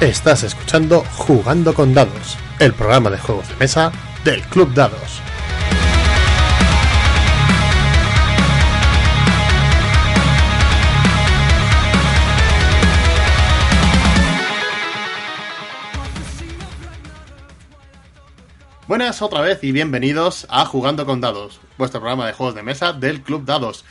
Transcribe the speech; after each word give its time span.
Estás 0.00 0.44
escuchando 0.44 1.04
Jugando 1.16 1.74
con 1.74 1.92
Dados, 1.92 2.38
el 2.60 2.72
programa 2.72 3.10
de 3.10 3.18
juegos 3.18 3.48
de 3.48 3.56
mesa 3.56 3.90
del 4.22 4.42
Club 4.42 4.72
Dados. 4.72 5.20
Buenas 18.86 19.20
otra 19.20 19.40
vez 19.40 19.64
y 19.64 19.72
bienvenidos 19.72 20.46
a 20.48 20.64
Jugando 20.64 21.06
con 21.06 21.20
Dados, 21.20 21.58
vuestro 21.76 21.98
programa 21.98 22.28
de 22.28 22.34
juegos 22.34 22.54
de 22.54 22.62
mesa 22.62 22.92
del 22.92 23.20
Club 23.22 23.44
Dados. 23.44 23.84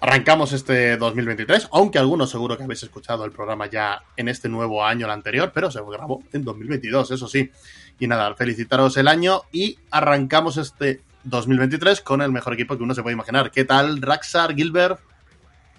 Arrancamos 0.00 0.52
este 0.52 0.96
2023, 0.96 1.70
aunque 1.72 1.98
algunos 1.98 2.30
seguro 2.30 2.56
que 2.56 2.62
habéis 2.62 2.84
escuchado 2.84 3.24
el 3.24 3.32
programa 3.32 3.66
ya 3.66 4.00
en 4.16 4.28
este 4.28 4.48
nuevo 4.48 4.84
año, 4.84 5.06
el 5.06 5.12
anterior, 5.12 5.50
pero 5.52 5.72
se 5.72 5.80
grabó 5.82 6.22
en 6.32 6.44
2022, 6.44 7.10
eso 7.10 7.26
sí. 7.26 7.50
Y 7.98 8.06
nada, 8.06 8.32
felicitaros 8.36 8.96
el 8.96 9.08
año 9.08 9.42
y 9.50 9.76
arrancamos 9.90 10.56
este 10.56 11.00
2023 11.24 12.00
con 12.00 12.22
el 12.22 12.30
mejor 12.30 12.54
equipo 12.54 12.76
que 12.76 12.84
uno 12.84 12.94
se 12.94 13.02
puede 13.02 13.14
imaginar. 13.14 13.50
¿Qué 13.50 13.64
tal, 13.64 14.00
Raxar, 14.00 14.54
Gilbert? 14.54 15.00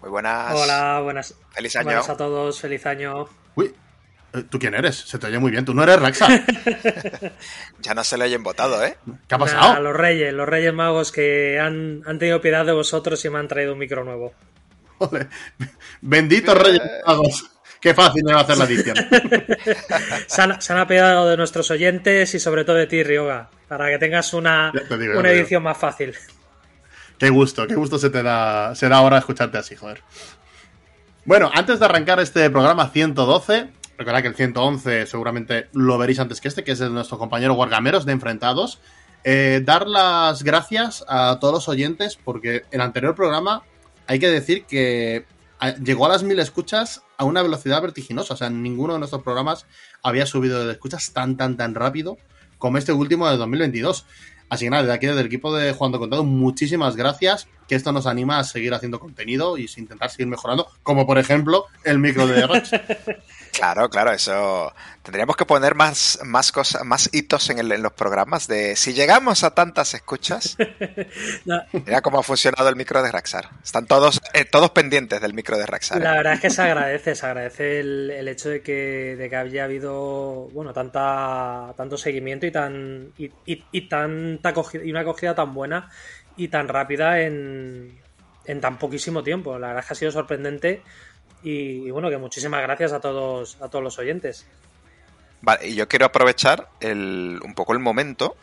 Muy 0.02 0.10
buenas. 0.10 0.54
Hola, 0.54 1.00
buenas. 1.02 1.36
Feliz 1.52 1.78
año. 1.78 1.86
Buenas 1.86 2.10
a 2.10 2.18
todos, 2.18 2.60
feliz 2.60 2.86
año. 2.86 3.30
Uy, 3.56 3.74
¿tú 4.50 4.60
quién 4.60 4.74
eres? 4.74 4.96
Se 4.96 5.18
te 5.18 5.28
oye 5.28 5.40
muy 5.40 5.52
bien. 5.52 5.66
Tú 5.66 5.74
no 5.74 5.84
eres 5.84 6.00
Raxar. 6.00 6.44
ya 7.80 7.94
no 7.94 8.04
se 8.04 8.18
le 8.18 8.26
hayan 8.26 8.44
votado, 8.44 8.84
¿eh? 8.84 8.98
¿Qué 9.28 9.36
ha 9.36 9.38
pasado? 9.38 9.74
A 9.74 9.80
los 9.80 9.96
reyes, 9.96 10.34
los 10.34 10.48
reyes 10.48 10.74
magos 10.74 11.12
que 11.12 11.60
han, 11.60 12.02
han, 12.06 12.20
tenido 12.20 12.42
piedad 12.42 12.66
de 12.66 12.72
vosotros 12.72 13.24
y 13.26 13.30
me 13.30 13.40
han 13.40 13.48
traído 13.48 13.74
un 13.74 13.80
micro 13.80 14.04
nuevo. 14.04 14.34
Joder. 14.98 15.28
Benditos 16.02 16.58
reyes 16.58 16.82
magos. 17.06 17.50
Qué 17.80 17.94
fácil 17.94 18.24
me 18.26 18.34
va 18.34 18.40
a 18.40 18.44
hacer 18.44 18.58
la 18.58 18.66
edición. 18.66 18.96
se, 20.28 20.42
han, 20.42 20.62
se 20.62 20.74
han 20.74 20.80
apiadado 20.80 21.30
de 21.30 21.38
nuestros 21.38 21.72
oyentes 21.72 22.36
y 22.36 22.40
sobre 22.40 22.66
todo 22.66 22.76
de 22.76 22.88
ti, 22.88 23.04
Ryoga, 23.04 23.50
para 23.68 23.90
que 23.90 23.98
tengas 23.98 24.34
una, 24.34 24.72
digo, 25.00 25.18
una 25.18 25.32
edición 25.32 25.64
más 25.64 25.78
fácil. 25.78 26.14
Qué 27.18 27.30
gusto, 27.30 27.68
qué 27.68 27.76
gusto 27.76 27.98
se 27.98 28.10
te 28.10 28.22
da, 28.22 28.76
se 28.76 28.90
da 28.90 28.98
ahora 28.98 29.18
escucharte 29.18 29.58
así, 29.58 29.76
joder. 29.76 30.02
Bueno, 31.26 31.52
antes 31.54 31.80
de 31.80 31.86
arrancar 31.86 32.20
este 32.20 32.50
programa 32.50 32.90
112, 32.90 33.70
Recordad 34.00 34.22
que 34.22 34.30
el 34.30 34.36
111 34.36 35.08
seguramente 35.08 35.68
lo 35.74 35.98
veréis 35.98 36.20
antes 36.20 36.40
que 36.40 36.48
este, 36.48 36.64
que 36.64 36.72
es 36.72 36.80
de 36.80 36.90
nuestro 36.90 37.18
compañero 37.18 37.56
Guargameros 37.56 38.06
de 38.06 38.14
Enfrentados. 38.14 38.80
Eh, 39.26 39.62
dar 39.66 39.90
las 39.90 40.44
gracias 40.44 41.04
a 41.10 41.38
todos 41.42 41.54
los 41.54 41.68
oyentes 41.68 42.16
porque 42.16 42.64
el 42.72 42.80
anterior 42.80 43.14
programa 43.14 43.64
hay 44.08 44.20
que 44.20 44.30
decir 44.30 44.64
que 44.64 45.26
llegó 45.84 46.06
a 46.06 46.10
las 46.10 46.24
mil 46.24 46.40
escuchas 46.40 47.04
a 47.18 47.26
una 47.26 47.42
velocidad 47.42 47.82
vertiginosa. 47.82 48.36
O 48.36 48.38
sea, 48.38 48.50
ninguno 48.50 48.94
de 48.94 49.00
nuestros 49.00 49.22
programas 49.22 49.66
había 50.02 50.26
subido 50.26 50.66
de 50.66 50.72
escuchas 50.72 51.12
tan, 51.12 51.36
tan, 51.36 51.58
tan 51.58 51.76
rápido 51.76 52.18
como 52.58 52.78
este 52.78 52.94
último 52.94 53.30
de 53.30 53.36
2022. 53.36 54.06
Así 54.48 54.66
que 54.66 54.70
nada, 54.70 54.84
desde 54.84 54.96
aquí, 54.96 55.08
desde 55.08 55.20
el 55.20 55.28
equipo 55.28 55.54
de 55.54 55.74
Jugando 55.74 56.00
Contado, 56.00 56.24
muchísimas 56.24 56.96
gracias, 56.96 57.50
que 57.70 57.76
esto 57.76 57.92
nos 57.92 58.08
anima 58.08 58.40
a 58.40 58.44
seguir 58.44 58.74
haciendo 58.74 59.00
contenido 59.00 59.58
y 59.58 59.70
intentar 59.78 60.10
seguir 60.10 60.28
mejorando, 60.28 60.68
como 60.84 61.06
por 61.06 61.20
ejemplo 61.20 61.68
el 61.84 62.00
micro 62.00 62.28
de 62.28 62.46
Roch. 62.46 62.70
Claro, 63.52 63.90
claro, 63.90 64.12
eso. 64.12 64.74
Tendríamos 65.04 65.36
que 65.36 65.44
poner 65.44 65.76
más, 65.76 66.20
más 66.24 66.52
cosas, 66.52 66.84
más 66.86 67.10
hitos 67.12 67.50
en, 67.50 67.60
el, 67.60 67.72
en 67.72 67.82
los 67.82 67.94
programas 67.94 68.48
de 68.48 68.76
si 68.76 68.94
llegamos 68.94 69.44
a 69.44 69.54
tantas 69.56 69.94
escuchas. 69.94 70.56
no. 71.46 71.62
Mira 71.74 72.02
cómo 72.02 72.20
ha 72.20 72.24
funcionado 72.24 72.70
el 72.70 72.76
micro 72.76 73.02
de 73.02 73.12
Raxar. 73.12 73.50
Están 73.64 73.86
todos, 73.86 74.22
eh, 74.34 74.46
todos 74.46 74.70
pendientes 74.70 75.20
del 75.20 75.34
micro 75.34 75.58
de 75.58 75.66
Raxar. 75.66 76.00
La 76.00 76.14
verdad 76.14 76.34
es 76.34 76.40
que 76.42 76.50
se 76.50 76.62
agradece, 76.62 77.16
se 77.16 77.26
agradece 77.26 77.80
el, 77.80 78.12
el 78.12 78.28
hecho 78.28 78.50
de 78.50 78.62
que, 78.62 79.16
de 79.18 79.30
que 79.30 79.36
haya 79.36 79.64
habido 79.64 80.50
bueno 80.54 80.72
tanta 80.72 81.74
tanto 81.76 81.98
seguimiento 81.98 82.46
y 82.46 82.52
tan 82.52 83.12
y, 83.18 83.32
y, 83.46 83.64
y 83.72 83.90
tanta 83.90 84.50
acogida, 84.50 84.84
y 84.86 84.92
una 84.92 85.02
acogida 85.02 85.36
tan 85.36 85.54
buena 85.54 85.90
y 86.38 86.48
tan 86.48 86.68
rápida 86.68 87.22
en, 87.22 88.00
en 88.46 88.62
tan 88.62 88.78
poquísimo 88.78 89.24
tiempo. 89.24 89.58
La 89.60 89.68
verdad 89.68 89.84
es 89.84 89.88
que 89.88 89.94
ha 89.94 89.98
sido 89.98 90.12
sorprendente 90.12 90.82
y, 91.44 91.88
y, 91.88 91.92
bueno, 91.92 92.10
que 92.10 92.18
muchísimas 92.18 92.62
gracias 92.62 92.92
a 92.94 93.00
todos, 93.00 93.58
a 93.62 93.70
todos 93.70 93.84
los 93.84 93.98
oyentes. 94.00 94.46
Vale, 95.42 95.70
y 95.70 95.76
yo 95.76 95.88
quiero 95.88 96.06
aprovechar 96.06 96.68
el, 96.82 97.40
un 97.44 97.54
poco 97.54 97.74
el 97.74 97.80
momento 97.80 98.36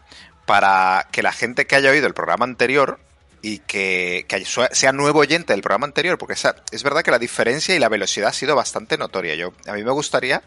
para 0.47 1.09
que 1.11 1.23
la 1.23 1.33
gente 1.33 1.67
que 1.67 1.77
haya 1.77 1.91
oído 1.91 2.07
el 2.07 2.15
programa 2.15 2.45
anterior 2.45 2.99
y 3.43 3.59
que, 3.59 4.25
que 4.29 4.45
sea 4.45 4.93
nuevo 4.93 5.21
oyente 5.21 5.53
del 5.53 5.61
programa 5.61 5.87
anterior, 5.87 6.19
porque 6.19 6.35
esa, 6.35 6.57
es 6.73 6.83
verdad 6.83 7.03
que 7.03 7.11
la 7.11 7.19
diferencia 7.19 7.77
y 7.77 7.79
la 7.79 7.89
velocidad 7.89 8.31
ha 8.31 8.33
sido 8.33 8.57
bastante 8.57 8.97
notoria. 8.97 9.35
Yo, 9.35 9.53
a 9.67 9.73
mí 9.73 9.85
me 9.85 9.91
gustaría 9.91 10.43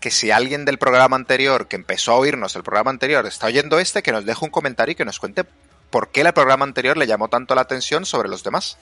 que 0.00 0.10
si 0.10 0.30
alguien 0.30 0.64
del 0.64 0.78
programa 0.78 1.16
anterior, 1.16 1.68
que 1.68 1.76
empezó 1.76 2.12
a 2.12 2.16
oírnos 2.16 2.56
el 2.56 2.62
programa 2.62 2.90
anterior, 2.90 3.24
está 3.26 3.46
oyendo 3.46 3.78
este, 3.78 4.02
que 4.02 4.12
nos 4.12 4.26
deje 4.26 4.44
un 4.44 4.50
comentario 4.50 4.92
y 4.92 4.96
que 4.96 5.04
nos 5.04 5.18
cuente 5.18 5.44
por 5.92 6.08
qué 6.08 6.22
el 6.22 6.32
programa 6.32 6.64
anterior 6.64 6.96
le 6.96 7.06
llamó 7.06 7.28
tanto 7.28 7.54
la 7.54 7.60
atención 7.60 8.04
sobre 8.04 8.28
los 8.28 8.42
demás. 8.42 8.78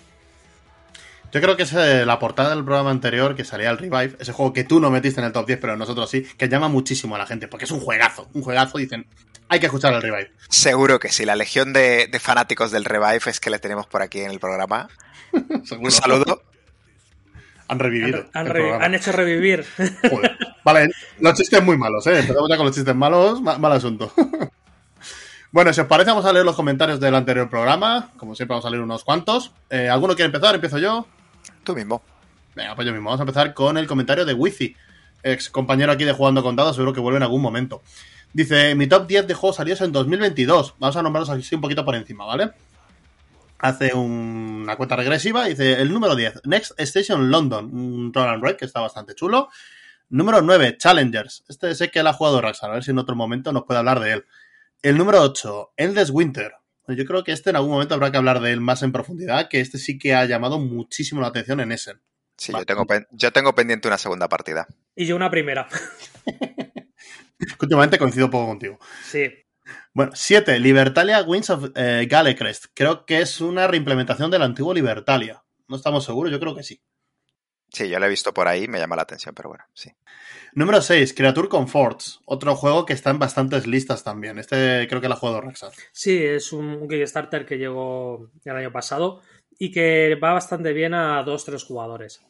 Yo 1.33 1.41
creo 1.41 1.57
que 1.57 1.65
es 1.65 1.73
la 1.73 2.19
portada 2.19 2.51
del 2.51 2.65
programa 2.65 2.91
anterior 2.91 3.37
que 3.37 3.45
salía 3.45 3.71
el 3.71 3.79
Revive, 3.79 4.17
ese 4.19 4.33
juego 4.33 4.53
que 4.53 4.65
tú 4.65 4.81
no 4.81 4.91
metiste 4.91 5.21
en 5.21 5.27
el 5.27 5.33
top 5.33 5.47
10, 5.47 5.61
pero 5.61 5.77
nosotros 5.77 6.11
sí, 6.11 6.23
que 6.23 6.49
llama 6.49 6.69
muchísimo 6.69 7.15
a 7.15 7.19
la 7.19 7.27
gente, 7.27 7.47
porque 7.47 7.67
es 7.67 7.71
un 7.71 7.81
juegazo, 7.81 8.29
un 8.33 8.43
juegazo, 8.43 8.79
dicen, 8.79 9.07
hay 9.49 9.61
que 9.61 9.67
escuchar 9.67 9.93
el 9.93 10.03
Revive. 10.03 10.33
Seguro 10.49 10.99
que 10.99 11.11
sí, 11.11 11.25
la 11.25 11.37
legión 11.37 11.73
de, 11.73 12.09
de 12.09 12.19
fanáticos 12.19 12.71
del 12.73 12.85
Revive 12.85 13.21
es 13.27 13.39
que 13.39 13.51
le 13.51 13.59
tenemos 13.59 13.87
por 13.87 14.03
aquí 14.03 14.21
en 14.21 14.31
el 14.31 14.41
programa. 14.41 14.89
un 15.33 15.91
saludo. 15.91 16.43
Han 17.69 17.79
revivido. 17.79 18.27
Han, 18.33 18.47
han, 18.47 18.53
re 18.53 18.75
han 18.75 18.95
hecho 18.97 19.13
revivir. 19.13 19.65
Joder. 20.11 20.37
Vale, 20.65 20.91
los 21.21 21.35
chistes 21.35 21.63
muy 21.63 21.79
malos, 21.79 22.05
¿eh? 22.09 22.19
Empezamos 22.19 22.49
ya 22.51 22.57
con 22.57 22.67
los 22.67 22.75
chistes 22.75 22.97
malos, 22.97 23.41
mal, 23.41 23.61
mal 23.61 23.73
asunto. 23.73 24.13
Bueno, 25.53 25.73
si 25.73 25.81
os 25.81 25.89
parece, 25.89 26.11
vamos 26.11 26.25
a 26.27 26.33
leer 26.33 26.45
los 26.45 26.55
comentarios 26.55 27.01
del 27.01 27.13
anterior 27.13 27.51
programa. 27.51 28.13
Como 28.17 28.37
siempre, 28.37 28.53
vamos 28.53 28.67
a 28.67 28.71
leer 28.71 28.85
unos 28.85 29.03
cuantos. 29.03 29.51
Eh, 29.69 29.89
¿Alguno 29.89 30.15
quiere 30.15 30.27
empezar? 30.27 30.55
¿Empiezo 30.55 30.79
yo? 30.79 31.07
Tú 31.65 31.75
mismo. 31.75 32.03
Venga, 32.55 32.77
pues 32.77 32.87
yo 32.87 32.93
mismo. 32.93 33.07
Vamos 33.09 33.19
a 33.19 33.25
empezar 33.25 33.53
con 33.53 33.77
el 33.77 33.89
comentario 33.89 34.25
de 34.25 34.33
Wifi, 34.33 34.77
ex 35.25 35.51
compañero 35.51 35.91
aquí 35.91 36.05
de 36.05 36.13
Jugando 36.13 36.45
con 36.45 36.55
Dados, 36.55 36.77
seguro 36.77 36.93
que 36.93 37.01
vuelve 37.01 37.17
en 37.17 37.25
algún 37.25 37.43
momento. 37.43 37.83
Dice, 38.33 38.77
mi 38.77 38.87
top 38.87 39.09
10 39.09 39.27
de 39.27 39.35
juegos 39.35 39.57
salidos 39.57 39.81
en 39.81 39.91
2022. 39.91 40.77
Vamos 40.79 40.97
a 40.97 41.03
nombrarlos 41.03 41.31
así 41.31 41.53
un 41.57 41.61
poquito 41.61 41.85
por 41.85 41.97
encima, 41.97 42.25
¿vale? 42.27 42.53
Hace 43.59 43.93
un, 43.93 44.61
una 44.63 44.77
cuenta 44.77 44.95
regresiva. 44.95 45.47
Dice, 45.47 45.83
el 45.83 45.93
número 45.93 46.15
10, 46.15 46.43
Next 46.45 46.79
Station 46.79 47.29
London, 47.29 47.65
un 47.75 48.15
Roll 48.15 48.29
and 48.29 48.45
Ride 48.45 48.57
que 48.57 48.67
está 48.67 48.79
bastante 48.79 49.17
chulo. 49.17 49.49
Número 50.11 50.43
9, 50.43 50.77
Challengers. 50.79 51.43
Este 51.49 51.75
sé 51.75 51.91
que 51.91 51.99
él 51.99 52.07
ha 52.07 52.13
jugado 52.13 52.41
Raxar, 52.41 52.71
a 52.71 52.75
ver 52.75 52.85
si 52.85 52.93
en 52.93 52.99
otro 52.99 53.17
momento 53.17 53.53
nos 53.53 53.65
puede 53.65 53.79
hablar 53.79 53.99
de 53.99 54.13
él. 54.13 54.25
El 54.83 54.97
número 54.97 55.21
8, 55.21 55.75
Endless 55.77 56.11
Winter. 56.11 56.53
Yo 56.89 57.05
creo 57.05 57.23
que 57.23 57.33
este 57.33 57.51
en 57.51 57.57
algún 57.57 57.73
momento 57.73 57.95
habrá 57.95 58.11
que 58.11 58.17
hablar 58.17 58.41
de 58.41 58.53
él 58.53 58.61
más 58.61 58.83
en 58.83 58.93
profundidad, 58.93 59.49
que 59.49 59.61
este 59.61 59.77
sí 59.79 59.99
que 59.99 60.15
ha 60.15 60.25
llamado 60.25 60.59
muchísimo 60.59 61.21
la 61.21 61.29
atención 61.29 61.61
en 61.61 61.73
Essen. 61.73 62.01
Sí, 62.37 62.53
yo 62.53 62.65
tengo, 62.65 62.87
yo 63.11 63.33
tengo 63.33 63.55
pendiente 63.55 63.89
una 63.89 63.99
segunda 63.99 64.27
partida. 64.29 64.67
Y 64.97 65.05
yo 65.05 65.17
una 65.17 65.31
primera. 65.31 65.69
Últimamente 67.61 67.99
coincido 67.99 68.31
poco 68.31 68.47
contigo. 68.47 68.79
Sí. 69.05 69.31
Bueno, 69.93 70.13
7. 70.15 70.59
Libertalia 70.59 71.23
Winds 71.23 71.51
of 71.51 71.71
eh, 71.75 72.07
Gallecrest. 72.09 72.67
Creo 72.73 73.05
que 73.05 73.21
es 73.21 73.41
una 73.43 73.67
reimplementación 73.67 74.31
del 74.31 74.43
antiguo 74.43 74.73
Libertalia. 74.73 75.45
No 75.69 75.77
estamos 75.77 76.05
seguros, 76.05 76.33
yo 76.33 76.41
creo 76.41 76.57
que 76.57 76.63
sí. 76.63 76.81
Sí, 77.73 77.89
yo 77.89 77.99
lo 77.99 78.07
he 78.07 78.09
visto 78.09 78.35
por 78.35 78.49
ahí, 78.49 78.69
me 78.69 78.79
llama 78.79 78.97
la 78.97 79.03
atención, 79.03 79.35
pero 79.35 79.49
bueno, 79.49 79.65
sí. 79.75 79.91
Número 80.53 80.83
6, 80.83 81.15
Creature 81.15 81.49
Comforts. 81.49 82.21
Otro 82.25 82.57
juego 82.57 82.85
que 82.85 82.93
está 82.93 83.11
en 83.11 83.21
bastantes 83.21 83.67
listas 83.67 84.03
también. 84.03 84.39
Este 84.39 84.87
creo 84.89 85.01
que 85.01 85.09
lo 85.09 85.15
ha 85.15 85.19
jugado 85.19 85.41
Rexar. 85.41 85.73
Sí, 85.93 86.19
es 86.23 86.53
un 86.53 86.89
Kickstarter 86.89 87.47
que 87.47 87.59
llegó 87.59 88.31
el 88.45 88.57
año 88.57 88.73
pasado 88.73 89.23
y 89.59 89.71
que 89.71 90.17
va 90.17 90.33
bastante 90.33 90.73
bien 90.73 90.95
a 90.95 91.23
dos, 91.23 91.45
tres 91.45 91.63
jugadores. 91.63 92.21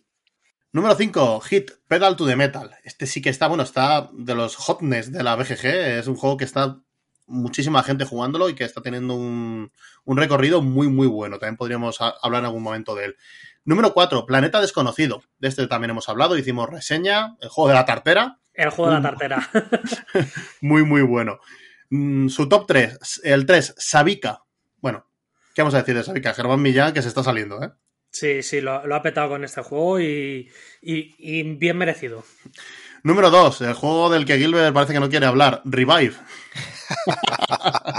Número 0.72 0.94
5, 0.94 1.40
Hit 1.40 1.70
Pedal 1.88 2.16
to 2.16 2.26
the 2.26 2.36
Metal. 2.36 2.70
Este 2.84 3.06
sí 3.06 3.22
que 3.22 3.30
está, 3.30 3.48
bueno, 3.48 3.62
está 3.62 4.10
de 4.12 4.34
los 4.34 4.56
hotness 4.56 5.10
de 5.10 5.22
la 5.22 5.36
BGG. 5.36 5.64
Es 5.64 6.06
un 6.06 6.16
juego 6.16 6.36
que 6.36 6.44
está 6.44 6.78
muchísima 7.26 7.82
gente 7.82 8.04
jugándolo 8.04 8.48
y 8.48 8.54
que 8.54 8.64
está 8.64 8.82
teniendo 8.82 9.14
un, 9.14 9.72
un 10.04 10.16
recorrido 10.16 10.60
muy, 10.60 10.88
muy 10.88 11.06
bueno. 11.06 11.38
También 11.38 11.56
podríamos 11.56 11.98
hablar 12.00 12.40
en 12.40 12.46
algún 12.46 12.62
momento 12.62 12.94
de 12.94 13.06
él. 13.06 13.16
Número 13.64 13.92
4, 13.92 14.26
Planeta 14.26 14.60
Desconocido. 14.60 15.22
De 15.38 15.48
este 15.48 15.66
también 15.66 15.90
hemos 15.90 16.08
hablado, 16.08 16.36
hicimos 16.36 16.68
reseña. 16.68 17.36
El 17.40 17.48
juego 17.48 17.68
de 17.68 17.74
la 17.74 17.84
tartera. 17.84 18.38
El 18.54 18.70
juego 18.70 18.90
de 18.90 18.96
la 18.98 19.02
tartera. 19.02 19.50
muy, 20.60 20.84
muy 20.84 21.02
bueno. 21.02 21.40
Mm, 21.90 22.28
su 22.28 22.48
top 22.48 22.66
3, 22.66 23.20
el 23.24 23.46
3, 23.46 23.74
Sabika. 23.76 24.42
Bueno, 24.78 25.06
¿qué 25.54 25.62
vamos 25.62 25.74
a 25.74 25.78
decir 25.78 25.94
de 25.94 26.04
Sabika? 26.04 26.34
Germán 26.34 26.62
Millán, 26.62 26.92
que 26.92 27.02
se 27.02 27.08
está 27.08 27.22
saliendo, 27.22 27.62
¿eh? 27.62 27.70
Sí, 28.12 28.42
sí, 28.42 28.60
lo, 28.60 28.86
lo 28.86 28.96
ha 28.96 29.02
petado 29.02 29.28
con 29.28 29.44
este 29.44 29.62
juego 29.62 30.00
y, 30.00 30.50
y, 30.82 31.14
y 31.18 31.42
bien 31.54 31.78
merecido. 31.78 32.24
Número 33.02 33.30
2, 33.30 33.62
el 33.62 33.74
juego 33.74 34.10
del 34.10 34.26
que 34.26 34.36
Gilbert 34.36 34.74
parece 34.74 34.92
que 34.92 35.00
no 35.00 35.08
quiere 35.08 35.26
hablar, 35.26 35.62
Revive. 35.64 36.14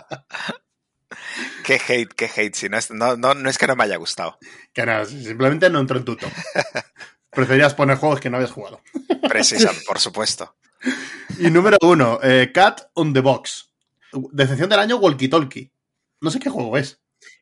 qué 1.78 1.94
hate, 1.94 2.14
qué 2.14 2.30
hate. 2.36 2.56
Si 2.56 2.70
no, 2.70 2.78
es, 2.78 2.92
no, 2.92 3.16
no, 3.16 3.34
no, 3.34 3.50
es 3.50 3.58
que 3.58 3.68
no 3.68 3.76
me 3.76 3.84
haya 3.84 3.98
gustado. 3.98 4.38
Que 4.74 4.86
no, 4.86 5.06
simplemente 5.06 5.70
no 5.70 5.80
entró 5.80 5.98
en 5.98 6.06
tu 6.06 6.16
top. 6.16 6.32
Preferías 7.30 7.74
poner 7.74 7.98
juegos 7.98 8.20
que 8.20 8.30
no 8.30 8.38
habías 8.38 8.52
jugado. 8.52 8.82
Precisa, 9.28 9.72
por 9.88 10.00
supuesto. 10.00 10.56
Y 11.40 11.50
número 11.50 11.78
uno, 11.82 12.20
eh, 12.22 12.52
Cat 12.54 12.90
on 12.94 13.14
the 13.14 13.22
Box. 13.22 13.72
Decepción 14.32 14.70
del 14.70 14.80
año, 14.80 14.98
Walkie 14.98 15.30
Talkie. 15.30 15.72
No 16.20 16.30
sé 16.30 16.40
qué 16.40 16.50
juego 16.50 16.78
es. 16.78 17.00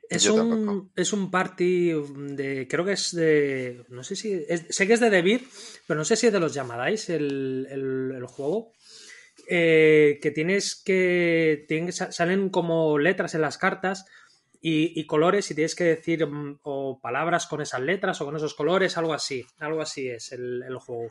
Es 0.09 0.25
un, 0.25 0.91
es 0.95 1.13
un 1.13 1.29
party 1.29 1.91
de. 1.91 2.67
Creo 2.67 2.83
que 2.83 2.93
es 2.93 3.15
de. 3.15 3.85
No 3.89 4.03
sé 4.03 4.15
si. 4.15 4.43
sé 4.69 4.87
que 4.87 4.93
es 4.93 4.99
de 4.99 5.11
Debir, 5.11 5.47
pero 5.85 5.99
no 5.99 6.05
sé 6.05 6.15
si 6.15 6.27
es 6.27 6.33
de 6.33 6.39
los 6.39 6.53
Yamadais 6.53 7.09
el, 7.09 7.67
el, 7.69 8.25
juego. 8.25 8.73
Eh, 9.51 10.19
que 10.21 10.29
tienes 10.29 10.75
que. 10.75 11.65
salen 12.11 12.49
como 12.49 12.99
letras 12.99 13.33
en 13.33 13.41
las 13.41 13.57
cartas 13.57 14.05
y, 14.61 15.07
colores 15.07 15.49
y 15.49 15.55
tienes 15.55 15.73
que 15.73 15.85
decir 15.85 16.27
mm, 16.27 16.59
o 16.61 16.99
palabras 17.01 17.47
con 17.47 17.59
esas 17.59 17.81
letras 17.81 18.21
o 18.21 18.25
con 18.25 18.35
esos 18.35 18.53
colores, 18.53 18.95
algo 18.97 19.11
así. 19.11 19.45
Algo 19.57 19.81
así 19.81 20.07
es 20.07 20.31
el, 20.33 20.63
juego. 20.77 21.09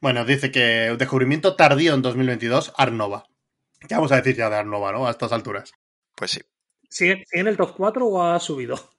Bueno, 0.00 0.24
dice 0.24 0.50
que 0.50 0.96
descubrimiento 0.98 1.54
tardío 1.54 1.94
en 1.94 2.02
2022, 2.02 2.72
Arnova. 2.76 3.26
¿Qué 3.86 3.94
vamos 3.94 4.10
a 4.10 4.16
decir 4.16 4.34
ya 4.34 4.50
de 4.50 4.56
Arnova, 4.56 4.90
no? 4.90 5.06
A 5.06 5.12
estas 5.12 5.30
alturas. 5.30 5.72
Pues 6.16 6.32
sí. 6.32 6.40
¿Sigue, 6.88 7.24
en 7.30 7.46
el 7.46 7.56
top 7.56 7.74
4 7.76 8.06
o 8.06 8.22
ha 8.22 8.40
subido? 8.40 8.90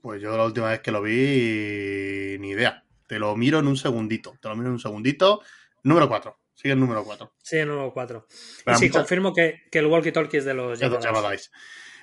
pues 0.00 0.22
yo 0.22 0.34
la 0.36 0.46
última 0.46 0.70
vez 0.70 0.80
que 0.80 0.92
lo 0.92 1.02
vi, 1.02 2.38
ni 2.38 2.50
idea. 2.50 2.82
Te 3.06 3.18
lo 3.18 3.36
miro 3.36 3.58
en 3.58 3.66
un 3.66 3.76
segundito. 3.76 4.34
Te 4.40 4.48
lo 4.48 4.56
miro 4.56 4.68
en 4.68 4.74
un 4.74 4.80
segundito. 4.80 5.42
Número 5.82 6.08
4. 6.08 6.45
Sigue 6.56 6.72
el 6.72 6.80
número 6.80 7.04
4. 7.04 7.32
Sigue 7.42 7.62
el 7.62 7.68
número 7.68 7.92
4. 7.92 8.26
y 8.66 8.74
sí, 8.76 8.90
confirmo 8.90 9.32
que, 9.32 9.68
el 9.70 9.86
Walkie 9.86 10.10
Talkie 10.10 10.38
es 10.38 10.44
de 10.44 10.54
los 10.54 10.80
Yamadais. 10.80 11.50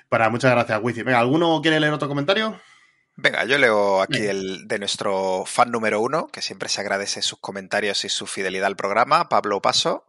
Para 0.08 0.30
muchas 0.30 0.52
gracias, 0.52 0.80
Wizi. 0.80 1.02
Venga, 1.02 1.18
¿alguno 1.18 1.60
quiere 1.60 1.80
leer 1.80 1.92
otro 1.92 2.08
comentario? 2.08 2.60
Venga, 3.16 3.44
yo 3.44 3.58
leo 3.58 4.00
aquí 4.00 4.18
el 4.18 4.66
de 4.68 4.78
nuestro 4.78 5.44
fan 5.44 5.70
número 5.72 6.00
uno, 6.00 6.28
que 6.28 6.40
siempre 6.40 6.68
se 6.68 6.80
agradece 6.80 7.20
sus 7.20 7.40
comentarios 7.40 8.04
y 8.04 8.08
su 8.08 8.26
fidelidad 8.26 8.66
al 8.66 8.76
programa, 8.76 9.28
Pablo 9.28 9.60
Paso. 9.60 10.06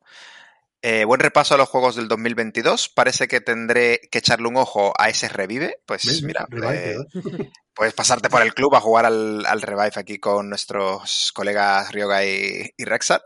Eh, 0.83 1.05
buen 1.05 1.19
repaso 1.19 1.55
a 1.55 1.57
los 1.57 1.67
juegos 1.67 1.95
del 1.95 2.07
2022. 2.07 2.89
Parece 2.89 3.27
que 3.27 3.41
tendré 3.41 3.99
que 4.11 4.19
echarle 4.19 4.47
un 4.47 4.57
ojo 4.57 4.93
a 4.99 5.09
ese 5.09 5.27
Revive. 5.27 5.81
Pues 5.87 6.21
mira, 6.21 6.47
eh, 6.71 6.97
puedes 7.73 7.95
pasarte 7.95 8.29
por 8.29 8.43
el 8.43 8.53
club 8.53 8.75
a 8.75 8.81
jugar 8.81 9.05
al, 9.05 9.61
Revive 9.61 9.93
aquí 9.95 10.19
con 10.19 10.49
nuestros 10.49 11.31
colegas 11.33 11.91
Ryoga 11.91 12.23
y, 12.23 12.73
y 12.77 12.85
Rexat. 12.85 13.23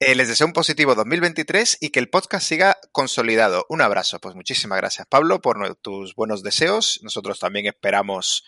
Eh, 0.00 0.14
les 0.14 0.28
deseo 0.28 0.46
un 0.46 0.52
positivo 0.52 0.94
2023 0.94 1.78
y 1.80 1.90
que 1.90 1.98
el 1.98 2.08
podcast 2.08 2.46
siga 2.46 2.76
consolidado. 2.92 3.66
Un 3.68 3.80
abrazo. 3.80 4.20
Pues 4.20 4.36
muchísimas 4.36 4.78
gracias, 4.78 5.06
Pablo, 5.08 5.40
por 5.40 5.76
tus 5.76 6.14
buenos 6.14 6.42
deseos. 6.42 7.00
Nosotros 7.02 7.40
también 7.40 7.66
esperamos 7.66 8.44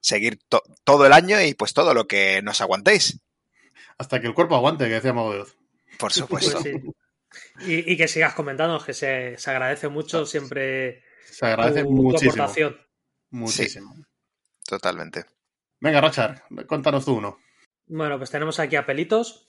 seguir 0.00 0.38
todo 0.84 1.06
el 1.06 1.12
año 1.12 1.40
y 1.42 1.54
pues 1.54 1.74
todo 1.74 1.92
lo 1.92 2.06
que 2.06 2.40
nos 2.42 2.60
aguantéis. 2.60 3.20
Hasta 3.98 4.20
que 4.20 4.26
el 4.26 4.34
cuerpo 4.34 4.56
aguante, 4.56 4.86
que 4.86 4.94
decíamos 4.94 5.34
Dios. 5.34 5.56
Por 5.98 6.12
supuesto. 6.12 6.60
Pues 6.62 6.74
y, 7.66 7.96
que 7.96 8.08
sigas 8.08 8.34
comentando, 8.34 8.82
que 8.82 8.94
se, 8.94 9.36
agradece 9.46 9.88
mucho 9.88 10.26
siempre. 10.26 11.02
Se 11.30 11.46
agradece 11.46 11.84
muchísimo. 11.84 12.48
Muchísimo. 13.30 13.94
totalmente. 14.64 15.24
Venga, 15.80 16.00
Rachar, 16.00 16.44
cuéntanos 16.66 17.04
tú 17.04 17.14
uno. 17.14 17.38
Bueno, 17.86 18.16
pues 18.16 18.30
tenemos 18.30 18.58
aquí 18.58 18.76
a 18.76 18.86
Pelitos, 18.86 19.48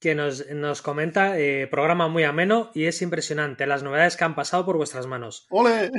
que 0.00 0.14
nos, 0.14 0.82
comenta, 0.82 1.38
eh, 1.38 1.66
programa 1.66 2.08
muy 2.08 2.24
ameno 2.24 2.70
y 2.74 2.84
es 2.84 3.02
impresionante 3.02 3.66
las 3.66 3.82
novedades 3.82 4.16
que 4.16 4.24
han 4.24 4.34
pasado 4.34 4.64
por 4.64 4.76
vuestras 4.76 5.06
manos. 5.06 5.46
¡Ole! 5.50 5.90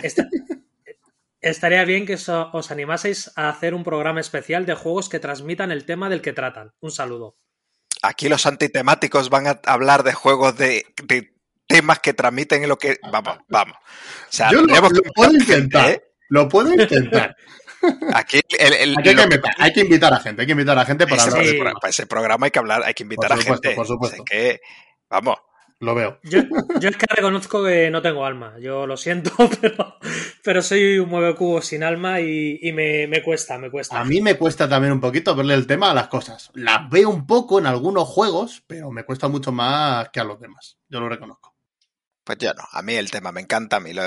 estaría 1.42 1.86
bien 1.86 2.06
que 2.06 2.16
os 2.16 2.72
animaseis 2.72 3.32
a 3.36 3.50
hacer 3.50 3.74
un 3.74 3.84
programa 3.84 4.20
especial 4.20 4.66
de 4.66 4.76
juegos 4.76 5.10
que 5.10 5.20
transmitan 5.20 5.72
el 5.72 5.86
tema 5.86 6.10
del 6.10 6.22
que 6.22 6.34
tratan. 6.34 6.74
Un 6.80 6.92
saludo. 6.92 7.38
Aquí 8.02 8.30
los 8.30 8.46
antitemáticos 8.46 9.30
van 9.30 9.48
a 9.48 9.60
hablar 9.66 10.04
de 10.04 10.14
juegos 10.14 10.58
de, 10.58 10.86
temas 11.68 12.00
que 12.00 12.14
transmiten 12.14 12.64
en 12.64 12.70
lo 12.70 12.78
que... 12.78 12.98
Vamos, 13.12 13.38
vamos. 13.48 13.78
Yo 14.52 14.62
lo, 14.62 14.90
puedo 15.14 15.32
intentar. 15.32 15.92
¿eh? 15.92 16.04
Lo 16.30 16.48
puedo 16.50 16.74
intentar. 16.74 17.36
Aquí, 18.14 18.42
hay, 19.58 19.74
que 19.74 19.82
invitar, 19.82 20.14
a 20.14 20.20
gente, 20.20 20.42
hay 20.42 20.46
que 20.46 20.52
invitar 20.52 20.78
a 20.78 20.86
gente 20.86 21.08
para 21.08 21.24
hablar. 21.24 21.74
Para 21.74 21.90
ese 21.90 22.06
programa 22.08 22.46
hay 22.46 22.52
que 22.52 22.60
hablar, 22.60 22.84
hay 22.84 22.94
que 22.94 23.04
invitar 23.04 23.32
a 23.32 23.38
gente. 23.38 23.72
Por 23.72 23.88
supuesto. 23.88 24.24
que, 24.24 24.60
vamos. 25.10 25.38
Lo 25.82 25.96
veo. 25.96 26.20
Yo, 26.24 26.40
es 26.40 26.98
que 26.98 27.06
reconozco 27.08 27.64
que 27.64 27.90
no 27.90 28.02
tengo 28.02 28.26
alma. 28.26 28.56
Yo 28.60 28.86
lo 28.86 28.98
siento, 28.98 29.32
pero, 29.62 29.96
pero 30.44 30.62
soy 30.62 31.00
un 31.00 31.10
mueve 31.10 31.36
cubo 31.36 31.62
sin 31.62 31.84
alma 31.84 32.20
y, 32.20 32.60
me, 32.74 33.08
me, 33.08 33.24
cuesta, 33.24 33.58
me 33.58 33.72
cuesta. 33.72 33.98
A 33.98 34.04
mí 34.04 34.20
me 34.20 34.36
cuesta 34.36 34.68
también 34.68 34.92
un 34.92 35.00
poquito 35.00 35.34
verle 35.36 35.54
el 35.54 35.68
tema 35.68 35.92
a 35.92 35.94
las 35.94 36.10
cosas. 36.10 36.52
Las 36.54 36.90
veo 36.90 37.10
un 37.10 37.26
poco 37.26 37.60
en 37.60 37.66
algunos 37.66 38.10
juegos, 38.10 38.62
pero 38.68 38.92
me 38.92 39.06
cuesta 39.06 39.30
mucho 39.30 39.54
más 39.54 40.10
que 40.10 40.20
a 40.20 40.26
los 40.26 40.42
demás. 40.42 40.78
Yo 40.90 41.00
lo 41.00 41.08
reconozco. 41.08 41.49
Pues 42.30 42.38
ya 42.38 42.54
no, 42.54 42.62
a 42.72 42.84
mí 42.84 42.94
el 42.94 43.10
tema 43.10 43.32
me 43.32 43.42
encanta, 43.42 43.78
a 43.78 43.80
mí 43.80 43.92
lo, 43.92 44.04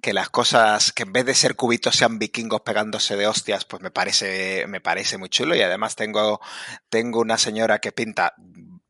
que 0.00 0.12
las 0.12 0.30
cosas, 0.30 0.92
que 0.92 1.02
en 1.02 1.12
vez 1.12 1.26
de 1.26 1.34
ser 1.34 1.56
cubitos 1.56 1.96
sean 1.96 2.20
vikingos 2.20 2.60
pegándose 2.60 3.16
de 3.16 3.26
hostias, 3.26 3.64
pues 3.64 3.82
me 3.82 3.90
parece, 3.90 4.68
me 4.68 4.80
parece 4.80 5.18
muy 5.18 5.28
chulo 5.28 5.56
y 5.56 5.62
además 5.62 5.96
tengo, 5.96 6.40
tengo 6.88 7.18
una 7.18 7.36
señora 7.36 7.80
que 7.80 7.90
pinta 7.90 8.34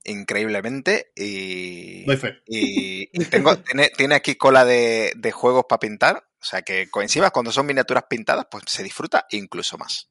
increíblemente 0.05 1.13
y, 1.17 2.05
y, 2.45 3.07
tengo, 3.31 3.57
tiene, 3.57 4.15
aquí 4.15 4.35
cola 4.35 4.67
de, 4.67 5.15
de 5.17 5.33
juegos 5.33 5.65
para 5.67 5.81
pintar, 5.81 6.29
o 6.39 6.45
sea 6.45 6.61
que 6.61 6.91
coincida 6.91 7.31
cuando 7.31 7.53
son 7.53 7.65
miniaturas 7.65 8.05
pintadas, 8.05 8.49
pues 8.51 8.65
se 8.67 8.83
disfruta 8.83 9.25
incluso 9.31 9.79
más. 9.79 10.08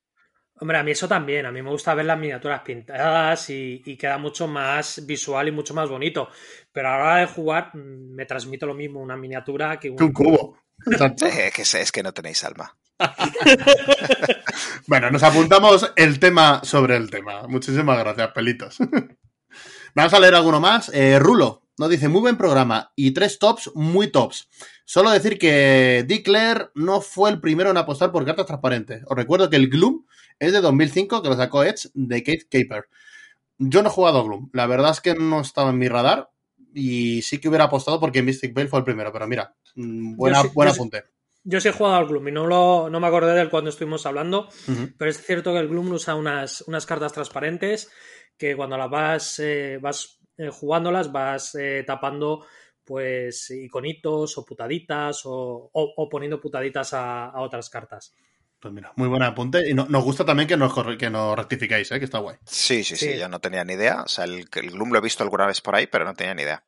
Hombre, 0.59 0.77
a 0.77 0.83
mí 0.83 0.91
eso 0.91 1.07
también. 1.07 1.45
A 1.45 1.51
mí 1.51 1.61
me 1.61 1.69
gusta 1.69 1.93
ver 1.93 2.05
las 2.05 2.17
miniaturas 2.17 2.61
pintadas 2.61 3.49
y, 3.49 3.97
queda 3.97 4.17
mucho 4.17 4.47
más 4.47 5.05
visual 5.05 5.47
y 5.47 5.51
mucho 5.51 5.73
más 5.73 5.89
bonito. 5.89 6.29
Pero 6.71 6.89
a 6.89 6.91
la 6.91 6.97
hora 6.97 7.15
de 7.17 7.27
jugar 7.27 7.71
mm, 7.75 8.15
me 8.15 8.25
transmito 8.25 8.65
lo 8.65 8.73
mismo 8.73 8.99
una 8.99 9.17
miniatura 9.17 9.79
que 9.79 9.89
un, 9.89 10.11
cubo. 10.11 10.57
es, 10.85 11.53
que, 11.53 11.61
es 11.61 11.91
que 11.91 12.03
no 12.03 12.13
tenéis 12.13 12.43
alma. 12.43 12.75
bueno, 14.87 15.11
nos 15.11 15.23
apuntamos 15.23 15.91
el 15.95 16.19
tema 16.19 16.61
sobre 16.63 16.95
el 16.95 17.09
tema. 17.09 17.47
Muchísimas 17.47 17.99
gracias, 17.99 18.31
pelitos. 18.31 18.77
Vamos 19.95 20.13
a 20.13 20.19
leer 20.19 20.35
alguno 20.35 20.59
más. 20.59 20.89
Eh, 20.93 21.19
Rulo 21.19 21.63
nos 21.77 21.89
dice, 21.89 22.07
muy 22.07 22.21
buen 22.21 22.37
programa 22.37 22.91
y 22.95 23.11
tres 23.11 23.37
tops 23.37 23.71
muy 23.75 24.07
tops. 24.07 24.49
Solo 24.83 25.11
decir 25.11 25.37
que 25.37 26.03
Dick 26.07 26.27
no 26.73 27.01
fue 27.01 27.29
el 27.29 27.39
primero 27.39 27.69
en 27.69 27.77
apostar 27.77 28.11
por 28.11 28.25
cartas 28.25 28.47
transparentes. 28.47 29.03
Os 29.05 29.15
recuerdo 29.15 29.49
que 29.49 29.57
el 29.57 29.69
Gloom 29.69 30.05
es 30.39 30.53
de 30.53 30.61
2005, 30.61 31.21
que 31.21 31.29
lo 31.29 31.35
sacó 31.35 31.63
Edge 31.63 31.89
de 31.93 32.23
Kate 32.23 32.47
Caper. 32.49 32.85
Yo 33.57 33.81
no 33.81 33.89
he 33.89 33.91
jugado 33.91 34.23
Gloom. 34.23 34.49
La 34.53 34.67
verdad 34.67 34.91
es 34.91 35.01
que 35.01 35.15
no 35.15 35.41
estaba 35.41 35.71
en 35.71 35.77
mi 35.77 35.87
radar 35.87 36.29
y 36.73 37.21
sí 37.23 37.39
que 37.39 37.49
hubiera 37.49 37.65
apostado 37.65 37.99
porque 37.99 38.21
Mystic 38.21 38.53
Veil 38.53 38.67
fue 38.67 38.79
el 38.79 38.85
primero. 38.85 39.11
Pero 39.11 39.27
mira, 39.27 39.55
mm, 39.75 40.15
buena, 40.15 40.43
buen 40.53 40.69
apunte. 40.69 41.03
Yo 41.43 41.61
sí 41.61 41.69
he 41.69 41.71
jugado 41.71 41.95
al 41.95 42.07
Gloom 42.07 42.27
y 42.27 42.31
no, 42.31 42.45
lo, 42.45 42.89
no 42.89 42.99
me 42.99 43.07
acordé 43.07 43.33
de 43.33 43.41
él 43.41 43.49
cuando 43.49 43.69
estuvimos 43.69 44.05
hablando, 44.05 44.49
pero 44.97 45.09
es 45.09 45.25
cierto 45.25 45.53
que 45.53 45.59
el 45.59 45.69
Gloom 45.69 45.93
usa 45.93 46.13
unas, 46.15 46.61
unas 46.67 46.85
cartas 46.85 47.13
transparentes 47.13 47.89
que 48.37 48.55
cuando 48.55 48.77
las 48.77 48.89
vas, 48.89 49.39
eh, 49.39 49.79
vas 49.81 50.19
eh, 50.37 50.49
jugándolas 50.49 51.11
vas 51.11 51.55
eh, 51.55 51.83
tapando 51.87 52.45
pues 52.83 53.49
iconitos 53.49 54.37
o 54.37 54.45
putaditas 54.45 55.21
o, 55.25 55.71
poniendo 56.09 56.39
putaditas 56.39 56.93
a, 56.93 57.33
otras 57.37 57.69
cartas. 57.69 58.13
Pues 58.59 58.73
mira, 58.73 58.91
muy 58.95 59.07
buen 59.07 59.21
apunte. 59.21 59.69
Y 59.69 59.73
nos 59.73 60.03
gusta 60.03 60.25
también 60.25 60.47
que 60.47 60.57
nos, 60.57 60.73
que 60.97 61.09
nos 61.09 61.37
rectificáis, 61.37 61.91
¿eh? 61.91 61.99
que 61.99 62.05
está 62.05 62.19
guay. 62.19 62.37
Sí, 62.45 62.83
sí, 62.83 62.95
sí, 62.95 63.17
yo 63.17 63.29
no 63.29 63.39
tenía 63.39 63.63
ni 63.63 63.73
idea. 63.73 64.01
O 64.01 64.07
sea, 64.07 64.25
el, 64.25 64.47
el, 64.53 64.71
Gloom 64.71 64.91
lo 64.91 64.97
he 64.97 65.01
visto 65.01 65.23
alguna 65.23 65.45
vez 65.45 65.61
por 65.61 65.75
ahí, 65.75 65.87
pero 65.87 66.05
no 66.05 66.13
tenía 66.15 66.33
ni 66.33 66.41
idea. 66.41 66.63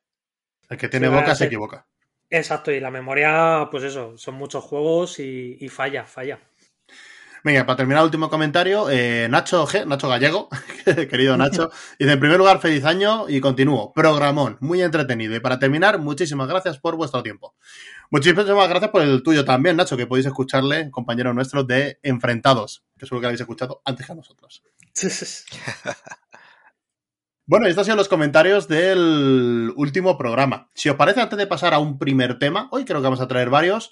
El 0.68 0.78
que 0.78 0.88
tiene 0.88 1.08
boca 1.08 1.34
se 1.34 1.46
equivoca. 1.46 1.86
Exacto, 2.28 2.70
y 2.70 2.78
la 2.78 2.92
memoria, 2.92 3.66
pues 3.72 3.82
eso, 3.82 4.16
son 4.16 4.36
muchos 4.36 4.62
juegos 4.62 5.18
y 5.18 5.68
falla, 5.68 6.04
falla. 6.04 6.38
Venga, 7.42 7.64
para 7.64 7.78
terminar, 7.78 8.00
el 8.00 8.06
último 8.06 8.28
comentario, 8.28 8.90
eh, 8.90 9.26
Nacho 9.30 9.66
G, 9.66 9.86
Nacho 9.86 10.08
Gallego, 10.08 10.48
querido 10.84 11.38
Nacho, 11.38 11.70
dice, 11.98 12.12
en 12.12 12.20
primer 12.20 12.36
lugar, 12.36 12.60
feliz 12.60 12.84
año 12.84 13.28
y 13.28 13.40
continúo. 13.40 13.92
Programón, 13.94 14.58
muy 14.60 14.82
entretenido. 14.82 15.34
Y 15.34 15.40
para 15.40 15.58
terminar, 15.58 15.98
muchísimas 15.98 16.48
gracias 16.48 16.78
por 16.78 16.96
vuestro 16.96 17.22
tiempo. 17.22 17.54
Muchísimas 18.12 18.68
gracias 18.68 18.90
por 18.90 19.02
el 19.02 19.22
tuyo 19.22 19.44
también, 19.44 19.76
Nacho, 19.76 19.96
que 19.96 20.06
podéis 20.06 20.26
escucharle, 20.26 20.90
compañero 20.90 21.32
nuestro 21.32 21.62
de 21.62 22.00
Enfrentados, 22.02 22.84
que 22.98 23.06
seguro 23.06 23.20
que 23.20 23.22
lo 23.22 23.28
habéis 23.28 23.40
escuchado 23.40 23.82
antes 23.84 24.04
que 24.04 24.12
a 24.12 24.16
nosotros. 24.16 24.62
Bueno, 27.46 27.66
estos 27.66 27.80
han 27.80 27.84
sido 27.86 27.96
los 27.96 28.08
comentarios 28.08 28.68
del 28.68 29.72
último 29.74 30.16
programa. 30.16 30.70
Si 30.72 30.88
os 30.88 30.94
parece, 30.94 31.20
antes 31.20 31.36
de 31.36 31.48
pasar 31.48 31.74
a 31.74 31.80
un 31.80 31.98
primer 31.98 32.38
tema, 32.38 32.68
hoy 32.70 32.84
creo 32.84 33.00
que 33.00 33.08
vamos 33.08 33.20
a 33.20 33.26
traer 33.26 33.50
varios, 33.50 33.90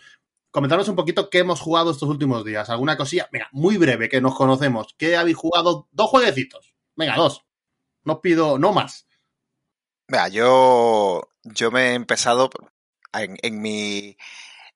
comentarnos 0.53 0.87
un 0.87 0.95
poquito 0.95 1.29
qué 1.29 1.39
hemos 1.39 1.59
jugado 1.59 1.91
estos 1.91 2.09
últimos 2.09 2.45
días. 2.45 2.71
¿Alguna 2.71 2.97
cosilla? 2.97 3.29
Venga, 3.33 3.49
muy 3.51 3.77
breve, 3.77 4.09
que 4.09 4.21
nos 4.21 4.37
conocemos. 4.37 4.95
¿Qué 4.97 5.17
habéis 5.17 5.39
jugado? 5.39 5.89
Dos 5.91 6.09
jueguecitos. 6.09 6.73
Venga, 6.95 7.17
dos. 7.17 7.47
No 8.05 8.21
pido, 8.21 8.61
no 8.61 8.73
más. 8.73 9.09
Vea, 10.07 10.29
yo, 10.29 11.29
yo 11.43 11.73
me 11.73 11.91
he 11.91 11.95
empezado 11.95 12.51
en, 13.13 13.61
mi 13.61 14.17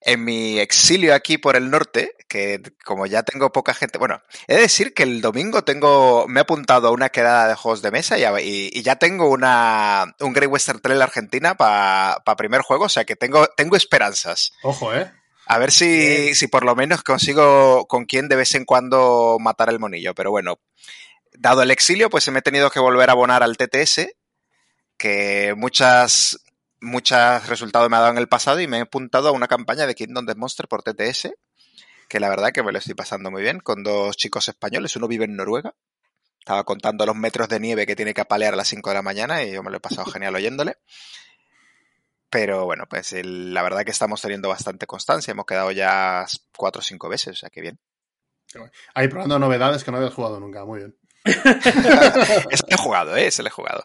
en 0.01 0.25
mi 0.25 0.59
exilio 0.59 1.15
aquí 1.15 1.39
por 1.39 1.57
el 1.57 1.71
norte, 1.71 2.17
que 2.29 2.61
como 2.85 3.07
ya 3.07 3.23
tengo 3.23 3.53
poca 3.53 3.75
gente, 3.75 3.99
bueno, 3.99 4.21
he 4.49 4.55
de 4.55 4.63
decir 4.63 4.95
que 4.95 5.05
el 5.05 5.21
domingo 5.21 5.63
tengo, 5.63 6.27
me 6.29 6.41
he 6.41 6.43
apuntado 6.43 6.89
a 6.89 6.93
una 6.93 7.11
quedada 7.11 7.49
de 7.49 7.55
juegos 7.55 7.83
de 7.83 7.91
mesa 7.91 8.17
y, 8.19 8.83
ya 8.83 8.97
tengo 8.97 9.29
una, 9.31 10.15
un 10.21 10.33
Great 10.33 10.51
Western 10.51 10.81
Trail 10.81 11.03
Argentina 11.03 11.57
para 11.57 12.23
primer 12.37 12.63
juego, 12.63 12.87
o 12.87 12.89
sea 12.89 13.05
que 13.05 13.17
tengo, 13.17 13.47
tengo 13.57 13.77
esperanzas. 13.77 14.53
Ojo, 14.63 14.95
¿eh? 14.95 15.11
A 15.47 15.59
ver 15.59 15.73
si, 15.73 16.35
si 16.35 16.47
por 16.47 16.65
lo 16.65 16.75
menos 16.75 17.03
consigo 17.03 17.87
con 17.87 18.05
quién 18.05 18.29
de 18.29 18.37
vez 18.37 18.55
en 18.55 18.65
cuando 18.65 19.39
matar 19.41 19.69
el 19.71 19.81
monillo, 19.81 20.15
pero 20.15 20.31
bueno, 20.31 20.61
dado 21.33 21.63
el 21.63 21.71
exilio, 21.71 22.11
pues 22.11 22.29
me 22.31 22.39
he 22.39 22.43
tenido 22.43 22.71
que 22.71 22.81
volver 22.81 23.09
a 23.09 23.13
abonar 23.13 23.43
al 23.43 23.57
TTS, 23.57 24.09
que 24.97 25.55
muchas 25.57 26.39
muchos 26.83 27.47
resultados 27.47 27.89
me 27.89 27.97
ha 27.97 28.01
dado 28.01 28.13
en 28.13 28.19
el 28.19 28.29
pasado 28.29 28.61
y 28.61 28.67
me 28.67 28.79
he 28.79 28.81
apuntado 28.83 29.29
a 29.29 29.33
una 29.33 29.49
campaña 29.49 29.87
de 29.87 29.95
Kingdom 29.95 30.27
Death 30.27 30.37
Monster 30.37 30.69
por 30.69 30.83
TTS, 30.83 31.31
que 32.09 32.21
la 32.21 32.29
verdad 32.29 32.53
que 32.53 32.63
me 32.63 32.73
lo 32.73 32.79
estoy 32.79 32.95
pasando 32.95 33.31
muy 33.31 33.43
bien, 33.43 33.61
con 33.61 33.83
dos 33.83 34.17
chicos 34.17 34.49
españoles, 34.49 34.95
uno 34.97 35.09
vive 35.09 35.25
en 35.25 35.37
Noruega, 35.37 35.75
estaba 36.39 36.65
contando 36.65 37.07
los 37.07 37.17
metros 37.17 37.49
de 37.49 37.61
nieve 37.61 37.87
que 37.87 37.97
tiene 37.97 38.13
que 38.13 38.21
apalear 38.21 38.55
a 38.55 38.57
las 38.57 38.69
5 38.69 38.91
de 38.91 38.95
la 38.95 39.03
mañana 39.03 39.43
y 39.45 39.53
yo 39.53 39.63
me 39.63 39.71
lo 39.71 39.77
he 39.77 39.81
pasado 39.81 40.11
genial 40.11 40.35
oyéndole. 40.35 40.77
Pero 42.29 42.65
bueno, 42.65 42.85
pues 42.89 43.15
la 43.23 43.63
verdad 43.63 43.85
que 43.85 43.91
estamos 43.91 44.21
teniendo 44.21 44.49
bastante 44.49 44.87
constancia, 44.87 45.33
hemos 45.33 45.47
quedado 45.47 45.71
ya 45.71 46.27
cuatro 46.57 46.81
o 46.81 46.83
cinco 46.83 47.09
veces, 47.09 47.29
o 47.29 47.37
sea 47.37 47.51
que 47.51 47.61
bien. 47.61 47.79
Ahí 48.95 49.09
probando 49.09 49.39
novedades 49.39 49.85
que 49.85 49.91
no 49.91 49.99
habías 49.99 50.15
jugado 50.15 50.41
nunca, 50.41 50.65
muy 50.65 50.81
bien. 50.81 50.97
Ese 51.25 52.65
le 52.67 52.75
he 52.75 52.77
jugado, 52.77 53.17
¿eh? 53.17 53.27
Ese 53.27 53.43
le 53.43 53.49
he 53.49 53.53
jugado. 53.53 53.85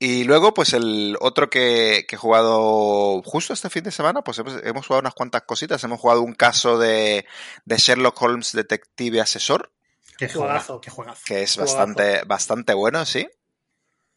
Y 0.00 0.22
luego, 0.24 0.54
pues 0.54 0.74
el 0.74 1.16
otro 1.20 1.50
que, 1.50 2.06
he 2.08 2.16
jugado 2.16 3.20
justo 3.22 3.52
este 3.52 3.68
fin 3.68 3.82
de 3.82 3.90
semana, 3.90 4.22
pues 4.22 4.38
hemos, 4.38 4.86
jugado 4.86 5.00
unas 5.00 5.14
cuantas 5.14 5.42
cositas. 5.42 5.82
Hemos 5.82 6.00
jugado 6.00 6.22
un 6.22 6.34
caso 6.34 6.78
de, 6.78 7.26
Sherlock 7.66 8.20
Holmes 8.22 8.52
Detective 8.52 9.20
Asesor. 9.20 9.72
Qué 10.16 10.28
juegazo, 10.28 10.80
qué 10.80 10.90
juegazo. 10.90 11.22
Que 11.26 11.42
es 11.42 11.56
bastante, 11.56 12.22
bastante 12.24 12.74
bueno, 12.74 13.04
sí. 13.04 13.28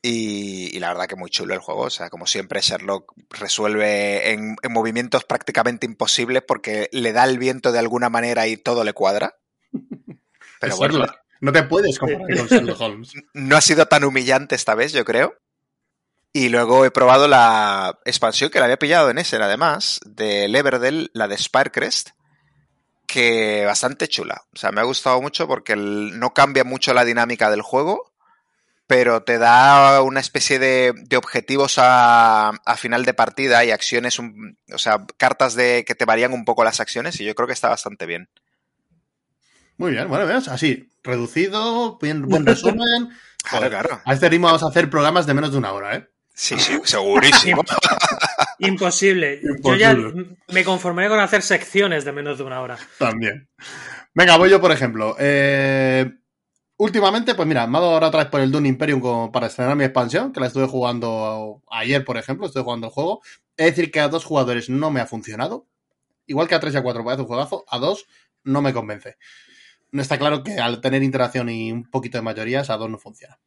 Y, 0.04 0.80
la 0.80 0.90
verdad 0.90 1.08
que 1.08 1.16
muy 1.16 1.32
chulo 1.32 1.56
el 1.56 1.60
juego. 1.60 1.82
O 1.82 1.90
sea, 1.90 2.12
como 2.12 2.28
siempre, 2.28 2.62
Sherlock 2.62 3.14
resuelve 3.32 4.34
en, 4.34 4.58
movimientos 4.70 5.24
prácticamente 5.24 5.88
imposibles 5.88 6.44
porque 6.48 6.90
le 6.92 7.12
da 7.12 7.24
el 7.24 7.40
viento 7.40 7.72
de 7.72 7.80
alguna 7.80 8.10
manera 8.10 8.48
y 8.48 8.56
todo 8.56 8.84
le 8.84 8.94
cuadra. 8.94 9.38
Pero 10.60 10.78
bueno. 10.78 11.08
No 11.40 11.52
te 11.52 11.64
puedes 11.64 11.98
comparar 11.98 12.38
con 12.38 12.48
Sherlock 12.48 12.82
Holmes. 12.82 13.14
No 13.34 13.58
ha 13.58 13.62
sido 13.62 13.88
tan 13.88 14.04
humillante 14.04 14.54
esta 14.54 14.76
vez, 14.76 14.94
yo 14.94 15.04
creo. 15.06 15.36
Y 16.34 16.50
luego 16.50 16.86
he 16.86 16.92
probado 16.92 17.28
la 17.28 18.00
expansión 18.06 18.50
que 18.50 18.60
la 18.60 18.66
había 18.66 18.80
pillado 18.80 19.10
en 19.10 19.18
ese, 19.18 19.36
además, 19.36 20.00
de 20.06 20.46
Everdell, 20.46 21.12
la 21.14 21.28
de 21.28 21.38
Spirecrest, 21.38 22.12
que 23.06 23.66
bastante 23.66 24.08
chula. 24.08 24.44
O 24.54 24.58
sea, 24.58 24.72
me 24.72 24.80
ha 24.80 24.86
gustado 24.86 25.22
mucho 25.22 25.46
porque 25.46 25.76
no 25.76 26.34
cambia 26.34 26.64
mucho 26.64 26.94
la 26.94 27.04
dinámica 27.04 27.52
del 27.52 27.62
juego, 27.62 28.14
pero 28.88 29.24
te 29.24 29.38
da 29.38 30.02
una 30.02 30.22
especie 30.22 30.58
de, 30.58 31.18
objetivos 31.18 31.76
a, 31.78 32.54
final 32.78 33.04
de 33.04 33.14
partida 33.14 33.66
y 33.66 33.72
acciones, 33.72 34.18
o 34.20 34.78
sea, 34.78 35.06
cartas 35.18 35.56
de 35.56 35.84
que 35.86 35.96
te 35.96 36.06
varían 36.06 36.32
un 36.32 36.46
poco 36.46 36.64
las 36.64 36.80
acciones 36.80 37.20
y 37.20 37.26
yo 37.26 37.36
creo 37.36 37.48
que 37.48 37.54
está 37.54 37.68
bastante 37.68 38.06
bien. 38.06 38.30
Muy 39.76 39.92
bien, 39.92 40.08
bueno, 40.08 40.26
veas, 40.26 40.48
así, 40.48 40.90
reducido, 41.04 41.98
bien, 42.00 42.22
buen 42.22 42.46
resumen. 42.46 43.10
claro, 43.44 43.70
claro. 43.70 44.02
A 44.06 44.14
este 44.14 44.30
ritmo 44.30 44.48
vamos 44.48 44.64
a 44.64 44.68
hacer 44.68 44.90
programas 44.90 45.26
de 45.26 45.34
menos 45.34 45.52
de 45.52 45.58
una 45.58 45.74
hora, 45.74 45.96
¿eh? 45.96 46.08
Sí, 46.42 46.58
sí, 46.58 46.82
segurísimo. 46.86 47.62
Imposible. 48.58 49.40
Yo 49.64 49.76
ya 49.76 49.96
me 50.48 50.64
conformaré 50.64 51.08
con 51.08 51.20
hacer 51.20 51.44
secciones 51.44 52.04
de 52.04 52.12
menos 52.14 52.40
de 52.40 52.44
una 52.44 52.62
hora. 52.62 52.80
También. 52.98 53.48
Venga, 54.16 54.38
voy 54.38 54.50
yo, 54.50 54.60
por 54.60 54.72
ejemplo. 54.72 55.16
Eh, 55.20 56.12
últimamente, 56.78 57.36
pues 57.36 57.48
mira, 57.48 57.68
me 57.68 57.78
ha 57.78 57.82
dado 57.82 57.94
ahora 57.94 58.08
otra 58.08 58.22
vez 58.22 58.32
por 58.32 58.42
el 58.42 58.52
Dune 58.52 58.70
Imperium 58.70 59.32
para 59.32 59.46
estrenar 59.46 59.76
mi 59.76 59.84
expansión, 59.84 60.34
que 60.34 60.40
la 60.40 60.48
estuve 60.48 60.66
jugando 60.66 61.62
ayer, 61.70 62.04
por 62.04 62.18
ejemplo, 62.18 62.48
estoy 62.48 62.64
jugando 62.64 62.88
el 62.88 62.94
juego. 62.94 63.22
Es 63.56 63.68
decir, 63.68 63.92
que 63.92 64.00
a 64.00 64.08
dos 64.08 64.26
jugadores 64.26 64.68
no 64.68 64.90
me 64.90 65.00
ha 65.00 65.06
funcionado. 65.06 65.68
Igual 66.26 66.48
que 66.48 66.56
a 66.56 66.60
tres 66.60 66.74
y 66.74 66.78
a 66.78 66.82
cuatro 66.82 67.04
parece 67.04 67.22
un 67.22 67.28
juegazo, 67.28 67.66
a 67.68 67.78
dos 67.78 68.08
no 68.44 68.64
me 68.64 68.74
convence 68.74 69.16
no 69.92 70.02
está 70.02 70.18
claro 70.18 70.44
que 70.44 70.54
al 70.54 70.82
tener 70.82 71.04
interacción 71.04 71.50
y 71.50 71.72
un 71.72 71.90
poquito 71.90 72.18
de 72.18 72.22
mayorías, 72.22 72.70
a 72.70 72.78
dos 72.78 72.90
no 72.90 72.98
funciona. 72.98 73.40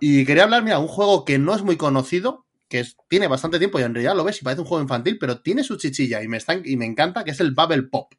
Y 0.00 0.24
quería 0.24 0.44
hablar, 0.44 0.62
mira, 0.62 0.78
un 0.78 0.88
juego 0.88 1.24
que 1.24 1.38
no 1.38 1.54
es 1.54 1.62
muy 1.62 1.76
conocido, 1.76 2.46
que 2.68 2.84
tiene 3.08 3.26
bastante 3.26 3.58
tiempo 3.58 3.80
y 3.80 3.82
en 3.82 3.94
realidad 3.94 4.14
lo 4.14 4.24
ves 4.24 4.40
y 4.40 4.44
parece 4.44 4.62
un 4.62 4.68
juego 4.68 4.82
infantil, 4.82 5.18
pero 5.18 5.40
tiene 5.40 5.64
su 5.64 5.76
chichilla 5.76 6.22
y 6.22 6.28
me, 6.28 6.38
y 6.64 6.76
me 6.76 6.86
encanta, 6.86 7.24
que 7.24 7.32
es 7.32 7.40
el 7.40 7.52
Bubble 7.52 7.82
Pop. 7.84 8.14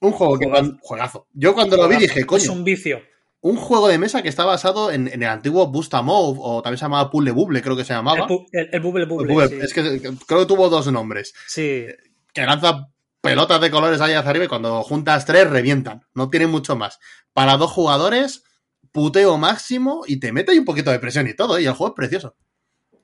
Un 0.00 0.12
juego 0.12 0.38
que 0.38 0.48
juegazo. 0.80 1.28
Yo 1.32 1.54
cuando 1.54 1.76
lo 1.76 1.86
vi 1.88 1.96
dije, 1.96 2.24
coño. 2.24 2.42
Es 2.42 2.48
un 2.48 2.64
vicio. 2.64 3.02
Un 3.40 3.56
juego 3.56 3.88
de 3.88 3.98
mesa 3.98 4.22
que 4.22 4.28
está 4.28 4.44
basado 4.44 4.90
en, 4.90 5.08
el 5.08 5.22
antiguo 5.24 5.66
Bustamove, 5.66 6.38
o 6.40 6.62
también 6.62 6.78
se 6.78 6.84
llamaba 6.84 7.10
Puzzle 7.10 7.32
Bubble, 7.32 7.60
creo 7.60 7.76
que 7.76 7.84
se 7.84 7.92
llamaba. 7.92 8.26
El, 8.52 8.80
Bubble 8.80 9.04
Bubble. 9.04 9.62
Es 9.62 9.74
que 9.74 10.00
creo 10.26 10.40
que 10.40 10.46
tuvo 10.46 10.68
dos 10.68 10.90
nombres. 10.90 11.34
Sí. 11.46 11.86
Que 12.32 12.42
lanza 12.42 12.91
pelotas 13.22 13.60
de 13.60 13.70
colores 13.70 14.00
ahí 14.00 14.12
hacia 14.12 14.28
arriba 14.28 14.44
y 14.44 14.48
cuando 14.48 14.82
juntas 14.82 15.24
tres 15.24 15.48
revientan. 15.48 16.02
No 16.12 16.28
tiene 16.28 16.48
mucho 16.48 16.76
más. 16.76 16.98
Para 17.32 17.56
dos 17.56 17.70
jugadores, 17.70 18.44
puteo 18.90 19.38
máximo 19.38 20.02
y 20.06 20.20
te 20.20 20.32
mete 20.32 20.52
ahí 20.52 20.58
un 20.58 20.66
poquito 20.66 20.90
de 20.90 20.98
presión 20.98 21.26
y 21.28 21.34
todo, 21.34 21.56
¿eh? 21.56 21.62
y 21.62 21.66
el 21.66 21.72
juego 21.72 21.94
es 21.94 21.96
precioso. 21.96 22.36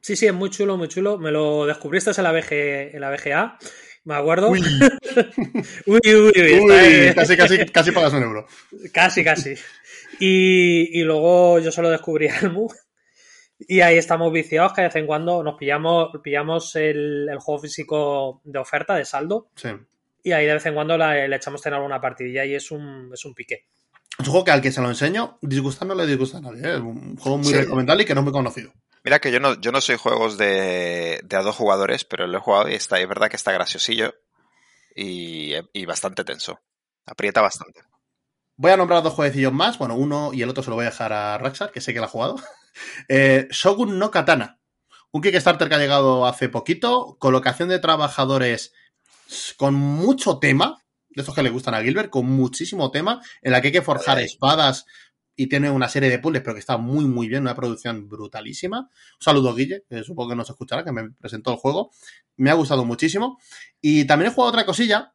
Sí, 0.00 0.16
sí, 0.16 0.26
es 0.26 0.34
muy 0.34 0.50
chulo, 0.50 0.76
muy 0.76 0.88
chulo. 0.88 1.18
Me 1.18 1.30
lo 1.30 1.66
descubriste 1.66 2.10
en 2.10 2.22
la, 2.22 2.38
en 2.38 3.00
la 3.00 3.10
BGA, 3.10 3.58
me 4.04 4.14
acuerdo. 4.14 4.50
Uy, 4.50 4.60
uy, 5.86 6.00
uy. 6.04 7.14
casi, 7.14 7.36
casi, 7.36 7.66
casi 7.66 7.92
pagas 7.92 8.12
un 8.12 8.22
euro. 8.22 8.46
Casi, 8.92 9.24
casi. 9.24 9.54
Y, 10.18 11.00
y 11.00 11.04
luego 11.04 11.60
yo 11.60 11.70
solo 11.70 11.90
descubrí 11.90 12.26
el 12.42 12.50
MU. 12.50 12.68
Y 13.60 13.80
ahí 13.80 13.98
estamos 13.98 14.32
viciados 14.32 14.72
que 14.72 14.82
de 14.82 14.88
vez 14.88 14.96
en 14.96 15.06
cuando 15.06 15.42
nos 15.42 15.56
pillamos, 15.56 16.10
pillamos 16.22 16.76
el, 16.76 17.28
el 17.28 17.38
juego 17.38 17.60
físico 17.60 18.40
de 18.44 18.58
oferta, 18.58 18.94
de 18.94 19.04
saldo. 19.04 19.50
Sí 19.56 19.70
y 20.22 20.32
ahí 20.32 20.46
de 20.46 20.54
vez 20.54 20.66
en 20.66 20.74
cuando 20.74 20.96
le 20.96 21.34
echamos 21.34 21.62
tener 21.62 21.76
alguna 21.76 22.00
partidilla 22.00 22.44
y 22.44 22.54
es 22.54 22.70
un, 22.70 23.10
es 23.12 23.24
un 23.24 23.34
pique. 23.34 23.66
Es 24.18 24.26
un 24.26 24.32
juego 24.32 24.44
que 24.44 24.50
al 24.50 24.60
que 24.60 24.72
se 24.72 24.80
lo 24.80 24.88
enseño, 24.88 25.38
disgusta 25.42 25.84
no 25.84 25.94
le 25.94 26.06
disgusta 26.06 26.38
a 26.38 26.40
nadie. 26.40 26.62
¿eh? 26.62 26.74
Es 26.74 26.80
un 26.80 27.16
juego 27.16 27.38
muy 27.38 27.52
recomendable 27.52 28.02
y 28.02 28.06
que 28.06 28.14
no 28.14 28.20
es 28.20 28.24
muy 28.24 28.32
conocido. 28.32 28.72
Mira 29.04 29.20
que 29.20 29.30
yo 29.30 29.40
no, 29.40 29.58
yo 29.60 29.70
no 29.70 29.80
soy 29.80 29.96
juegos 29.96 30.36
de, 30.38 31.24
a 31.30 31.42
dos 31.42 31.56
jugadores, 31.56 32.04
pero 32.04 32.26
lo 32.26 32.38
he 32.38 32.40
jugado 32.40 32.68
y 32.68 32.74
está, 32.74 32.98
es 32.98 33.08
verdad 33.08 33.28
que 33.28 33.36
está 33.36 33.52
graciosillo 33.52 34.14
y, 34.94 35.54
bastante 35.86 36.24
tenso. 36.24 36.60
Aprieta 37.06 37.40
bastante. 37.40 37.82
Voy 38.56 38.72
a 38.72 38.76
nombrar 38.76 39.02
dos 39.02 39.14
jueguecillos 39.14 39.52
más. 39.52 39.78
Bueno, 39.78 39.94
uno 39.94 40.32
y 40.34 40.42
el 40.42 40.50
otro 40.50 40.64
se 40.64 40.70
lo 40.70 40.76
voy 40.76 40.84
a 40.84 40.90
dejar 40.90 41.12
a 41.12 41.38
Raxar, 41.38 41.70
que 41.70 41.80
sé 41.80 41.94
que 41.94 42.00
lo 42.00 42.06
ha 42.06 42.08
jugado. 42.08 42.36
Eh, 43.08 43.48
Shogun 43.50 43.98
no 43.98 44.12
Katana. 44.12 44.60
Un 45.10 45.20
Kickstarter 45.20 45.68
que 45.68 45.74
ha 45.74 45.78
llegado 45.78 46.26
hace 46.26 46.48
poquito. 46.48 47.16
Colocación 47.18 47.68
de 47.68 47.80
trabajadores 47.80 48.72
con 49.56 49.74
mucho 49.74 50.38
tema, 50.38 50.82
de 51.08 51.22
esos 51.22 51.34
que 51.34 51.42
le 51.42 51.50
gustan 51.50 51.74
a 51.74 51.82
Gilbert, 51.82 52.10
con 52.10 52.26
muchísimo 52.26 52.90
tema, 52.90 53.20
en 53.42 53.52
la 53.52 53.60
que 53.60 53.68
hay 53.68 53.72
que 53.72 53.82
forjar 53.82 54.18
espadas 54.20 54.86
y 55.40 55.46
tiene 55.46 55.70
una 55.70 55.88
serie 55.88 56.10
de 56.10 56.18
puzzles, 56.18 56.42
pero 56.42 56.54
que 56.54 56.60
está 56.60 56.78
muy, 56.78 57.04
muy 57.04 57.28
bien, 57.28 57.42
una 57.42 57.54
producción 57.54 58.08
brutalísima. 58.08 58.80
Un 58.80 59.20
saludo, 59.20 59.54
Guille, 59.54 59.84
que 59.88 60.02
supongo 60.02 60.30
que 60.30 60.36
nos 60.36 60.50
escuchará, 60.50 60.82
que 60.82 60.90
me 60.90 61.10
presentó 61.12 61.52
el 61.52 61.58
juego. 61.58 61.92
Me 62.36 62.50
ha 62.50 62.54
gustado 62.54 62.84
muchísimo. 62.84 63.38
Y 63.80 64.04
también 64.04 64.32
he 64.32 64.34
jugado 64.34 64.50
otra 64.50 64.66
cosilla, 64.66 65.14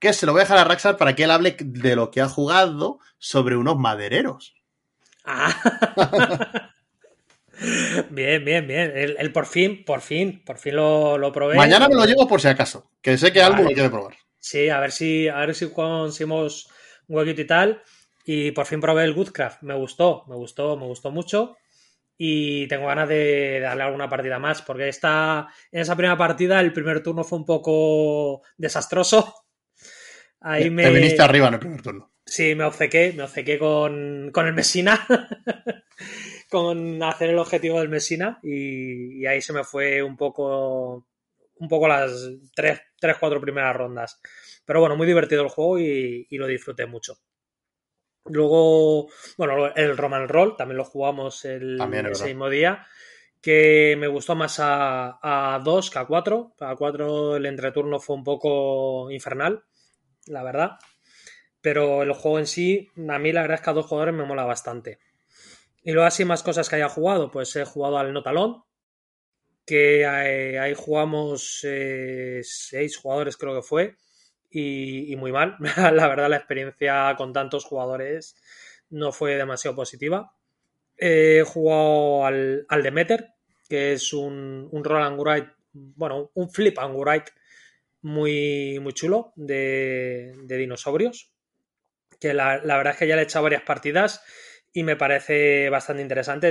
que 0.00 0.12
se 0.12 0.26
lo 0.26 0.32
voy 0.32 0.40
a 0.40 0.44
dejar 0.44 0.58
a 0.58 0.64
Raxar 0.64 0.96
para 0.96 1.14
que 1.14 1.22
él 1.22 1.30
hable 1.30 1.56
de 1.60 1.94
lo 1.94 2.10
que 2.10 2.20
ha 2.20 2.28
jugado 2.28 2.98
sobre 3.18 3.56
unos 3.56 3.78
madereros. 3.78 4.54
Ah. 5.24 5.54
Bien, 8.10 8.44
bien, 8.44 8.66
bien. 8.66 8.92
El, 8.94 9.32
por 9.32 9.46
fin, 9.46 9.84
por 9.84 10.00
fin, 10.00 10.42
por 10.44 10.58
fin 10.58 10.76
lo, 10.76 11.18
lo, 11.18 11.32
probé. 11.32 11.56
Mañana 11.56 11.88
me 11.88 11.94
lo 11.94 12.04
llevo 12.04 12.26
por 12.26 12.40
si 12.40 12.48
acaso, 12.48 12.90
que 13.00 13.16
sé 13.16 13.32
que 13.32 13.42
algo 13.42 13.62
lo 13.62 13.70
quiere 13.70 13.90
probar. 13.90 14.14
Sí, 14.38 14.68
a 14.68 14.80
ver 14.80 14.90
si, 14.90 15.28
a 15.28 15.36
ver 15.36 15.54
si 15.54 15.70
conseguimos 15.70 16.68
un 17.06 17.16
huequito 17.16 17.42
y 17.42 17.46
tal. 17.46 17.82
Y 18.24 18.50
por 18.52 18.66
fin 18.66 18.80
probé 18.80 19.04
el 19.04 19.14
Goodcraft. 19.14 19.62
Me 19.62 19.74
gustó, 19.74 20.24
me 20.28 20.36
gustó, 20.36 20.76
me 20.76 20.86
gustó 20.86 21.10
mucho. 21.10 21.56
Y 22.16 22.68
tengo 22.68 22.86
ganas 22.86 23.08
de 23.08 23.60
darle 23.60 23.82
alguna 23.82 24.08
partida 24.08 24.38
más, 24.38 24.62
porque 24.62 24.88
esta, 24.88 25.48
en 25.70 25.80
esa 25.80 25.96
primera 25.96 26.16
partida 26.16 26.60
el 26.60 26.72
primer 26.72 27.02
turno 27.02 27.24
fue 27.24 27.38
un 27.38 27.44
poco 27.44 28.42
desastroso. 28.56 29.44
Ahí 30.40 30.70
me... 30.70 30.84
Te 30.84 30.90
viniste 30.90 31.22
arriba 31.22 31.48
en 31.48 31.54
el 31.54 31.60
primer 31.60 31.82
turno. 31.82 32.12
Sí, 32.24 32.54
me 32.54 32.64
obcequé, 32.64 33.12
me 33.16 33.24
obcequé 33.24 33.58
con, 33.58 34.30
con 34.32 34.46
el 34.46 34.54
Messina. 34.54 35.06
con 36.52 37.02
hacer 37.02 37.30
el 37.30 37.38
objetivo 37.38 37.80
del 37.80 37.88
Messina 37.88 38.38
y, 38.42 39.24
ahí 39.24 39.40
se 39.40 39.54
me 39.54 39.64
fue 39.64 40.02
un 40.02 40.18
poco 40.18 41.06
un 41.56 41.68
poco 41.68 41.88
las 41.88 42.12
tres, 42.54 42.82
tres, 43.00 43.16
cuatro 43.18 43.40
primeras 43.40 43.74
rondas. 43.74 44.20
Pero 44.66 44.80
bueno, 44.80 44.94
muy 44.94 45.06
divertido 45.06 45.42
el 45.42 45.48
juego 45.48 45.78
y, 45.78 46.26
lo 46.32 46.46
disfruté 46.46 46.84
mucho. 46.84 47.16
Luego, 48.26 49.08
bueno, 49.38 49.74
el 49.74 49.96
Roman 49.96 50.28
Roll 50.28 50.54
también 50.54 50.76
lo 50.76 50.84
jugamos 50.84 51.46
el, 51.46 51.80
ese 52.10 52.26
mismo 52.26 52.50
día 52.50 52.86
que 53.40 53.96
me 53.98 54.06
gustó 54.06 54.34
más 54.34 54.60
a, 54.60 55.18
a 55.22 55.58
2 55.58 55.90
que 55.90 55.98
a 56.00 56.04
4. 56.04 56.54
A 56.60 56.76
4 56.76 57.36
el 57.36 57.46
entreturno 57.46 57.98
fue 57.98 58.16
un 58.16 58.24
poco 58.24 59.10
infernal, 59.10 59.64
la 60.26 60.42
verdad. 60.42 60.72
Pero 61.62 62.02
el 62.02 62.12
juego 62.12 62.38
en 62.38 62.46
sí, 62.46 62.90
a 63.08 63.18
mí 63.18 63.32
la 63.32 63.40
verdad 63.40 63.54
es 63.54 63.60
que 63.62 63.70
a 63.70 63.72
dos 63.72 63.86
jugadores 63.86 64.14
me 64.14 64.24
mola 64.24 64.44
bastante. 64.44 64.98
Y 65.84 65.92
luego 65.92 66.06
así 66.06 66.24
más 66.24 66.42
cosas 66.42 66.68
que 66.68 66.76
haya 66.76 66.88
jugado, 66.88 67.30
pues 67.30 67.54
he 67.56 67.64
jugado 67.64 67.98
al 67.98 68.12
Notalón, 68.12 68.62
que 69.66 70.06
ahí, 70.06 70.56
ahí 70.56 70.74
jugamos 70.76 71.60
eh, 71.64 72.40
seis 72.44 72.96
jugadores 72.96 73.36
creo 73.36 73.54
que 73.54 73.62
fue, 73.62 73.96
y, 74.50 75.12
y, 75.12 75.16
muy 75.16 75.32
mal. 75.32 75.56
la 75.76 76.08
verdad 76.08 76.28
la 76.28 76.36
experiencia 76.36 77.14
con 77.16 77.32
tantos 77.32 77.64
jugadores 77.64 78.36
no 78.90 79.12
fue 79.12 79.36
demasiado 79.36 79.74
positiva. 79.74 80.34
He 80.96 81.42
jugado 81.44 82.26
al, 82.26 82.66
al 82.68 82.82
Demeter, 82.82 83.30
que 83.68 83.94
es 83.94 84.12
un, 84.12 84.68
un 84.70 84.84
roll 84.84 85.02
and 85.02 85.20
write, 85.20 85.48
bueno, 85.72 86.30
un 86.34 86.50
flip 86.50 86.78
and 86.78 86.94
write 86.96 87.32
muy, 88.02 88.78
muy 88.80 88.92
chulo 88.92 89.32
de, 89.34 90.34
de 90.44 90.56
dinosaurios. 90.58 91.32
Que 92.20 92.34
la, 92.34 92.58
la, 92.58 92.76
verdad 92.76 92.92
es 92.92 92.98
que 92.98 93.08
ya 93.08 93.16
le 93.16 93.22
he 93.22 93.24
echado 93.24 93.44
varias 93.44 93.62
partidas 93.62 94.22
y 94.72 94.82
me 94.82 94.96
parece 94.96 95.68
bastante 95.68 96.02
interesante. 96.02 96.50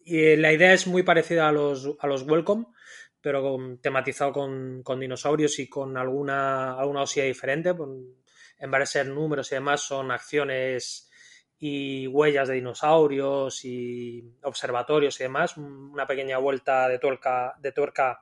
Y 0.00 0.36
la 0.36 0.52
idea 0.52 0.72
es 0.72 0.86
muy 0.86 1.02
parecida 1.02 1.48
a 1.48 1.52
los, 1.52 1.96
a 1.98 2.06
los 2.06 2.22
Welcome, 2.22 2.66
pero 3.20 3.42
con, 3.42 3.78
tematizado 3.78 4.32
con, 4.32 4.82
con, 4.82 5.00
dinosaurios 5.00 5.58
y 5.58 5.68
con 5.68 5.96
alguna, 5.96 6.78
alguna 6.78 7.04
diferente. 7.04 7.70
En 7.70 8.70
vez 8.70 8.80
de 8.80 8.86
ser 8.86 9.06
números 9.08 9.50
y 9.50 9.54
demás, 9.54 9.80
son 9.80 10.10
acciones 10.10 11.10
y 11.58 12.06
huellas 12.06 12.48
de 12.48 12.54
dinosaurios 12.56 13.64
y 13.64 14.22
observatorios 14.42 15.18
y 15.18 15.22
demás. 15.22 15.56
Una 15.56 16.06
pequeña 16.06 16.36
vuelta 16.36 16.88
de 16.88 16.98
tuerca, 16.98 17.54
de 17.58 17.72
tuerca 17.72 18.20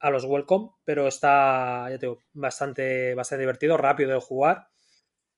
a 0.00 0.10
los 0.10 0.24
Welcome, 0.24 0.70
pero 0.84 1.06
está 1.06 1.88
ya 1.88 1.98
te 1.98 2.06
digo, 2.06 2.18
bastante, 2.32 3.14
bastante 3.14 3.40
divertido, 3.40 3.76
rápido 3.76 4.10
de 4.10 4.20
jugar. 4.20 4.68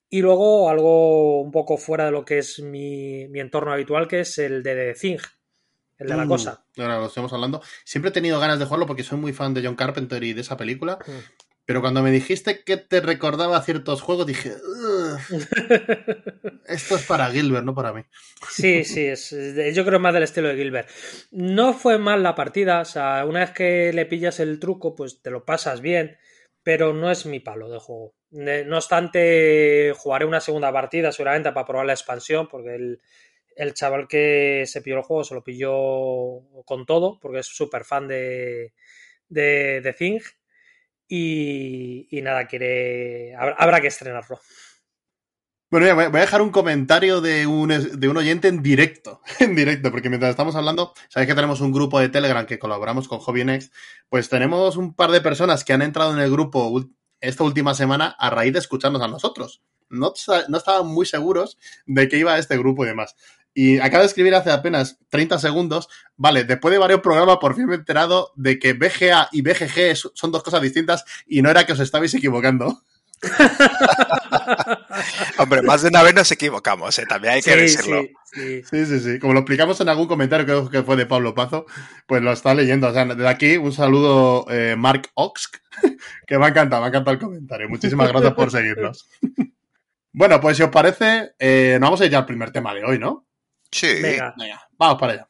Y 0.08 0.22
luego 0.22 0.70
algo 0.70 1.40
un 1.40 1.50
poco 1.50 1.76
fuera 1.76 2.06
de 2.06 2.12
lo 2.12 2.24
que 2.24 2.38
es 2.38 2.60
mi, 2.60 3.26
mi 3.28 3.40
entorno 3.40 3.72
habitual, 3.72 4.06
que 4.06 4.20
es 4.20 4.38
el 4.38 4.62
de 4.62 4.74
The 4.74 4.94
Thing, 4.94 5.18
el 5.98 6.08
de 6.08 6.14
mm, 6.14 6.18
la 6.18 6.26
cosa. 6.26 6.64
Ahora 6.78 6.98
lo 6.98 7.06
estamos 7.06 7.32
hablando. 7.32 7.60
Siempre 7.84 8.10
he 8.10 8.12
tenido 8.12 8.38
ganas 8.38 8.58
de 8.58 8.66
jugarlo 8.66 8.86
porque 8.86 9.02
soy 9.02 9.18
muy 9.18 9.32
fan 9.32 9.54
de 9.54 9.64
John 9.64 9.74
Carpenter 9.74 10.22
y 10.22 10.32
de 10.32 10.42
esa 10.42 10.56
película. 10.56 10.98
Mm. 11.06 11.46
Pero 11.66 11.80
cuando 11.80 12.00
me 12.00 12.12
dijiste 12.12 12.62
que 12.62 12.76
te 12.76 13.00
recordaba 13.00 13.60
ciertos 13.60 14.00
juegos, 14.00 14.24
dije, 14.24 14.52
esto 16.68 16.94
es 16.94 17.02
para 17.02 17.28
Gilbert, 17.32 17.64
no 17.64 17.74
para 17.74 17.92
mí. 17.92 18.02
Sí, 18.48 18.84
sí, 18.84 19.04
es, 19.04 19.34
yo 19.74 19.84
creo 19.84 19.98
más 19.98 20.14
del 20.14 20.22
estilo 20.22 20.46
de 20.46 20.56
Gilbert. 20.56 20.88
No 21.32 21.74
fue 21.74 21.98
mal 21.98 22.22
la 22.22 22.36
partida, 22.36 22.80
o 22.80 22.84
sea, 22.84 23.24
una 23.26 23.40
vez 23.40 23.50
que 23.50 23.92
le 23.92 24.06
pillas 24.06 24.38
el 24.38 24.60
truco, 24.60 24.94
pues 24.94 25.20
te 25.20 25.30
lo 25.30 25.44
pasas 25.44 25.80
bien, 25.80 26.16
pero 26.66 26.92
no 26.92 27.12
es 27.12 27.26
mi 27.26 27.38
palo 27.38 27.68
de 27.70 27.78
juego. 27.78 28.16
No 28.30 28.76
obstante, 28.76 29.92
jugaré 29.96 30.24
una 30.24 30.40
segunda 30.40 30.72
partida 30.72 31.12
seguramente 31.12 31.52
para 31.52 31.64
probar 31.64 31.86
la 31.86 31.92
expansión, 31.92 32.48
porque 32.48 32.74
el, 32.74 33.00
el 33.54 33.72
chaval 33.72 34.08
que 34.08 34.64
se 34.66 34.82
pilló 34.82 34.96
el 34.96 35.04
juego 35.04 35.22
se 35.22 35.36
lo 35.36 35.44
pilló 35.44 36.40
con 36.64 36.84
todo, 36.84 37.20
porque 37.20 37.38
es 37.38 37.46
súper 37.46 37.84
fan 37.84 38.08
de, 38.08 38.72
de, 39.28 39.80
de 39.80 39.92
Thing 39.92 40.18
y, 41.06 42.08
y 42.10 42.20
nada, 42.22 42.48
quiere. 42.48 43.36
Habrá, 43.36 43.54
habrá, 43.58 43.80
que 43.80 43.86
estrenarlo. 43.86 44.40
Bueno, 45.68 45.92
voy 45.96 46.04
a 46.04 46.20
dejar 46.20 46.42
un 46.42 46.50
comentario 46.50 47.20
de 47.20 47.44
un, 47.48 47.68
de 47.68 48.08
un 48.08 48.16
oyente 48.16 48.46
en 48.46 48.62
directo, 48.62 49.20
en 49.40 49.56
directo, 49.56 49.90
porque 49.90 50.08
mientras 50.08 50.30
estamos 50.30 50.54
hablando, 50.54 50.94
sabéis 51.08 51.28
que 51.28 51.34
tenemos 51.34 51.60
un 51.60 51.72
grupo 51.72 51.98
de 51.98 52.08
Telegram 52.08 52.46
que 52.46 52.60
colaboramos 52.60 53.08
con 53.08 53.18
Hobby 53.18 53.44
Next, 53.44 53.74
pues 54.08 54.28
tenemos 54.28 54.76
un 54.76 54.94
par 54.94 55.10
de 55.10 55.20
personas 55.20 55.64
que 55.64 55.72
han 55.72 55.82
entrado 55.82 56.12
en 56.12 56.20
el 56.20 56.30
grupo 56.30 56.84
esta 57.20 57.42
última 57.42 57.74
semana 57.74 58.14
a 58.16 58.30
raíz 58.30 58.52
de 58.52 58.60
escucharnos 58.60 59.02
a 59.02 59.08
nosotros. 59.08 59.60
No, 59.88 60.12
no 60.48 60.56
estaban 60.56 60.86
muy 60.86 61.04
seguros 61.04 61.58
de 61.84 62.08
que 62.08 62.18
iba 62.18 62.38
este 62.38 62.56
grupo 62.56 62.84
y 62.84 62.88
demás. 62.88 63.16
Y 63.52 63.78
acaba 63.78 64.02
de 64.02 64.08
escribir 64.08 64.36
hace 64.36 64.52
apenas 64.52 64.98
30 65.08 65.40
segundos, 65.40 65.88
vale, 66.16 66.44
después 66.44 66.70
de 66.70 66.78
varios 66.78 67.00
programas 67.00 67.38
por 67.38 67.56
fin 67.56 67.66
me 67.66 67.74
he 67.74 67.78
enterado 67.78 68.30
de 68.36 68.60
que 68.60 68.74
BGA 68.74 69.30
y 69.32 69.42
BGG 69.42 69.96
son 70.14 70.30
dos 70.30 70.44
cosas 70.44 70.62
distintas 70.62 71.04
y 71.26 71.42
no 71.42 71.50
era 71.50 71.66
que 71.66 71.72
os 71.72 71.80
estabais 71.80 72.14
equivocando. 72.14 72.82
Hombre, 75.38 75.62
más 75.62 75.82
de 75.82 75.88
una 75.88 76.02
vez 76.02 76.14
nos 76.14 76.30
equivocamos, 76.30 76.98
¿eh? 76.98 77.06
también 77.08 77.34
hay 77.34 77.42
que 77.42 77.52
sí, 77.52 77.56
decirlo. 77.56 78.02
Sí, 78.24 78.62
sí, 78.64 78.86
sí, 78.86 79.00
sí, 79.00 79.18
Como 79.18 79.32
lo 79.32 79.40
explicamos 79.40 79.80
en 79.80 79.88
algún 79.88 80.06
comentario 80.06 80.46
creo 80.46 80.70
que 80.70 80.82
fue 80.82 80.96
de 80.96 81.06
Pablo 81.06 81.34
Pazo, 81.34 81.66
pues 82.06 82.22
lo 82.22 82.32
está 82.32 82.54
leyendo. 82.54 82.88
O 82.88 82.92
sea, 82.92 83.04
desde 83.04 83.28
aquí 83.28 83.56
un 83.56 83.72
saludo, 83.72 84.46
eh, 84.50 84.76
Mark 84.76 85.10
Oxk, 85.14 85.60
que 86.26 86.38
me 86.38 86.44
ha 86.44 86.48
encantado, 86.48 86.82
me 86.82 86.86
ha 86.86 86.88
encantado 86.88 87.14
el 87.14 87.20
comentario. 87.20 87.68
Muchísimas 87.68 88.08
gracias 88.08 88.34
por 88.34 88.50
seguirnos. 88.50 89.08
bueno, 90.12 90.40
pues 90.40 90.56
si 90.56 90.62
os 90.62 90.70
parece, 90.70 91.32
eh, 91.38 91.78
nos 91.80 91.88
vamos 91.88 92.00
a 92.00 92.06
ir 92.06 92.10
ya 92.10 92.18
al 92.18 92.26
primer 92.26 92.50
tema 92.50 92.74
de 92.74 92.84
hoy, 92.84 92.98
¿no? 92.98 93.26
Sí. 93.70 94.00
Venga. 94.02 94.34
Venga, 94.36 94.68
vamos 94.78 95.00
para 95.00 95.12
allá. 95.14 95.28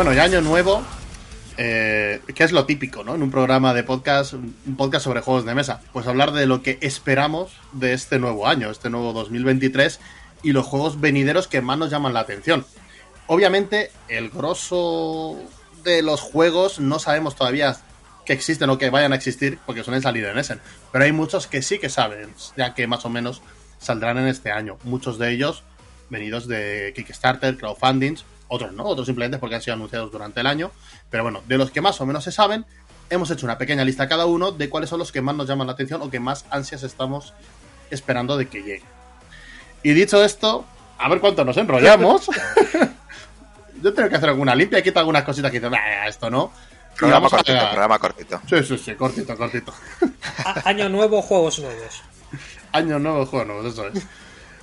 Bueno, 0.00 0.14
ya 0.14 0.24
año 0.24 0.40
nuevo, 0.40 0.82
eh, 1.58 2.22
que 2.34 2.42
es 2.42 2.52
lo 2.52 2.64
típico, 2.64 3.04
¿no? 3.04 3.16
En 3.16 3.22
un 3.22 3.30
programa 3.30 3.74
de 3.74 3.82
podcast, 3.82 4.32
un 4.32 4.74
podcast 4.78 5.04
sobre 5.04 5.20
juegos 5.20 5.44
de 5.44 5.54
mesa. 5.54 5.82
Pues 5.92 6.06
hablar 6.06 6.32
de 6.32 6.46
lo 6.46 6.62
que 6.62 6.78
esperamos 6.80 7.52
de 7.72 7.92
este 7.92 8.18
nuevo 8.18 8.46
año, 8.46 8.70
este 8.70 8.88
nuevo 8.88 9.12
2023 9.12 10.00
y 10.42 10.52
los 10.52 10.64
juegos 10.64 11.02
venideros 11.02 11.48
que 11.48 11.60
más 11.60 11.76
nos 11.76 11.90
llaman 11.90 12.14
la 12.14 12.20
atención. 12.20 12.64
Obviamente, 13.26 13.90
el 14.08 14.30
grosso 14.30 15.36
de 15.84 16.00
los 16.00 16.22
juegos 16.22 16.80
no 16.80 16.98
sabemos 16.98 17.36
todavía 17.36 17.76
que 18.24 18.32
existen 18.32 18.70
o 18.70 18.78
que 18.78 18.88
vayan 18.88 19.12
a 19.12 19.16
existir 19.16 19.58
porque 19.66 19.84
suelen 19.84 20.00
salir 20.00 20.24
en 20.24 20.38
Essen. 20.38 20.62
Pero 20.92 21.04
hay 21.04 21.12
muchos 21.12 21.46
que 21.46 21.60
sí 21.60 21.78
que 21.78 21.90
saben, 21.90 22.30
ya 22.56 22.72
que 22.72 22.86
más 22.86 23.04
o 23.04 23.10
menos 23.10 23.42
saldrán 23.78 24.16
en 24.16 24.28
este 24.28 24.50
año. 24.50 24.78
Muchos 24.82 25.18
de 25.18 25.30
ellos 25.30 25.62
venidos 26.08 26.48
de 26.48 26.94
Kickstarter, 26.96 27.58
crowdfundings 27.58 28.24
otros 28.50 28.72
no, 28.72 28.84
otros 28.84 29.06
simplemente 29.06 29.38
porque 29.38 29.54
han 29.54 29.62
sido 29.62 29.74
anunciados 29.74 30.10
durante 30.10 30.40
el 30.40 30.46
año. 30.46 30.72
Pero 31.08 31.22
bueno, 31.22 31.40
de 31.46 31.56
los 31.56 31.70
que 31.70 31.80
más 31.80 32.00
o 32.00 32.06
menos 32.06 32.24
se 32.24 32.32
saben, 32.32 32.66
hemos 33.08 33.30
hecho 33.30 33.46
una 33.46 33.56
pequeña 33.56 33.84
lista 33.84 34.08
cada 34.08 34.26
uno 34.26 34.50
de 34.50 34.68
cuáles 34.68 34.90
son 34.90 34.98
los 34.98 35.12
que 35.12 35.22
más 35.22 35.36
nos 35.36 35.46
llaman 35.46 35.68
la 35.68 35.74
atención 35.74 36.02
o 36.02 36.10
que 36.10 36.20
más 36.20 36.44
ansias 36.50 36.82
estamos 36.82 37.32
esperando 37.90 38.36
de 38.36 38.48
que 38.48 38.62
llegue. 38.62 38.84
Y 39.84 39.92
dicho 39.92 40.22
esto, 40.22 40.66
a 40.98 41.08
ver 41.08 41.20
cuánto 41.20 41.44
nos 41.44 41.56
enrollamos. 41.56 42.28
Yo 43.82 43.94
tengo 43.94 44.08
que 44.08 44.16
hacer 44.16 44.28
alguna 44.28 44.54
limpia, 44.54 44.82
quito 44.82 44.98
algunas 44.98 45.22
cositas 45.22 45.50
que 45.50 45.60
dicen, 45.60 45.72
esto 46.06 46.28
no. 46.28 46.52
Programa 46.96 47.30
cortito, 47.30 47.58
a... 47.58 47.70
programa 47.70 47.98
cortito. 47.98 48.40
Sí, 48.48 48.62
sí, 48.64 48.78
sí, 48.78 48.94
cortito, 48.94 49.36
cortito. 49.36 49.72
Año 50.64 50.88
nuevo, 50.88 51.22
juegos 51.22 51.60
nuevos. 51.60 52.02
Año 52.72 52.98
nuevo, 52.98 53.24
juegos 53.24 53.46
nuevos, 53.46 53.72
eso 53.72 53.86
es. 53.86 54.06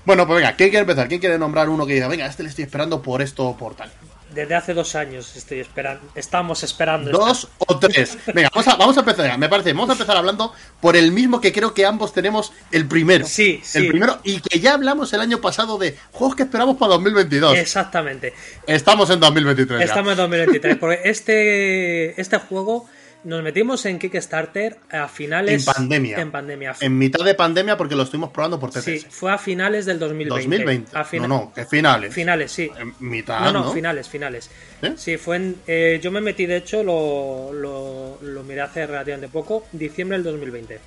Bueno, 0.08 0.26
pues 0.26 0.38
venga, 0.38 0.56
¿quién 0.56 0.70
quiere 0.70 0.84
empezar? 0.84 1.10
¿Quién 1.10 1.20
quiere 1.20 1.38
nombrar 1.38 1.67
uno 1.67 1.86
que 1.86 1.93
diga, 1.93 2.08
venga, 2.08 2.26
este 2.26 2.41
le 2.41 2.48
estoy 2.48 2.63
esperando 2.63 3.02
por 3.02 3.22
esto 3.22 3.46
o 3.46 3.58
por 3.58 3.76
tal? 3.76 3.91
Desde 4.34 4.56
hace 4.56 4.74
dos 4.74 4.96
años 4.96 5.36
estoy 5.36 5.60
esperando, 5.60 6.10
estamos 6.15 6.63
esperando. 6.63 7.12
Dos 7.12 7.50
esta. 7.60 7.74
o 7.74 7.78
tres. 7.78 8.17
Venga, 8.34 8.50
vamos 8.54 8.67
a, 8.70 8.76
vamos 8.78 8.96
a 8.96 9.02
empezar, 9.02 9.38
me 9.38 9.50
parece, 9.50 9.74
vamos 9.74 9.89
a 9.89 9.91
empezar 9.91 10.15
hablando 10.15 10.54
por 10.80 10.96
el 10.96 11.12
mismo 11.12 11.41
que 11.41 11.52
creo 11.52 11.74
que 11.74 11.86
ambos 11.86 12.13
tenemos 12.13 12.54
el 12.72 12.88
primero. 12.88 13.26
Sí, 13.26 13.60
sí. 13.62 13.80
El 13.80 13.89
primero, 13.89 14.22
y 14.24 14.39
que 14.39 14.62
ya 14.62 14.76
hablamos 14.76 15.12
el 15.12 15.20
año 15.20 15.41
pasado 15.41 15.78
de 15.78 15.98
juegos 16.13 16.38
que 16.38 16.43
esperamos 16.43 16.78
para 16.78 16.93
2022. 16.93 17.58
Exactamente. 17.58 18.34
Estamos 18.65 19.10
en 19.10 19.20
2023. 19.20 19.82
Estamos 19.82 20.12
en 20.12 20.17
2023, 20.20 20.78
porque 20.78 21.02
este, 21.04 22.22
este 22.22 22.38
juego 22.38 22.88
nos 23.23 23.43
metimos 23.43 23.86
en 23.86 23.99
Kickstarter 23.99 24.77
a 24.91 25.08
finales. 25.08 25.67
En 25.67 25.73
pandemia. 25.73 26.19
En 26.19 26.32
pandemia. 26.32 26.75
En 26.80 26.97
mitad 26.97 27.23
de 27.25 27.34
pandemia 27.36 27.75
porque 27.77 27.95
lo 27.95 28.03
estuvimos 28.03 28.30
probando 28.32 28.60
por 28.60 28.69
TTS. 28.71 28.84
Sí, 28.84 28.99
fue 29.10 29.32
a 29.32 29.38
finales 29.38 29.86
del 29.86 29.99
2020. 29.99 30.39
2020. 30.58 30.97
A 30.97 31.03
fina... 31.03 31.27
No, 31.27 31.38
no, 31.38 31.53
que 31.53 31.65
finales. 31.65 32.13
Finales, 32.13 32.51
sí. 32.51 32.71
En 32.77 32.93
mitad. 32.99 33.39
No, 33.41 33.51
no, 33.51 33.63
¿no? 33.65 33.71
finales, 33.71 34.08
finales. 34.08 34.49
¿Eh? 34.82 34.93
Sí, 34.95 35.17
fue 35.17 35.36
en. 35.38 35.56
Eh, 35.67 35.99
yo 36.01 36.12
me 36.12 36.21
metí, 36.21 36.45
de 36.45 36.58
hecho, 36.58 36.84
lo, 36.84 37.51
lo, 37.51 38.17
lo, 38.21 38.43
miré 38.43 38.62
hace 38.62 38.86
relativamente 38.86 39.27
poco, 39.27 39.65
diciembre 39.71 40.17
del 40.17 40.23
2020. 40.23 40.80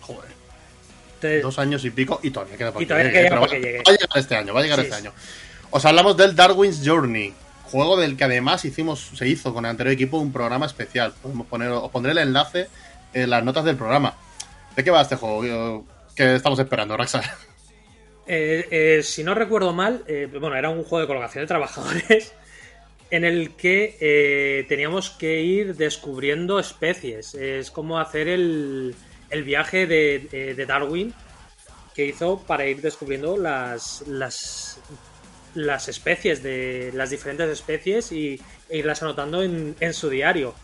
Joder. 0.00 0.30
Entonces, 1.14 1.42
Dos 1.42 1.58
años 1.58 1.84
y 1.84 1.90
pico 1.90 2.20
y 2.22 2.30
todavía 2.30 2.56
queda 2.58 2.72
para 2.72 2.82
y 2.82 2.86
todavía 2.86 3.10
que 3.10 3.16
llegue. 3.16 3.28
queda 3.28 3.34
Va, 3.40 3.46
para 3.46 3.52
que 3.52 3.60
llegue. 3.66 3.78
va 3.78 3.82
a 3.90 3.92
llegar 3.92 4.08
este 4.16 4.36
año, 4.36 4.54
va 4.54 4.60
a 4.60 4.62
llegar 4.62 4.78
Sí, 4.80 4.84
este 4.84 4.96
año. 4.96 5.12
Os 5.70 5.84
hablamos 5.84 6.16
del 6.16 6.36
Darwin's 6.36 6.82
Journey. 6.84 7.32
Juego 7.70 7.96
del 7.96 8.16
que 8.16 8.24
además 8.24 8.64
hicimos, 8.64 9.10
se 9.14 9.26
hizo 9.28 9.52
con 9.52 9.64
el 9.64 9.70
anterior 9.70 9.92
equipo 9.92 10.18
un 10.18 10.32
programa 10.32 10.66
especial. 10.66 11.12
Podemos 11.22 11.46
poner, 11.46 11.68
os 11.70 11.90
pondré 11.90 12.12
el 12.12 12.18
enlace 12.18 12.68
en 13.12 13.30
las 13.30 13.42
notas 13.44 13.64
del 13.64 13.76
programa. 13.76 14.14
¿De 14.76 14.84
qué 14.84 14.90
va 14.90 15.02
este 15.02 15.16
juego? 15.16 15.84
¿Qué 16.14 16.34
estamos 16.36 16.58
esperando, 16.58 16.96
Raxa? 16.96 17.22
Eh, 18.28 18.66
eh, 18.72 19.02
si 19.04 19.22
no 19.22 19.36
recuerdo 19.36 19.72
mal, 19.72 20.02
eh, 20.08 20.26
bueno, 20.40 20.56
era 20.56 20.68
un 20.68 20.82
juego 20.82 20.98
de 21.02 21.06
colocación 21.06 21.44
de 21.44 21.46
trabajadores 21.46 22.32
en 23.12 23.24
el 23.24 23.50
que 23.54 24.66
teníamos 24.68 25.10
que 25.10 25.42
ir 25.42 25.76
descubriendo 25.76 26.58
especies. 26.58 27.36
Es 27.36 27.70
como 27.70 28.00
hacer 28.00 28.26
el, 28.26 28.96
el 29.30 29.44
viaje 29.44 29.86
de- 29.86 30.54
de 30.56 30.66
Darwin 30.66 31.14
que 31.94 32.06
hizo 32.06 32.38
para 32.40 32.66
ir 32.66 32.80
descubriendo 32.80 33.36
las, 33.36 34.02
las, 34.08 34.80
las 35.56 35.88
especies, 35.88 36.42
de 36.42 36.92
las 36.94 37.10
diferentes 37.10 37.48
especies 37.50 38.12
y 38.12 38.40
e 38.68 38.78
irlas 38.78 39.02
anotando 39.02 39.42
en, 39.42 39.74
en 39.80 39.92
su 39.94 40.08
diario. 40.08 40.54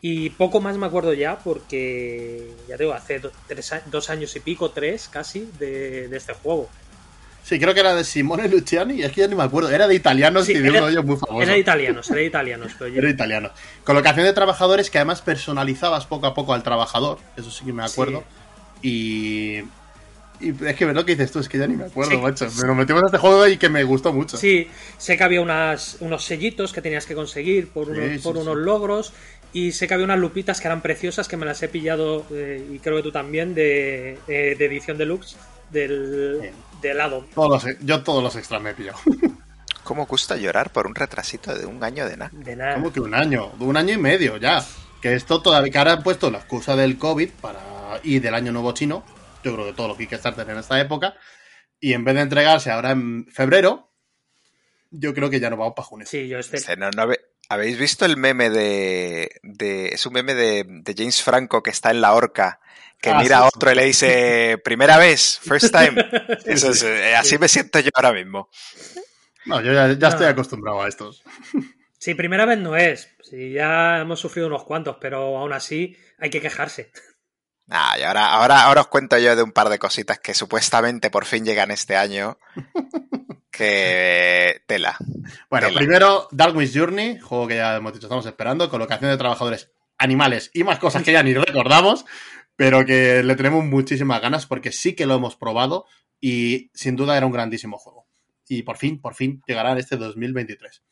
Y 0.00 0.30
poco 0.30 0.60
más 0.60 0.76
me 0.78 0.86
acuerdo 0.86 1.12
ya 1.12 1.38
porque, 1.38 2.50
ya 2.68 2.76
te 2.76 2.84
digo, 2.84 2.94
hace 2.94 3.18
do- 3.20 3.30
tres 3.46 3.72
a- 3.72 3.82
dos 3.86 4.10
años 4.10 4.34
y 4.34 4.40
pico, 4.40 4.70
tres 4.70 5.08
casi, 5.08 5.48
de, 5.58 6.08
de 6.08 6.16
este 6.16 6.32
juego. 6.32 6.68
Sí, 7.44 7.58
creo 7.58 7.74
que 7.74 7.80
era 7.80 7.94
de 7.94 8.04
Simone 8.04 8.48
Luciani, 8.48 8.94
y 8.94 9.02
es 9.02 9.12
que 9.12 9.20
ya 9.22 9.26
ni 9.28 9.34
me 9.34 9.42
acuerdo. 9.42 9.68
Era 9.70 9.86
de 9.88 9.94
italianos 9.96 10.46
Sí, 10.46 10.52
y 10.52 10.58
de 10.58 10.68
era- 10.68 10.80
rollo 10.80 11.02
muy 11.02 11.16
famoso. 11.16 11.42
Era 11.42 11.52
de 11.54 11.58
italianos, 11.58 12.08
era 12.10 12.18
de 12.20 12.26
italianos, 12.26 12.72
pero 12.78 12.88
yo- 12.92 12.98
Era 13.00 13.10
italiano. 13.10 13.50
Colocación 13.84 14.24
de 14.26 14.32
trabajadores 14.32 14.90
que 14.90 14.98
además 14.98 15.22
personalizabas 15.22 16.06
poco 16.06 16.26
a 16.26 16.34
poco 16.34 16.54
al 16.54 16.62
trabajador. 16.62 17.18
Eso 17.36 17.50
sí 17.50 17.64
que 17.64 17.72
me 17.72 17.84
acuerdo. 17.84 18.24
Y. 18.80 19.62
Y 20.42 20.66
es 20.66 20.74
que 20.76 20.84
lo 20.86 21.04
que 21.06 21.12
dices 21.14 21.30
tú, 21.32 21.38
es 21.38 21.48
que 21.48 21.58
ya 21.58 21.66
ni 21.66 21.76
me 21.76 21.84
acuerdo, 21.84 22.10
Sí. 22.12 22.16
macho. 22.18 22.46
Me 22.60 22.66
nos 22.66 22.76
metimos 22.76 23.02
a 23.04 23.06
este 23.06 23.18
juego 23.18 23.46
y 23.48 23.56
que 23.56 23.68
me 23.68 23.82
gustó 23.84 24.12
mucho. 24.12 24.36
Sí, 24.36 24.68
sé 24.98 25.16
que 25.16 25.22
había 25.24 25.40
unas, 25.40 25.96
unos 26.00 26.24
sellitos 26.24 26.72
que 26.72 26.82
tenías 26.82 27.06
que 27.06 27.14
conseguir 27.14 27.68
por, 27.68 27.88
unos, 27.90 28.04
Sí, 28.04 28.16
sí, 28.18 28.22
por 28.24 28.34
sí. 28.36 28.42
unos 28.42 28.56
logros. 28.56 29.12
Y 29.54 29.72
sé 29.72 29.86
que 29.86 29.94
había 29.94 30.04
unas 30.04 30.18
lupitas 30.18 30.60
que 30.60 30.66
eran 30.68 30.80
preciosas 30.80 31.28
que 31.28 31.36
me 31.36 31.44
las 31.46 31.62
he 31.62 31.68
pillado, 31.68 32.24
eh, 32.30 32.66
y 32.72 32.78
creo 32.78 32.96
que 32.96 33.02
tú 33.02 33.12
también, 33.12 33.54
de, 33.54 34.18
eh, 34.26 34.56
de 34.58 34.64
edición 34.64 34.96
deluxe 34.98 35.36
del, 35.70 36.50
del. 36.80 36.98
Todos 37.34 37.64
los- 37.64 37.76
yo 37.80 38.02
todos 38.02 38.22
los 38.22 38.34
extras 38.36 38.60
me 38.62 38.70
he 38.70 38.74
pillado. 38.74 38.98
¿Cómo 39.84 40.06
gusta 40.06 40.36
llorar 40.36 40.70
por 40.70 40.86
un 40.86 40.94
retrasito 40.94 41.54
de 41.56 41.66
un 41.66 41.82
año 41.84 42.08
de 42.08 42.16
nada? 42.16 42.30
De 42.32 42.54
nada. 42.56 42.74
Como 42.74 42.92
que 42.92 43.00
un 43.00 43.14
año, 43.14 43.50
un 43.58 43.76
año 43.76 43.94
y 43.94 43.98
medio 43.98 44.36
ya. 44.38 44.64
Que 45.02 45.14
esto 45.14 45.42
todavía, 45.42 45.72
que 45.72 45.78
ahora 45.78 45.92
han 45.94 46.02
puesto 46.04 46.30
la 46.30 46.38
excusa 46.38 46.76
del 46.76 46.96
COVID 46.96 47.28
para 47.40 47.60
y 48.04 48.20
del 48.20 48.34
año 48.34 48.52
nuevo 48.52 48.72
chino. 48.72 49.04
Yo 49.42 49.54
creo 49.54 49.66
que 49.66 49.72
todo 49.72 49.88
lo 49.88 49.96
que 49.96 50.06
Kickstarter 50.06 50.48
en 50.48 50.58
esta 50.58 50.80
época. 50.80 51.14
Y 51.80 51.94
en 51.94 52.04
vez 52.04 52.14
de 52.14 52.20
entregarse 52.22 52.70
ahora 52.70 52.92
en 52.92 53.26
febrero, 53.26 53.92
yo 54.90 55.14
creo 55.14 55.30
que 55.30 55.40
ya 55.40 55.50
no 55.50 55.56
vamos 55.56 55.74
para 55.74 55.86
junio. 55.86 56.06
Sí, 56.06 56.28
yo. 56.28 56.38
Este, 56.38 56.76
no- 56.76 56.90
no 56.90 57.08
¿Habéis 57.48 57.76
visto 57.78 58.04
el 58.06 58.16
meme 58.16 58.50
de, 58.50 59.30
de- 59.42 59.88
Es 59.88 60.06
un 60.06 60.12
meme 60.14 60.34
de, 60.34 60.64
de 60.66 60.94
James 60.96 61.22
Franco 61.22 61.62
que 61.62 61.70
está 61.70 61.90
en 61.90 62.00
la 62.00 62.14
horca, 62.14 62.60
que 63.00 63.10
Ah, 63.10 63.18
mira 63.18 63.38
sí, 63.38 63.42
a 63.42 63.46
sí. 63.46 63.50
otro 63.56 63.72
y 63.72 63.74
le 63.74 63.84
dice, 63.84 64.58
primera 64.64 64.96
vez, 64.96 65.40
first 65.42 65.74
time. 65.74 65.92
Eso 66.46 66.70
es, 66.70 66.82
eh, 66.84 67.14
así 67.16 67.36
me 67.38 67.48
siento 67.48 67.80
yo 67.80 67.90
ahora 67.94 68.12
mismo. 68.12 68.48
No, 69.44 69.60
yo 69.60 69.72
ya, 69.72 69.88
ya 69.88 69.96
No. 69.96 70.08
estoy 70.08 70.26
acostumbrado 70.26 70.82
a 70.82 70.88
estos. 70.88 71.22
Sí, 71.98 72.14
primera 72.14 72.46
vez 72.46 72.58
no 72.58 72.76
es. 72.76 73.08
Sí, 73.22 73.52
ya 73.52 73.98
hemos 74.00 74.20
sufrido 74.20 74.46
unos 74.46 74.64
cuantos, 74.64 74.96
pero 75.00 75.36
aún 75.36 75.52
así 75.52 75.96
hay 76.18 76.30
que 76.30 76.40
quejarse. 76.40 76.90
Ah, 77.74 77.96
y 77.98 78.02
ahora, 78.02 78.26
ahora, 78.34 78.64
ahora 78.64 78.82
os 78.82 78.88
cuento 78.88 79.18
yo 79.18 79.34
de 79.34 79.42
un 79.42 79.52
par 79.52 79.70
de 79.70 79.78
cositas 79.78 80.18
que 80.18 80.34
supuestamente 80.34 81.08
por 81.08 81.24
fin 81.24 81.44
llegan 81.44 81.70
este 81.70 81.96
año. 81.96 82.38
Que 83.52 84.62
tela. 84.66 84.96
Bueno, 85.50 85.66
Tela. 85.66 85.78
primero, 85.78 86.26
Darwin's 86.30 86.72
Journey, 86.74 87.18
juego 87.18 87.46
que 87.46 87.56
ya 87.56 87.76
hemos 87.76 87.92
dicho, 87.92 88.06
estamos 88.06 88.24
esperando, 88.24 88.70
colocación 88.70 89.10
de 89.10 89.18
trabajadores 89.18 89.70
animales 89.98 90.50
y 90.54 90.64
más 90.64 90.78
cosas 90.78 91.02
que 91.02 91.12
ya 91.12 91.22
ni 91.22 91.34
recordamos, 91.34 92.06
pero 92.56 92.86
que 92.86 93.22
le 93.22 93.36
tenemos 93.36 93.62
muchísimas 93.62 94.22
ganas 94.22 94.46
porque 94.46 94.72
sí 94.72 94.94
que 94.94 95.04
lo 95.04 95.14
hemos 95.16 95.36
probado 95.36 95.84
y 96.18 96.70
sin 96.72 96.96
duda 96.96 97.14
era 97.14 97.26
un 97.26 97.32
grandísimo 97.32 97.76
juego. 97.76 98.06
Y 98.48 98.62
por 98.62 98.78
fin, 98.78 99.02
por 99.02 99.14
fin 99.14 99.42
llegará 99.46 99.72
en 99.72 99.78
este 99.78 99.98
2023. 99.98 100.82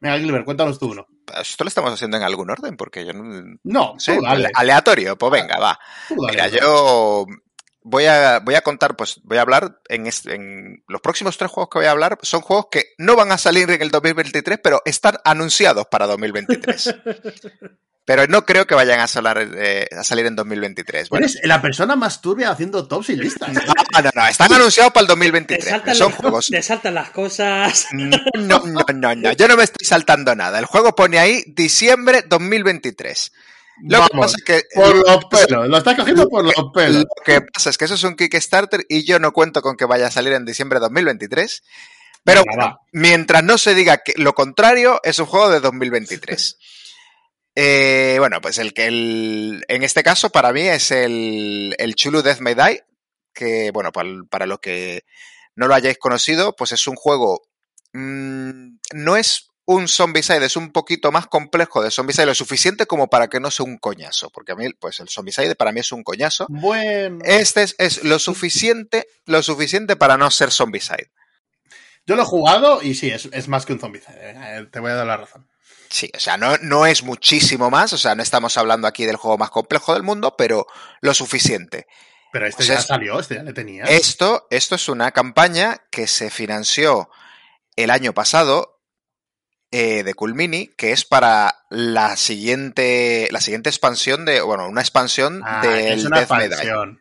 Venga, 0.00 0.18
Gilbert, 0.18 0.44
cuéntanos 0.44 0.78
tú 0.78 0.90
uno. 0.90 1.06
Esto 1.40 1.64
lo 1.64 1.68
estamos 1.68 1.92
haciendo 1.92 2.16
en 2.16 2.22
algún 2.22 2.50
orden, 2.50 2.76
porque 2.76 3.04
yo 3.04 3.12
no. 3.12 3.58
No, 3.64 3.94
sé, 3.98 4.18
aleatorio, 4.54 5.16
pues 5.16 5.32
venga, 5.32 5.58
va. 5.58 5.78
tú 6.08 6.16
dale. 6.20 6.32
Mira, 6.32 6.48
yo 6.48 7.26
voy 7.82 8.04
a, 8.06 8.40
voy 8.40 8.54
a 8.54 8.60
contar, 8.62 8.94
pues 8.96 9.20
voy 9.24 9.38
a 9.38 9.42
hablar 9.42 9.80
en, 9.88 10.06
este- 10.06 10.34
en 10.34 10.84
los 10.88 11.00
próximos 11.00 11.38
tres 11.38 11.50
juegos 11.50 11.70
que 11.70 11.78
voy 11.78 11.86
a 11.86 11.92
hablar, 11.92 12.18
son 12.22 12.42
juegos 12.42 12.66
que 12.70 12.84
no 12.98 13.16
van 13.16 13.32
a 13.32 13.38
salir 13.38 13.70
en 13.70 13.80
el 13.82 13.90
2023, 13.90 14.58
pero 14.62 14.82
están 14.84 15.16
anunciados 15.24 15.86
para 15.86 16.06
2023. 16.06 16.94
pero 18.06 18.26
no 18.28 18.46
creo 18.46 18.66
que 18.68 18.76
vayan 18.76 19.00
a, 19.00 19.08
salar, 19.08 19.46
eh, 19.56 19.88
a 19.90 20.04
salir 20.04 20.26
en 20.26 20.36
2023. 20.36 21.08
Bueno, 21.08 21.26
Eres 21.26 21.40
la 21.42 21.60
persona 21.60 21.96
más 21.96 22.20
turbia 22.20 22.50
haciendo 22.50 22.86
tops 22.86 23.10
y 23.10 23.16
listas. 23.16 23.52
no, 23.52 23.60
no, 23.60 24.10
no, 24.14 24.26
están 24.28 24.52
anunciados 24.52 24.92
para 24.92 25.02
el 25.02 25.06
Te 25.08 25.12
2023. 25.12 25.64
pero 25.64 25.76
saltan, 25.76 25.94
son 25.96 26.10
las, 26.12 26.20
juegos. 26.20 26.46
te 26.46 26.62
saltan 26.62 26.94
las 26.94 27.10
cosas. 27.10 27.86
No, 27.92 28.16
no, 28.34 28.62
no, 28.64 28.84
no, 28.94 29.14
no, 29.16 29.32
yo 29.32 29.48
no 29.48 29.56
me 29.56 29.64
estoy 29.64 29.84
saltando 29.84 30.34
nada. 30.36 30.58
El 30.60 30.66
juego 30.66 30.94
pone 30.94 31.18
ahí 31.18 31.42
diciembre 31.48 32.22
2023. 32.28 33.32
Lo 33.82 33.88
que 33.88 34.08
Vamos, 34.12 34.26
pasa 34.26 34.36
es 34.38 34.44
que 34.44 34.62
por 34.74 34.94
los 34.96 35.24
pelos, 35.26 35.68
lo 35.68 35.76
estás 35.76 35.96
cogiendo 35.96 36.28
por 36.28 36.44
los 36.44 36.54
pelos. 36.72 37.02
Lo 37.02 37.24
que 37.24 37.42
pasa 37.42 37.70
es 37.70 37.76
que 37.76 37.84
eso 37.86 37.94
es 37.94 38.04
un 38.04 38.14
Kickstarter 38.14 38.86
y 38.88 39.04
yo 39.04 39.18
no 39.18 39.32
cuento 39.32 39.60
con 39.62 39.76
que 39.76 39.84
vaya 39.84 40.06
a 40.06 40.10
salir 40.12 40.32
en 40.32 40.46
diciembre 40.46 40.78
de 40.78 40.84
2023. 40.84 41.62
Pero 42.24 42.40
Venga, 42.40 42.52
bueno, 42.56 42.70
va. 42.70 42.80
mientras 42.92 43.42
no 43.42 43.58
se 43.58 43.74
diga 43.74 43.98
que 43.98 44.14
lo 44.16 44.34
contrario, 44.34 45.00
es 45.02 45.18
un 45.18 45.26
juego 45.26 45.50
de 45.50 45.60
2023. 45.60 46.56
Eh, 47.58 48.16
bueno, 48.18 48.40
pues 48.42 48.58
el 48.58 48.74
que 48.74 48.86
el, 48.86 49.64
en 49.68 49.82
este 49.82 50.02
caso 50.02 50.30
para 50.30 50.52
mí 50.52 50.60
es 50.60 50.90
el, 50.90 51.74
el 51.78 51.94
Chulu 51.94 52.20
Death 52.22 52.40
May 52.40 52.54
Die, 52.54 52.84
que 53.32 53.70
bueno, 53.72 53.92
para, 53.92 54.10
para 54.28 54.46
los 54.46 54.60
que 54.60 55.04
no 55.54 55.66
lo 55.66 55.74
hayáis 55.74 55.96
conocido, 55.98 56.54
pues 56.54 56.72
es 56.72 56.86
un 56.86 56.96
juego, 56.96 57.42
mm, 57.94 58.76
no 58.92 59.16
es 59.16 59.48
un 59.64 59.88
Zombicide, 59.88 60.44
es 60.44 60.56
un 60.56 60.70
poquito 60.70 61.10
más 61.10 61.26
complejo 61.26 61.82
de 61.82 61.90
Zombicide, 61.90 62.26
lo 62.26 62.34
suficiente 62.34 62.86
como 62.86 63.08
para 63.08 63.28
que 63.28 63.40
no 63.40 63.50
sea 63.50 63.64
un 63.64 63.78
coñazo, 63.78 64.28
porque 64.30 64.52
a 64.52 64.54
mí, 64.54 64.68
pues 64.78 65.00
el 65.00 65.08
Zombicide 65.08 65.56
para 65.56 65.72
mí 65.72 65.80
es 65.80 65.90
un 65.92 66.04
coñazo. 66.04 66.46
Bueno, 66.50 67.18
Este 67.24 67.62
es, 67.62 67.74
es 67.78 68.04
lo 68.04 68.18
suficiente, 68.18 69.08
lo 69.24 69.42
suficiente 69.42 69.96
para 69.96 70.16
no 70.18 70.30
ser 70.30 70.52
Zombicide. 70.52 71.10
yo 72.06 72.16
lo 72.16 72.22
he 72.22 72.26
jugado 72.26 72.80
y 72.82 72.94
sí, 72.94 73.10
es, 73.10 73.28
es 73.32 73.48
más 73.48 73.64
que 73.66 73.72
un 73.72 73.80
zombie. 73.80 74.02
Eh, 74.08 74.66
Te 74.70 74.78
voy 74.78 74.90
a 74.90 74.94
dar 74.94 75.06
la 75.06 75.16
razón. 75.16 75.48
Sí, 75.88 76.10
o 76.16 76.20
sea, 76.20 76.36
no, 76.36 76.56
no 76.58 76.86
es 76.86 77.02
muchísimo 77.02 77.70
más, 77.70 77.92
o 77.92 77.98
sea, 77.98 78.14
no 78.14 78.22
estamos 78.22 78.56
hablando 78.58 78.86
aquí 78.88 79.04
del 79.06 79.16
juego 79.16 79.38
más 79.38 79.50
complejo 79.50 79.94
del 79.94 80.02
mundo, 80.02 80.34
pero 80.36 80.66
lo 81.00 81.14
suficiente. 81.14 81.86
Pero 82.32 82.46
este 82.46 82.64
ya 82.64 82.80
salió, 82.80 83.18
este 83.20 83.36
ya 83.36 83.42
le 83.42 83.52
tenía. 83.52 83.84
Esto, 83.84 84.46
esto 84.50 84.74
es 84.74 84.88
una 84.88 85.12
campaña 85.12 85.78
que 85.90 86.06
se 86.06 86.28
financió 86.30 87.08
el 87.76 87.90
año 87.90 88.12
pasado 88.12 88.80
eh, 89.70 90.02
de 90.02 90.14
Cool 90.14 90.34
Mini, 90.34 90.68
que 90.76 90.92
es 90.92 91.04
para 91.04 91.64
la 91.70 92.16
siguiente, 92.16 93.28
la 93.30 93.40
siguiente 93.40 93.70
expansión 93.70 94.24
de, 94.24 94.40
bueno, 94.40 94.68
una 94.68 94.80
expansión 94.80 95.42
Ah, 95.44 95.60
del 95.62 95.98
es 95.98 96.04
una 96.04 96.18
Death 96.18 96.30
May 96.30 96.38
Die. 96.40 96.46
expansión. 96.54 97.00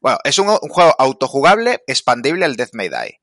Bueno, 0.00 0.18
es 0.24 0.38
un, 0.38 0.48
un 0.48 0.68
juego 0.68 0.94
autojugable, 0.98 1.82
expandible 1.86 2.44
al 2.44 2.56
Death 2.56 2.70
May 2.72 2.88
Die. 2.88 3.20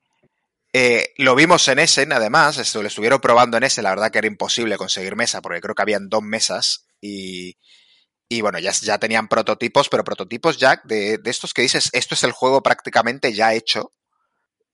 Eh, 0.78 1.14
lo 1.20 1.36
vimos 1.36 1.66
en 1.70 1.80
Essen, 1.80 2.12
además, 2.12 2.58
esto, 2.58 2.82
lo 2.82 2.90
estuvieron 2.90 3.22
probando 3.22 3.56
en 3.56 3.64
Essen, 3.64 3.86
la 3.86 3.92
verdad 3.92 4.12
que 4.12 4.18
era 4.18 4.28
imposible 4.28 4.76
conseguir 4.76 5.16
mesa, 5.16 5.42
porque 5.42 5.62
creo 5.62 5.74
que 5.74 5.82
habían 5.82 6.10
dos 6.10 6.22
mesas 6.22 6.86
y, 7.00 7.58
y 8.28 8.42
bueno, 8.42 8.60
ya, 8.60 8.72
ya 8.72 8.98
tenían 8.98 9.30
prototipos, 9.30 9.88
pero 9.88 10.04
prototipos 10.04 10.58
ya 10.58 10.82
de, 10.84 11.18
de 11.18 11.30
estos 11.32 11.54
que 11.54 11.62
dices, 11.62 11.90
esto 11.94 12.14
es 12.16 12.26
el 12.26 12.34
juego 12.34 12.62
prácticamente 12.62 13.32
ya 13.34 13.54
hecho. 13.54 13.94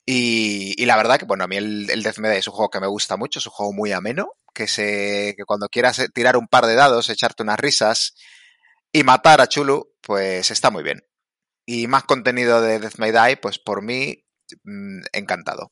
Y, 0.03 0.73
y 0.81 0.87
la 0.87 0.97
verdad 0.97 1.19
que, 1.19 1.25
bueno, 1.25 1.43
a 1.43 1.47
mí 1.47 1.57
el, 1.57 1.87
el 1.91 2.01
Death 2.01 2.17
es 2.17 2.47
un 2.47 2.53
juego 2.55 2.71
que 2.71 2.79
me 2.79 2.87
gusta 2.87 3.15
mucho, 3.15 3.37
es 3.37 3.45
un 3.45 3.51
juego 3.51 3.71
muy 3.71 3.91
ameno, 3.91 4.33
que, 4.55 4.67
se, 4.67 5.35
que 5.37 5.45
cuando 5.45 5.69
quieras 5.69 6.01
tirar 6.15 6.35
un 6.35 6.47
par 6.47 6.65
de 6.65 6.73
dados, 6.73 7.09
echarte 7.09 7.43
unas 7.43 7.59
risas 7.59 8.15
y 8.91 9.03
matar 9.03 9.39
a 9.39 9.45
Chulu, 9.47 9.93
pues 10.01 10.49
está 10.49 10.71
muy 10.71 10.81
bien. 10.81 11.03
Y 11.63 11.85
más 11.85 12.05
contenido 12.05 12.59
de 12.59 12.79
Death 12.79 12.97
May 12.97 13.11
Die, 13.11 13.37
pues 13.37 13.59
por 13.59 13.83
mí, 13.83 14.25
mm, 14.63 15.01
encantado. 15.13 15.71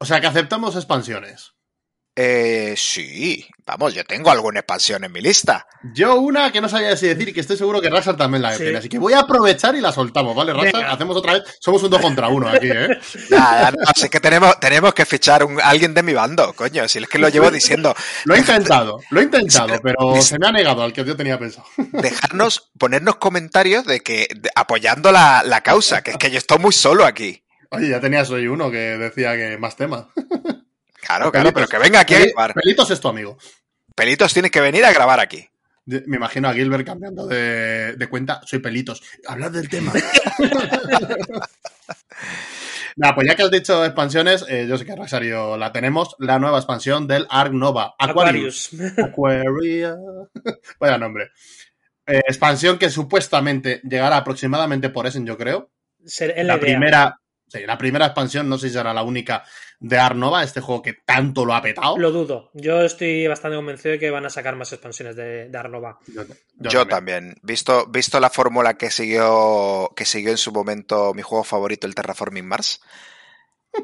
O 0.00 0.04
sea 0.06 0.20
que 0.20 0.26
aceptamos 0.26 0.74
expansiones. 0.76 1.52
Eh, 2.16 2.74
sí, 2.76 3.46
vamos, 3.64 3.94
yo 3.94 4.04
tengo 4.04 4.30
alguna 4.30 4.60
expansión 4.60 5.04
en 5.04 5.12
mi 5.12 5.20
lista. 5.20 5.64
Yo 5.94 6.16
una 6.16 6.50
que 6.50 6.60
no 6.60 6.68
sabía 6.68 6.94
si 6.96 7.06
decir 7.06 7.28
y 7.28 7.32
que 7.32 7.40
estoy 7.40 7.56
seguro 7.56 7.80
que 7.80 7.88
Raxar 7.88 8.16
también 8.16 8.42
la 8.42 8.52
Sí. 8.52 8.64
tiene. 8.64 8.78
Así 8.78 8.88
que 8.88 8.98
voy 8.98 9.12
a 9.12 9.20
aprovechar 9.20 9.74
y 9.76 9.80
la 9.80 9.92
soltamos, 9.92 10.34
¿vale? 10.34 10.52
Venga. 10.52 10.90
Hacemos 10.90 11.16
otra 11.16 11.34
vez. 11.34 11.42
Somos 11.60 11.82
un 11.84 11.88
dos 11.90 12.00
contra 12.00 12.28
uno 12.28 12.48
aquí, 12.48 12.68
¿eh? 12.68 12.88
Nada, 13.30 13.70
no, 13.70 13.78
así 13.86 14.08
que 14.08 14.20
tenemos, 14.20 14.58
tenemos 14.58 14.92
que 14.92 15.06
fichar 15.06 15.42
a 15.62 15.68
alguien 15.68 15.94
de 15.94 16.02
mi 16.02 16.12
bando, 16.12 16.52
coño, 16.54 16.86
si 16.88 16.98
es 16.98 17.08
que 17.08 17.18
lo 17.18 17.28
llevo 17.28 17.50
diciendo. 17.50 17.94
Lo 18.24 18.34
he 18.34 18.38
intentado, 18.38 18.98
lo 19.10 19.20
he 19.20 19.24
intentado, 19.24 19.78
pero 19.82 20.20
se 20.20 20.38
me 20.38 20.48
ha 20.48 20.52
negado 20.52 20.82
al 20.82 20.92
que 20.92 21.04
yo 21.04 21.16
tenía 21.16 21.38
pensado. 21.38 21.66
Dejarnos, 21.92 22.70
ponernos 22.78 23.16
comentarios 23.16 23.86
de 23.86 24.00
que, 24.00 24.26
de- 24.34 24.50
apoyando 24.56 25.12
la, 25.12 25.42
la 25.44 25.60
causa, 25.62 26.02
que 26.02 26.10
es 26.10 26.16
que 26.16 26.30
yo 26.30 26.38
estoy 26.38 26.58
muy 26.58 26.72
solo 26.72 27.06
aquí. 27.06 27.44
Oye, 27.70 27.88
ya 27.88 28.00
tenías 28.00 28.30
hoy 28.30 28.46
uno 28.46 28.70
que 28.70 28.98
decía 28.98 29.36
que 29.36 29.56
más 29.58 29.76
temas. 29.76 30.06
Claro, 31.00 31.30
claro, 31.32 31.52
pero 31.52 31.66
que 31.68 31.78
venga 31.78 32.00
aquí 32.00 32.14
a 32.14 32.26
grabar. 32.26 32.54
Pelitos 32.54 32.90
es 32.90 33.00
tu 33.00 33.08
amigo. 33.08 33.38
Pelitos 33.94 34.32
tiene 34.32 34.50
que 34.50 34.60
venir 34.60 34.84
a 34.84 34.92
grabar 34.92 35.20
aquí. 35.20 35.48
Me 35.86 36.16
imagino 36.16 36.48
a 36.48 36.54
Gilbert 36.54 36.86
cambiando 36.86 37.26
de, 37.26 37.94
de 37.96 38.08
cuenta. 38.08 38.40
Soy 38.44 38.58
Pelitos. 38.60 39.02
Hablad 39.26 39.50
del 39.50 39.68
tema. 39.68 39.92
Nada, 42.96 43.14
pues 43.14 43.28
ya 43.28 43.34
que 43.34 43.42
has 43.42 43.50
dicho 43.50 43.84
expansiones, 43.84 44.44
eh, 44.48 44.66
yo 44.68 44.76
sé 44.76 44.84
que 44.84 44.96
Rosario 44.96 45.56
la 45.56 45.72
tenemos, 45.72 46.16
la 46.18 46.38
nueva 46.38 46.58
expansión 46.58 47.06
del 47.06 47.26
Ark 47.30 47.52
Nova. 47.52 47.94
Aquarius. 47.98 48.70
Aquarius. 48.98 49.96
Vaya 50.80 50.98
nombre. 50.98 51.30
Eh, 52.06 52.20
expansión 52.26 52.78
que 52.78 52.90
supuestamente 52.90 53.80
llegará 53.84 54.18
aproximadamente 54.18 54.90
por 54.90 55.06
Essen, 55.06 55.24
yo 55.26 55.38
creo. 55.38 55.70
la 56.36 56.58
primera, 56.58 57.20
sí, 57.50 57.66
la 57.66 57.76
primera 57.76 58.06
expansión, 58.06 58.48
no 58.48 58.56
sé 58.58 58.68
si 58.68 58.74
será 58.74 58.94
la 58.94 59.02
única 59.02 59.44
de 59.80 59.98
Arnova, 59.98 60.42
este 60.42 60.60
juego 60.60 60.82
que 60.82 60.92
tanto 60.92 61.44
lo 61.44 61.54
ha 61.54 61.62
petado. 61.62 61.96
Lo 61.96 62.10
dudo. 62.10 62.50
Yo 62.52 62.82
estoy 62.82 63.26
bastante 63.26 63.56
convencido 63.56 63.92
de 63.92 63.98
que 63.98 64.10
van 64.10 64.26
a 64.26 64.30
sacar 64.30 64.54
más 64.54 64.72
expansiones 64.72 65.16
de, 65.16 65.48
de 65.48 65.58
Arnova. 65.58 65.98
Yo, 66.58 66.86
también. 66.86 67.36
Visto, 67.42 67.86
visto 67.86 68.20
la 68.20 68.30
fórmula 68.30 68.74
que 68.74 68.90
siguió, 68.90 69.90
que 69.96 70.04
siguió 70.04 70.30
en 70.30 70.36
su 70.36 70.52
momento 70.52 71.14
mi 71.14 71.22
juego 71.22 71.44
favorito, 71.44 71.86
el 71.86 71.94
Terraforming 71.94 72.46
Mars. 72.46 72.80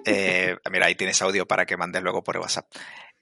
Eh, 0.04 0.56
mira, 0.68 0.86
ahí 0.86 0.96
tienes 0.96 1.22
audio 1.22 1.46
para 1.46 1.64
que 1.64 1.76
mandes 1.76 2.02
luego 2.02 2.24
por 2.24 2.36
WhatsApp. 2.38 2.66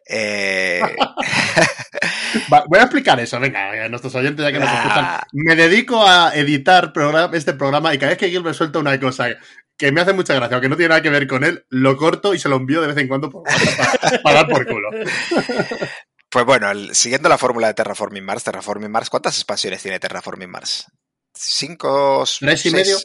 Eh... 0.09 0.81
voy 2.69 2.79
a 2.79 2.83
explicar 2.83 3.19
eso, 3.21 3.39
venga, 3.41 3.85
a 3.85 3.89
nuestros 3.89 4.15
oyentes 4.15 4.45
ya 4.45 4.53
que 4.53 4.59
nos 4.59 4.73
escuchan. 4.73 5.05
Ah. 5.05 5.27
Me 5.33 5.57
dedico 5.57 6.07
a 6.07 6.35
editar 6.35 6.93
este 7.33 7.55
programa 7.55 7.95
y 7.95 7.99
cada 7.99 8.11
vez 8.11 8.19
que 8.19 8.31
Gilbert 8.31 8.57
suelta 8.57 8.79
una 8.79 8.99
cosa 8.99 9.29
que 9.77 9.93
me 9.93 10.01
hace 10.01 10.13
mucha 10.13 10.35
gracia, 10.35 10.57
aunque 10.57 10.69
no 10.69 10.77
tiene 10.77 10.91
nada 10.91 11.03
que 11.03 11.11
ver 11.11 11.27
con 11.27 11.45
él, 11.45 11.67
lo 11.69 11.97
corto 11.97 12.35
y 12.35 12.39
se 12.39 12.49
lo 12.49 12.57
envío 12.57 12.81
de 12.81 12.89
vez 12.89 12.97
en 12.97 13.09
cuando 13.09 13.31
para, 13.31 14.35
dar 14.35 14.49
por 14.49 14.67
culo. 14.67 14.91
Pues 16.31 16.47
bueno, 16.47 16.67
siguiendo 16.95 17.29
la 17.29 17.39
fórmula 17.39 17.69
de 17.69 17.75
Terraforming 17.75 18.25
Mars, 18.25 18.43
Terraforming 18.43 18.91
Mars, 18.91 19.09
¿cuántas 19.09 19.37
expansiones 19.37 19.81
tiene 19.81 20.01
Terraforming 20.01 20.51
Mars? 20.51 20.91
¿Cinco? 21.33 22.25
¿Tres 22.41 22.67
y 22.67 22.71
medio? 22.73 22.97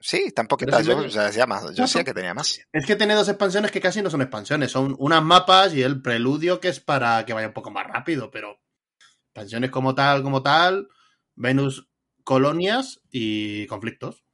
Sí, 0.00 0.32
tampoco 0.34 0.64
yo, 0.64 0.98
o 0.98 1.10
sea, 1.10 1.30
yo 1.74 1.86
sé 1.86 2.04
que 2.04 2.14
tenía 2.14 2.32
más. 2.32 2.60
Es 2.72 2.86
que 2.86 2.96
tiene 2.96 3.14
dos 3.14 3.28
expansiones 3.28 3.70
que 3.70 3.80
casi 3.80 4.00
no 4.00 4.08
son 4.08 4.22
expansiones, 4.22 4.70
son 4.70 4.94
unas 4.98 5.22
mapas 5.22 5.74
y 5.74 5.82
el 5.82 6.00
preludio 6.00 6.58
que 6.58 6.68
es 6.68 6.80
para 6.80 7.26
que 7.26 7.34
vaya 7.34 7.48
un 7.48 7.52
poco 7.52 7.70
más 7.70 7.86
rápido, 7.86 8.30
pero 8.30 8.60
expansiones 9.26 9.70
como 9.70 9.94
tal, 9.94 10.22
como 10.22 10.42
tal, 10.42 10.88
Venus, 11.34 11.88
colonias 12.24 13.00
y 13.10 13.66
conflictos. 13.66 14.25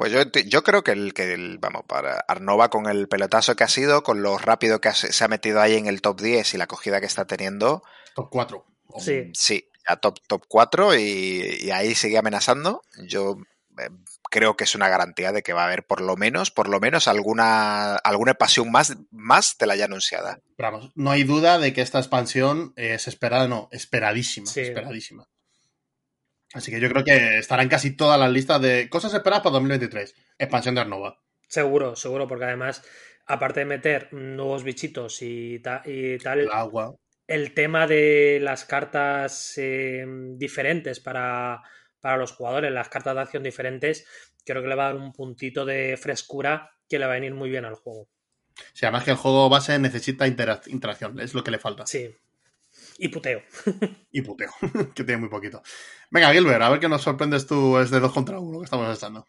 Pues 0.00 0.12
yo, 0.12 0.22
yo 0.46 0.62
creo 0.62 0.82
que 0.82 0.92
el 0.92 1.12
que 1.12 1.58
vamos, 1.60 1.82
para 1.86 2.24
Arnova 2.26 2.70
con 2.70 2.88
el 2.88 3.06
pelotazo 3.06 3.54
que 3.54 3.64
ha 3.64 3.68
sido, 3.68 4.02
con 4.02 4.22
lo 4.22 4.38
rápido 4.38 4.80
que 4.80 4.94
se 4.94 5.22
ha 5.22 5.28
metido 5.28 5.60
ahí 5.60 5.74
en 5.74 5.86
el 5.88 6.00
top 6.00 6.22
10 6.22 6.54
y 6.54 6.56
la 6.56 6.64
acogida 6.64 7.00
que 7.00 7.06
está 7.06 7.26
teniendo. 7.26 7.82
Top 8.14 8.30
4. 8.30 8.64
Sí. 8.96 9.30
Sí, 9.34 9.68
a 9.84 9.96
top, 9.96 10.16
top 10.26 10.44
4 10.48 10.96
y, 10.96 11.70
ahí 11.70 11.94
sigue 11.94 12.16
amenazando. 12.16 12.80
Yo 13.08 13.36
eh, 13.78 13.90
creo 14.30 14.56
que 14.56 14.64
es 14.64 14.74
una 14.74 14.88
garantía 14.88 15.32
de 15.32 15.42
que 15.42 15.52
va 15.52 15.64
a 15.64 15.66
haber 15.66 15.84
por 15.84 16.00
lo 16.00 16.16
menos, 16.16 16.50
por 16.50 16.70
lo 16.70 16.80
menos 16.80 17.06
alguna, 17.06 17.96
alguna 17.96 18.30
expansión 18.30 18.70
más, 18.70 18.96
más 19.10 19.58
de 19.58 19.66
la 19.66 19.76
ya 19.76 19.84
anunciada. 19.84 20.40
vamos, 20.56 20.92
no 20.94 21.10
hay 21.10 21.24
duda 21.24 21.58
de 21.58 21.74
que 21.74 21.82
esta 21.82 21.98
expansión 21.98 22.72
es 22.76 23.06
esperada, 23.06 23.48
no, 23.48 23.68
esperadísima, 23.70 24.50
esperadísima. 24.50 25.28
Así 26.52 26.70
que 26.70 26.80
yo 26.80 26.88
creo 26.88 27.04
que 27.04 27.38
estará 27.38 27.62
en 27.62 27.68
casi 27.68 27.96
todas 27.96 28.18
las 28.18 28.30
listas 28.30 28.60
de 28.60 28.88
cosas 28.88 29.14
esperadas 29.14 29.42
para 29.42 29.54
2023. 29.54 30.14
Expansión 30.38 30.74
de 30.74 30.80
Arnova. 30.80 31.20
Seguro, 31.46 31.96
seguro, 31.96 32.26
porque 32.26 32.44
además, 32.44 32.82
aparte 33.26 33.60
de 33.60 33.66
meter 33.66 34.12
nuevos 34.12 34.64
bichitos 34.64 35.22
y, 35.22 35.62
y 35.84 36.18
tal, 36.18 36.40
el 36.40 36.50
agua. 36.50 36.94
El 37.26 37.54
tema 37.54 37.86
de 37.86 38.38
las 38.42 38.64
cartas 38.64 39.54
eh, 39.56 40.04
diferentes 40.36 40.98
para, 40.98 41.62
para 42.00 42.16
los 42.16 42.32
jugadores, 42.32 42.72
las 42.72 42.88
cartas 42.88 43.14
de 43.14 43.20
acción 43.20 43.42
diferentes, 43.44 44.06
creo 44.44 44.62
que 44.62 44.68
le 44.68 44.74
va 44.74 44.88
a 44.88 44.92
dar 44.92 44.96
un 44.96 45.12
puntito 45.12 45.64
de 45.64 45.96
frescura 45.96 46.70
que 46.88 46.98
le 46.98 47.06
va 47.06 47.12
a 47.12 47.14
venir 47.14 47.34
muy 47.34 47.50
bien 47.50 47.64
al 47.64 47.76
juego. 47.76 48.08
Sí, 48.72 48.84
además 48.84 49.04
que 49.04 49.12
el 49.12 49.16
juego 49.16 49.48
base 49.48 49.78
necesita 49.78 50.26
interacción, 50.26 51.20
es 51.20 51.34
lo 51.34 51.44
que 51.44 51.52
le 51.52 51.58
falta. 51.58 51.86
Sí, 51.86 52.10
y 53.00 53.08
puteo. 53.08 53.42
y 54.12 54.20
puteo, 54.20 54.50
que 54.94 55.04
tiene 55.04 55.16
muy 55.16 55.30
poquito. 55.30 55.62
Venga, 56.10 56.32
Gilbert, 56.32 56.62
a 56.62 56.68
ver 56.68 56.80
qué 56.80 56.88
nos 56.88 57.02
sorprendes 57.02 57.46
tú 57.46 57.78
es 57.78 57.90
de 57.90 57.98
2 57.98 58.12
contra 58.12 58.38
1 58.38 58.58
que 58.58 58.64
estamos 58.64 58.92
estando. 58.92 59.26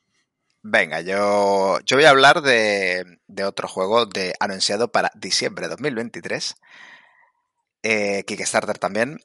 Venga, 0.61 1.01
yo, 1.01 1.79
yo 1.85 1.97
voy 1.97 2.05
a 2.05 2.11
hablar 2.11 2.41
de, 2.41 3.19
de 3.27 3.43
otro 3.45 3.67
juego 3.67 4.05
de, 4.05 4.35
anunciado 4.39 4.91
para 4.91 5.11
diciembre 5.15 5.65
de 5.65 5.69
2023. 5.69 6.55
Eh, 7.83 8.23
Kickstarter 8.27 8.77
también. 8.77 9.19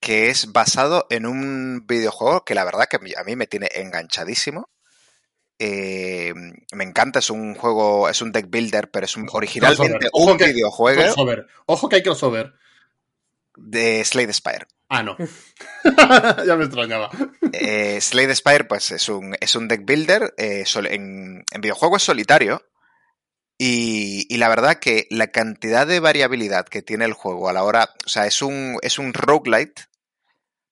Que 0.00 0.30
es 0.30 0.52
basado 0.52 1.06
en 1.10 1.26
un 1.26 1.84
videojuego 1.86 2.44
que 2.44 2.54
la 2.54 2.64
verdad 2.64 2.86
que 2.88 2.96
a 2.96 3.24
mí 3.24 3.36
me 3.36 3.48
tiene 3.48 3.68
enganchadísimo. 3.74 4.70
Eh, 5.58 6.32
me 6.72 6.84
encanta, 6.84 7.18
es 7.18 7.30
un 7.30 7.56
juego, 7.56 8.08
es 8.08 8.22
un 8.22 8.30
deck 8.30 8.48
builder, 8.48 8.92
pero 8.92 9.06
es 9.06 9.16
un, 9.16 9.28
originalmente 9.32 10.08
un 10.12 10.36
videojuego. 10.36 11.02
Ojo 11.66 11.88
que 11.88 11.96
hay 11.96 12.02
crossover 12.02 12.54
de 13.58 14.04
Slade 14.04 14.32
Spire. 14.32 14.66
Ah, 14.88 15.02
no. 15.02 15.16
ya 16.46 16.56
me 16.56 16.64
extrañaba. 16.64 17.10
Eh, 17.52 18.00
Slade 18.00 18.34
Spire, 18.34 18.64
pues 18.64 18.90
es 18.90 19.08
un, 19.08 19.36
es 19.40 19.54
un 19.54 19.68
deck 19.68 19.84
builder. 19.84 20.34
Eh, 20.38 20.64
en, 20.90 21.44
en, 21.52 21.60
videojuego 21.60 21.96
es 21.96 22.02
solitario. 22.02 22.62
Y, 23.58 24.36
la 24.38 24.48
verdad 24.48 24.78
que 24.78 25.06
la 25.10 25.28
cantidad 25.28 25.86
de 25.86 26.00
variabilidad 26.00 26.66
que 26.66 26.80
tiene 26.80 27.04
el 27.04 27.12
juego 27.12 27.48
a 27.48 27.52
la 27.52 27.64
hora. 27.64 27.90
O 28.06 28.08
sea, 28.08 28.26
es 28.26 28.40
un, 28.40 28.78
es 28.82 28.98
un 28.98 29.12
roguelite. 29.12 29.82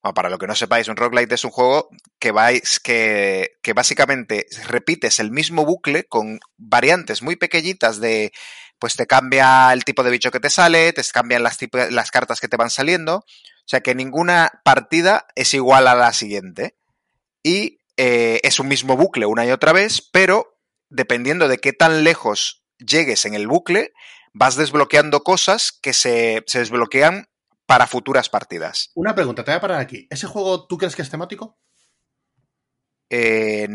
Bueno, 0.02 0.14
para 0.14 0.30
lo 0.30 0.38
que 0.38 0.46
no 0.46 0.54
sepáis, 0.54 0.88
un 0.88 0.96
roguelite 0.96 1.34
es 1.34 1.44
un 1.44 1.50
juego 1.50 1.88
que 2.18 2.30
vais. 2.30 2.80
Que, 2.80 3.56
que 3.62 3.72
básicamente 3.74 4.46
repites 4.66 5.18
el 5.18 5.30
mismo 5.30 5.66
bucle 5.66 6.04
con 6.04 6.40
variantes 6.56 7.22
muy 7.22 7.36
pequeñitas 7.36 8.00
de 8.00 8.32
pues 8.78 8.96
te 8.96 9.06
cambia 9.06 9.72
el 9.72 9.84
tipo 9.84 10.02
de 10.02 10.10
bicho 10.10 10.30
que 10.30 10.40
te 10.40 10.50
sale, 10.50 10.92
te 10.92 11.02
cambian 11.12 11.42
las, 11.42 11.58
las 11.90 12.10
cartas 12.10 12.40
que 12.40 12.48
te 12.48 12.56
van 12.56 12.70
saliendo. 12.70 13.16
O 13.16 13.68
sea 13.68 13.80
que 13.80 13.94
ninguna 13.94 14.60
partida 14.64 15.26
es 15.34 15.54
igual 15.54 15.88
a 15.88 15.94
la 15.94 16.12
siguiente. 16.12 16.76
Y 17.42 17.80
eh, 17.96 18.40
es 18.42 18.60
un 18.60 18.68
mismo 18.68 18.96
bucle 18.96 19.26
una 19.26 19.46
y 19.46 19.50
otra 19.50 19.72
vez, 19.72 20.02
pero 20.12 20.58
dependiendo 20.88 21.48
de 21.48 21.58
qué 21.58 21.72
tan 21.72 22.04
lejos 22.04 22.64
llegues 22.78 23.24
en 23.24 23.34
el 23.34 23.46
bucle, 23.46 23.92
vas 24.32 24.56
desbloqueando 24.56 25.22
cosas 25.22 25.72
que 25.72 25.92
se, 25.92 26.44
se 26.46 26.58
desbloquean 26.58 27.28
para 27.66 27.86
futuras 27.86 28.28
partidas. 28.28 28.90
Una 28.94 29.14
pregunta, 29.14 29.44
te 29.44 29.50
voy 29.50 29.56
a 29.56 29.60
parar 29.60 29.80
aquí. 29.80 30.06
¿Ese 30.10 30.26
juego 30.26 30.66
tú 30.66 30.78
crees 30.78 30.94
que 30.94 31.02
es 31.02 31.10
temático? 31.10 31.58
Eh, 33.08 33.66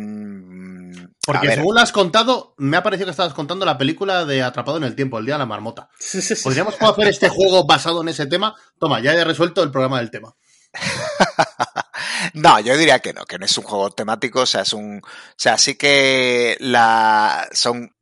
porque 1.26 1.54
según 1.54 1.76
lo 1.76 1.82
has 1.82 1.92
contado, 1.92 2.56
me 2.58 2.78
ha 2.78 2.84
parecido 2.84 3.06
que 3.06 3.12
estabas 3.12 3.34
contando 3.34 3.66
la 3.66 3.78
película 3.78 4.26
de 4.26 4.42
Atrapado 4.42 4.78
en 4.78 4.84
el 4.84 4.96
Tiempo, 4.96 5.20
el 5.20 5.26
día 5.26 5.36
de 5.36 5.40
la 5.40 5.46
marmota. 5.46 5.90
¿Podríamos 6.44 6.76
hacer 6.80 7.08
este 7.08 7.30
juego 7.30 7.66
basado 7.66 8.02
en 8.02 8.10
ese 8.10 8.26
tema? 8.26 8.56
Toma, 8.80 9.02
ya 9.02 9.14
he 9.14 9.24
resuelto 9.24 9.62
el 9.64 9.72
programa 9.72 10.00
del 10.00 10.10
tema. 10.10 10.36
no, 12.34 12.60
yo 12.60 12.78
diría 12.78 13.00
que 13.00 13.14
no, 13.14 13.26
que 13.26 13.38
no 13.38 13.46
es 13.46 13.58
un 13.58 13.66
juego 13.66 13.92
temático, 13.92 14.42
o 14.42 14.46
sea, 14.46 14.62
es 14.62 14.74
un. 14.74 14.98
O 14.98 15.10
sea, 15.36 15.58
sí 15.58 15.76
que 15.76 16.58
la. 16.60 17.48
son 17.52 17.94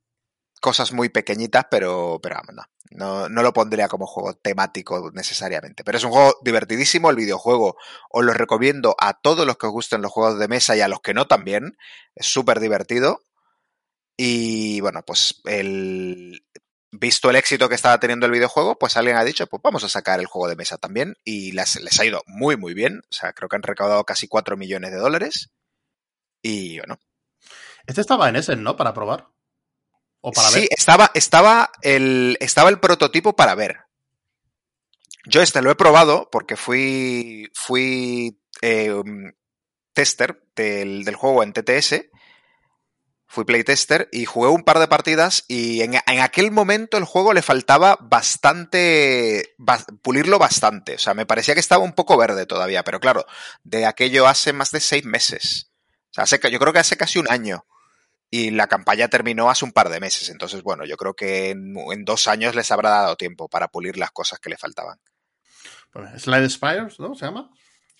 cosas 0.59 0.91
muy 0.93 1.09
pequeñitas, 1.09 1.65
pero, 1.69 2.19
pero 2.21 2.35
vamos, 2.35 2.55
no. 2.55 2.63
No, 2.91 3.29
no, 3.29 3.43
lo 3.43 3.53
pondría 3.53 3.87
como 3.87 4.07
juego 4.07 4.33
temático 4.33 5.11
necesariamente. 5.13 5.83
Pero 5.83 5.97
es 5.99 6.03
un 6.03 6.11
juego 6.11 6.35
divertidísimo. 6.41 7.09
El 7.09 7.17
videojuego 7.17 7.77
os 8.09 8.25
lo 8.25 8.33
recomiendo 8.33 8.95
a 8.99 9.13
todos 9.13 9.45
los 9.45 9.57
que 9.57 9.67
os 9.67 9.73
gusten 9.73 10.01
los 10.01 10.11
juegos 10.11 10.39
de 10.39 10.47
mesa 10.47 10.75
y 10.75 10.81
a 10.81 10.87
los 10.87 11.01
que 11.01 11.13
no 11.13 11.27
también. 11.27 11.77
Es 12.15 12.25
súper 12.25 12.59
divertido. 12.59 13.21
Y 14.17 14.81
bueno, 14.81 15.03
pues 15.05 15.41
el, 15.45 16.43
visto 16.91 17.29
el 17.29 17.35
éxito 17.35 17.69
que 17.69 17.75
estaba 17.75 17.99
teniendo 17.99 18.25
el 18.25 18.31
videojuego, 18.31 18.77
pues 18.79 18.97
alguien 18.97 19.17
ha 19.17 19.23
dicho, 19.23 19.45
pues 19.47 19.61
vamos 19.63 19.83
a 19.83 19.89
sacar 19.89 20.19
el 20.19 20.25
juego 20.25 20.49
de 20.49 20.55
mesa 20.55 20.77
también. 20.77 21.15
Y 21.23 21.51
les, 21.51 21.79
les 21.81 21.99
ha 21.99 22.05
ido 22.05 22.23
muy, 22.25 22.57
muy 22.57 22.73
bien. 22.73 23.01
O 23.09 23.13
sea, 23.13 23.33
creo 23.33 23.49
que 23.49 23.55
han 23.55 23.63
recaudado 23.63 24.03
casi 24.03 24.27
4 24.27 24.57
millones 24.57 24.91
de 24.91 24.97
dólares. 24.97 25.51
Y 26.41 26.79
bueno. 26.79 26.99
Este 27.85 28.01
estaba 28.01 28.29
en 28.29 28.35
ese, 28.35 28.55
¿no? 28.55 28.75
Para 28.75 28.93
probar 28.93 29.27
sí, 30.33 30.67
Estaba, 30.71 31.11
estaba, 31.13 31.71
el, 31.81 32.37
estaba 32.39 32.69
el 32.69 32.79
prototipo 32.79 33.35
para 33.35 33.55
ver. 33.55 33.77
Yo 35.25 35.41
este 35.41 35.61
lo 35.61 35.71
he 35.71 35.75
probado 35.75 36.29
porque 36.31 36.55
fui, 36.55 37.51
fui 37.53 38.39
em, 38.61 39.33
tester 39.93 40.41
del, 40.55 41.15
juego 41.15 41.43
en 41.43 41.53
TTS. 41.53 42.05
Fui 43.31 43.45
playtester 43.45 44.09
y 44.11 44.25
jugué 44.25 44.49
un 44.49 44.63
par 44.63 44.79
de 44.79 44.87
partidas 44.87 45.45
y 45.47 45.81
en, 45.81 45.97
aquel 46.19 46.49
momento 46.49 46.97
el 46.97 47.03
juego 47.03 47.31
le 47.31 47.43
faltaba 47.43 47.95
bastante, 48.01 49.55
pulirlo 50.01 50.39
bastante. 50.39 50.95
O 50.95 50.97
sea, 50.97 51.13
me 51.13 51.27
parecía 51.27 51.53
que 51.53 51.59
estaba 51.59 51.83
un 51.83 51.93
poco 51.93 52.17
verde 52.17 52.47
todavía, 52.47 52.83
pero 52.83 52.99
claro, 52.99 53.27
de 53.63 53.85
aquello 53.85 54.27
hace 54.27 54.51
más 54.51 54.71
de 54.71 54.79
seis 54.79 55.05
meses. 55.05 55.69
O 56.17 56.25
sea, 56.25 56.39
yo 56.49 56.59
creo 56.59 56.73
que 56.73 56.79
hace 56.79 56.97
casi 56.97 57.19
un 57.19 57.29
año 57.29 57.65
y 58.31 58.51
la 58.51 58.67
campaña 58.67 59.07
terminó 59.07 59.49
hace 59.49 59.65
un 59.65 59.71
par 59.71 59.89
de 59.89 59.99
meses. 59.99 60.29
Entonces, 60.29 60.61
bueno, 60.61 60.85
yo 60.85 60.97
creo 60.97 61.15
que 61.15 61.49
en, 61.49 62.05
dos 62.05 62.27
años 62.27 62.55
les 62.55 62.71
habrá 62.71 62.89
dado 62.89 63.15
tiempo 63.15 63.47
para 63.47 63.69
pulir 63.69 63.97
las 63.97 64.11
cosas 64.11 64.39
que 64.39 64.49
le 64.49 64.57
faltaban. 64.57 64.99
Slade 66.17 66.49
Spires, 66.49 66.99
¿no? 66.99 67.15
¿Se 67.15 67.25
llama? 67.25 67.49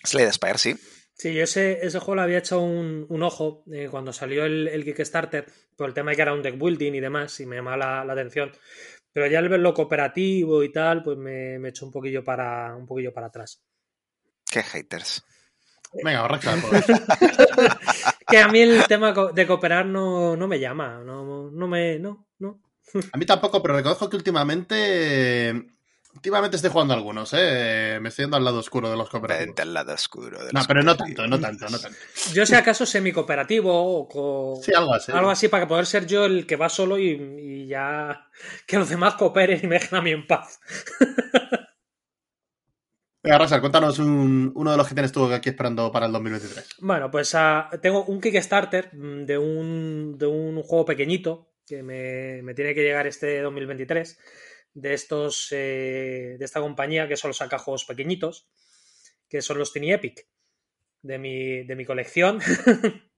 Slade 0.04 0.32
Spire, 0.32 0.58
sí. 0.58 0.76
Sí, 1.14 1.34
yo 1.34 1.42
ese, 1.42 1.84
ese 1.84 1.98
juego 1.98 2.16
le 2.16 2.22
había 2.22 2.38
echado 2.38 2.62
un, 2.62 3.04
un 3.08 3.22
ojo 3.22 3.64
eh, 3.70 3.88
cuando 3.90 4.12
salió 4.12 4.44
el, 4.44 4.68
el, 4.68 4.84
Kickstarter, 4.84 5.46
por 5.76 5.88
el 5.88 5.94
tema 5.94 6.12
de 6.12 6.16
que 6.16 6.22
era 6.22 6.32
un 6.32 6.42
deck 6.42 6.56
building 6.56 6.94
y 6.94 7.00
demás, 7.00 7.38
y 7.40 7.46
me 7.46 7.56
llamaba 7.56 7.76
la, 7.76 8.04
la 8.04 8.12
atención. 8.14 8.52
Pero 9.12 9.26
ya 9.26 9.40
al 9.40 9.48
verlo 9.48 9.74
cooperativo 9.74 10.62
y 10.62 10.72
tal, 10.72 11.02
pues 11.02 11.18
me, 11.18 11.58
me 11.58 11.70
echó 11.70 11.84
un 11.84 11.92
poquillo 11.92 12.24
para 12.24 12.74
un 12.76 12.86
poquillo 12.86 13.12
para 13.12 13.26
atrás. 13.26 13.60
Qué 14.48 14.62
haters. 14.62 15.22
Venga, 15.92 16.24
arranca. 16.24 16.54
que 18.30 18.38
a 18.38 18.48
mí 18.48 18.60
el 18.60 18.86
tema 18.86 19.12
de 19.12 19.46
cooperar 19.46 19.86
no, 19.86 20.36
no 20.36 20.48
me 20.48 20.58
llama, 20.58 21.02
no, 21.04 21.50
no 21.50 21.68
me. 21.68 21.98
No, 21.98 22.26
no. 22.38 22.60
a 23.12 23.16
mí 23.18 23.26
tampoco, 23.26 23.62
pero 23.62 23.76
reconozco 23.76 24.08
que 24.08 24.16
últimamente. 24.16 25.66
Últimamente 26.12 26.56
estoy 26.56 26.72
jugando 26.72 26.92
algunos, 26.92 27.32
¿eh? 27.34 27.98
Me 28.00 28.08
estoy 28.08 28.24
yendo 28.24 28.36
al 28.36 28.44
lado 28.44 28.58
oscuro 28.58 28.90
de 28.90 28.96
los 28.96 29.08
cooperativos. 29.08 29.46
Vente 29.46 29.62
al 29.62 29.72
lado 29.72 29.94
oscuro. 29.94 30.38
De 30.38 30.46
los 30.46 30.54
no, 30.54 30.64
pero 30.66 30.82
no 30.82 30.96
tanto, 30.96 31.24
no 31.28 31.38
tanto, 31.38 31.68
no 31.68 31.78
tanto. 31.78 31.96
Yo, 32.32 32.44
si 32.44 32.56
acaso, 32.56 32.84
semi-cooperativo 32.84 33.70
o. 33.72 34.08
Co... 34.08 34.60
Sí, 34.60 34.72
algo 34.74 34.92
así. 34.92 35.12
Algo 35.12 35.30
así 35.30 35.46
para 35.46 35.68
poder 35.68 35.86
ser 35.86 36.06
yo 36.06 36.24
el 36.24 36.46
que 36.48 36.56
va 36.56 36.68
solo 36.68 36.98
y, 36.98 37.10
y 37.10 37.66
ya. 37.68 38.28
Que 38.66 38.78
los 38.78 38.88
demás 38.88 39.14
cooperen 39.14 39.60
y 39.62 39.68
me 39.68 39.78
dejen 39.78 39.98
a 39.98 40.02
mí 40.02 40.10
en 40.10 40.26
paz. 40.26 40.58
Venga, 43.22 43.38
Rasar, 43.38 43.60
cuéntanos 43.60 43.98
un, 43.98 44.50
uno 44.54 44.70
de 44.70 44.76
los 44.78 44.88
que 44.88 44.94
tienes 44.94 45.12
tú 45.12 45.26
aquí 45.26 45.50
esperando 45.50 45.92
para 45.92 46.06
el 46.06 46.12
2023. 46.12 46.76
Bueno, 46.78 47.10
pues 47.10 47.34
uh, 47.34 47.78
tengo 47.82 48.04
un 48.04 48.18
Kickstarter 48.18 48.90
de 48.92 49.36
un, 49.36 50.16
de 50.16 50.26
un 50.26 50.62
juego 50.62 50.86
pequeñito 50.86 51.50
que 51.66 51.82
me, 51.82 52.54
tiene 52.54 52.74
que 52.74 52.82
llegar 52.82 53.06
este 53.06 53.42
2023 53.42 54.18
de 54.72 54.94
estos 54.94 55.48
eh, 55.52 56.36
de 56.38 56.44
esta 56.44 56.60
compañía 56.60 57.08
que 57.08 57.16
solo 57.16 57.34
saca 57.34 57.58
juegos 57.58 57.84
pequeñitos 57.84 58.48
que 59.28 59.42
son 59.42 59.58
los 59.58 59.72
Tiny 59.72 59.92
Epic 59.92 60.26
de 61.02 61.18
mi, 61.18 61.64
de 61.64 61.76
mi 61.76 61.84
colección 61.84 62.40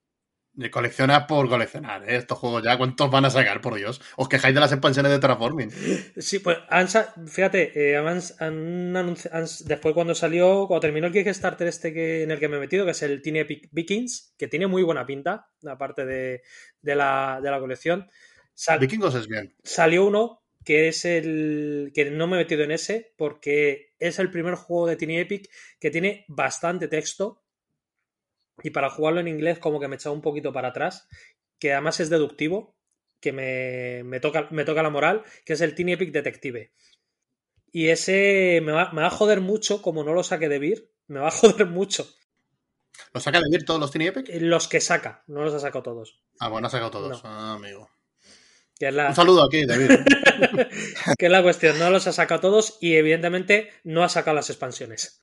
colecciona 0.70 1.26
por 1.26 1.48
coleccionar, 1.48 2.08
¿eh? 2.08 2.16
Estos 2.16 2.38
juegos 2.38 2.62
ya, 2.62 2.76
¿cuántos 2.76 3.10
van 3.10 3.24
a 3.24 3.30
sacar, 3.30 3.60
por 3.60 3.74
Dios? 3.74 4.00
Os 4.16 4.28
quejáis 4.28 4.54
de 4.54 4.60
las 4.60 4.72
expansiones 4.72 5.10
de 5.12 5.18
Terraforming. 5.18 5.70
Sí, 6.18 6.40
pues 6.40 6.58
han, 6.68 6.88
fíjate, 7.26 7.72
eh, 7.74 7.96
han, 7.96 8.20
han, 8.38 8.96
han, 8.96 9.46
después 9.64 9.94
cuando 9.94 10.14
salió, 10.14 10.66
cuando 10.66 10.80
terminó 10.80 11.06
el 11.06 11.12
Kickstarter 11.12 11.68
este 11.68 11.92
que, 11.92 12.22
en 12.22 12.30
el 12.30 12.38
que 12.38 12.48
me 12.48 12.56
he 12.56 12.60
metido, 12.60 12.84
que 12.84 12.90
es 12.90 13.02
el 13.02 13.22
Tiny 13.22 13.40
Epic 13.40 13.68
Vikings, 13.72 14.34
que 14.36 14.48
tiene 14.48 14.66
muy 14.66 14.82
buena 14.82 15.06
pinta, 15.06 15.48
aparte 15.66 16.04
de, 16.04 16.42
de, 16.80 16.94
la, 16.94 17.40
de 17.42 17.50
la 17.50 17.58
colección. 17.58 18.08
Sal, 18.54 18.78
Vikingos 18.78 19.14
es 19.14 19.28
bien. 19.28 19.54
Salió 19.62 20.06
uno 20.06 20.42
que 20.64 20.88
es 20.88 21.04
el 21.04 21.90
que 21.94 22.10
no 22.10 22.26
me 22.26 22.36
he 22.36 22.40
metido 22.40 22.62
en 22.62 22.70
ese 22.70 23.14
porque 23.16 23.94
es 23.98 24.18
el 24.18 24.30
primer 24.30 24.54
juego 24.54 24.86
de 24.86 24.96
Tiny 24.96 25.18
Epic 25.18 25.48
que 25.80 25.90
tiene 25.90 26.24
bastante 26.28 26.88
texto 26.88 27.42
y 28.62 28.70
para 28.70 28.90
jugarlo 28.90 29.20
en 29.20 29.28
inglés 29.28 29.58
como 29.58 29.80
que 29.80 29.88
me 29.88 29.96
echaba 29.96 30.14
un 30.14 30.22
poquito 30.22 30.52
para 30.52 30.68
atrás, 30.68 31.08
que 31.58 31.72
además 31.72 32.00
es 32.00 32.10
deductivo, 32.10 32.76
que 33.20 33.32
me, 33.32 34.02
me, 34.04 34.20
toca, 34.20 34.48
me 34.50 34.64
toca 34.64 34.82
la 34.82 34.90
moral, 34.90 35.22
que 35.44 35.52
es 35.52 35.60
el 35.60 35.74
Tiny 35.74 35.92
Epic 35.92 36.12
Detective. 36.12 36.72
Y 37.70 37.88
ese 37.88 38.60
me 38.62 38.72
va, 38.72 38.92
me 38.92 39.02
va 39.02 39.06
a 39.06 39.10
joder 39.10 39.40
mucho, 39.40 39.80
como 39.80 40.04
no 40.04 40.12
lo 40.12 40.22
saque 40.22 40.48
de 40.48 40.58
Beer, 40.58 40.90
me 41.06 41.20
va 41.20 41.28
a 41.28 41.30
joder 41.32 41.66
mucho. 41.66 42.06
¿Lo 43.14 43.20
saca 43.20 43.38
de 43.40 43.48
Beer 43.50 43.64
todos 43.64 43.80
los 43.80 43.90
Tiny 43.90 44.08
Epic? 44.08 44.28
Los 44.40 44.68
que 44.68 44.80
saca, 44.80 45.24
no 45.26 45.42
los 45.42 45.54
ha 45.54 45.60
sacado 45.60 45.82
todos. 45.82 46.20
Ah, 46.38 46.48
bueno, 46.48 46.66
ha 46.66 46.70
sacado 46.70 46.90
todos, 46.90 47.22
no. 47.22 47.30
ah, 47.30 47.54
amigo. 47.54 47.88
Que 48.78 48.88
es 48.88 48.94
la... 48.94 49.08
Un 49.08 49.14
saludo 49.14 49.44
aquí, 49.44 49.64
David. 49.64 49.90
que 51.18 51.26
es 51.26 51.32
la 51.32 51.42
cuestión, 51.42 51.78
no 51.78 51.90
los 51.90 52.06
ha 52.06 52.12
sacado 52.12 52.40
todos 52.40 52.78
y 52.80 52.96
evidentemente 52.96 53.70
no 53.84 54.02
ha 54.02 54.08
sacado 54.08 54.34
las 54.34 54.50
expansiones. 54.50 55.22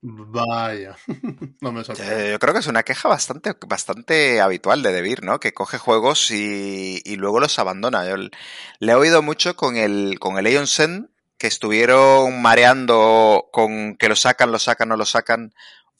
Vaya, 0.00 0.96
no 1.60 1.72
me 1.72 1.82
sorprende. 1.82 2.28
Eh, 2.28 2.32
yo 2.32 2.38
creo 2.38 2.54
que 2.54 2.60
es 2.60 2.66
una 2.68 2.84
queja 2.84 3.08
bastante, 3.08 3.54
bastante 3.66 4.40
habitual 4.40 4.82
de 4.82 4.92
Debir, 4.92 5.24
¿no? 5.24 5.40
Que 5.40 5.52
coge 5.52 5.78
juegos 5.78 6.30
y, 6.30 7.02
y 7.04 7.16
luego 7.16 7.40
los 7.40 7.58
abandona. 7.58 8.08
Yo 8.08 8.16
le 8.16 8.92
he 8.92 8.94
oído 8.94 9.22
mucho 9.22 9.56
con 9.56 9.76
el, 9.76 10.18
con 10.20 10.38
el 10.38 10.46
Aeon 10.46 10.68
Sen, 10.68 11.10
que 11.36 11.48
estuvieron 11.48 12.40
mareando 12.40 13.48
con 13.52 13.96
que 13.96 14.08
lo 14.08 14.16
sacan, 14.16 14.52
lo 14.52 14.58
sacan, 14.58 14.88
no 14.88 14.96
lo 14.96 15.06
sacan 15.06 15.52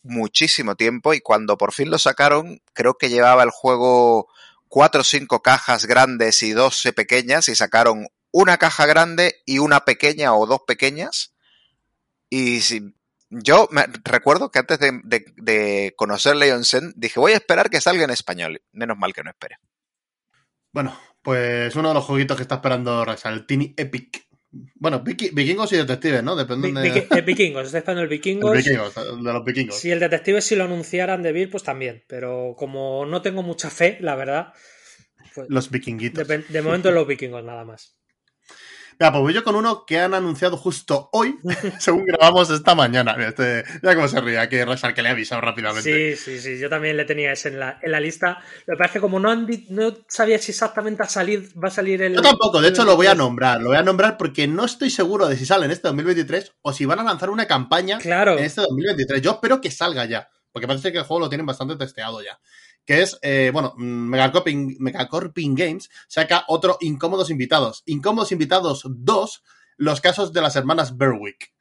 muchísimo 0.02 0.76
tiempo 0.76 1.14
y 1.14 1.20
cuando 1.20 1.58
por 1.58 1.72
fin 1.72 1.90
lo 1.90 1.98
sacaron, 1.98 2.60
creo 2.72 2.94
que 2.94 3.08
llevaba 3.08 3.42
el 3.42 3.50
juego 3.50 4.28
cuatro 4.68 5.00
o 5.00 5.04
cinco 5.04 5.42
cajas 5.42 5.86
grandes 5.86 6.42
y 6.42 6.52
doce 6.52 6.92
pequeñas 6.92 7.48
y 7.48 7.54
sacaron 7.54 8.06
una 8.30 8.58
caja 8.58 8.86
grande 8.86 9.42
y 9.44 9.58
una 9.58 9.84
pequeña 9.84 10.34
o 10.34 10.46
dos 10.46 10.60
pequeñas 10.66 11.32
y 12.30 12.60
yo 13.30 13.68
me 13.70 13.84
recuerdo 14.04 14.50
que 14.50 14.58
antes 14.58 14.78
de, 14.78 15.00
de, 15.04 15.24
de 15.36 15.94
conocer 15.96 16.36
Leon 16.36 16.64
Sen 16.64 16.92
dije 16.96 17.20
voy 17.20 17.32
a 17.32 17.36
esperar 17.36 17.70
que 17.70 17.80
salga 17.80 18.04
en 18.04 18.10
español. 18.10 18.62
Menos 18.72 18.96
mal 18.96 19.12
que 19.12 19.22
no 19.22 19.30
espere. 19.30 19.56
Bueno, 20.72 20.98
pues 21.22 21.74
uno 21.76 21.88
de 21.88 21.94
los 21.94 22.04
jueguitos 22.04 22.36
que 22.36 22.42
está 22.42 22.56
esperando 22.56 23.04
Rasa, 23.04 23.30
el 23.30 23.46
Tiny 23.46 23.74
Epic. 23.76 24.26
Bueno, 24.76 25.00
vikingos 25.00 25.72
y 25.72 25.76
detectives, 25.76 26.22
¿no? 26.22 26.34
Depende 26.34 26.72
de... 26.72 26.90
Viki 26.90 27.20
vikingos, 27.20 27.66
está 27.66 27.78
esperando 27.78 28.02
el 28.02 28.08
vikingos. 28.08 28.56
El 28.56 28.62
vikingos. 28.62 28.94
De 28.94 29.32
los 29.32 29.44
vikingos. 29.44 29.78
Si 29.78 29.90
el 29.90 30.00
detective 30.00 30.40
si 30.40 30.56
lo 30.56 30.64
anunciaran 30.64 31.22
de 31.22 31.32
Bill, 31.32 31.50
pues 31.50 31.62
también. 31.62 32.02
Pero 32.08 32.54
como 32.56 33.04
no 33.04 33.20
tengo 33.20 33.42
mucha 33.42 33.68
fe, 33.68 33.98
la 34.00 34.14
verdad. 34.14 34.54
Pues 35.34 35.48
los 35.50 35.70
vikinguitos. 35.70 36.26
De, 36.26 36.38
de 36.38 36.62
momento 36.62 36.90
los 36.90 37.06
vikingos, 37.06 37.44
nada 37.44 37.64
más. 37.64 37.97
Mira, 39.00 39.12
pues 39.12 39.22
voy 39.22 39.32
yo 39.32 39.44
con 39.44 39.54
uno 39.54 39.86
que 39.86 40.00
han 40.00 40.12
anunciado 40.12 40.56
justo 40.56 41.08
hoy, 41.12 41.38
según 41.78 42.04
grabamos 42.04 42.50
esta 42.50 42.74
mañana. 42.74 43.14
Mira, 43.16 43.28
este, 43.28 43.62
mira 43.80 43.94
cómo 43.94 44.08
se 44.08 44.20
ríe, 44.20 44.48
que 44.48 44.64
Rosal 44.64 44.92
que 44.92 45.02
le 45.02 45.08
ha 45.08 45.12
avisado 45.12 45.40
rápidamente. 45.40 46.16
Sí, 46.16 46.16
sí, 46.16 46.40
sí, 46.40 46.58
yo 46.58 46.68
también 46.68 46.96
le 46.96 47.04
tenía 47.04 47.30
ese 47.30 47.50
en 47.50 47.60
la, 47.60 47.78
en 47.80 47.92
la 47.92 48.00
lista. 48.00 48.42
Me 48.66 48.76
parece 48.76 48.94
que 48.94 49.00
como 49.00 49.20
no, 49.20 49.30
han, 49.30 49.46
no 49.68 49.94
sabía 50.08 50.38
si 50.38 50.50
exactamente 50.50 51.04
a 51.04 51.06
salir, 51.06 51.48
va 51.62 51.68
a 51.68 51.70
salir 51.70 52.02
el... 52.02 52.16
Yo 52.16 52.22
tampoco, 52.22 52.60
de 52.60 52.70
hecho 52.70 52.84
lo 52.84 52.96
voy 52.96 53.06
a 53.06 53.14
nombrar, 53.14 53.60
lo 53.62 53.68
voy 53.68 53.78
a 53.78 53.82
nombrar 53.82 54.16
porque 54.16 54.48
no 54.48 54.64
estoy 54.64 54.90
seguro 54.90 55.28
de 55.28 55.36
si 55.36 55.46
sale 55.46 55.66
en 55.66 55.70
este 55.70 55.86
2023 55.86 56.54
o 56.62 56.72
si 56.72 56.84
van 56.84 56.98
a 56.98 57.04
lanzar 57.04 57.30
una 57.30 57.46
campaña 57.46 57.98
claro. 57.98 58.36
en 58.36 58.44
este 58.44 58.62
2023. 58.62 59.22
Yo 59.22 59.30
espero 59.30 59.60
que 59.60 59.70
salga 59.70 60.06
ya, 60.06 60.28
porque 60.50 60.66
parece 60.66 60.90
que 60.90 60.98
el 60.98 61.04
juego 61.04 61.20
lo 61.20 61.28
tienen 61.28 61.46
bastante 61.46 61.76
testeado 61.76 62.20
ya 62.20 62.36
que 62.88 63.02
es, 63.02 63.18
eh, 63.20 63.50
bueno, 63.52 63.74
Megacorping, 63.76 64.76
Megacorping 64.80 65.54
Games 65.54 65.90
saca 66.06 66.44
otro 66.48 66.78
Incómodos 66.80 67.28
Invitados. 67.28 67.82
Incómodos 67.84 68.32
Invitados 68.32 68.84
2, 68.88 69.42
los 69.76 70.00
casos 70.00 70.32
de 70.32 70.40
las 70.40 70.56
hermanas 70.56 70.96
Berwick. 70.96 71.52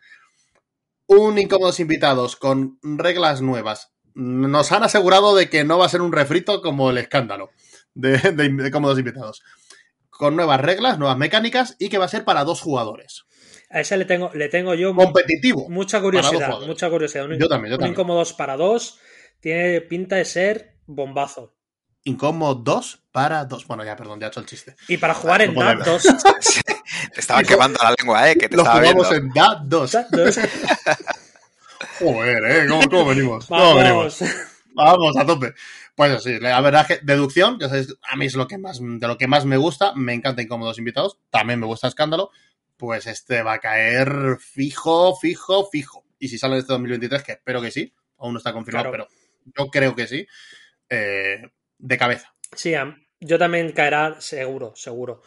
Un 1.06 1.38
Incómodos 1.38 1.82
Invitados 1.82 2.38
con 2.38 2.80
reglas 2.82 3.42
nuevas. 3.42 3.92
Nos 4.14 4.72
han 4.72 4.84
asegurado 4.84 5.36
de 5.36 5.50
que 5.50 5.66
no 5.66 5.78
va 5.78 5.88
a 5.88 5.90
ser 5.90 6.02
un 6.02 6.14
refrito 6.14 6.62
como 6.62 6.92
el 6.92 6.98
escándalo 6.98 7.50
de, 7.94 8.18
de, 8.20 8.32
de 8.32 8.68
Incómodos 8.70 8.98
Invitados. 8.98 9.44
Con 10.10 10.38
nuevas 10.38 10.62
reglas, 10.62 10.98
nuevas 10.98 11.18
mecánicas 11.18 11.76
y 11.78 11.90
que 11.90 11.98
va 11.98 12.06
a 12.06 12.08
ser 12.08 12.24
para 12.24 12.46
dos 12.46 12.62
jugadores. 12.62 13.26
A 13.70 13.82
ese 13.82 13.98
le 13.98 14.06
tengo, 14.06 14.32
le 14.34 14.48
tengo 14.48 14.76
yo 14.76 14.96
competitivo. 14.96 15.68
Mucha 15.68 16.00
curiosidad, 16.00 16.62
mucha 16.66 16.90
curiosidad. 16.90 17.26
Un, 17.26 17.38
yo 17.38 17.50
también, 17.50 17.72
yo 17.72 17.76
un 17.76 17.80
también. 17.80 17.92
Incómodos 17.92 18.32
para 18.32 18.56
dos 18.56 18.98
tiene 19.42 19.82
pinta 19.82 20.16
de 20.16 20.24
ser 20.24 20.77
bombazo. 20.88 21.54
Incómodos 22.04 23.04
para 23.12 23.44
dos. 23.46 23.68
Bueno, 23.68 23.84
ya, 23.84 23.96
perdón, 23.96 24.20
ya 24.20 24.28
he 24.28 24.30
hecho 24.30 24.40
el 24.40 24.46
chiste. 24.46 24.76
Y 24.88 24.98
para 24.98 25.14
jugar 25.14 25.42
en 25.42 25.54
DAT 25.54 25.80
2. 25.86 26.04
te 27.14 27.20
estaba 27.20 27.44
quemando 27.44 27.78
la 27.84 27.94
lengua, 27.98 28.30
¿eh? 28.32 28.36
Que 28.38 28.48
te 28.48 28.56
Lo 28.56 28.64
estaba 28.64 28.80
jugamos 28.80 29.10
viendo. 29.10 29.28
en 29.28 29.34
DAT 29.34 29.60
2. 29.64 29.98
Joder, 32.00 32.44
¿eh? 32.46 32.68
¿Cómo, 32.70 32.90
cómo 32.90 33.06
venimos? 33.06 33.46
¿Cómo 33.48 33.76
venimos? 33.76 34.20
Vamos, 34.74 35.18
a 35.18 35.26
tope. 35.26 35.54
Pues 35.96 36.12
así, 36.12 36.40
la 36.40 36.62
verdad 36.62 36.86
que 36.86 37.00
deducción, 37.02 37.58
que 37.58 37.66
sabéis, 37.68 37.96
a 38.04 38.16
mí 38.16 38.28
es 38.28 38.36
lo 38.36 38.48
que 38.48 38.58
más, 38.60 38.80
de 38.80 39.08
lo 39.08 39.18
que 39.18 39.28
más 39.28 39.46
me 39.46 39.58
gusta, 39.58 39.94
me 39.96 40.14
encanta 40.14 40.44
Incómodos 40.44 40.78
Invitados, 40.78 41.18
también 41.32 41.60
me 41.60 41.66
gusta 41.66 41.88
Escándalo, 41.88 42.30
pues 42.78 43.08
este 43.08 43.42
va 43.42 43.54
a 43.54 43.60
caer 43.60 44.38
fijo, 44.40 45.16
fijo, 45.16 45.68
fijo. 45.72 46.06
Y 46.20 46.28
si 46.28 46.38
sale 46.38 46.54
en 46.54 46.60
este 46.60 46.74
2023, 46.74 47.24
que 47.24 47.32
espero 47.34 47.62
que 47.62 47.72
sí, 47.72 47.94
aún 48.20 48.34
no 48.34 48.38
está 48.38 48.54
confirmado, 48.54 48.92
Claro. 48.92 49.08
pero 49.10 49.54
yo 49.58 49.72
creo 49.72 49.96
que 49.96 50.06
sí, 50.08 50.28
eh, 50.90 51.42
de 51.78 51.98
cabeza. 51.98 52.34
Sí, 52.56 52.74
yo 53.20 53.38
también 53.38 53.72
caerá 53.72 54.20
seguro, 54.22 54.74
seguro. 54.76 55.22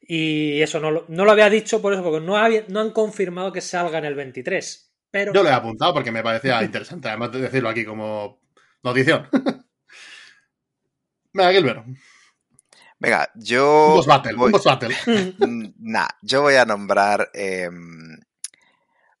Y 0.00 0.60
eso 0.62 0.80
no 0.80 0.90
lo, 0.90 1.04
no 1.08 1.24
lo 1.24 1.32
había 1.32 1.50
dicho 1.50 1.82
por 1.82 1.92
eso, 1.92 2.02
porque 2.02 2.24
no, 2.24 2.36
había, 2.36 2.64
no 2.68 2.80
han 2.80 2.90
confirmado 2.92 3.52
que 3.52 3.60
salga 3.60 3.98
en 3.98 4.04
el 4.06 4.14
23. 4.14 4.94
Pero 5.10 5.32
Yo 5.32 5.42
lo 5.42 5.48
he 5.48 5.52
apuntado 5.52 5.94
porque 5.94 6.12
me 6.12 6.22
parecía 6.22 6.62
interesante, 6.62 7.08
además 7.08 7.32
de 7.32 7.40
decirlo 7.40 7.68
aquí 7.68 7.84
como 7.84 8.40
notición. 8.82 9.28
Venga, 11.32 11.52
Gilbert, 11.52 11.84
Venga, 13.00 13.30
un 13.34 13.42
yo. 13.44 13.94
boss 13.94 14.06
battle, 14.06 14.34
voy- 14.34 14.46
un 14.46 14.52
boss 14.52 14.64
battle. 14.64 14.94
Nah, 15.78 16.08
yo 16.22 16.42
voy 16.42 16.54
a 16.56 16.64
nombrar 16.64 17.30
eh, 17.32 17.68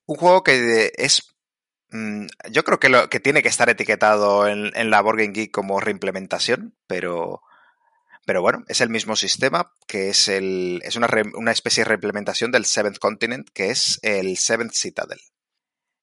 un 0.06 0.16
juego 0.16 0.42
que 0.42 0.90
es. 0.96 1.22
Mm, 1.90 2.26
Yo 2.50 2.64
creo 2.64 2.78
que, 2.80 2.88
lo, 2.88 3.08
que 3.08 3.20
tiene 3.20 3.42
que 3.42 3.48
estar 3.48 3.68
etiquetado 3.68 4.46
en, 4.48 4.72
la 4.90 5.00
Board 5.00 5.18
Game 5.18 5.32
Geek 5.32 5.50
como 5.50 5.80
reimplementación, 5.80 6.74
pero. 6.86 7.42
Pero 8.26 8.42
bueno, 8.42 8.62
es 8.68 8.82
el 8.82 8.90
mismo 8.90 9.16
sistema, 9.16 9.72
que 9.86 10.10
es, 10.10 10.28
el, 10.28 10.82
es 10.84 10.96
una, 10.96 11.06
re- 11.06 11.32
una 11.34 11.50
especie 11.50 11.82
de 11.82 11.88
reimplementación 11.88 12.52
del 12.52 12.66
Seventh 12.66 12.98
Continent, 12.98 13.48
que 13.54 13.70
es 13.70 13.98
el 14.02 14.36
Seventh 14.36 14.74
Citadel. 14.74 15.18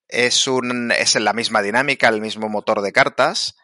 Es, 0.07 0.47
un, 0.47 0.91
es 0.91 1.13
la 1.15 1.33
misma 1.33 1.61
dinámica, 1.61 2.07
el 2.09 2.21
mismo 2.21 2.49
motor 2.49 2.81
de 2.81 2.91
cartas, 2.91 3.55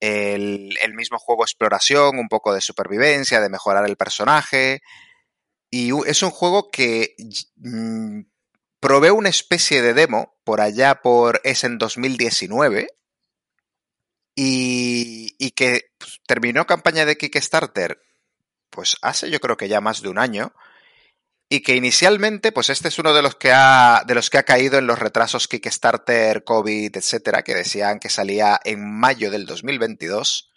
el, 0.00 0.78
el 0.82 0.94
mismo 0.94 1.18
juego 1.18 1.44
exploración, 1.44 2.18
un 2.18 2.28
poco 2.28 2.54
de 2.54 2.62
supervivencia, 2.62 3.38
de 3.42 3.50
mejorar 3.50 3.86
el 3.86 3.96
personaje. 3.98 4.80
Y 5.70 5.90
es 6.08 6.22
un 6.22 6.30
juego 6.30 6.70
que 6.70 7.14
mm, 7.56 8.20
probé 8.80 9.10
una 9.10 9.28
especie 9.28 9.82
de 9.82 9.94
demo 9.94 10.34
por 10.44 10.60
allá 10.60 11.02
por 11.02 11.40
es 11.44 11.64
en 11.64 11.78
2019 11.78 12.88
y, 14.34 15.34
y 15.38 15.50
que 15.52 15.92
pues, 15.98 16.20
terminó 16.26 16.66
campaña 16.66 17.04
de 17.04 17.16
Kickstarter 17.16 18.00
pues 18.70 18.96
hace 19.02 19.30
yo 19.30 19.40
creo 19.40 19.56
que 19.56 19.68
ya 19.68 19.80
más 19.80 20.02
de 20.02 20.08
un 20.08 20.18
año 20.18 20.54
y 21.52 21.62
que 21.62 21.74
inicialmente, 21.74 22.52
pues 22.52 22.70
este 22.70 22.86
es 22.86 22.98
uno 23.00 23.12
de 23.12 23.22
los 23.22 23.34
que 23.34 23.50
ha, 23.52 24.04
de 24.06 24.14
los 24.14 24.30
que 24.30 24.38
ha 24.38 24.44
caído 24.44 24.78
en 24.78 24.86
los 24.86 25.00
retrasos 25.00 25.48
Kickstarter, 25.48 26.44
COVID, 26.44 26.96
etcétera, 26.96 27.42
que 27.42 27.56
decían 27.56 27.98
que 27.98 28.08
salía 28.08 28.60
en 28.64 28.88
mayo 28.88 29.32
del 29.32 29.46
2022. 29.46 30.49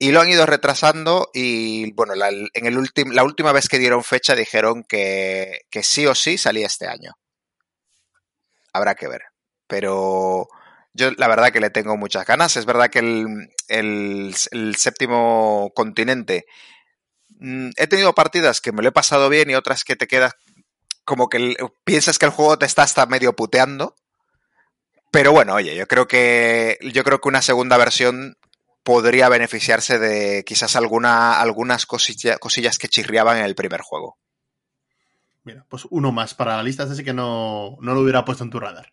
Y 0.00 0.10
lo 0.10 0.20
han 0.20 0.28
ido 0.30 0.46
retrasando 0.46 1.30
y, 1.32 1.92
bueno, 1.92 2.16
la, 2.16 2.30
en 2.30 2.66
el 2.66 2.76
la 3.12 3.22
última 3.22 3.52
vez 3.52 3.68
que 3.68 3.78
dieron 3.78 4.02
fecha 4.02 4.34
dijeron 4.34 4.82
que, 4.82 5.60
que 5.70 5.84
sí 5.84 6.06
o 6.06 6.16
sí 6.16 6.38
salía 6.38 6.66
este 6.66 6.88
año. 6.88 7.12
Habrá 8.72 8.96
que 8.96 9.06
ver. 9.06 9.22
Pero 9.68 10.48
yo 10.94 11.12
la 11.12 11.28
verdad 11.28 11.52
que 11.52 11.60
le 11.60 11.70
tengo 11.70 11.96
muchas 11.96 12.26
ganas. 12.26 12.56
Es 12.56 12.66
verdad 12.66 12.90
que 12.90 12.98
el, 12.98 13.50
el, 13.68 14.34
el 14.50 14.76
séptimo 14.76 15.70
continente 15.74 16.46
Mm, 17.40 17.70
he 17.76 17.86
tenido 17.86 18.14
partidas 18.14 18.60
que 18.60 18.72
me 18.72 18.82
lo 18.82 18.90
he 18.90 18.92
pasado 18.92 19.28
bien 19.28 19.50
y 19.50 19.54
otras 19.54 19.84
que 19.84 19.96
te 19.96 20.06
quedas 20.06 20.34
como 21.04 21.28
que 21.28 21.56
piensas 21.84 22.18
que 22.18 22.26
el 22.26 22.32
juego 22.32 22.58
te 22.58 22.66
está 22.66 22.82
hasta 22.82 23.06
medio 23.06 23.34
puteando. 23.34 23.96
Pero 25.10 25.32
bueno, 25.32 25.54
oye, 25.54 25.74
yo 25.74 25.86
creo 25.88 26.06
que 26.06 26.78
yo 26.92 27.02
creo 27.02 27.20
que 27.20 27.28
una 27.28 27.42
segunda 27.42 27.76
versión 27.78 28.36
podría 28.82 29.28
beneficiarse 29.28 29.98
de 29.98 30.44
quizás 30.44 30.76
alguna, 30.76 31.40
algunas 31.40 31.86
cosillas 31.86 32.78
que 32.78 32.88
chirriaban 32.88 33.38
en 33.38 33.44
el 33.44 33.54
primer 33.54 33.80
juego. 33.80 34.18
Mira, 35.44 35.64
pues 35.68 35.86
uno 35.90 36.12
más 36.12 36.34
para 36.34 36.56
la 36.56 36.62
lista, 36.62 36.84
así 36.84 37.02
que 37.02 37.14
no, 37.14 37.76
no 37.80 37.94
lo 37.94 38.00
hubiera 38.00 38.24
puesto 38.24 38.44
en 38.44 38.50
tu 38.50 38.60
radar. 38.60 38.92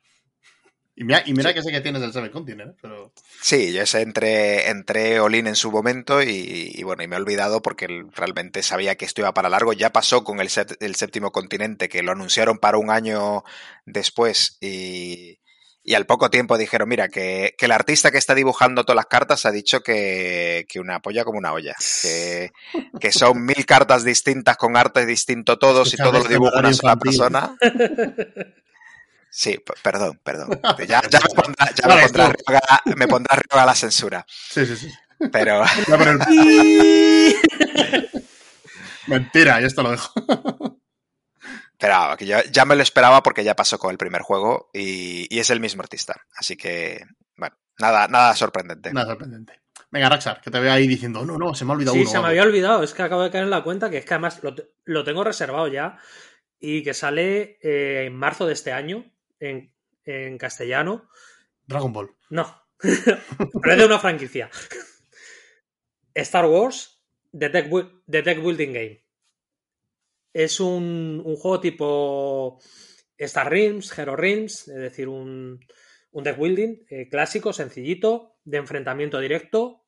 Y 0.99 1.03
mira, 1.03 1.21
y 1.27 1.33
mira 1.33 1.49
sí. 1.49 1.55
que 1.55 1.61
sé 1.61 1.71
que 1.71 1.81
tienes 1.81 2.01
el 2.01 2.11
Seven 2.11 2.31
Continent, 2.31 2.71
¿eh? 2.71 2.75
pero... 2.81 3.13
Sí, 3.39 3.71
yo 3.71 3.83
ese 3.83 4.01
entré, 4.01 4.69
entré 4.69 5.19
Olin 5.19 5.45
en 5.45 5.55
su 5.55 5.71
momento 5.71 6.23
y, 6.23 6.71
y, 6.73 6.83
bueno, 6.83 7.03
y 7.03 7.07
me 7.07 7.15
he 7.15 7.19
olvidado 7.19 7.61
porque 7.61 8.03
realmente 8.15 8.63
sabía 8.63 8.95
que 8.95 9.05
esto 9.05 9.21
iba 9.21 9.33
para 9.33 9.49
largo. 9.49 9.73
Ya 9.73 9.91
pasó 9.91 10.23
con 10.23 10.39
el, 10.39 10.49
el 10.79 10.95
séptimo 10.95 11.31
continente, 11.31 11.87
que 11.87 12.01
lo 12.01 12.13
anunciaron 12.13 12.57
para 12.57 12.79
un 12.79 12.89
año 12.89 13.43
después 13.85 14.57
y, 14.59 15.39
y 15.87 15.95
al 15.95 16.05
poco 16.05 16.29
tiempo 16.29 16.57
dijeron, 16.57 16.89
mira, 16.89 17.07
que, 17.07 17.55
que, 17.57 17.63
el 17.63 17.71
artista 17.71 18.11
que 18.11 18.17
está 18.17 18.35
dibujando 18.35 18.83
todas 18.83 18.97
las 18.97 19.05
cartas 19.05 19.45
ha 19.45 19.51
dicho 19.51 19.79
que, 19.79 20.65
que 20.67 20.81
una 20.81 20.99
polla 20.99 21.23
como 21.23 21.37
una 21.37 21.53
olla, 21.53 21.75
que, 22.01 22.51
que, 22.99 23.13
son 23.13 23.45
mil 23.45 23.65
cartas 23.65 24.03
distintas 24.03 24.57
con 24.57 24.75
arte 24.75 25.05
distinto 25.05 25.57
todos 25.57 25.93
y 25.93 25.97
todo 25.97 26.11
lo 26.11 26.25
dibuja 26.25 26.59
una 26.59 26.73
sola 26.73 26.97
persona. 26.97 27.55
Sí, 29.29 29.59
perdón, 29.83 30.19
perdón. 30.23 30.59
Ya, 30.87 31.01
ya 31.11 31.19
me 31.19 31.29
pondrá, 31.35 31.69
ya 31.75 31.87
me 31.87 32.01
pondrá, 32.01 32.25
arriba, 32.25 32.59
me 32.95 33.07
pondrá 33.07 33.35
arriba 33.35 33.65
la 33.67 33.75
censura. 33.75 34.25
Sí, 34.27 34.65
sí, 34.65 34.75
sí. 34.75 34.91
Pero. 35.31 35.63
Mentira, 39.05 39.59
yo 39.61 39.67
esto 39.67 39.83
lo 39.83 39.91
dejo. 39.91 40.11
Pero 41.77 42.15
que 42.17 42.25
yo 42.25 42.37
ya 42.51 42.65
me 42.65 42.75
lo 42.75 42.81
esperaba 42.81 43.21
porque 43.21 43.43
ya 43.43 43.55
pasó 43.55 43.77
con 43.77 43.91
el 43.91 43.97
primer 43.97 44.21
juego 44.21 44.69
y, 44.73 45.33
y, 45.33 45.39
es 45.39 45.49
el 45.49 45.59
mismo 45.59 45.83
artista. 45.83 46.15
Así 46.35 46.57
que, 46.57 47.05
bueno, 47.35 47.55
nada, 47.79 48.07
nada 48.07 48.35
sorprendente. 48.35 48.91
Nada 48.91 49.07
sorprendente. 49.07 49.61
Venga, 49.91 50.09
Raxar, 50.09 50.41
que 50.41 50.51
te 50.51 50.59
veo 50.59 50.71
ahí 50.71 50.87
diciendo, 50.87 51.23
no, 51.25 51.37
no, 51.37 51.53
se 51.53 51.63
me 51.63 51.71
ha 51.71 51.75
olvidado 51.75 51.93
sí, 51.93 52.01
uno. 52.01 52.09
Sí, 52.09 52.15
se 52.15 52.21
me 52.21 52.27
había 52.27 52.43
olvidado. 52.43 52.83
Es 52.83 52.93
que 52.93 53.03
acabo 53.03 53.23
de 53.23 53.31
caer 53.31 53.43
en 53.43 53.51
la 53.51 53.63
cuenta 53.63 53.89
que 53.89 53.99
es 53.99 54.05
que 54.05 54.13
además 54.13 54.43
lo, 54.43 54.55
lo 54.85 55.03
tengo 55.03 55.23
reservado 55.23 55.67
ya 55.67 55.97
y 56.59 56.83
que 56.83 56.93
sale 56.93 57.59
eh, 57.61 58.05
en 58.07 58.15
marzo 58.15 58.47
de 58.47 58.53
este 58.53 58.73
año 58.73 59.05
en, 59.39 59.73
en 60.03 60.37
castellano. 60.37 61.09
Dragon 61.65 61.93
Ball. 61.93 62.15
No, 62.29 62.63
pero 62.79 63.71
es 63.71 63.77
de 63.77 63.85
una 63.85 63.99
franquicia. 63.99 64.49
Star 66.15 66.45
Wars 66.45 66.97
The 67.37 67.49
Deck, 67.49 67.69
The 68.07 68.21
Deck 68.21 68.41
Building 68.41 68.73
Game. 68.73 69.03
Es 70.37 70.59
un, 70.59 71.19
un, 71.25 71.35
juego 71.35 71.59
tipo 71.59 72.59
Star 73.17 73.51
Rims, 73.51 73.97
Hero 73.97 74.15
Rims, 74.15 74.67
es 74.67 74.75
decir, 74.75 75.07
un, 75.07 75.59
un 76.11 76.23
deck 76.23 76.37
building 76.37 76.85
eh, 76.91 77.09
clásico, 77.09 77.53
sencillito, 77.53 78.35
de 78.43 78.57
enfrentamiento 78.57 79.19
directo, 79.19 79.81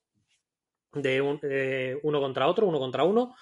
de 0.91 1.21
un, 1.21 1.39
eh, 1.43 1.99
uno 2.01 2.19
contra 2.19 2.47
otro, 2.47 2.65
uno 2.65 2.79
contra 2.79 3.03
uno, 3.03 3.35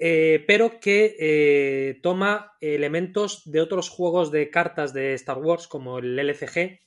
eh, 0.00 0.42
pero 0.46 0.80
que 0.80 2.00
toma 2.02 2.56
elementos 2.62 3.42
de 3.44 3.60
otros 3.60 3.90
juegos 3.90 4.30
de 4.30 4.48
cartas 4.48 4.94
de 4.94 5.12
Star 5.12 5.36
Wars, 5.36 5.68
como 5.68 5.98
el 5.98 6.18
LCG, 6.18 6.80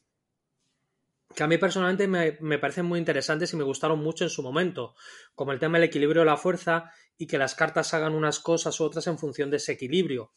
que 1.36 1.44
a 1.44 1.48
mí 1.48 1.60
personalmente 1.60 2.08
me, 2.08 2.40
me, 2.42 2.58
parecen 2.58 2.88
muy 2.88 2.98
interesantes 2.98 3.54
y 3.54 3.58
me 3.58 3.64
gustaron 3.64 4.00
mucho 4.00 4.24
en 4.24 4.32
su 4.32 4.42
momento, 4.42 4.96
como 5.36 5.52
el 5.52 5.60
tema 5.60 5.78
del 5.78 5.90
equilibrio 5.90 6.24
de 6.24 6.26
la 6.26 6.38
fuerza 6.38 6.92
y 7.18 7.28
que 7.28 7.38
las 7.38 7.56
cartas 7.56 7.94
hagan 7.94 8.14
unas 8.14 8.40
cosas 8.40 8.80
u 8.80 8.84
otras 8.84 9.08
en 9.08 9.18
función 9.18 9.50
de 9.50 9.58
ese 9.58 9.74
equilibrio. 9.74 10.32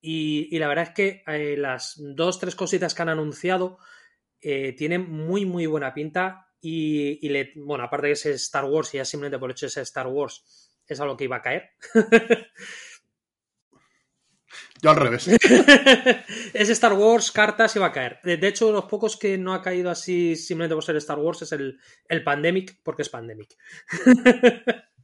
Y, 0.00 0.54
y 0.54 0.58
la 0.58 0.68
verdad 0.68 0.88
es 0.88 0.94
que 0.94 1.22
eh, 1.26 1.56
las 1.56 1.94
dos, 1.96 2.38
tres 2.38 2.54
cositas 2.54 2.94
que 2.94 3.02
han 3.02 3.08
anunciado 3.08 3.78
tienen 4.38 5.10
muy, 5.10 5.44
muy 5.44 5.66
buena 5.66 5.92
pinta 5.92 6.46
y, 6.60 7.26
y 7.26 7.30
le, 7.30 7.52
bueno, 7.56 7.84
aparte 7.84 8.08
de 8.08 8.12
ese 8.12 8.32
Star 8.32 8.64
Wars 8.64 8.94
y 8.94 8.98
ya 8.98 9.04
simplemente 9.04 9.38
por 9.40 9.50
hecho 9.50 9.66
ese 9.66 9.80
Star 9.80 10.06
Wars, 10.06 10.44
es 10.86 11.00
a 11.00 11.04
lo 11.04 11.16
que 11.16 11.24
iba 11.24 11.36
a 11.36 11.42
caer. 11.42 11.70
Yo 14.82 14.90
al 14.90 14.96
revés. 14.96 15.28
es 16.54 16.68
Star 16.70 16.92
Wars, 16.92 17.32
cartas 17.32 17.74
iba 17.76 17.86
a 17.86 17.92
caer. 17.92 18.20
De, 18.22 18.36
de, 18.36 18.48
hecho, 18.48 18.70
los 18.72 18.84
pocos 18.84 19.16
que 19.16 19.38
no 19.38 19.54
ha 19.54 19.62
caído 19.62 19.90
así 19.90 20.36
simplemente 20.36 20.74
por 20.74 20.84
ser 20.84 20.96
Star 20.96 21.18
Wars 21.18 21.42
es 21.42 21.52
el, 21.52 21.78
el 22.08 22.22
Pandemic, 22.22 22.80
porque 22.82 23.02
es 23.02 23.08
Pandemic. 23.08 23.56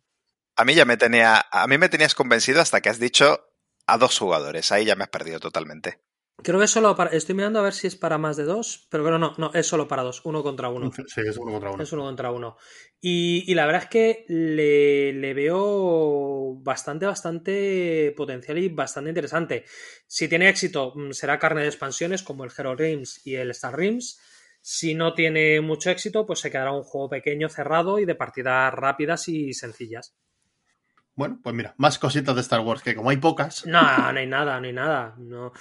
a 0.62 0.64
mí 0.64 0.74
ya 0.76 0.84
me 0.84 0.96
tenía. 0.96 1.44
A 1.50 1.66
mí 1.66 1.76
me 1.76 1.88
tenías 1.88 2.14
convencido 2.14 2.60
hasta 2.60 2.80
que 2.80 2.88
has 2.88 3.00
dicho 3.00 3.48
a 3.88 3.98
dos 3.98 4.16
jugadores. 4.16 4.70
Ahí 4.70 4.84
ya 4.84 4.94
me 4.94 5.02
has 5.02 5.10
perdido 5.10 5.40
totalmente. 5.40 6.00
Creo 6.40 6.60
que 6.60 6.66
es 6.66 6.70
solo 6.70 6.94
para. 6.94 7.10
Estoy 7.10 7.34
mirando 7.34 7.58
a 7.58 7.62
ver 7.62 7.72
si 7.72 7.88
es 7.88 7.96
para 7.96 8.16
más 8.16 8.36
de 8.36 8.44
dos, 8.44 8.86
pero 8.88 9.02
bueno, 9.02 9.18
no, 9.18 9.34
no, 9.38 9.52
es 9.54 9.66
solo 9.66 9.88
para 9.88 10.04
dos, 10.04 10.22
uno 10.24 10.44
contra 10.44 10.68
uno. 10.68 10.92
Sí, 10.92 11.20
es 11.26 11.36
uno 11.36 11.50
contra 11.50 11.70
uno. 11.72 11.82
Es 11.82 11.92
uno 11.92 12.04
contra 12.04 12.30
uno. 12.30 12.56
Y, 13.00 13.42
y 13.48 13.54
la 13.56 13.66
verdad 13.66 13.82
es 13.82 13.88
que 13.88 14.24
le, 14.28 15.12
le, 15.12 15.34
veo 15.34 16.54
bastante, 16.62 17.06
bastante 17.06 18.14
potencial 18.16 18.58
y 18.58 18.68
bastante 18.68 19.10
interesante. 19.10 19.64
Si 20.06 20.28
tiene 20.28 20.48
éxito, 20.48 20.92
mm, 20.94 21.10
será 21.10 21.40
carne 21.40 21.62
de 21.62 21.68
expansiones 21.68 22.22
como 22.22 22.44
el 22.44 22.52
Hero 22.56 22.76
Rims 22.76 23.20
y 23.26 23.34
el 23.34 23.50
Star 23.50 23.76
Rims. 23.76 24.20
Si 24.60 24.94
no 24.94 25.12
tiene 25.14 25.60
mucho 25.60 25.90
éxito, 25.90 26.24
pues 26.24 26.38
se 26.38 26.52
quedará 26.52 26.70
un 26.70 26.84
juego 26.84 27.08
pequeño, 27.08 27.48
cerrado 27.48 27.98
y 27.98 28.04
de 28.04 28.14
partidas 28.14 28.72
rápidas 28.72 29.26
y 29.26 29.54
sencillas. 29.54 30.14
Bueno, 31.14 31.38
pues 31.42 31.54
mira, 31.54 31.74
más 31.76 31.98
cositas 31.98 32.34
de 32.34 32.40
Star 32.40 32.60
Wars, 32.60 32.82
que 32.82 32.94
como 32.94 33.10
hay 33.10 33.18
pocas. 33.18 33.66
No, 33.66 34.12
no 34.12 34.18
hay 34.18 34.26
nada, 34.26 34.60
no 34.60 34.66
hay 34.66 34.72
nada. 34.72 35.14
No 35.18 35.52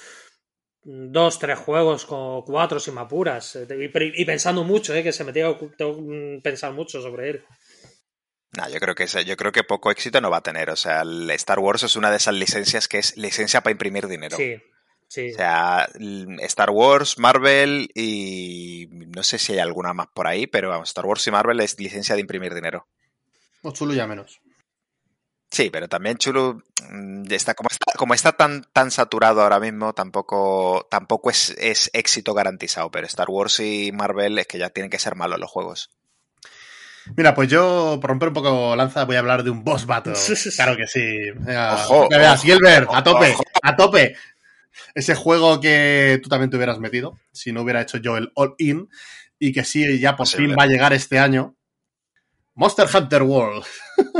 dos, 0.83 1.39
tres 1.39 1.59
juegos 1.59 2.05
con 2.05 2.41
cuatro 2.41 2.79
sin 2.79 2.97
apuras. 2.97 3.57
Y, 3.69 4.25
pensando 4.25 4.63
mucho, 4.63 4.93
¿eh? 4.93 5.03
que 5.03 5.13
se 5.13 5.23
me 5.23 5.33
tengo 5.33 5.57
que 5.57 6.39
pensar 6.43 6.73
mucho 6.73 7.01
sobre 7.01 7.29
él. 7.29 7.45
No, 8.57 8.69
yo 8.69 8.79
creo 8.79 8.95
que 8.95 9.07
yo 9.07 9.37
creo 9.37 9.51
que 9.51 9.63
poco 9.63 9.91
éxito 9.91 10.19
no 10.19 10.29
va 10.29 10.37
a 10.37 10.43
tener. 10.43 10.69
O 10.69 10.75
sea, 10.75 11.01
el 11.01 11.29
Star 11.31 11.59
Wars 11.59 11.83
es 11.83 11.95
una 11.95 12.11
de 12.11 12.17
esas 12.17 12.33
licencias 12.33 12.87
que 12.87 12.97
es 12.99 13.15
licencia 13.15 13.61
para 13.61 13.71
imprimir 13.71 14.07
dinero. 14.07 14.35
Sí. 14.37 14.61
Sí. 15.07 15.31
O 15.33 15.35
sea, 15.35 15.89
Star 16.39 16.69
Wars, 16.69 17.17
Marvel 17.17 17.91
y 17.93 18.87
no 18.89 19.23
sé 19.23 19.39
si 19.39 19.51
hay 19.51 19.59
alguna 19.59 19.93
más 19.93 20.07
por 20.07 20.25
ahí, 20.25 20.47
pero 20.47 20.69
vamos, 20.69 20.87
Star 20.89 21.05
Wars 21.05 21.27
y 21.27 21.31
Marvel 21.31 21.59
es 21.59 21.77
licencia 21.77 22.15
de 22.15 22.21
imprimir 22.21 22.53
dinero. 22.53 22.87
O 23.61 23.71
chulo 23.71 23.93
ya 23.93 24.07
menos. 24.07 24.39
Sí, 25.51 25.69
pero 25.69 25.89
también 25.89 26.17
Chulu 26.17 26.63
está 27.29 27.53
como 27.53 27.67
está, 27.69 27.91
como 27.97 28.13
está 28.13 28.31
tan, 28.31 28.63
tan 28.71 28.89
saturado 28.89 29.41
ahora 29.41 29.59
mismo, 29.59 29.93
tampoco, 29.93 30.87
tampoco 30.89 31.29
es, 31.29 31.53
es, 31.59 31.89
éxito 31.93 32.33
garantizado. 32.33 32.89
Pero 32.89 33.05
Star 33.07 33.29
Wars 33.29 33.59
y 33.59 33.91
Marvel 33.91 34.39
es 34.39 34.47
que 34.47 34.57
ya 34.57 34.69
tienen 34.69 34.89
que 34.89 34.97
ser 34.97 35.15
malos 35.15 35.39
los 35.39 35.51
juegos. 35.51 35.91
Mira, 37.17 37.33
pues 37.33 37.49
yo, 37.49 37.97
por 37.99 38.11
romper 38.11 38.29
un 38.29 38.33
poco 38.33 38.75
lanza, 38.77 39.03
voy 39.03 39.17
a 39.17 39.19
hablar 39.19 39.43
de 39.43 39.49
un 39.49 39.65
boss 39.65 39.85
battle. 39.85 40.13
claro 40.55 40.77
que 40.77 40.87
sí. 40.87 41.31
Ojo, 41.73 42.07
que 42.07 42.17
veas, 42.17 42.41
Gilbert, 42.41 42.89
a 42.91 43.03
tope, 43.03 43.31
ojo. 43.31 43.43
a 43.61 43.75
tope. 43.75 44.15
Ese 44.95 45.15
juego 45.15 45.59
que 45.59 46.19
tú 46.23 46.29
también 46.29 46.49
te 46.49 46.55
hubieras 46.55 46.79
metido, 46.79 47.19
si 47.33 47.51
no 47.51 47.61
hubiera 47.61 47.81
hecho 47.81 47.97
yo 47.97 48.15
el 48.15 48.31
all-in, 48.35 48.87
y 49.37 49.51
que 49.51 49.65
sí, 49.65 49.99
ya 49.99 50.15
por 50.15 50.27
fin 50.27 50.55
va 50.57 50.63
a 50.63 50.67
llegar 50.67 50.93
este 50.93 51.19
año. 51.19 51.57
Monster 52.53 52.87
Hunter 52.93 53.23
World. 53.23 53.65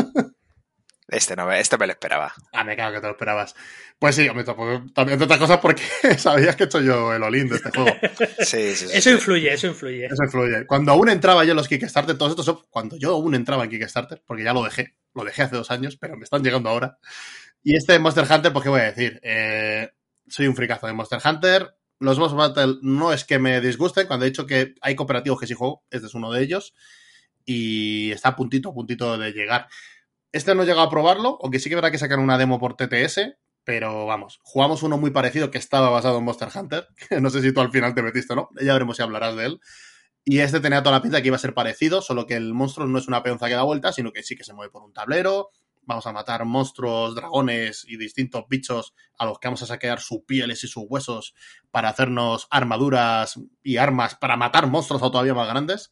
Este 1.12 1.36
no, 1.36 1.52
este 1.52 1.78
me 1.78 1.88
lo 1.88 1.92
esperaba. 1.92 2.34
Ah, 2.54 2.64
me 2.64 2.78
cago 2.78 2.94
que 2.94 3.02
te 3.02 3.08
lo 3.08 3.12
esperabas. 3.12 3.54
Pues 4.00 4.16
sí, 4.16 4.30
me 4.34 4.46
también 4.46 5.20
de 5.20 5.26
otras 5.26 5.40
cosas 5.40 5.58
porque 5.58 5.84
sabías 6.18 6.56
que 6.56 6.64
he 6.64 6.66
hecho 6.68 6.80
yo 6.80 7.14
el 7.14 7.22
Olin 7.22 7.50
de 7.50 7.58
este 7.58 7.70
juego. 7.76 7.92
Sí, 8.40 8.74
sí, 8.76 8.88
sí. 8.88 8.98
Eso 8.98 9.12
influye, 9.12 9.54
eso 9.54 9.68
influye. 9.68 10.06
Eso 10.06 10.24
influye. 10.24 10.66
Cuando 10.66 10.94
aún 10.94 11.10
entraba 11.10 11.44
yo 11.44 11.52
en 11.52 11.58
los 11.58 11.68
Kickstarter, 11.68 12.18
todos 12.18 12.32
estos, 12.32 12.64
cuando 12.70 12.98
yo 12.98 13.12
aún 13.12 13.36
entraba 13.36 13.66
en 13.66 13.70
Kickstarter, 13.70 14.24
porque 14.26 14.44
ya 14.44 14.54
lo 14.54 14.64
dejé, 14.64 14.96
lo 15.14 15.26
dejé 15.26 15.44
hace 15.44 15.58
dos 15.58 15.70
años, 15.70 15.98
pero 15.98 16.16
me 16.16 16.24
están 16.24 16.44
llegando 16.44 16.70
ahora. 16.70 16.98
Y 17.62 17.76
este 17.76 18.00
Monster 18.00 18.26
Hunter, 18.32 18.54
pues 18.54 18.64
qué 18.64 18.70
voy 18.70 18.82
a 18.82 18.86
decir, 18.86 19.20
eh, 19.22 19.92
soy 20.28 20.48
un 20.48 20.56
fricazo 20.56 20.88
de 20.88 20.94
Monster 20.94 21.20
Hunter. 21.24 21.76
Los 22.00 22.18
Boss 22.18 22.34
Battle 22.34 22.78
no 22.82 23.12
es 23.12 23.26
que 23.26 23.38
me 23.38 23.60
disgusten, 23.60 24.08
cuando 24.08 24.26
he 24.26 24.30
dicho 24.30 24.48
que 24.48 24.76
hay 24.82 24.96
cooperativos 24.96 25.40
que 25.40 25.46
sí 25.46 25.54
juego, 25.56 25.84
este 25.92 26.08
es 26.08 26.14
uno 26.16 26.32
de 26.32 26.42
ellos. 26.42 26.74
Y 27.44 28.12
está 28.12 28.30
a 28.30 28.36
puntito, 28.38 28.70
a 28.70 28.74
puntito 28.74 29.18
de 29.18 29.34
llegar. 29.34 29.68
Este 30.32 30.56
no 30.56 30.64
he 30.64 30.66
llegado 30.66 30.88
a 30.88 30.90
probarlo, 30.90 31.38
aunque 31.42 31.60
sí 31.60 31.70
que 31.70 31.76
verá 31.76 31.92
que 31.92 31.98
sacar 31.98 32.20
una 32.20 32.38
demo 32.38 32.60
por 32.60 32.76
TTS, 32.76 33.36
pero 33.64 34.06
vamos, 34.06 34.40
jugamos 34.44 34.82
uno 34.82 34.98
muy 34.98 35.12
parecido 35.12 35.52
que 35.52 35.58
estaba 35.58 35.90
basado 35.90 36.18
en 36.18 36.24
Monster 36.24 36.50
Hunter, 36.54 36.88
no 37.22 37.30
sé 37.30 37.42
si 37.42 37.54
tú 37.54 37.62
al 37.62 37.72
final 37.72 37.94
te 37.94 38.02
metiste 38.02 38.34
o 38.34 38.36
no, 38.36 38.50
ya 38.62 38.74
veremos 38.74 38.98
si 38.98 39.04
hablarás 39.04 39.36
de 39.36 39.46
él. 39.46 39.62
Y 40.24 40.40
este 40.40 40.60
tenía 40.60 40.84
toda 40.84 40.98
la 40.98 41.02
pinta 41.02 41.22
que 41.22 41.28
iba 41.28 41.36
a 41.36 41.40
ser 41.40 41.54
parecido, 41.54 42.02
solo 42.02 42.28
que 42.28 42.36
el 42.36 42.54
monstruo 42.54 42.88
no 42.88 43.00
es 43.00 43.08
una 43.08 43.24
peonza 43.24 43.48
que 43.48 43.56
da 43.56 43.64
vuelta, 43.64 43.92
sino 43.92 44.12
que 44.12 44.22
sí 44.22 44.36
que 44.36 44.44
se 44.44 44.54
mueve 44.54 44.72
por 44.72 44.84
un 44.84 44.94
tablero. 44.94 45.50
Vamos 45.82 46.06
a 46.06 46.14
matar 46.14 46.46
monstruos, 46.46 47.16
dragones 47.16 47.86
y 47.88 47.98
distintos 47.98 48.46
bichos 48.48 48.94
a 49.18 49.26
los 49.26 49.40
que 49.40 49.48
vamos 49.48 49.64
a 49.64 49.66
saquear 49.66 50.00
sus 50.00 50.20
pieles 50.28 50.64
y 50.64 50.68
sus 50.68 50.84
huesos 50.88 51.34
para 51.72 51.90
hacernos 51.90 52.48
armaduras 52.52 53.40
y 53.64 53.78
armas 53.78 54.14
para 54.14 54.38
matar 54.38 54.68
monstruos 54.68 55.02
o 55.02 55.10
todavía 55.10 55.34
más 55.34 55.48
grandes. 55.48 55.92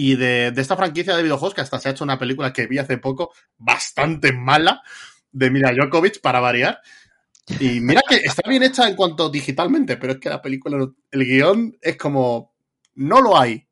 Y 0.00 0.14
de, 0.14 0.52
esta 0.56 0.76
franquicia 0.76 1.16
de 1.16 1.24
videojuegos, 1.24 1.54
que 1.54 1.60
hasta 1.60 1.80
se 1.80 1.88
ha 1.88 1.90
hecho 1.90 2.04
una 2.04 2.20
película 2.20 2.52
que 2.52 2.68
vi 2.68 2.78
hace 2.78 2.98
poco, 2.98 3.32
bastante 3.56 4.32
mala, 4.32 4.80
de 5.32 5.50
Mila 5.50 5.74
Jokovic, 5.76 6.20
para 6.20 6.38
variar. 6.38 6.80
Y 7.58 7.80
mira 7.80 8.02
que 8.08 8.14
está 8.14 8.48
bien 8.48 8.62
hecha 8.62 8.88
en 8.88 8.94
cuanto 8.94 9.28
digitalmente, 9.28 9.96
pero 9.96 10.12
es 10.12 10.20
que 10.20 10.28
la 10.28 10.40
película, 10.40 10.88
el 11.10 11.24
guion 11.24 11.76
es 11.82 11.96
como, 11.96 12.54
no 12.94 13.20
lo 13.20 13.36
hay. 13.36 13.66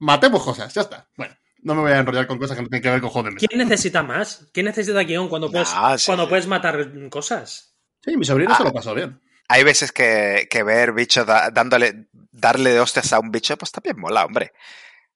Matemos 0.00 0.42
cosas, 0.42 0.74
ya 0.74 0.82
está. 0.82 1.08
Bueno, 1.16 1.34
no 1.62 1.74
me 1.74 1.80
voy 1.80 1.92
a 1.92 1.98
enrollar 2.00 2.26
con 2.26 2.38
cosas 2.38 2.58
que 2.58 2.62
no 2.62 2.68
tienen 2.68 2.82
que 2.82 2.90
ver 2.90 3.00
con 3.00 3.24
de 3.24 3.36
¿Quién 3.36 3.66
necesita 3.66 4.02
más? 4.02 4.46
¿Quién 4.52 4.66
necesita 4.66 5.00
guion 5.00 5.30
cuando 5.30 5.50
puedes, 5.50 5.72
cuando 6.04 6.28
puedes 6.28 6.46
matar 6.46 7.08
cosas? 7.08 7.74
Sí, 8.02 8.18
mi 8.18 8.26
sobrino 8.26 8.54
se 8.54 8.64
lo 8.64 8.68
ah. 8.68 8.74
pasó 8.74 8.94
bien. 8.94 9.18
Hay 9.48 9.64
veces 9.64 9.92
que, 9.92 10.46
ver 10.62 10.92
bichos 10.92 11.26
dándole, 11.26 12.08
darle 12.32 12.74
de 12.74 12.80
hostias 12.80 13.14
a 13.14 13.18
un 13.18 13.30
bicho, 13.30 13.56
pues 13.56 13.72
también 13.72 13.98
mola, 13.98 14.26
hombre. 14.26 14.52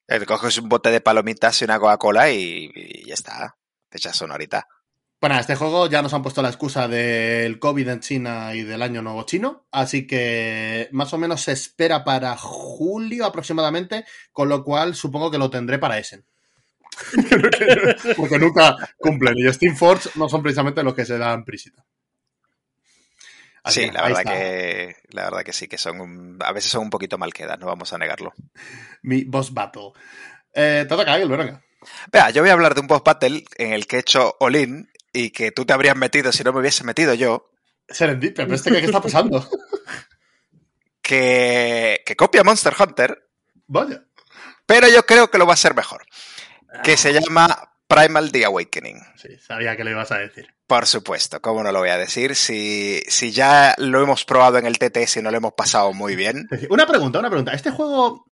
Eh, 0.09 0.25
coges 0.25 0.57
un 0.59 0.71
bote 0.71 0.91
de 0.91 1.03
palomitas 1.03 1.61
y 1.61 1.65
una 1.65 1.79
Coca-Cola 1.79 2.31
y, 2.31 3.05
ya 3.07 3.15
está. 3.15 3.57
Te 3.91 3.99
echas 3.99 4.17
sonorita. 4.17 4.67
Bueno, 5.21 5.39
este 5.39 5.57
juego 5.57 5.89
ya 5.89 6.01
nos 6.01 6.15
han 6.15 6.23
puesto 6.23 6.43
la 6.43 6.49
excusa 6.49 6.89
del 6.89 7.59
COVID 7.59 7.89
en 7.89 8.01
China 8.01 8.55
y 8.55 8.63
del 8.63 8.83
año 8.83 9.03
nuevo 9.03 9.25
chino, 9.25 9.67
así 9.73 10.07
que 10.07 10.89
más 10.93 11.13
o 11.13 11.19
menos 11.19 11.43
se 11.43 11.53
espera 11.53 12.05
para 12.05 12.37
julio 12.37 13.27
aproximadamente, 13.27 14.05
con 14.33 14.49
lo 14.49 14.63
cual 14.63 14.95
supongo 14.95 15.31
que 15.31 15.39
lo 15.39 15.51
tendré 15.51 15.79
para 15.79 15.99
Essen. 15.99 16.25
Porque 18.17 18.39
nunca 18.39 18.77
cumplen 18.97 19.35
y 19.39 19.53
Steam 19.53 19.77
Force 19.77 20.11
no 20.15 20.29
son 20.29 20.43
precisamente 20.43 20.85
los 20.85 20.95
que 20.95 21.05
se 21.05 21.19
dan 21.19 21.45
prisita. 21.45 21.85
Sí, 23.69 23.91
la 23.91 24.03
verdad, 24.03 24.23
que, 24.25 24.97
la 25.11 25.25
verdad 25.25 25.43
que 25.43 25.53
sí, 25.53 25.69
que 25.69 25.79
son 25.79 26.39
a 26.41 26.53
veces 26.53 26.71
son 26.71 26.83
un 26.83 26.91
poquito 26.91 27.19
mal 27.19 27.33
quedas, 27.33 27.59
no 27.59 27.67
vamos 27.67 27.93
a 27.93 27.99
negarlo. 27.99 28.33
Mi 29.03 29.25
boss 29.25 29.53
battle. 29.53 29.93
Eh, 30.53 30.87
te 30.89 30.97
toca, 30.97 31.17
venga. 31.17 31.63
Vea, 32.13 32.31
yo 32.31 32.43
voy 32.43 32.51
a 32.51 32.55
hablar 32.55 32.75
de 32.75 32.81
un 32.81 32.87
boss 32.87 33.03
battle 33.05 33.45
en 33.57 33.73
el 33.73 33.87
que 33.87 33.97
he 33.97 34.01
hecho 34.01 34.37
all-in 34.41 34.91
y 35.13 35.31
que 35.31 35.53
tú 35.53 35.65
te 35.65 35.73
habrías 35.73 35.97
metido 35.97 36.33
si 36.33 36.45
no 36.45 36.53
me 36.53 36.61
hubiese 36.61 36.85
metido 36.85 37.15
yo. 37.15 37.51
Serendipia, 37.89 38.45
pero 38.45 38.55
este, 38.55 38.71
¿qué 38.71 38.85
está 38.85 39.01
pasando? 39.01 39.49
que, 41.03 42.03
que 42.05 42.17
copia 42.17 42.45
Monster 42.45 42.75
Hunter. 42.79 43.29
Vaya. 43.67 44.05
Pero 44.67 44.89
yo 44.89 45.07
creo 45.07 45.31
que 45.31 45.39
lo 45.39 45.47
va 45.47 45.55
a 45.55 45.59
ser 45.59 45.75
mejor. 45.75 46.05
Que 46.85 46.97
se 46.99 47.13
llama 47.13 47.73
Primal 47.87 48.31
The 48.31 48.45
Awakening. 48.45 49.01
Sí, 49.17 49.39
sabía 49.39 49.77
que 49.77 49.85
lo 49.85 49.91
ibas 49.91 50.13
a 50.13 50.19
decir. 50.19 50.55
Por 50.69 50.87
supuesto, 50.87 51.41
¿cómo 51.41 51.63
no 51.63 51.73
lo 51.73 51.79
voy 51.79 51.89
a 51.89 51.97
decir? 51.97 52.37
Si, 52.37 53.03
si 53.09 53.33
ya 53.33 53.75
lo 53.79 54.03
hemos 54.03 54.27
probado 54.27 54.59
en 54.59 54.67
el 54.67 54.79
TTS 54.79 55.17
y 55.17 55.23
no 55.23 55.31
lo 55.31 55.39
hemos 55.39 55.55
pasado 55.55 55.95
muy 55.95 56.15
bien. 56.15 56.47
Una 56.69 56.87
pregunta, 56.87 57.19
una 57.19 57.31
pregunta. 57.31 57.55
¿Este 57.55 57.71
juego 57.71 58.27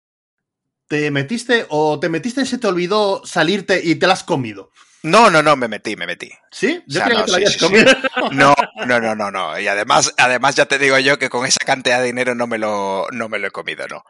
te 0.86 1.10
metiste 1.10 1.64
o 1.70 1.98
te 1.98 2.10
metiste 2.10 2.42
y 2.42 2.46
se 2.46 2.58
te 2.58 2.66
olvidó 2.66 3.22
salirte 3.24 3.80
y 3.82 3.94
te 3.94 4.06
lo 4.06 4.12
has 4.12 4.22
comido? 4.22 4.70
No, 5.02 5.30
no, 5.30 5.42
no, 5.42 5.56
me 5.56 5.66
metí, 5.66 5.96
me 5.96 6.06
metí. 6.06 6.30
¿Sí? 6.50 6.82
Yo 6.86 7.00
no, 7.06 7.24
que 7.24 7.44
te 7.44 7.58
comido. 7.58 7.92
No, 8.32 8.54
no, 8.86 9.00
no, 9.00 9.14
no, 9.14 9.30
no. 9.30 9.58
Y 9.58 9.66
además, 9.66 10.12
además 10.18 10.56
ya 10.56 10.66
te 10.66 10.78
digo 10.78 10.98
yo 10.98 11.18
que 11.18 11.30
con 11.30 11.46
esa 11.46 11.64
cantidad 11.64 12.00
de 12.00 12.06
dinero 12.06 12.34
no 12.34 12.46
me 12.46 12.58
lo, 12.58 13.06
no 13.12 13.30
me 13.30 13.38
lo 13.38 13.46
he 13.46 13.50
comido, 13.50 13.86
no. 13.88 13.98
O 13.98 14.04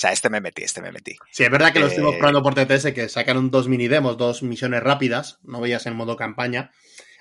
sea, 0.00 0.10
este 0.10 0.30
me 0.30 0.40
metí, 0.40 0.62
este 0.62 0.80
me 0.80 0.90
metí. 0.90 1.16
Sí, 1.30 1.44
es 1.44 1.50
verdad 1.50 1.72
que 1.72 1.80
lo 1.80 1.86
eh, 1.86 1.88
estuvimos 1.90 2.16
probando 2.16 2.42
por 2.42 2.54
TTS, 2.54 2.92
que 2.92 3.08
sacaron 3.08 3.52
dos 3.52 3.68
mini 3.68 3.86
demos, 3.86 4.16
dos 4.16 4.42
misiones 4.42 4.82
rápidas, 4.82 5.38
no 5.42 5.60
veías 5.60 5.86
en 5.86 5.94
modo 5.96 6.16
campaña. 6.16 6.72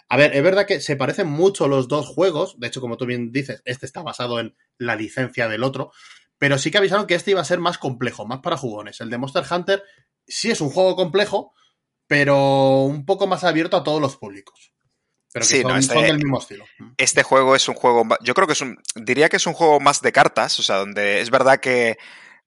A 0.10 0.18
ver, 0.18 0.36
es 0.36 0.43
verdad 0.43 0.66
que 0.66 0.80
se 0.80 0.95
parecen 0.95 1.28
mucho 1.28 1.68
los 1.68 1.88
dos 1.88 2.08
juegos. 2.08 2.60
De 2.60 2.68
hecho, 2.68 2.82
como 2.82 2.97
tú 2.97 3.05
bien 3.05 3.32
dices, 3.32 3.62
este 3.66 3.86
está 3.86 4.01
basado 4.01 4.39
en 4.39 4.55
la 4.78 4.95
licencia 4.95 5.47
del 5.47 5.64
otro. 5.64 5.91
Pero 6.38 6.58
sí 6.58 6.72
que 6.72 6.78
avisaron 6.78 7.08
que 7.08 7.16
este 7.16 7.32
iba 7.32 7.41
a 7.41 7.45
ser 7.45 7.60
más 7.60 7.78
complejo, 7.78 8.26
más 8.26 8.39
para 8.39 8.58
jugones. 8.58 9.01
El 9.01 9.10
de 9.10 9.18
Monster 9.18 9.43
Hunter 9.49 9.84
sí 10.26 10.51
es 10.51 10.62
un 10.62 10.70
juego 10.70 10.95
complejo, 10.95 11.53
pero 12.08 12.84
un 12.84 13.05
poco 13.05 13.28
más 13.28 13.43
abierto 13.43 13.76
a 13.76 13.84
todos 13.84 14.01
los 14.01 14.18
públicos. 14.18 14.74
Pero 15.34 15.45
que 15.45 15.62
son, 15.62 15.78
este, 15.78 16.01
del 16.01 16.18
mismo 16.18 16.39
estilo. 16.39 16.66
Este 16.97 17.24
juego 17.24 17.55
es 17.55 17.68
un 17.68 17.76
juego, 17.76 18.08
yo 18.22 18.34
creo 18.34 18.47
que 18.47 18.53
es 18.53 18.62
un, 18.62 18.78
diría 18.95 19.30
que 19.30 19.38
es 19.38 19.45
un 19.45 19.53
juego 19.53 19.80
más 19.80 20.01
de 20.01 20.12
cartas, 20.12 20.58
o 20.60 20.64
sea, 20.64 20.78
donde 20.78 21.20
es 21.22 21.30
verdad 21.30 21.60
que, 21.60 21.97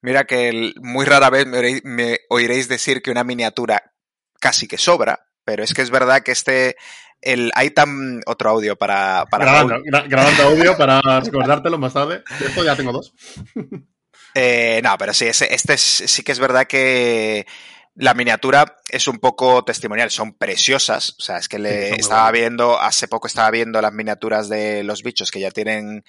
mira 0.01 0.25
que 0.25 0.73
muy 0.81 1.05
rara 1.05 1.29
vez 1.31 1.47
me 1.47 2.19
oiréis 2.31 2.69
decir 2.69 3.03
que 3.03 3.11
una 3.11 3.23
miniatura 3.23 3.93
casi 4.41 4.67
que 4.67 4.79
sobra, 4.79 5.29
pero 5.45 5.63
es 5.63 5.75
que 5.75 5.83
es 5.83 5.91
verdad 5.91 6.23
que 6.23 6.33
este 6.33 6.77
el, 7.23 7.51
hay 7.55 7.71
tan 7.71 8.21
otro 8.27 8.51
audio 8.51 8.77
para. 8.77 9.27
para 9.31 9.45
grabando, 10.07 10.43
audio 10.43 10.77
para 10.77 11.01
recordártelo 11.21 11.79
más 11.79 11.93
tarde. 11.93 12.23
Esto 12.45 12.65
ya 12.65 12.77
tengo 12.77 12.93
dos. 12.93 13.15
Eh, 14.35 14.81
no, 14.85 14.97
pero 14.97 15.13
sí, 15.13 15.27
este 15.27 15.77
sí 15.77 16.23
que 16.23 16.33
es 16.33 16.39
verdad 16.39 16.67
que 16.67 17.47
la 17.97 18.15
miniatura 18.15 18.77
es 18.89 19.09
un 19.09 19.19
poco 19.19 19.65
testimonial, 19.65 20.11
son 20.11 20.35
preciosas. 20.35 21.17
O 21.19 21.23
sea, 21.23 21.39
es 21.39 21.49
que 21.49 21.59
le 21.59 21.91
estaba 21.97 22.31
viendo, 22.31 22.81
hace 22.81 23.09
poco 23.09 23.27
estaba 23.27 23.51
viendo 23.51 23.81
las 23.83 23.93
miniaturas 23.93 24.49
de 24.49 24.85
los 24.85 25.03
bichos 25.03 25.31
que 25.31 25.41
ya 25.41 25.51
tienen 25.51 26.05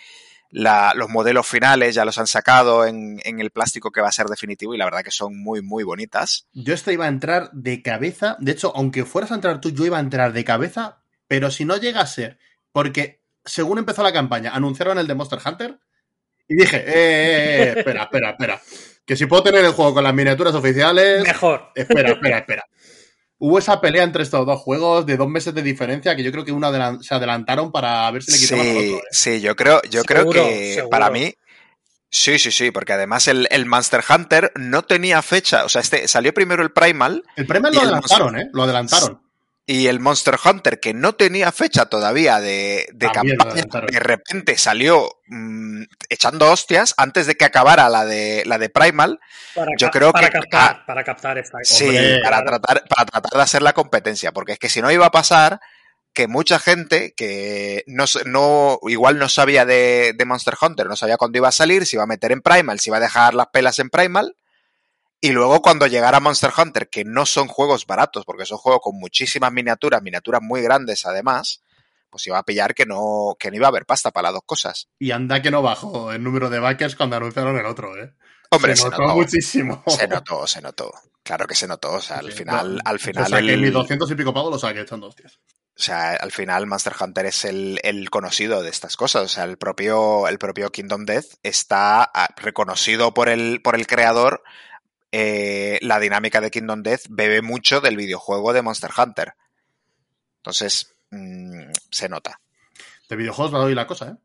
los 0.52 1.10
modelos 1.10 1.48
finales, 1.48 1.96
ya 1.96 2.06
los 2.06 2.18
han 2.18 2.28
sacado 2.28 2.86
en, 2.86 3.22
en, 3.24 3.40
el 3.40 3.52
plástico 3.52 3.90
que 3.90 4.02
va 4.02 4.10
a 4.10 4.14
ser 4.14 4.28
definitivo 4.28 4.76
y 4.76 4.78
la 4.78 4.86
verdad 4.86 5.02
que 5.02 5.12
son 5.12 5.42
muy, 5.42 5.62
muy 5.62 5.84
bonitas. 5.84 6.48
Yo 6.54 6.74
esto 6.74 6.92
iba 6.92 7.06
a 7.06 7.10
entrar 7.10 7.50
de 7.54 7.82
cabeza. 7.82 8.36
De 8.40 8.52
hecho, 8.52 8.74
aunque 8.76 9.06
fueras 9.06 9.32
a 9.32 9.36
entrar 9.36 9.62
tú, 9.62 9.72
yo 9.72 9.86
iba 9.86 9.98
a 9.98 10.02
entrar 10.02 10.34
de 10.34 10.44
cabeza 10.44 11.01
pero 11.32 11.50
si 11.50 11.64
no 11.64 11.78
llega 11.78 12.02
a 12.02 12.08
ser, 12.08 12.38
porque 12.74 13.22
según 13.46 13.78
empezó 13.78 14.04
la 14.04 14.12
campaña, 14.12 14.52
anunciaron 14.54 14.98
el 15.00 15.08
de 15.08 15.16
Monster 15.16 15.40
Hunter 15.46 15.80
y 16.46 16.56
dije, 16.56 16.76
eh, 16.76 16.84
eh, 16.88 17.64
eh, 17.64 17.74
espera, 17.78 18.04
espera, 18.04 18.32
espera. 18.32 18.62
Que 19.06 19.16
si 19.16 19.28
puedo 19.28 19.42
tener 19.42 19.64
el 19.64 19.72
juego 19.72 19.94
con 19.94 20.04
las 20.04 20.14
miniaturas 20.14 20.54
oficiales. 20.56 21.24
Mejor. 21.24 21.72
Espera, 21.74 22.12
espera, 22.12 22.40
espera. 22.40 22.66
Hubo 23.38 23.58
esa 23.60 23.80
pelea 23.80 24.04
entre 24.04 24.24
estos 24.24 24.46
dos 24.46 24.60
juegos 24.60 25.06
de 25.06 25.16
dos 25.16 25.30
meses 25.30 25.54
de 25.54 25.62
diferencia 25.62 26.18
que 26.18 26.24
yo 26.24 26.34
creo 26.34 26.44
que 26.44 26.52
uno 26.52 27.02
se 27.02 27.16
adelantaron 27.16 27.72
para 27.72 28.12
ver 28.12 28.24
si 28.24 28.34
le 28.34 28.38
quitaban 28.38 28.66
sí, 28.66 28.94
otro. 28.94 29.08
Sí, 29.12 29.40
yo 29.40 29.56
creo, 29.56 29.82
yo 29.90 30.04
creo 30.04 30.30
que 30.30 30.84
para 30.92 31.10
mí. 31.10 31.34
Sí, 32.10 32.40
sí, 32.40 32.52
sí, 32.52 32.72
porque 32.72 32.92
además 32.92 33.30
el, 33.30 33.66
Monster 33.68 34.04
Hunter 34.10 34.52
no 34.56 34.82
tenía 34.82 35.22
fecha. 35.22 35.64
O 35.64 35.70
sea, 35.70 35.80
este 35.80 36.10
salió 36.10 36.34
primero 36.34 36.62
el 36.62 36.74
Primal. 36.74 37.24
El 37.38 37.48
Primal 37.48 37.74
lo 37.74 37.80
adelantaron, 37.84 38.38
¿eh? 38.38 38.50
Lo 38.52 38.64
adelantaron 38.64 39.31
y 39.66 39.88
el 39.88 40.00
Monster 40.00 40.38
Hunter, 40.44 40.80
que 40.80 40.94
no 40.94 41.14
tenía 41.14 41.52
fecha 41.52 41.86
todavía 41.86 42.40
de, 42.40 42.88
campaña, 43.14 43.64
de 43.88 44.00
repente 44.00 44.58
salió 44.58 45.22
mm, 45.28 45.84
echando 46.10 46.52
hostias 46.52 46.94
antes 46.98 47.28
de 47.28 47.36
que 47.36 47.46
acabara 47.46 47.88
la 47.90 48.06
de 48.06 48.44
la 48.46 48.58
de 48.58 48.70
Primal. 48.70 49.20
Para 49.54 49.72
yo 49.78 49.90
creo 49.92 50.12
para 50.12 50.30
que 50.30 50.40
captar, 50.40 50.86
para 50.86 51.04
captar 51.04 51.38
esta 51.38 51.60
Sí, 51.64 52.20
para 52.24 52.44
tratar, 52.44 52.84
para 52.88 53.06
tratar 53.06 53.32
de 53.32 53.42
hacer 53.42 53.62
la 53.62 53.74
competencia, 53.74 54.32
porque 54.32 54.54
es 54.54 54.60
que 54.60 54.70
si 54.70 54.82
no 54.82 54.92
iba 54.92 55.06
a 55.06 55.12
pasar 55.12 55.60
que 56.14 56.28
mucha 56.28 56.60
gente 56.60 57.14
que 57.16 57.84
no, 57.88 58.06
no 58.26 58.80
igual 58.88 59.18
no 59.18 59.30
sabía 59.30 59.64
de, 59.66 60.14
de 60.18 60.26
Monster 60.26 60.56
Hunter, 60.60 60.88
no 60.88 60.96
sabía 60.96 61.18
cuándo 61.18 61.38
iba 61.38 61.48
a 61.48 61.54
salir, 61.54 61.86
si 61.86 61.96
iba 61.96 62.04
a 62.04 62.08
meter 62.08 62.32
en 62.32 62.42
Primal, 62.42 62.80
si 62.80 62.90
iba 62.90 62.98
a 62.98 63.02
dejar 63.02 63.34
las 63.36 63.48
pelas 63.48 63.80
en 63.80 63.90
Primal, 63.90 64.36
y 65.22 65.32
luego 65.32 65.62
cuando 65.62 65.88
llegara 65.88 66.20
Monster 66.20 66.52
Hunter, 66.58 66.90
que 66.90 67.06
no 67.06 67.26
son 67.26 67.48
juegos 67.48 67.86
baratos, 67.86 68.26
porque 68.26 68.46
son 68.46 68.58
juegos 68.58 68.82
con 68.84 68.98
muchísimas 68.98 69.52
miniaturas, 69.52 70.02
miniaturas 70.02 70.42
muy 70.42 70.62
grandes 70.62 71.06
además, 71.06 71.62
pues 72.10 72.28
iba 72.28 72.40
a 72.40 72.44
pillar 72.44 72.74
que 72.74 72.86
no, 72.86 73.36
que 73.40 73.52
no 73.52 73.56
iba 73.56 73.68
a 73.68 73.70
haber 73.70 73.86
pasta 73.86 74.12
para 74.12 74.30
las 74.30 74.34
dos 74.34 74.44
cosas. 74.46 74.90
Y 75.00 75.12
anda 75.12 75.42
que 75.42 75.52
no 75.52 75.62
bajó 75.62 76.12
el 76.12 76.24
número 76.24 76.50
de 76.50 76.60
backers 76.60 76.96
cuando 76.96 77.16
anunciaron 77.16 77.58
el 77.58 77.66
otro, 77.66 77.96
¿eh? 77.98 78.14
Hombre, 78.54 78.76
se, 78.76 78.90
notó, 78.90 79.16
muchísimo. 79.16 79.84
Se 79.88 80.08
notó, 80.10 80.46
se 80.46 80.62
notó. 80.62 80.92
Claro 81.24 81.48
que 81.48 81.56
se 81.56 81.68
notó. 81.68 81.94
O 81.94 82.02
sea, 82.02 82.18
al 82.18 82.34
final, 82.34 82.82
al 82.84 83.00
final. 83.00 83.24
O 83.24 83.28
sea, 83.28 83.40
que 83.40 83.54
el... 83.54 83.72
200 83.72 84.12
y 84.12 84.16
pico 84.16 84.34
pavos 84.34 84.52
lo 84.52 84.60
saqué 84.60 84.82
hostias. 84.82 85.40
O 85.82 85.82
sea, 85.82 86.12
al 86.16 86.32
final 86.32 86.68
Monster 86.68 86.94
Hunter 87.00 87.28
es 87.28 87.46
el, 87.46 88.10
conocido 88.10 88.62
de 88.62 88.70
estas 88.70 88.98
cosas. 88.98 89.24
O 89.24 89.28
sea, 89.30 89.46
el 89.46 89.58
propio, 89.58 90.28
el 90.28 90.38
propio 90.38 90.70
Kingdom 90.70 91.06
Death 91.06 91.38
está 91.44 92.04
ah, 92.04 92.28
reconocido 92.36 93.14
por 93.14 93.30
el, 93.30 93.62
por 93.62 93.76
el 93.76 93.88
creador. 93.88 94.44
Eh, 95.12 95.78
la 95.82 96.00
dinámica 96.00 96.40
de 96.40 96.52
Kingdom 96.52 96.84
Death 96.84 97.08
bebe 97.10 97.42
mucho 97.42 97.82
del 97.82 97.98
videojuego 97.98 98.54
de 98.54 98.62
Monster 98.62 98.92
Hunter. 98.98 99.34
Entonces, 100.38 100.96
mm, 101.10 101.72
se 101.90 102.10
nota. 102.10 102.40
De 103.10 103.16
videojuegos 103.16 103.54
va 103.54 103.60
a 103.60 103.64
oír 103.64 103.76
la 103.76 103.88
cosa, 103.88 104.10
¿eh? 104.10 104.16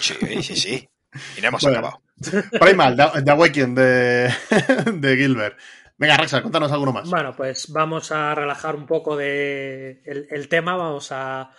Sí, 0.00 0.42
sí, 0.42 0.56
sí. 0.56 0.88
Y 1.36 1.40
no 1.40 1.48
hemos 1.48 1.64
acabado. 1.64 2.02
Primal, 2.60 2.96
The, 2.96 3.30
Awakening 3.30 3.74
de, 3.74 4.32
de 4.94 5.16
Gilbert. 5.16 5.58
Venga, 5.96 6.16
Rexa, 6.16 6.42
cuéntanos 6.42 6.70
alguno 6.70 6.92
más. 6.92 7.10
Bueno, 7.10 7.34
pues 7.34 7.72
vamos 7.72 8.12
a 8.12 8.34
relajar 8.34 8.76
un 8.76 8.86
poco 8.86 9.16
de 9.16 10.00
el, 10.04 10.48
tema, 10.48 10.76
vamos 10.76 11.10
a, 11.10 11.50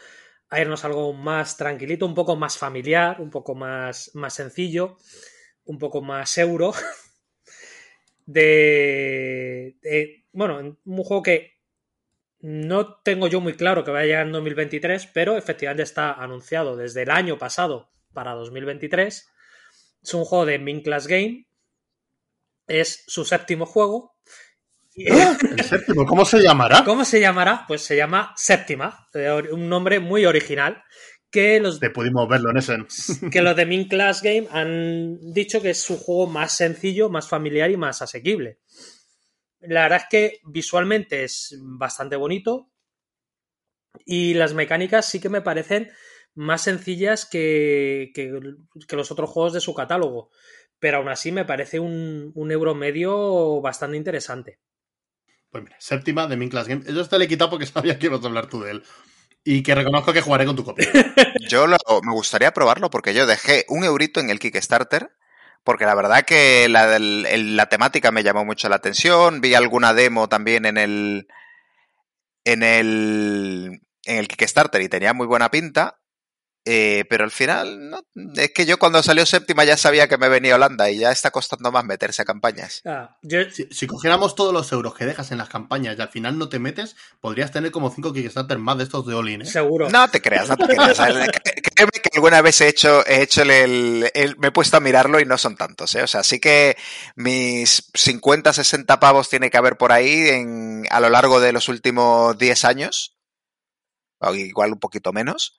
irnos 0.57 0.83
a 0.83 0.87
algo 0.87 1.13
más 1.13 1.57
tranquilito, 1.57 2.05
un 2.05 2.15
poco 2.15 2.37
más 2.37 2.57
familiar, 2.57 3.19
un 3.19 3.29
poco 3.29 3.53
más, 3.53 4.11
más 4.13 4.33
sencillo, 4.33 4.97
un 5.65 5.77
poco 5.77 6.01
más 6.01 6.37
euro. 6.37 6.73
De, 8.31 9.75
de, 9.81 10.25
bueno, 10.31 10.77
un 10.85 11.03
juego 11.03 11.23
que 11.23 11.53
no 12.41 13.01
tengo 13.01 13.27
yo 13.27 13.41
muy 13.41 13.53
claro 13.55 13.83
que 13.83 13.89
vaya 13.89 14.03
a 14.03 14.05
llegar 14.05 14.25
en 14.27 14.33
2023, 14.33 15.07
pero 15.07 15.35
efectivamente 15.35 15.81
está 15.81 16.13
anunciado 16.13 16.75
desde 16.75 17.01
el 17.01 17.09
año 17.09 17.39
pasado 17.39 17.91
para 18.13 18.33
2023. 18.33 19.27
Es 20.03 20.13
un 20.13 20.25
juego 20.25 20.45
de 20.45 20.59
Min 20.59 20.81
Class 20.81 21.07
Game. 21.07 21.47
Es 22.67 23.03
su 23.07 23.25
séptimo 23.25 23.65
juego. 23.65 24.15
¿Eh? 24.95 25.11
¿El 25.57 25.63
séptimo? 25.63 26.05
¿Cómo 26.05 26.23
se 26.23 26.39
llamará? 26.39 26.83
¿Cómo 26.85 27.05
se 27.05 27.19
llamará? 27.19 27.65
Pues 27.67 27.81
se 27.81 27.95
llama 27.95 28.31
Séptima, 28.37 29.09
un 29.51 29.67
nombre 29.67 29.99
muy 29.99 30.27
original. 30.27 30.83
Que 31.31 31.59
los, 31.59 31.79
Te 31.79 31.91
pudimos 31.91 32.27
verlo 32.27 32.49
en 32.49 32.57
ese. 32.57 32.77
que 33.31 33.41
los 33.41 33.55
de 33.55 33.65
Min 33.65 33.87
Class 33.87 34.21
Game 34.21 34.47
han 34.51 35.19
dicho 35.33 35.61
que 35.61 35.71
es 35.71 35.81
su 35.81 35.97
juego 35.97 36.27
más 36.27 36.55
sencillo, 36.55 37.09
más 37.09 37.27
familiar 37.27 37.69
y 37.69 37.77
más 37.77 38.01
asequible. 38.01 38.59
La 39.61 39.83
verdad 39.83 40.01
es 40.03 40.07
que 40.09 40.39
visualmente 40.45 41.23
es 41.23 41.55
bastante 41.61 42.15
bonito 42.15 42.71
y 44.05 44.33
las 44.33 44.53
mecánicas 44.53 45.05
sí 45.05 45.19
que 45.19 45.29
me 45.29 45.41
parecen 45.41 45.91
más 46.33 46.61
sencillas 46.61 47.25
que, 47.25 48.11
que, 48.13 48.95
los 48.95 49.11
otros 49.11 49.29
juegos 49.29 49.53
de 49.53 49.59
su 49.59 49.73
catálogo. 49.73 50.31
Pero 50.79 50.97
aún 50.97 51.09
así 51.09 51.31
me 51.31 51.45
parece 51.45 51.79
un, 51.79 52.31
un 52.35 52.51
euro 52.51 52.73
medio 52.73 53.59
bastante 53.61 53.97
interesante. 53.97 54.59
Pues 55.51 55.63
mira, 55.63 55.75
séptima 55.79 56.27
de 56.27 56.37
Min 56.37 56.49
Class 56.49 56.67
Game. 56.67 56.83
Yo 56.85 57.05
te 57.05 57.19
le 57.19 57.25
he 57.25 57.27
quitado 57.27 57.49
porque 57.49 57.65
sabía 57.67 57.99
que 57.99 58.05
ibas 58.05 58.23
a 58.23 58.27
hablar 58.27 58.49
tú 58.49 58.61
de 58.61 58.71
él. 58.71 58.83
Y 59.51 59.63
que 59.63 59.73
reconozco 59.73 60.13
que 60.13 60.21
jugaré 60.21 60.45
con 60.45 60.55
tu 60.55 60.63
copia. 60.63 60.87
yo 61.49 61.65
me 61.65 62.11
gustaría 62.11 62.53
probarlo 62.53 62.91
porque 62.91 63.15
yo 63.15 63.25
dejé 63.25 63.65
un 63.67 63.83
eurito 63.83 64.19
en 64.19 64.29
el 64.29 64.37
Kickstarter. 64.37 65.09
Porque 65.63 65.85
la 65.85 65.95
verdad 65.95 66.23
que 66.23 66.69
la, 66.69 66.99
la 66.99 67.65
temática 67.65 68.11
me 68.11 68.21
llamó 68.21 68.45
mucho 68.45 68.69
la 68.69 68.75
atención. 68.75 69.41
Vi 69.41 69.55
alguna 69.55 69.95
demo 69.95 70.29
también 70.29 70.67
en 70.67 70.77
el. 70.77 71.27
En 72.43 72.61
el. 72.61 73.81
En 74.05 74.17
el 74.17 74.27
Kickstarter 74.27 74.81
y 74.83 74.87
tenía 74.87 75.15
muy 75.15 75.25
buena 75.25 75.49
pinta. 75.49 75.99
Eh, 76.65 77.05
pero 77.09 77.23
al 77.23 77.31
final, 77.31 77.89
no, 77.89 78.01
es 78.35 78.51
que 78.53 78.65
yo 78.65 78.77
cuando 78.77 79.01
salió 79.01 79.25
séptima 79.25 79.63
ya 79.63 79.77
sabía 79.77 80.07
que 80.07 80.17
me 80.17 80.27
venía 80.27 80.55
Holanda 80.55 80.89
y 80.89 80.99
ya 80.99 81.11
está 81.11 81.31
costando 81.31 81.71
más 81.71 81.85
meterse 81.85 82.21
a 82.21 82.25
campañas. 82.25 82.81
Ah, 82.85 83.17
si, 83.71 83.87
cogiéramos 83.87 84.35
todos 84.35 84.53
los 84.53 84.71
euros 84.71 84.93
que 84.93 85.05
dejas 85.05 85.31
en 85.31 85.37
las 85.37 85.47
campañas 85.47 85.97
y 85.97 86.01
al 86.01 86.09
final 86.09 86.37
no 86.37 86.49
te 86.49 86.59
metes, 86.59 86.97
podrías 87.21 87.51
tener 87.51 87.71
como 87.71 87.89
5 87.89 88.13
Kickstarter 88.13 88.57
más 88.57 88.77
de 88.77 88.83
estos 88.83 89.07
de 89.07 89.15
Olin. 89.15 89.41
¿eh? 89.41 89.45
Seguro. 89.45 89.89
No 89.89 90.09
te 90.09 90.21
creas, 90.21 90.49
no 90.49 90.57
te 90.57 90.67
creas. 90.67 90.97
Créeme 91.75 91.91
que 91.91 92.09
alguna 92.13 92.41
vez 92.41 92.59
he 92.59 92.67
hecho, 92.67 93.05
he 93.07 93.21
hecho 93.21 93.41
el, 93.43 94.11
me 94.37 94.49
he 94.49 94.51
puesto 94.51 94.77
a 94.77 94.81
mirarlo 94.81 95.19
y 95.19 95.25
no 95.25 95.37
son 95.37 95.55
tantos. 95.55 95.95
¿eh? 95.95 96.03
O 96.03 96.07
sea, 96.07 96.23
sí 96.23 96.39
que 96.39 96.75
mis 97.15 97.89
50, 97.93 98.51
60 98.51 98.99
pavos 98.99 99.29
tiene 99.29 99.49
que 99.49 99.57
haber 99.57 99.77
por 99.77 99.93
ahí 99.93 100.27
en, 100.27 100.85
a 100.89 100.99
lo 100.99 101.09
largo 101.09 101.39
de 101.39 101.53
los 101.53 101.69
últimos 101.69 102.37
10 102.37 102.65
años. 102.65 103.15
O 104.19 104.35
igual 104.35 104.73
un 104.73 104.79
poquito 104.79 105.13
menos 105.13 105.57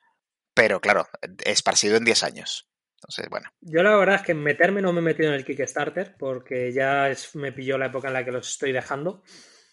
pero 0.53 0.79
claro, 0.79 1.07
esparcido 1.43 1.97
en 1.97 2.05
10 2.05 2.23
años. 2.23 2.67
Entonces, 3.01 3.29
bueno. 3.29 3.49
Yo 3.61 3.81
la 3.81 3.95
verdad 3.95 4.15
es 4.15 4.21
que 4.21 4.35
meterme 4.35 4.81
no 4.81 4.93
me 4.93 4.99
he 4.99 5.03
metido 5.03 5.29
en 5.29 5.35
el 5.35 5.45
Kickstarter 5.45 6.15
porque 6.19 6.71
ya 6.71 7.11
me 7.33 7.51
pilló 7.51 7.77
la 7.77 7.87
época 7.87 8.09
en 8.09 8.13
la 8.13 8.23
que 8.23 8.31
los 8.31 8.47
estoy 8.47 8.71
dejando. 8.71 9.23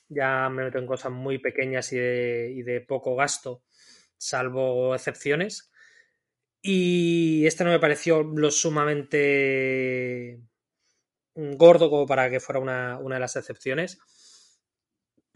Ya 0.09 0.49
me 0.49 0.65
meto 0.65 0.79
en 0.79 0.87
cosas 0.87 1.13
muy 1.13 1.39
pequeñas 1.39 1.93
y 1.93 1.99
de, 1.99 2.85
poco 2.89 3.15
gasto, 3.15 3.63
salvo 4.17 4.95
excepciones. 4.95 5.71
Y 6.63 7.47
este 7.47 7.65
no 7.65 7.71
me 7.71 7.79
pareció 7.79 8.23
lo 8.23 8.51
sumamente 8.51 10.41
gordo 11.35 11.91
como 11.91 12.07
para 12.07 12.31
que 12.31 12.41
fuera 12.41 12.61
una, 12.61 12.99
una 12.99 13.17
de 13.17 13.21
las 13.21 13.37
excepciones. 13.37 13.99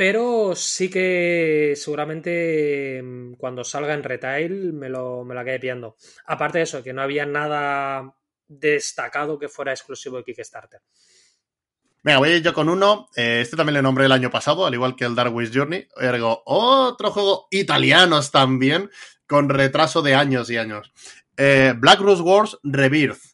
Pero 0.04 0.56
sí 0.56 0.90
que 0.90 1.74
seguramente 1.76 3.00
mm, 3.00 3.34
cuando 3.34 3.62
salga 3.62 3.94
en 3.94 4.02
retail 4.02 4.72
me 4.72 4.88
lo, 4.88 5.22
me 5.22 5.32
lo 5.32 5.44
pillando. 5.60 5.94
Aparte 6.26 6.58
de 6.58 6.64
eso, 6.64 6.82
que 6.82 6.92
no 6.92 7.02
había 7.02 7.24
nada 7.24 8.12
destacado 8.48 9.38
que 9.38 9.48
fuera 9.48 9.70
exclusivo 9.70 10.16
de 10.16 10.24
Kickstarter. 10.24 10.80
Venga, 12.02 12.18
voy 12.18 12.30
a 12.30 12.36
ir 12.36 12.42
yo 12.42 12.52
con 12.52 12.68
uno. 12.68 13.10
Eh, 13.14 13.42
este 13.42 13.56
también 13.56 13.74
le 13.74 13.82
nombré 13.82 14.06
el 14.06 14.10
año 14.10 14.28
pasado, 14.28 14.66
al 14.66 14.74
igual 14.74 14.96
que 14.96 15.04
el 15.04 15.14
Darwin's 15.14 15.52
Journey. 15.54 15.86
Ergo, 15.96 16.42
otro 16.46 17.12
juego 17.12 17.46
italianos 17.52 18.32
también, 18.32 18.90
con 19.28 19.50
retraso 19.50 20.02
de 20.02 20.16
años 20.16 20.50
y 20.50 20.56
años. 20.56 20.92
Eh, 21.36 21.74
Black 21.76 22.00
Rose 22.00 22.22
Wars 22.22 22.58
Rebirth. 22.64 23.31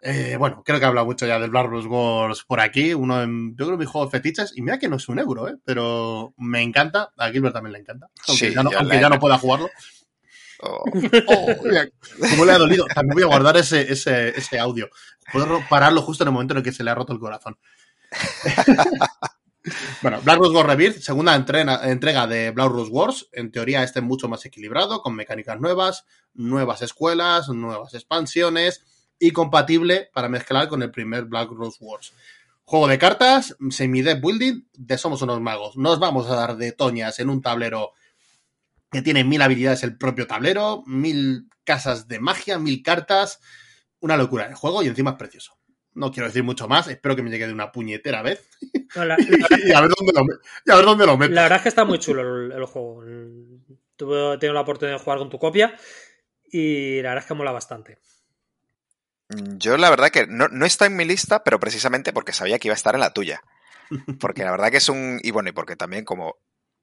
Eh, 0.00 0.36
bueno, 0.38 0.62
creo 0.64 0.78
que 0.78 0.84
he 0.84 0.88
hablado 0.88 1.06
mucho 1.06 1.26
ya 1.26 1.40
del 1.40 1.50
Black 1.50 1.66
Rose 1.66 1.88
Wars 1.88 2.44
por 2.46 2.60
aquí, 2.60 2.94
uno 2.94 3.18
de, 3.18 3.26
yo 3.56 3.66
creo, 3.66 3.76
mis 3.76 3.88
juegos 3.88 4.12
fetiches, 4.12 4.56
y 4.56 4.62
mira 4.62 4.78
que 4.78 4.88
no 4.88 4.96
es 4.96 5.08
un 5.08 5.18
euro, 5.18 5.48
¿eh? 5.48 5.56
pero 5.64 6.34
me 6.36 6.62
encanta, 6.62 7.12
a 7.16 7.30
Gilbert 7.30 7.54
también 7.54 7.72
le 7.72 7.80
encanta, 7.80 8.08
aunque, 8.28 8.52
ya, 8.52 8.62
no, 8.62 9.18
pueda 9.18 9.38
jugarlo. 9.38 9.68
Oh. 10.60 10.84
oh 11.28 11.46
como 12.30 12.44
le 12.44 12.52
ha 12.52 12.58
dolido, 12.58 12.86
también 12.86 13.14
voy 13.14 13.22
a 13.24 13.26
guardar 13.26 13.56
ese, 13.56 13.92
ese, 13.92 14.28
ese 14.38 14.58
audio. 14.58 14.88
Puedo 15.32 15.60
pararlo 15.68 16.00
justo 16.02 16.22
en 16.22 16.28
el 16.28 16.32
momento 16.32 16.54
en 16.54 16.58
el 16.58 16.64
que 16.64 16.72
se 16.72 16.84
le 16.84 16.90
ha 16.90 16.94
roto 16.94 17.12
el 17.12 17.18
corazón. 17.18 17.58
Bueno, 20.02 20.20
Black 20.22 20.38
Rose 20.38 20.54
Wars 20.54 20.68
Rebirth, 20.68 21.00
segunda 21.00 21.34
entrega 21.34 22.26
de 22.26 22.50
Black 22.52 22.68
Rose 22.68 22.90
Wars. 22.90 23.28
En 23.32 23.50
teoría, 23.50 23.82
este 23.82 23.98
es 23.98 24.04
mucho 24.04 24.28
más 24.28 24.44
equilibrado, 24.46 25.02
con 25.02 25.14
mecánicas 25.14 25.60
nuevas, 25.60 26.04
nuevas 26.34 26.82
escuelas, 26.82 27.48
nuevas 27.48 27.92
expansiones, 27.94 28.84
y 29.18 29.32
compatible 29.32 30.10
para 30.12 30.28
mezclar 30.28 30.68
con 30.68 30.82
el 30.82 30.90
primer 30.90 31.24
Black 31.24 31.50
Rose 31.50 31.78
Wars. 31.80 32.12
Juego 32.64 32.88
de 32.88 32.98
cartas, 32.98 33.56
semi-dev 33.70 34.20
building, 34.20 34.62
de 34.74 34.98
Somos 34.98 35.22
unos 35.22 35.40
magos. 35.40 35.76
No 35.76 35.92
os 35.92 35.98
vamos 35.98 36.28
a 36.28 36.34
dar 36.34 36.56
de 36.56 36.72
toñas 36.72 37.18
en 37.18 37.30
un 37.30 37.40
tablero 37.40 37.92
que 38.90 39.02
tiene 39.02 39.24
mil 39.24 39.40
habilidades 39.42 39.82
el 39.84 39.96
propio 39.96 40.26
tablero, 40.26 40.82
mil 40.86 41.48
casas 41.64 42.08
de 42.08 42.20
magia, 42.20 42.58
mil 42.58 42.82
cartas. 42.82 43.40
Una 44.00 44.16
locura 44.16 44.46
el 44.46 44.54
juego 44.54 44.82
y 44.82 44.86
encima 44.86 45.12
es 45.12 45.16
precioso. 45.16 45.58
No 45.94 46.12
quiero 46.12 46.28
decir 46.28 46.44
mucho 46.44 46.68
más, 46.68 46.86
espero 46.88 47.16
que 47.16 47.22
me 47.22 47.30
llegue 47.30 47.46
de 47.46 47.52
una 47.52 47.72
puñetera 47.72 48.22
vez. 48.22 48.46
y, 48.62 49.72
a 49.72 49.80
ver 49.80 49.90
dónde 50.84 51.06
lo, 51.06 51.16
meto. 51.16 51.32
La 51.32 51.42
verdad 51.42 51.56
es 51.56 51.62
que 51.62 51.68
está 51.70 51.84
muy 51.84 51.98
chulo 51.98 52.54
el, 52.54 52.64
juego. 52.66 53.02
Tuve, 53.96 54.38
tengo 54.38 54.54
la 54.54 54.60
oportunidad 54.60 54.98
de 54.98 55.02
jugar 55.02 55.18
con 55.18 55.30
tu 55.30 55.38
copia 55.38 55.74
y 56.50 57.02
la 57.02 57.10
verdad 57.10 57.24
es 57.24 57.28
que 57.28 57.34
mola 57.34 57.50
bastante. 57.50 57.98
Mm, 59.28 59.58
yo 59.58 59.76
la 59.76 59.90
verdad 59.90 60.10
que 60.10 60.26
no, 60.26 60.48
no, 60.48 60.66
está 60.66 60.86
en 60.86 60.96
mi 60.96 61.04
lista, 61.04 61.44
pero 61.44 61.60
precisamente 61.60 62.12
porque 62.12 62.32
sabía 62.32 62.58
que 62.58 62.68
iba 62.68 62.74
a 62.74 62.76
estar 62.76 62.94
en 62.94 63.00
la 63.00 63.12
tuya. 63.12 63.42
Porque 64.20 64.44
la 64.44 64.50
verdad 64.50 64.70
que 64.70 64.76
es 64.76 64.90
un... 64.90 65.18
Y 65.22 65.30
bueno, 65.30 65.48
y 65.48 65.52
porque 65.52 65.74
también 65.74 66.04
como 66.04 66.36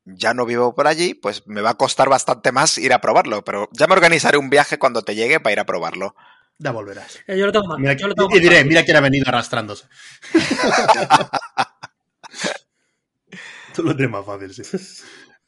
ya 0.05 0.33
no 0.33 0.45
vivo 0.45 0.73
por 0.73 0.87
allí, 0.87 1.13
pues 1.13 1.45
me 1.45 1.61
va 1.61 1.71
a 1.71 1.77
costar 1.77 2.09
bastante 2.09 2.51
más 2.51 2.79
ir 2.79 2.93
a 2.93 3.01
probarlo, 3.01 3.43
pero 3.43 3.69
ya 3.73 3.85
me 3.85 3.93
organizaré 3.93 4.37
un 4.37 4.49
viaje 4.49 4.79
cuando 4.79 5.03
te 5.03 5.13
llegue 5.13 5.39
para 5.39 5.53
ir 5.53 5.59
a 5.59 5.65
probarlo. 5.65 6.15
Ya 6.57 6.71
volverás. 6.71 7.19
Eh, 7.27 7.37
yo 7.37 7.47
lo 7.47 7.51
tengo 7.51 7.77
Mira, 7.77 7.93
y, 7.93 8.39
diré, 8.39 8.63
mira 8.63 8.83
quién 8.83 8.97
ha 8.97 9.01
venido 9.01 9.25
arrastrándose. 9.27 9.87
Tú 13.75 13.83
lo 13.83 13.95
tienes 13.95 14.11
más 14.11 14.25
fácil, 14.25 14.53
sí. 14.53 14.63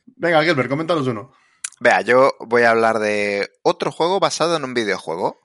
Venga, 0.05 0.43
Gilbert, 0.43 0.69
coméntanos 0.69 1.07
uno. 1.07 1.31
Vea, 1.79 2.01
yo 2.01 2.33
voy 2.39 2.63
a 2.63 2.71
hablar 2.71 2.99
de 2.99 3.49
otro 3.61 3.91
juego 3.91 4.19
basado 4.19 4.57
en 4.57 4.63
un 4.63 4.73
videojuego 4.73 5.39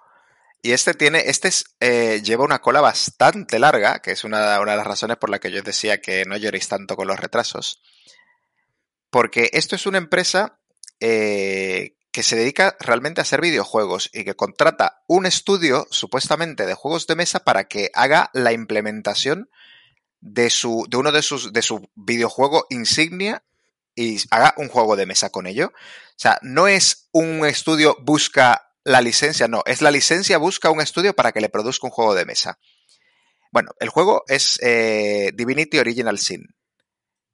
y 0.63 0.73
este 0.73 0.95
tiene, 0.95 1.25
este 1.27 1.51
eh, 1.81 2.23
lleva 2.23 2.45
una 2.45 2.61
cola 2.61 2.81
bastante 2.81 3.59
larga, 3.59 4.01
que 4.01 4.13
es 4.13 4.23
una, 4.23 4.59
de 4.59 4.65
las 4.65 4.87
razones 4.87 5.17
por 5.17 5.29
la 5.29 5.41
que 5.41 5.51
yo 5.51 5.61
decía 5.61 6.01
que 6.01 6.25
no 6.25 6.37
lloréis 6.37 6.69
tanto 6.69 6.95
con 6.95 7.09
los 7.09 7.19
retrasos. 7.19 7.83
Porque 9.11 9.51
esto 9.55 9.75
es 9.75 9.87
una 9.87 9.99
empresa 9.99 10.61
eh, 11.01 11.97
que 12.13 12.23
se 12.23 12.37
dedica 12.37 12.77
realmente 12.79 13.21
a 13.21 13.23
hacer 13.23 13.41
videojuegos 13.41 14.09
y 14.13 14.23
que 14.23 14.37
contrata 14.37 15.03
un 15.09 15.27
estudio, 15.27 15.89
supuestamente, 15.91 16.65
de 16.65 16.75
juegos 16.75 17.09
de 17.09 17.17
mesa 17.17 17.41
para 17.41 17.65
que 17.65 17.91
haga 17.93 18.31
la 18.33 18.53
implementación 18.53 19.51
de, 20.21 20.49
su, 20.49 20.87
de 20.89 20.97
uno 20.97 21.11
de 21.11 21.23
sus 21.23 21.53
de 21.53 21.63
su 21.63 21.91
videojuego 21.97 22.67
insignia 22.71 23.43
y 23.97 24.19
haga 24.31 24.55
un 24.57 24.69
juego 24.69 24.95
de 24.95 25.07
mesa 25.07 25.31
con 25.31 25.49
ello. 25.49 25.73
O 25.75 26.19
sea, 26.23 26.39
no 26.43 26.69
es 26.69 27.09
un 27.11 27.45
estudio 27.45 27.97
busca 28.01 28.62
la 28.85 29.01
licencia, 29.01 29.49
no, 29.49 29.63
es 29.67 29.83
la 29.83 29.91
licencia 29.91 30.39
busca 30.39 30.71
un 30.71 30.81
estudio 30.81 31.15
para 31.15 31.33
que 31.33 31.41
le 31.41 31.49
produzca 31.49 31.87
un 31.87 31.93
juego 31.93 32.15
de 32.15 32.25
mesa. 32.25 32.59
Bueno, 33.51 33.73
el 33.81 33.91
juego 33.91 34.25
es 34.29 34.59
eh, 34.63 35.31
Divinity 35.35 35.79
Original 35.79 36.19
Sin, 36.19 36.47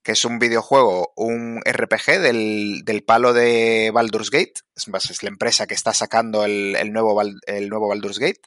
que 0.02 0.12
es 0.12 0.24
un 0.24 0.38
videojuego, 0.38 1.12
un 1.16 1.60
RPG 1.64 2.20
del, 2.20 2.82
del 2.84 3.04
palo 3.04 3.32
de 3.32 3.90
Baldur's 3.94 4.30
Gate. 4.30 4.54
Es, 4.74 4.88
es 5.10 5.22
la 5.22 5.28
empresa 5.28 5.66
que 5.66 5.74
está 5.74 5.94
sacando 5.94 6.44
el, 6.44 6.76
el, 6.76 6.92
nuevo, 6.92 7.20
el 7.22 7.68
nuevo 7.68 7.88
Baldur's 7.88 8.18
Gate. 8.18 8.40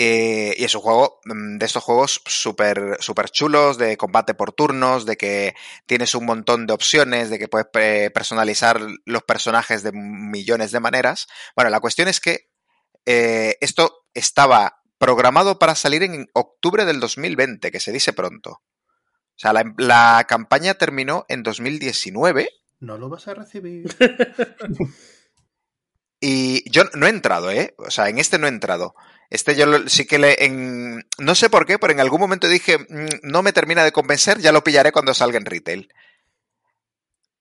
Eh, 0.00 0.54
y 0.56 0.62
es 0.62 0.76
un 0.76 0.82
juego 0.82 1.18
mm, 1.24 1.58
de 1.58 1.66
estos 1.66 1.82
juegos 1.82 2.22
súper 2.24 2.98
super 3.00 3.30
chulos, 3.30 3.78
de 3.78 3.96
combate 3.96 4.32
por 4.32 4.52
turnos, 4.52 5.06
de 5.06 5.16
que 5.16 5.56
tienes 5.86 6.14
un 6.14 6.24
montón 6.24 6.68
de 6.68 6.72
opciones, 6.72 7.30
de 7.30 7.38
que 7.40 7.48
puedes 7.48 7.66
personalizar 8.12 8.80
los 9.04 9.22
personajes 9.24 9.82
de 9.82 9.90
millones 9.90 10.70
de 10.70 10.78
maneras. 10.78 11.26
Bueno, 11.56 11.70
la 11.70 11.80
cuestión 11.80 12.06
es 12.06 12.20
que 12.20 12.48
eh, 13.06 13.56
esto 13.60 14.06
estaba 14.14 14.82
programado 14.98 15.58
para 15.58 15.74
salir 15.74 16.04
en 16.04 16.28
octubre 16.32 16.84
del 16.84 17.00
2020, 17.00 17.72
que 17.72 17.80
se 17.80 17.90
dice 17.90 18.12
pronto. 18.12 18.50
O 18.52 19.40
sea, 19.40 19.52
la, 19.52 19.74
la 19.78 20.26
campaña 20.28 20.74
terminó 20.74 21.24
en 21.28 21.42
2019. 21.42 22.48
No 22.78 22.98
lo 22.98 23.08
vas 23.08 23.26
a 23.26 23.34
recibir. 23.34 23.88
y 26.20 26.68
yo 26.70 26.84
no 26.94 27.06
he 27.06 27.10
entrado, 27.10 27.50
¿eh? 27.50 27.74
O 27.78 27.90
sea, 27.90 28.08
en 28.08 28.18
este 28.18 28.38
no 28.38 28.46
he 28.46 28.50
entrado. 28.50 28.94
Este 29.30 29.54
yo 29.54 29.66
sí 29.88 30.06
que 30.06 30.18
le. 30.18 30.44
En, 30.44 31.06
no 31.18 31.34
sé 31.34 31.50
por 31.50 31.66
qué, 31.66 31.78
pero 31.78 31.92
en 31.92 32.00
algún 32.00 32.20
momento 32.20 32.48
dije, 32.48 32.78
mm, 32.78 33.20
no 33.22 33.42
me 33.42 33.52
termina 33.52 33.84
de 33.84 33.92
convencer, 33.92 34.38
ya 34.38 34.52
lo 34.52 34.64
pillaré 34.64 34.90
cuando 34.92 35.14
salga 35.14 35.38
en 35.38 35.44
retail. 35.46 35.92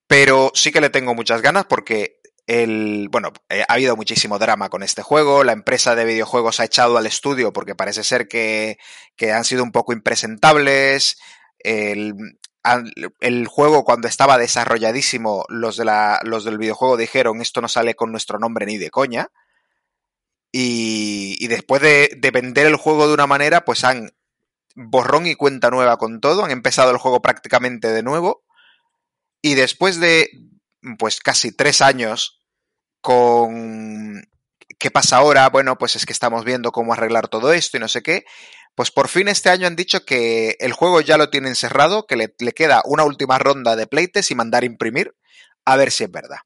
Pero 0.07 0.51
sí 0.53 0.71
que 0.71 0.81
le 0.81 0.89
tengo 0.89 1.15
muchas 1.15 1.41
ganas 1.41 1.65
porque 1.65 2.19
el. 2.45 3.09
Bueno, 3.09 3.33
eh, 3.49 3.63
ha 3.67 3.73
habido 3.73 3.95
muchísimo 3.95 4.39
drama 4.39 4.69
con 4.69 4.83
este 4.83 5.01
juego. 5.01 5.43
La 5.43 5.53
empresa 5.53 5.95
de 5.95 6.05
videojuegos 6.05 6.59
ha 6.59 6.65
echado 6.65 6.97
al 6.97 7.05
estudio 7.07 7.53
porque 7.53 7.75
parece 7.75 8.03
ser 8.03 8.27
que, 8.27 8.77
que 9.15 9.31
han 9.31 9.45
sido 9.45 9.63
un 9.63 9.71
poco 9.71 9.93
impresentables. 9.93 11.17
El, 11.59 12.36
el 13.19 13.47
juego 13.47 13.83
cuando 13.83 14.07
estaba 14.07 14.37
desarrolladísimo, 14.37 15.45
los, 15.49 15.77
de 15.77 15.85
la, 15.85 16.19
los 16.23 16.43
del 16.43 16.57
videojuego 16.57 16.97
dijeron 16.97 17.41
esto 17.41 17.61
no 17.61 17.67
sale 17.67 17.95
con 17.95 18.11
nuestro 18.11 18.39
nombre 18.39 18.65
ni 18.65 18.77
de 18.77 18.89
coña. 18.89 19.29
Y, 20.51 21.35
y 21.39 21.47
después 21.47 21.81
de, 21.81 22.09
de, 22.17 22.31
vender 22.31 22.67
el 22.67 22.77
juego 22.77 23.07
de 23.07 23.13
una 23.13 23.27
manera, 23.27 23.65
pues 23.65 23.83
han 23.83 24.11
borrón 24.75 25.27
y 25.27 25.35
cuenta 25.35 25.69
nueva 25.69 25.97
con 25.97 26.21
todo, 26.21 26.45
han 26.45 26.51
empezado 26.51 26.91
el 26.91 26.97
juego 26.97 27.21
prácticamente 27.21 27.91
de 27.91 28.03
nuevo. 28.03 28.45
Y 29.41 29.55
después 29.55 29.99
de, 29.99 30.29
pues 30.97 31.19
casi 31.19 31.51
tres 31.51 31.81
años 31.81 32.41
con... 33.01 34.27
¿Qué 34.79 34.91
pasa 34.91 35.17
ahora? 35.17 35.49
Bueno, 35.49 35.77
pues 35.77 35.95
es 35.95 36.05
que 36.05 36.13
estamos 36.13 36.45
viendo 36.45 36.71
cómo 36.71 36.93
arreglar 36.93 37.29
todo 37.29 37.51
esto 37.51 37.77
y 37.77 37.79
no 37.79 37.87
sé 37.87 38.03
qué. 38.03 38.25
Pues 38.77 38.91
por 38.91 39.07
fin 39.07 39.27
este 39.27 39.49
año 39.49 39.65
han 39.65 39.75
dicho 39.75 40.05
que 40.05 40.55
el 40.59 40.71
juego 40.71 41.01
ya 41.01 41.17
lo 41.17 41.31
tienen 41.31 41.55
cerrado, 41.55 42.05
que 42.05 42.15
le, 42.15 42.35
le 42.37 42.51
queda 42.51 42.83
una 42.85 43.05
última 43.05 43.39
ronda 43.39 43.75
de 43.75 43.87
pleites 43.87 44.29
y 44.29 44.35
mandar 44.35 44.63
imprimir, 44.63 45.15
a 45.65 45.75
ver 45.77 45.89
si 45.91 46.03
es 46.03 46.11
verdad. 46.11 46.37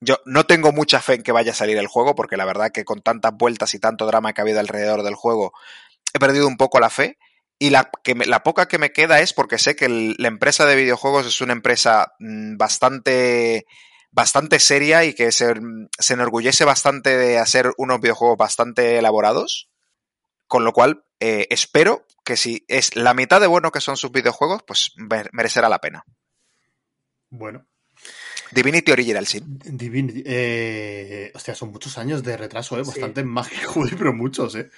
Yo 0.00 0.20
no 0.24 0.46
tengo 0.46 0.72
mucha 0.72 1.02
fe 1.02 1.16
en 1.16 1.22
que 1.22 1.32
vaya 1.32 1.52
a 1.52 1.54
salir 1.54 1.76
el 1.76 1.86
juego, 1.86 2.14
porque 2.14 2.38
la 2.38 2.46
verdad 2.46 2.70
que 2.72 2.86
con 2.86 3.02
tantas 3.02 3.34
vueltas 3.36 3.74
y 3.74 3.78
tanto 3.78 4.06
drama 4.06 4.32
que 4.32 4.40
ha 4.40 4.44
habido 4.44 4.58
alrededor 4.58 5.02
del 5.02 5.16
juego, 5.16 5.52
he 6.14 6.18
perdido 6.18 6.48
un 6.48 6.56
poco 6.56 6.80
la 6.80 6.88
fe. 6.88 7.18
Y 7.58 7.68
la, 7.68 7.90
que 8.02 8.14
la 8.14 8.42
poca 8.42 8.66
que 8.66 8.78
me 8.78 8.92
queda 8.92 9.20
es 9.20 9.34
porque 9.34 9.58
sé 9.58 9.76
que 9.76 9.90
la 9.90 10.28
empresa 10.28 10.64
de 10.64 10.76
videojuegos 10.76 11.26
es 11.26 11.42
una 11.42 11.52
empresa 11.52 12.14
mmm, 12.20 12.56
bastante, 12.56 13.66
bastante 14.12 14.60
seria 14.60 15.04
y 15.04 15.12
que 15.12 15.30
se, 15.30 15.52
se 15.98 16.14
enorgullece 16.14 16.64
bastante 16.64 17.18
de 17.18 17.38
hacer 17.38 17.74
unos 17.76 18.00
videojuegos 18.00 18.38
bastante 18.38 18.96
elaborados. 18.96 19.68
Con 20.46 20.64
lo 20.64 20.72
cual, 20.72 21.04
eh, 21.20 21.46
espero 21.50 22.06
que 22.24 22.36
si 22.36 22.64
es 22.68 22.96
la 22.96 23.14
mitad 23.14 23.40
de 23.40 23.46
bueno 23.46 23.70
que 23.70 23.80
son 23.80 23.96
sus 23.96 24.12
videojuegos, 24.12 24.62
pues 24.66 24.92
merecerá 25.32 25.68
la 25.68 25.80
pena. 25.80 26.04
Bueno, 27.30 27.66
Divinity 28.52 28.92
Original 28.92 29.26
Sin. 29.26 29.58
Divinity. 29.58 30.22
Eh, 30.24 31.32
hostia, 31.34 31.54
son 31.54 31.72
muchos 31.72 31.98
años 31.98 32.22
de 32.22 32.36
retraso, 32.36 32.78
¿eh? 32.78 32.82
Bastante 32.84 33.22
sí. 33.22 33.26
más 33.26 33.48
que 33.48 33.64
joder, 33.64 33.96
pero 33.96 34.12
muchos, 34.12 34.54
¿eh? 34.54 34.70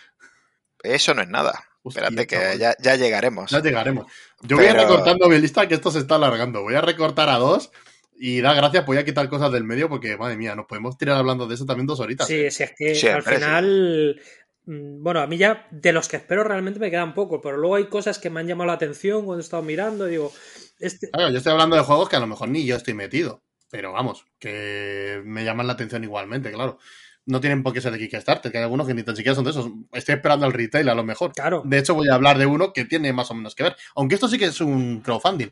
Eso 0.82 1.14
no 1.14 1.22
es 1.22 1.28
nada. 1.28 1.64
Hostia, 1.82 2.04
Espérate 2.04 2.26
que 2.26 2.58
ya, 2.58 2.74
ya, 2.80 2.96
llegaremos. 2.96 3.50
Ya 3.50 3.60
llegaremos. 3.60 4.06
Yo 4.42 4.56
pero... 4.56 4.58
voy 4.58 4.66
a 4.68 4.82
recortando 4.82 5.28
mi 5.28 5.38
lista 5.38 5.66
que 5.66 5.74
esto 5.74 5.90
se 5.90 6.00
está 6.00 6.16
alargando. 6.16 6.62
Voy 6.62 6.74
a 6.74 6.80
recortar 6.80 7.28
a 7.28 7.36
dos 7.36 7.70
y 8.16 8.40
da 8.40 8.52
gracias, 8.52 8.84
voy 8.84 8.98
a 8.98 9.04
quitar 9.04 9.28
cosas 9.28 9.52
del 9.52 9.64
medio 9.64 9.88
porque, 9.88 10.16
madre 10.16 10.36
mía, 10.36 10.54
nos 10.54 10.66
podemos 10.66 10.98
tirar 10.98 11.16
hablando 11.16 11.46
de 11.46 11.54
eso 11.54 11.66
también 11.66 11.86
dos 11.86 12.00
horitas. 12.00 12.26
Sí, 12.26 12.34
¿eh? 12.34 12.50
sí 12.50 12.62
es 12.64 12.72
que 12.76 12.94
sí, 12.94 13.08
al 13.08 13.22
final... 13.22 14.20
Bueno, 14.70 15.20
a 15.20 15.26
mí 15.26 15.38
ya 15.38 15.66
de 15.70 15.92
los 15.92 16.08
que 16.08 16.18
espero 16.18 16.44
realmente 16.44 16.78
me 16.78 16.90
quedan 16.90 17.14
poco, 17.14 17.40
pero 17.40 17.56
luego 17.56 17.76
hay 17.76 17.86
cosas 17.86 18.18
que 18.18 18.28
me 18.28 18.40
han 18.40 18.46
llamado 18.46 18.66
la 18.66 18.74
atención 18.74 19.24
cuando 19.24 19.40
he 19.40 19.44
estado 19.44 19.62
mirando 19.62 20.06
y 20.06 20.10
digo... 20.10 20.30
Este... 20.78 21.10
Claro, 21.10 21.30
yo 21.30 21.38
estoy 21.38 21.52
hablando 21.52 21.74
de 21.74 21.82
juegos 21.82 22.10
que 22.10 22.16
a 22.16 22.20
lo 22.20 22.26
mejor 22.26 22.50
ni 22.50 22.66
yo 22.66 22.76
estoy 22.76 22.92
metido. 22.92 23.42
Pero 23.70 23.92
vamos, 23.92 24.26
que 24.38 25.22
me 25.24 25.44
llaman 25.44 25.66
la 25.66 25.72
atención 25.72 26.04
igualmente, 26.04 26.52
claro. 26.52 26.78
No 27.24 27.40
tienen 27.40 27.62
por 27.62 27.72
qué 27.72 27.80
ser 27.80 27.92
de 27.92 27.98
Kickstarter, 27.98 28.52
que 28.52 28.58
hay 28.58 28.64
algunos 28.64 28.86
que 28.86 28.92
ni 28.92 29.02
tan 29.02 29.16
siquiera 29.16 29.34
son 29.34 29.44
de 29.44 29.50
esos. 29.50 29.70
Estoy 29.92 30.16
esperando 30.16 30.44
al 30.44 30.52
retail 30.52 30.88
a 30.90 30.94
lo 30.94 31.04
mejor. 31.04 31.32
Claro. 31.32 31.62
De 31.64 31.78
hecho, 31.78 31.94
voy 31.94 32.08
a 32.08 32.14
hablar 32.14 32.36
de 32.36 32.46
uno 32.46 32.72
que 32.74 32.84
tiene 32.84 33.12
más 33.14 33.30
o 33.30 33.34
menos 33.34 33.54
que 33.54 33.64
ver. 33.64 33.76
Aunque 33.96 34.14
esto 34.14 34.28
sí 34.28 34.38
que 34.38 34.46
es 34.46 34.60
un 34.60 35.00
crowdfunding. 35.00 35.48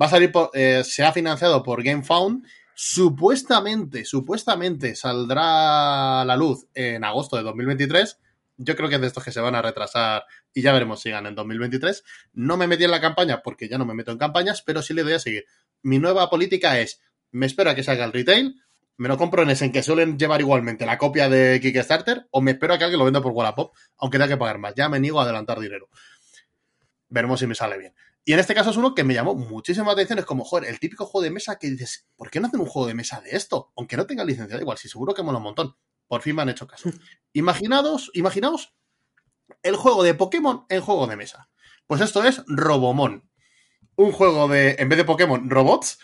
Va 0.00 0.06
a 0.06 0.10
salir, 0.10 0.30
por, 0.30 0.50
eh, 0.52 0.82
se 0.84 1.04
ha 1.04 1.12
financiado 1.12 1.62
por 1.62 1.82
GameFound. 1.82 2.46
Supuestamente, 2.74 4.04
supuestamente 4.04 4.94
saldrá 4.94 6.22
a 6.22 6.24
la 6.24 6.36
luz 6.36 6.66
en 6.74 7.04
agosto 7.04 7.36
de 7.36 7.42
2023. 7.42 8.18
Yo 8.58 8.76
creo 8.76 8.88
que 8.88 8.96
es 8.96 9.00
de 9.00 9.06
estos 9.06 9.24
que 9.24 9.32
se 9.32 9.40
van 9.40 9.54
a 9.54 9.62
retrasar 9.62 10.24
y 10.52 10.62
ya 10.62 10.72
veremos 10.72 11.00
si 11.00 11.10
ganan 11.10 11.30
en 11.30 11.36
2023. 11.36 12.04
No 12.34 12.56
me 12.56 12.66
metí 12.66 12.84
en 12.84 12.90
la 12.90 13.00
campaña 13.00 13.40
porque 13.42 13.68
ya 13.68 13.78
no 13.78 13.86
me 13.86 13.94
meto 13.94 14.12
en 14.12 14.18
campañas, 14.18 14.62
pero 14.62 14.82
sí 14.82 14.92
le 14.92 15.04
doy 15.04 15.14
a 15.14 15.18
seguir. 15.18 15.46
Mi 15.82 15.98
nueva 15.98 16.28
política 16.28 16.78
es 16.78 17.00
me 17.30 17.46
espero 17.46 17.70
a 17.70 17.74
que 17.74 17.82
salga 17.82 18.04
el 18.04 18.12
retail, 18.12 18.56
me 18.96 19.08
lo 19.08 19.16
compro 19.16 19.42
en 19.42 19.50
ese 19.50 19.64
en 19.64 19.72
que 19.72 19.82
suelen 19.82 20.18
llevar 20.18 20.40
igualmente 20.40 20.84
la 20.84 20.98
copia 20.98 21.28
de 21.28 21.60
Kickstarter, 21.60 22.26
o 22.32 22.40
me 22.40 22.50
espero 22.50 22.74
a 22.74 22.78
que 22.78 22.84
alguien 22.84 22.98
lo 22.98 23.04
venda 23.04 23.22
por 23.22 23.32
Wallapop, 23.32 23.74
aunque 23.96 24.18
tenga 24.18 24.28
que 24.28 24.36
pagar 24.36 24.58
más. 24.58 24.74
Ya 24.74 24.88
me 24.88 24.98
niego 24.98 25.20
a 25.20 25.22
adelantar 25.22 25.60
dinero. 25.60 25.88
Veremos 27.08 27.38
si 27.38 27.46
me 27.46 27.54
sale 27.54 27.78
bien. 27.78 27.94
Y 28.24 28.32
en 28.32 28.40
este 28.40 28.54
caso 28.54 28.70
es 28.70 28.76
uno 28.76 28.94
que 28.94 29.04
me 29.04 29.14
llamó 29.14 29.34
muchísima 29.36 29.92
atención. 29.92 30.18
Es 30.18 30.24
como, 30.24 30.44
joder, 30.44 30.68
el 30.68 30.80
típico 30.80 31.06
juego 31.06 31.22
de 31.22 31.30
mesa 31.30 31.58
que 31.58 31.70
dices, 31.70 32.06
¿por 32.16 32.28
qué 32.30 32.40
no 32.40 32.48
hacen 32.48 32.60
un 32.60 32.66
juego 32.66 32.88
de 32.88 32.94
mesa 32.94 33.20
de 33.20 33.30
esto? 33.30 33.72
Aunque 33.76 33.96
no 33.96 34.04
tenga 34.04 34.24
licencia, 34.24 34.58
igual, 34.58 34.76
si 34.78 34.88
seguro 34.88 35.14
que 35.14 35.22
mola 35.22 35.38
un 35.38 35.44
montón. 35.44 35.76
Por 36.08 36.22
fin 36.22 36.34
me 36.34 36.42
han 36.42 36.48
hecho 36.48 36.66
caso. 36.66 36.90
Imaginados, 37.32 38.10
imaginaos 38.14 38.74
el 39.62 39.76
juego 39.76 40.02
de 40.02 40.14
Pokémon 40.14 40.64
en 40.68 40.80
juego 40.80 41.06
de 41.06 41.16
mesa. 41.16 41.48
Pues 41.86 42.00
esto 42.00 42.24
es 42.24 42.42
Robomon. 42.46 43.30
Un 43.96 44.12
juego 44.12 44.48
de, 44.48 44.76
en 44.78 44.88
vez 44.88 44.98
de 44.98 45.04
Pokémon, 45.04 45.50
robots, 45.50 45.98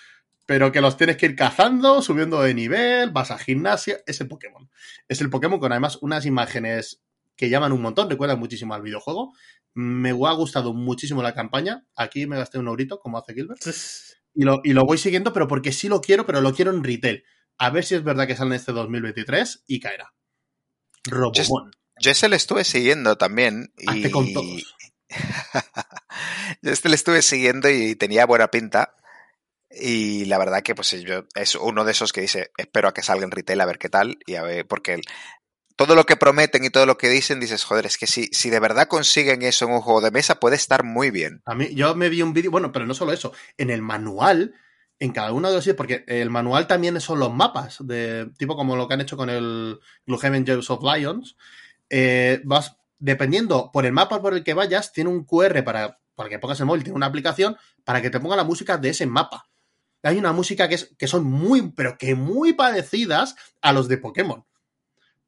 pero 0.47 0.73
que 0.73 0.81
los 0.81 0.97
tienes 0.97 1.17
que 1.17 1.27
ir 1.27 1.37
cazando, 1.37 2.03
subiendo 2.03 2.43
de 2.43 2.55
nivel, 2.55 3.11
vas 3.11 3.31
a 3.31 3.39
gimnasia, 3.39 3.99
es 4.07 4.21
el 4.21 4.29
Pokémon. 4.29 4.71
Es 5.09 5.21
el 5.21 5.31
Pokémon 5.31 5.61
con 5.61 5.73
además 5.73 5.99
unas 6.03 6.27
imágenes 6.27 7.03
que 7.37 7.49
llaman 7.49 7.73
un 7.73 7.83
montón, 7.83 8.11
recuerdan 8.11 8.39
muchísimo 8.39 8.75
al 8.75 8.83
videojuego. 8.83 9.33
Me 9.75 10.11
ha 10.11 10.33
gustado 10.33 10.73
muchísimo 10.73 11.23
la 11.23 11.35
campaña. 11.35 11.85
Aquí 11.97 12.27
me 12.27 12.37
gasté 12.37 12.59
un 12.59 12.69
eurito, 12.69 13.01
como 13.01 13.19
hace 13.19 13.35
Gilbert. 13.35 13.61
Y 14.35 14.45
lo, 14.45 14.61
y 14.65 14.73
lo 14.73 14.83
voy 14.85 14.99
siguiendo, 14.99 15.33
pero 15.33 15.49
porque 15.49 15.73
sí 15.73 15.89
lo 15.89 16.01
quiero, 16.01 16.27
pero 16.27 16.41
lo 16.41 16.53
quiero 16.53 16.73
en 16.73 16.85
retail. 16.85 17.25
A 17.59 17.71
ver 17.71 17.85
si 17.85 17.95
es 17.95 18.05
verdad 18.05 18.27
que 18.27 18.37
sale 18.37 18.51
en 18.51 18.57
este 18.57 18.73
2023 18.73 19.65
y 19.67 19.81
caerá. 19.81 20.13
Robomon. 21.05 21.71
Yo, 21.73 21.81
yo 22.01 22.11
ese 22.11 22.29
le 22.29 22.37
estuve 22.37 22.65
siguiendo 22.65 23.17
también. 23.17 23.73
Y... 23.77 24.11
con 24.11 24.33
todos. 24.33 24.75
yo 26.63 26.71
este 26.71 26.89
le 26.89 26.95
estuve 26.95 27.23
siguiendo 27.23 27.71
y 27.71 27.95
tenía 27.97 28.27
buena 28.27 28.49
pinta. 28.49 28.95
Y 29.71 30.25
la 30.27 30.39
verdad 30.39 30.63
que 30.63 30.75
pues 30.75 30.91
yo 31.03 31.25
es 31.35 31.57
uno 31.57 31.85
de 31.85 31.93
esos 31.93 32.13
que 32.13 32.21
dice, 32.21 32.53
espero 32.57 32.89
a 32.89 32.95
que 32.95 33.03
salga 33.03 33.25
en 33.25 33.33
retail 33.33 33.61
a 33.61 33.67
ver 33.67 33.79
qué 33.79 33.89
tal 33.89 34.19
y 34.25 34.37
a 34.37 34.43
ver, 34.43 34.67
porque 34.69 34.95
el, 34.95 35.03
todo 35.77 35.95
lo 35.95 36.05
que 36.05 36.17
prometen 36.17 36.65
y 36.65 36.71
todo 36.71 36.87
lo 36.87 36.97
que 36.97 37.09
dicen, 37.09 37.41
dices, 37.41 37.65
joder, 37.65 37.87
es 37.87 37.99
que 37.99 38.07
si, 38.07 38.27
si 38.27 38.51
de 38.51 38.61
verdad 38.61 38.87
consiguen 38.87 39.43
eso 39.43 39.65
en 39.65 39.73
un 39.73 39.81
juego 39.81 40.01
de 40.01 40.11
mesa, 40.11 40.39
puede 40.39 40.57
estar 40.57 40.85
muy 40.85 41.11
bien. 41.11 41.43
A 41.45 41.55
mí, 41.55 41.75
yo 41.75 41.95
me 41.97 42.09
vi 42.09 42.23
un 42.23 42.33
vídeo, 42.33 42.51
bueno, 42.51 42.71
pero 42.73 42.87
no 42.87 42.95
solo 42.95 43.13
eso, 43.13 43.33
en 43.57 43.71
el 43.71 43.83
manual, 43.83 44.55
en 44.99 45.13
cada 45.13 45.33
uno 45.33 45.51
de 45.51 45.57
los 45.57 45.69
porque 45.77 46.05
el 46.07 46.31
manual 46.31 46.67
también 46.67 47.01
son 47.01 47.19
los 47.19 47.33
mapas, 47.33 47.79
de 47.87 48.31
tipo 48.39 48.57
como 48.57 48.77
lo 48.77 48.87
que 48.87 48.95
han 48.95 49.01
hecho 49.01 49.17
con 49.17 49.31
el 49.31 49.79
Gloomhaven 50.07 50.47
Jewels 50.47 50.71
of 50.71 50.83
Lions, 50.83 51.37
eh, 51.91 52.41
vas, 52.45 52.77
dependiendo 52.99 53.71
por 53.73 53.87
el 53.87 53.93
mapa 53.93 54.23
por 54.23 54.35
el 54.35 54.45
que 54.45 54.55
vayas, 54.55 54.93
tiene 54.93 55.11
un 55.11 55.25
QR 55.25 55.63
para, 55.65 56.01
para 56.15 56.29
que 56.29 56.39
pongas 56.39 56.61
el 56.61 56.67
móvil, 56.67 56.85
tiene 56.85 56.97
una 56.97 57.07
aplicación 57.07 57.57
para 57.85 58.01
que 58.01 58.11
te 58.11 58.21
ponga 58.21 58.37
la 58.37 58.45
música 58.45 58.79
de 58.79 58.91
ese 58.91 59.07
mapa 59.07 59.49
hay 60.09 60.19
una 60.19 60.33
música 60.33 60.69
que, 60.69 60.75
es, 60.77 60.95
que 60.99 61.07
son 61.07 61.25
muy, 61.25 61.73
pero 61.73 61.97
que 61.99 62.15
muy 62.15 62.53
parecidas 62.53 63.37
a 63.63 63.73
los 63.73 63.89
de 63.89 63.99
Pokémon. 63.99 64.45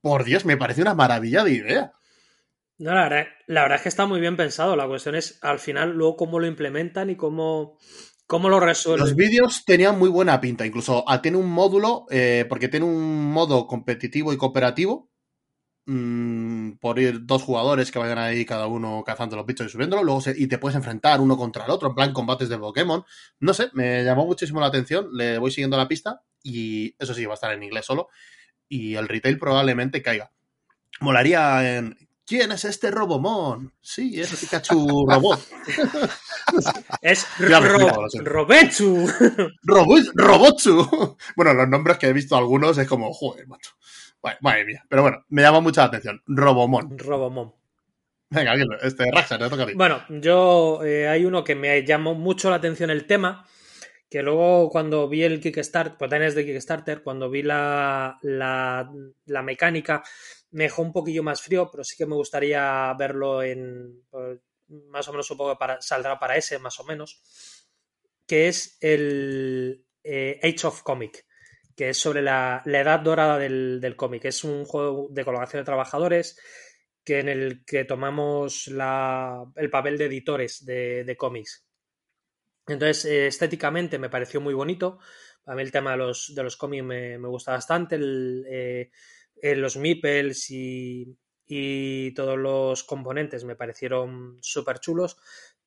Por 0.00 0.24
Dios, 0.24 0.44
me 0.44 0.56
parece 0.56 0.82
una 0.82 0.94
maravilla 0.94 1.44
de 1.44 1.52
idea. 1.52 1.92
No, 2.78 2.94
la 2.94 3.08
verdad, 3.08 3.26
la 3.46 3.62
verdad 3.62 3.76
es 3.76 3.82
que 3.82 3.88
está 3.88 4.06
muy 4.06 4.20
bien 4.20 4.36
pensado. 4.36 4.76
La 4.76 4.86
cuestión 4.86 5.14
es, 5.14 5.38
al 5.42 5.58
final, 5.58 5.92
luego 5.92 6.16
cómo 6.16 6.38
lo 6.38 6.46
implementan 6.46 7.08
y 7.08 7.16
cómo, 7.16 7.78
¿Cómo 8.26 8.48
lo 8.48 8.58
resuelve? 8.58 9.00
Los 9.00 9.14
vídeos 9.14 9.64
tenían 9.64 9.98
muy 9.98 10.08
buena 10.08 10.40
pinta, 10.40 10.66
incluso 10.66 11.04
ah, 11.06 11.22
tiene 11.22 11.38
un 11.38 11.48
módulo, 11.48 12.06
eh, 12.10 12.44
porque 12.48 12.68
tiene 12.68 12.86
un 12.86 13.30
modo 13.32 13.66
competitivo 13.66 14.32
y 14.32 14.36
cooperativo, 14.36 15.10
mmm, 15.86 16.72
por 16.80 16.98
ir 16.98 17.24
dos 17.24 17.42
jugadores 17.42 17.92
que 17.92 18.00
vayan 18.00 18.18
ahí 18.18 18.44
cada 18.44 18.66
uno 18.66 19.04
cazando 19.06 19.36
los 19.36 19.46
bichos 19.46 19.66
y 19.66 19.70
subiéndolo, 19.70 20.02
luego 20.02 20.20
y 20.34 20.48
te 20.48 20.58
puedes 20.58 20.76
enfrentar 20.76 21.20
uno 21.20 21.36
contra 21.36 21.64
el 21.64 21.70
otro, 21.70 21.88
en 21.88 21.94
plan 21.94 22.12
combates 22.12 22.48
de 22.48 22.58
Pokémon. 22.58 23.04
No 23.38 23.54
sé, 23.54 23.70
me 23.74 24.02
llamó 24.02 24.26
muchísimo 24.26 24.60
la 24.60 24.66
atención, 24.66 25.08
le 25.12 25.38
voy 25.38 25.52
siguiendo 25.52 25.76
la 25.76 25.86
pista 25.86 26.22
y 26.42 26.96
eso 26.98 27.14
sí, 27.14 27.24
va 27.26 27.32
a 27.32 27.34
estar 27.34 27.52
en 27.52 27.62
inglés 27.62 27.86
solo 27.86 28.08
y 28.68 28.96
el 28.96 29.08
retail 29.08 29.38
probablemente 29.38 30.02
caiga. 30.02 30.32
Molaría 31.00 31.76
en 31.76 32.05
¿Quién 32.26 32.50
es 32.50 32.64
este 32.64 32.90
Robomon? 32.90 33.72
Sí, 33.80 34.20
es 34.20 34.34
Pikachu 34.34 35.06
Robot. 35.08 35.40
es 37.00 37.24
ro 37.38 37.60
Robechu. 38.24 39.08
Robochu. 39.62 41.16
Bueno, 41.36 41.54
los 41.54 41.68
nombres 41.68 41.98
que 41.98 42.08
he 42.08 42.12
visto 42.12 42.36
algunos 42.36 42.76
es 42.78 42.88
como, 42.88 43.12
joder, 43.12 43.46
macho. 43.46 43.70
madre 44.40 44.64
mía. 44.64 44.84
Pero 44.88 45.02
bueno, 45.02 45.24
me 45.28 45.42
llama 45.42 45.60
mucha 45.60 45.82
la 45.82 45.86
atención. 45.86 46.20
Robomon. 46.26 46.98
Robomon. 46.98 47.54
Venga, 48.28 48.54
este 48.82 49.08
Raxa, 49.12 49.38
te 49.38 49.48
toca 49.48 49.62
a 49.62 49.66
ti. 49.66 49.74
Bueno, 49.74 50.02
yo 50.08 50.80
eh, 50.84 51.06
hay 51.06 51.24
uno 51.24 51.44
que 51.44 51.54
me 51.54 51.84
llamó 51.84 52.14
mucho 52.14 52.50
la 52.50 52.56
atención 52.56 52.90
el 52.90 53.06
tema, 53.06 53.46
que 54.09 54.22
luego 54.22 54.70
cuando 54.70 55.09
vi 55.09 55.24
el 55.24 55.40
Kickstarter, 55.40 55.96
pues 55.98 56.34
de 56.34 56.46
Kickstarter, 56.46 57.02
cuando 57.02 57.28
vi 57.28 57.42
la, 57.42 58.18
la, 58.22 58.90
la 59.24 59.42
mecánica, 59.42 60.02
me 60.50 60.64
dejó 60.64 60.82
un 60.82 60.92
poquillo 60.92 61.22
más 61.22 61.42
frío, 61.42 61.70
pero 61.70 61.84
sí 61.84 61.96
que 61.96 62.07
me 62.07 62.14
gustaría 62.14 62.94
verlo 62.98 63.42
en. 63.42 64.04
Pues, 64.11 64.38
más 64.68 65.07
o 65.09 65.12
menos 65.12 65.26
supongo 65.26 65.52
que 65.52 65.59
para, 65.59 65.80
saldrá 65.80 66.18
para 66.18 66.36
ese, 66.36 66.59
más 66.59 66.78
o 66.80 66.84
menos. 66.84 67.20
Que 68.26 68.48
es 68.48 68.76
el 68.80 69.84
eh, 70.02 70.40
Age 70.42 70.66
of 70.66 70.82
Comic, 70.82 71.26
que 71.76 71.90
es 71.90 71.98
sobre 71.98 72.22
la, 72.22 72.62
la 72.64 72.80
edad 72.80 73.00
dorada 73.00 73.38
del, 73.38 73.80
del, 73.80 73.96
cómic. 73.96 74.24
Es 74.24 74.44
un 74.44 74.64
juego 74.64 75.09
de 75.11 75.24
colocación 75.24 75.61
de 75.61 75.66
trabajadores 75.66 76.36
que 77.04 77.20
en 77.20 77.28
el 77.28 77.64
que 77.64 77.84
tomamos 77.84 78.66
la, 78.68 79.44
el 79.54 79.70
papel 79.70 79.98
de 79.98 80.07
editores 80.07 80.64
de, 80.64 81.04
de 81.04 81.16
cómics. 81.16 81.65
Entonces, 82.68 83.04
eh, 83.04 83.26
estéticamente 83.28 83.98
me 83.98 84.10
pareció 84.10 84.40
muy 84.40 84.54
bonito. 84.54 84.98
A 85.46 85.54
mí 85.54 85.62
el 85.62 85.70
tema 85.70 85.92
de 85.92 85.98
los, 85.98 86.34
de 86.34 86.42
los 86.42 86.56
cómics 86.56 86.84
me, 86.84 87.18
me 87.18 87.28
gusta 87.28 87.52
bastante. 87.52 87.98
Eh, 88.00 88.90
eh, 89.42 89.56
los 89.56 89.76
meeples 89.76 90.50
y, 90.50 91.16
y, 91.46 92.12
todos 92.14 92.38
los 92.38 92.84
componentes 92.84 93.44
me 93.44 93.56
parecieron 93.56 94.38
súper 94.40 94.80
chulos, 94.80 95.16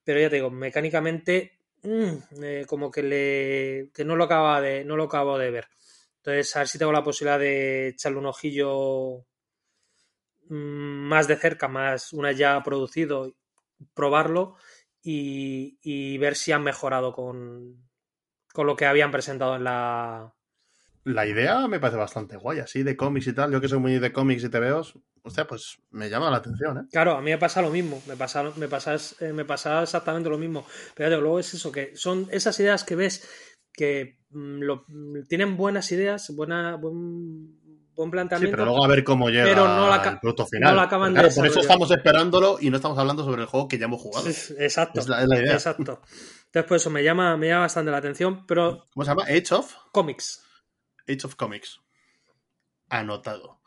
pero 0.04 0.20
ya 0.20 0.30
te 0.30 0.38
digo, 0.38 0.50
mecánicamente 0.50 1.60
eh, 1.84 2.66
como 2.68 2.92
que, 2.92 3.04
le, 3.04 3.92
que 3.94 4.04
no, 4.04 4.16
lo 4.16 4.26
acaba 4.26 4.60
de, 4.62 4.84
no 4.84 4.96
lo 4.98 5.04
acabo 5.06 5.38
de 5.38 5.52
ver. 5.52 5.68
Entonces, 6.18 6.56
a 6.56 6.60
ver 6.60 6.68
si 6.68 6.78
tengo 6.80 6.92
la 6.92 7.04
posibilidad 7.04 7.40
de 7.40 7.90
echarle 7.90 8.20
un 8.20 8.26
ojillo 8.26 9.26
mm, 10.50 11.08
más 11.08 11.28
de 11.28 11.36
cerca, 11.38 11.68
más 11.68 12.14
una 12.14 12.32
ya 12.32 12.62
producido, 12.64 13.34
probarlo 13.94 14.56
y, 15.02 15.80
y 15.82 16.18
ver 16.18 16.36
si 16.36 16.52
han 16.52 16.64
mejorado 16.64 17.14
con, 17.14 17.90
con 18.54 18.68
lo 18.68 18.76
que 18.76 18.86
habían 18.86 19.12
presentado 19.12 19.56
en 19.56 19.64
la, 19.64 20.34
la 21.06 21.26
idea 21.26 21.68
me 21.68 21.80
parece 21.80 21.98
bastante 21.98 22.38
guay, 22.38 22.60
así 22.60 22.84
de 22.84 22.96
cómics 22.96 23.28
y 23.28 23.34
tal. 23.34 23.52
Yo 23.52 23.62
que 23.62 23.68
soy 23.68 23.80
muy 23.80 23.98
de 24.00 24.12
cómics 24.12 24.44
y 24.44 24.50
te 24.50 24.60
veo, 24.60 24.84
hostia, 25.24 25.48
pues 25.48 25.78
me 25.92 26.10
llama 26.10 26.30
la 26.30 26.38
atención, 26.38 26.78
¿eh? 26.78 26.82
Claro, 26.92 27.14
a 27.14 27.22
mí 27.22 27.32
me 27.32 27.38
pasa 27.38 27.62
lo 27.62 27.70
mismo, 27.70 28.02
me 28.06 28.16
pasa, 28.16 28.52
me 28.58 28.68
pasa, 28.68 28.96
eh, 29.20 29.34
me 29.34 29.46
pasa 29.46 29.84
exactamente 29.84 30.30
lo 30.30 30.38
mismo. 30.38 30.66
Pero 30.96 31.22
luego 31.22 31.40
es 31.40 31.54
eso, 31.54 31.72
que 31.72 31.96
son 31.96 32.28
esas 32.32 32.60
ideas 32.60 32.84
que 32.84 32.96
ves 32.96 33.28
que 33.74 34.20
mm, 34.30 34.60
lo, 34.62 34.86
tienen 35.28 35.56
buenas 35.56 35.92
ideas, 35.92 36.30
buena, 36.36 36.76
buen, 36.76 37.69
buen 38.00 38.12
planteamiento. 38.12 38.50
Sí, 38.50 38.52
pero 38.52 38.66
luego 38.66 38.86
a 38.86 38.88
ver 38.88 39.04
cómo 39.04 39.30
llega 39.30 39.44
pero 39.44 39.68
no 39.68 39.90
la, 39.90 39.98
el 39.98 40.20
producto 40.20 40.48
final. 40.48 40.72
No 40.72 40.76
la 40.78 40.84
acaban 40.84 41.12
claro, 41.12 41.28
de 41.28 41.36
por 41.36 41.46
eso 41.46 41.60
estamos 41.60 41.92
esperándolo 41.92 42.58
y 42.62 42.70
no 42.70 42.78
estamos 42.78 42.98
hablando 42.98 43.26
sobre 43.26 43.42
el 43.42 43.48
juego 43.48 43.68
que 43.68 43.78
ya 43.78 43.86
hemos 43.86 44.02
jugado. 44.02 44.28
Exacto. 44.28 45.02
Es 45.02 45.08
la, 45.08 45.22
es 45.22 45.28
la 45.28 45.38
idea. 45.38 45.54
Exacto. 45.54 46.02
Entonces, 46.46 46.68
por 46.68 46.78
eso 46.78 46.90
me 46.90 47.04
llama, 47.04 47.36
me 47.38 47.50
llama 47.50 47.62
bastante 47.62 47.92
la 47.92 47.98
atención, 47.98 48.46
pero... 48.48 48.86
¿Cómo 48.94 49.04
se 49.04 49.12
llama? 49.12 49.24
Age 49.24 49.54
of? 49.54 49.76
Comics. 49.92 50.44
Age 51.08 51.26
of 51.26 51.36
Comics. 51.36 51.80
Anotado. 52.90 53.60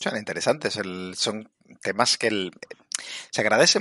Son 0.00 0.16
interesantes, 0.16 0.76
el, 0.76 1.14
son 1.16 1.50
temas 1.82 2.16
que 2.16 2.28
el, 2.28 2.52
se 3.30 3.40
agradece, 3.40 3.80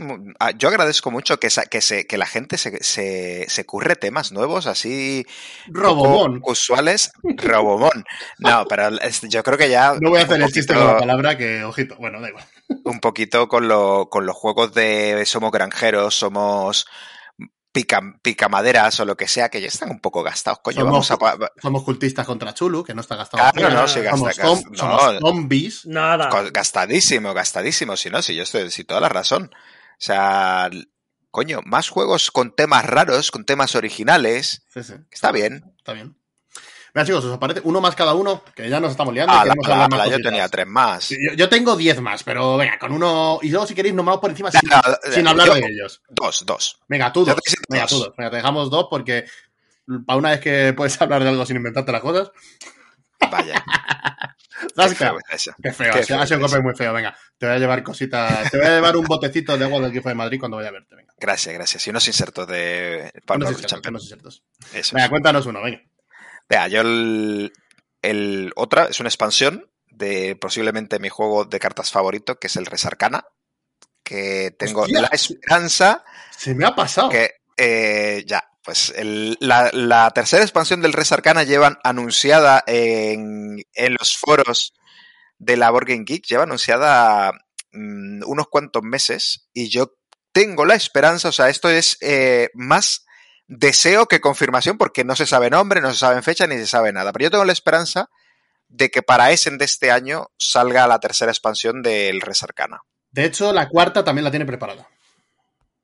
yo 0.58 0.70
agradezco 0.70 1.12
mucho 1.12 1.40
que, 1.40 1.50
que, 1.70 1.82
se, 1.82 2.08
que 2.08 2.18
la 2.18 2.26
gente 2.26 2.58
se, 2.58 2.84
se, 2.84 3.46
se, 3.50 3.66
curre 3.66 3.96
temas 3.96 4.32
nuevos 4.32 4.68
así 4.68 5.26
Robomón. 5.68 6.42
usuales. 6.46 7.12
Robomón. 7.24 8.06
No, 8.40 8.66
pero 8.68 8.90
yo 9.24 9.44
creo 9.44 9.58
que 9.58 9.70
ya. 9.70 9.96
No 10.02 10.10
voy 10.10 10.20
a 10.20 10.24
hacer 10.24 10.42
el 10.42 10.52
chiste 10.52 10.74
con 10.74 10.86
la 10.86 10.98
palabra 11.00 11.38
que, 11.38 11.64
ojito, 11.64 11.96
bueno, 11.98 12.22
da 12.22 12.30
igual. 12.30 12.46
Un 12.84 13.00
poquito 13.00 13.48
con, 13.48 13.68
lo, 13.68 14.10
con 14.10 14.26
los 14.26 14.36
juegos 14.36 14.74
de 14.74 15.24
somos 15.26 15.52
granjeros, 15.52 16.16
somos 16.16 16.86
pica, 17.78 18.02
picamaderas 18.24 19.00
o 19.00 19.06
lo 19.06 19.16
que 19.16 19.28
sea, 19.28 19.50
que 19.50 19.62
ya 19.62 19.68
están 19.68 19.92
un 19.92 20.00
poco 20.00 20.24
gastados. 20.24 20.60
Coño, 20.64 20.80
somos, 20.80 21.10
vamos 21.10 21.42
a... 21.42 21.62
somos 21.62 21.84
cultistas 21.84 22.26
contra 22.26 22.52
Chulu, 22.52 22.84
que 22.84 22.96
no 22.96 23.02
está 23.02 23.16
gastado. 23.16 23.52
Claro, 23.54 23.76
no, 23.76 23.88
sí, 23.88 24.00
gasta, 24.00 24.34
somos, 24.34 24.66
no, 24.72 24.78
somos 24.78 25.20
zombies. 25.20 25.86
Nada. 25.86 26.30
Gastadísimo, 26.52 27.36
gastadísimo. 27.36 27.96
Si 27.96 28.10
no, 28.10 28.24
si 28.24 28.34
yo 28.36 28.44
estoy, 28.44 28.72
si 28.72 28.84
toda 28.84 29.00
la 29.00 29.10
razón. 29.10 29.52
O 29.54 30.00
sea, 30.00 30.72
coño, 31.30 31.60
más 31.66 31.90
juegos 31.90 32.32
con 32.32 32.56
temas 32.56 32.84
raros, 32.84 33.30
con 33.30 33.46
temas 33.46 33.76
originales. 33.76 34.66
Sí, 34.74 34.82
sí. 34.82 34.94
Está 35.12 35.32
bien. 35.32 35.76
Está 35.78 35.94
bien. 35.94 36.18
Mira, 36.98 37.06
chicos, 37.06 37.26
¿os 37.26 37.34
aparece 37.36 37.62
uno 37.64 37.80
más 37.80 37.96
cada 37.96 38.16
uno? 38.16 38.44
Que 38.56 38.68
ya 38.68 38.80
nos 38.80 38.90
estamos 38.90 39.14
liando. 39.14 39.32
Ah, 39.32 39.44
y 39.44 39.48
la, 39.50 39.54
queremos 39.54 39.68
la, 39.68 39.74
hablar 39.76 39.90
más 39.92 40.00
la, 40.00 40.18
yo 40.18 40.24
tenía 40.24 40.50
tres 40.50 40.66
más. 40.66 41.10
Yo, 41.10 41.18
yo 41.36 41.48
tengo 41.48 41.76
diez 41.76 42.02
más, 42.02 42.24
pero 42.24 42.58
venga, 42.58 42.80
con 42.80 42.92
uno. 42.92 43.38
Y 43.44 43.50
luego, 43.50 43.68
si 43.68 43.76
queréis, 43.76 43.94
nomás 43.94 44.18
por 44.18 44.32
encima, 44.32 44.50
sin, 44.50 44.62
yo- 44.68 45.30
hablar 45.30 45.54
de 45.54 45.60
ellos. 45.60 46.02
Dos, 46.10 46.44
dos. 46.44 46.80
Venga, 46.88 47.14
tú 47.14 47.20
Yo 47.22 47.34
dos. 47.36 47.36
necesito 47.46 47.64
Venga, 47.70 47.86
tú 47.86 48.00
dos. 48.00 48.14
Venga, 48.18 48.32
te 48.32 48.36
dejamos 48.38 48.72
dos 48.72 48.88
porque 48.90 49.26
para 50.08 50.18
una 50.18 50.32
vez 50.32 50.40
que 50.40 50.74
puedes 50.74 51.00
hablar 51.02 51.22
de 51.22 51.30
algo 51.30 51.46
sin 51.46 51.58
inventarte 51.58 51.92
las 51.92 52.02
cosas. 52.02 52.32
Vaya. 53.30 53.64
Qué 54.76 54.96
feo. 54.96 55.18
Qué 55.62 55.72
feo, 55.72 55.94
Qué 55.94 56.00
ha 56.00 56.04
sido- 56.04 56.20
ha 56.20 56.26
sido 56.26 56.38
un 56.40 56.42
golpe 56.48 56.62
muy 56.62 56.76
feo. 56.76 56.92
Venga, 56.94 57.16
te 57.38 57.46
voy 57.46 57.56
a 57.56 57.60
llevar 57.60 57.84
cositas. 57.84 58.50
Te 58.50 58.58
voy 58.58 58.66
a 58.66 58.72
llevar 58.72 58.98
un 58.98 59.06
botecito 59.06 59.56
de 59.56 59.66
agua 59.66 59.80
del 59.82 59.92
equipo 59.92 60.10
de 60.10 60.16
Madrid 60.16 60.40
cuando 60.40 60.58
vaya 60.58 60.70
a 60.70 60.72
verte. 60.72 60.96
Venga, 60.96 61.14
Gracias, 61.20 61.54
gracias. 61.54 61.86
Y 61.86 61.92
unos 61.92 62.08
insertos 62.08 62.48
de 62.48 63.12
Power 63.26 63.42
unos 63.42 63.52
insertos, 63.62 63.88
unos 63.90 64.04
insertos. 64.04 64.44
Eso 64.74 64.96
Venga, 64.96 65.10
cuéntanos 65.10 65.46
uno, 65.46 65.62
venga. 65.62 65.80
Vea, 66.50 66.68
yo 66.68 66.82
el, 66.82 67.52
el 68.02 68.52
otra 68.56 68.86
es 68.86 69.00
una 69.00 69.10
expansión 69.10 69.70
de 69.90 70.36
posiblemente 70.36 71.00
mi 71.00 71.10
juego 71.10 71.46
de 71.46 71.60
cartas 71.60 71.92
favorito, 71.92 72.40
que 72.40 72.48
es 72.48 72.56
el 72.56 72.66
Resarcana, 72.66 73.26
que 74.04 74.52
tengo 74.58 74.82
Hostia. 74.82 75.02
la 75.02 75.08
esperanza 75.08 76.04
Se 76.38 76.54
me 76.56 76.66
ha 76.66 76.76
pasado. 76.76 77.10
que 77.10 77.32
eh, 77.58 78.24
ya, 78.28 78.44
pues 78.64 78.94
el- 78.96 79.38
la, 79.42 79.70
la 79.74 80.12
tercera 80.12 80.44
expansión 80.44 80.82
del 80.82 80.94
Res 80.94 81.12
Arcana 81.12 81.44
llevan 81.44 81.78
anunciada 81.84 82.64
en, 82.68 83.58
en 83.74 83.96
los 84.00 84.16
foros 84.16 84.74
de 85.40 85.58
la 85.58 85.70
Board 85.72 85.88
Game 85.88 86.04
Geek, 86.06 86.26
lleva 86.28 86.44
anunciada 86.44 87.32
mm, 87.72 88.22
unos 88.28 88.48
cuantos 88.48 88.84
meses 88.84 89.50
y 89.54 89.70
yo 89.70 89.94
tengo 90.32 90.66
la 90.66 90.76
esperanza, 90.76 91.30
o 91.30 91.32
sea, 91.32 91.50
esto 91.50 91.68
es 91.70 91.98
eh, 92.02 92.50
más 92.54 93.07
deseo 93.48 94.08
que 94.08 94.22
confirmación 94.22 94.78
porque 94.78 95.04
no 95.04 95.16
se 95.16 95.26
sabe 95.26 95.50
nombre, 95.50 95.82
no 95.82 95.92
se 95.92 95.98
sabe 95.98 96.22
fecha 96.22 96.48
ni 96.48 96.56
se 96.58 96.68
sabe 96.68 96.92
nada, 96.94 97.12
pero 97.12 97.24
yo 97.24 97.32
tengo 97.32 97.46
la 97.46 97.54
esperanza 97.54 98.10
de 98.68 98.90
que 98.90 99.02
para 99.02 99.32
Essen 99.32 99.58
de 99.58 99.66
este 99.66 99.92
año 99.92 100.28
salga 100.38 100.88
la 100.88 101.00
tercera 101.00 101.32
expansión 101.32 101.82
del 101.82 102.22
Res 102.22 102.44
Arcana. 102.44 102.82
De 103.12 103.26
hecho, 103.26 103.54
la 103.54 103.70
cuarta 103.70 104.04
también 104.04 104.26
la 104.26 104.32
tiene 104.32 104.46
preparada. 104.46 104.88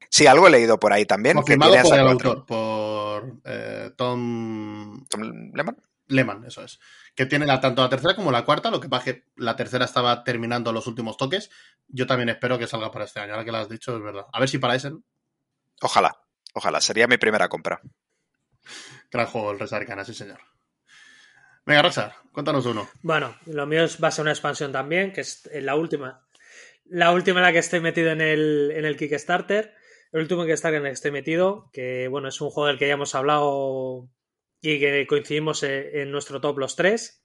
Sí, 0.09 0.28
algo 0.28 0.47
he 0.47 0.51
leído 0.51 0.80
por 0.80 0.93
ahí 0.93 1.05
también. 1.05 1.36
Confirmado 1.36 1.74
por 1.82 1.97
el 1.97 2.05
cuatro. 2.05 2.30
autor, 2.30 2.45
por 2.45 3.41
eh, 3.45 3.91
Tom 3.95 5.05
Tom 5.07 5.51
Lehmann. 5.53 5.78
Lehman, 6.07 6.43
eso 6.45 6.64
es. 6.64 6.80
Que 7.16 7.26
tiene 7.26 7.45
la, 7.45 7.59
tanto 7.59 7.82
la 7.82 7.89
tercera 7.89 8.16
como 8.16 8.32
la 8.32 8.45
cuarta, 8.45 8.70
lo 8.70 8.80
que 8.80 8.89
pasa 8.89 9.09
es 9.09 9.16
que 9.16 9.24
la 9.38 9.55
tercera 9.55 9.86
estaba 9.86 10.24
terminando 10.24 10.72
los 10.72 10.86
últimos 10.86 11.18
toques. 11.18 11.49
Yo 11.88 12.05
también 12.05 12.30
espero 12.30 12.59
que 12.59 12.68
salga 12.68 12.91
para 12.91 13.05
este 13.05 13.22
año. 13.22 13.34
Ahora 13.34 13.45
que 13.45 13.51
lo 13.51 13.57
has 13.57 13.70
dicho, 13.70 13.95
es 13.95 14.03
verdad. 14.03 14.26
A 14.32 14.39
ver 14.39 14.49
si 14.49 14.59
para 14.59 14.76
ese 14.76 14.91
Ojalá, 15.82 16.16
ojalá, 16.54 16.82
sería 16.82 17.08
mi 17.08 17.18
primera 17.18 17.49
compra. 17.49 17.82
gran 19.12 19.28
juego 19.28 19.51
el 19.51 19.60
Resarcana, 19.60 20.04
sí 20.06 20.14
señor. 20.14 20.39
Venga, 21.66 21.82
Rosa, 21.84 22.16
cuéntanos 22.32 22.66
uno. 22.66 22.89
Bueno, 23.04 23.38
lo 23.45 23.66
mío 23.68 23.84
es- 23.84 24.01
va 24.04 24.08
a 24.10 24.12
ser 24.12 24.24
una 24.24 24.32
expansión 24.32 24.72
también, 24.72 25.12
que 25.14 25.22
es 25.22 25.47
la 25.54 25.76
última. 25.76 26.26
La 26.86 27.12
última 27.12 27.39
en 27.39 27.43
la 27.43 27.51
que 27.54 27.60
estoy 27.60 27.80
metido 27.80 28.12
en 28.12 28.22
el, 28.22 28.72
en 28.76 28.86
el 28.86 28.97
Kickstarter. 28.97 29.74
El 30.12 30.22
último 30.22 30.45
Kickstarter 30.45 30.80
en 30.80 30.86
el 30.86 30.89
que 30.91 30.95
estoy 30.95 31.12
metido, 31.12 31.70
que 31.72 32.08
bueno, 32.08 32.28
es 32.28 32.39
un 32.41 32.49
juego 32.49 32.68
del 32.68 32.78
que 32.78 32.88
ya 32.88 32.93
hemos 32.95 33.16
hablado 33.16 34.10
y 34.62 34.80
que 34.80 35.06
coincidimos 35.08 35.64
eh, 35.64 36.01
en 36.01 36.12
nuestro 36.12 36.41
top 36.41 36.58
los 36.60 36.76
tres, 36.76 37.24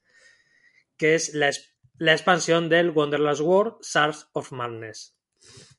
que 0.97 1.14
es 1.14 1.35
la, 1.35 1.51
la 1.99 2.12
expansión 2.12 2.68
del 2.68 2.91
Wonderlust 2.91 3.41
World 3.41 3.76
Sars 3.81 4.29
of 4.33 4.53
Madness, 4.53 5.16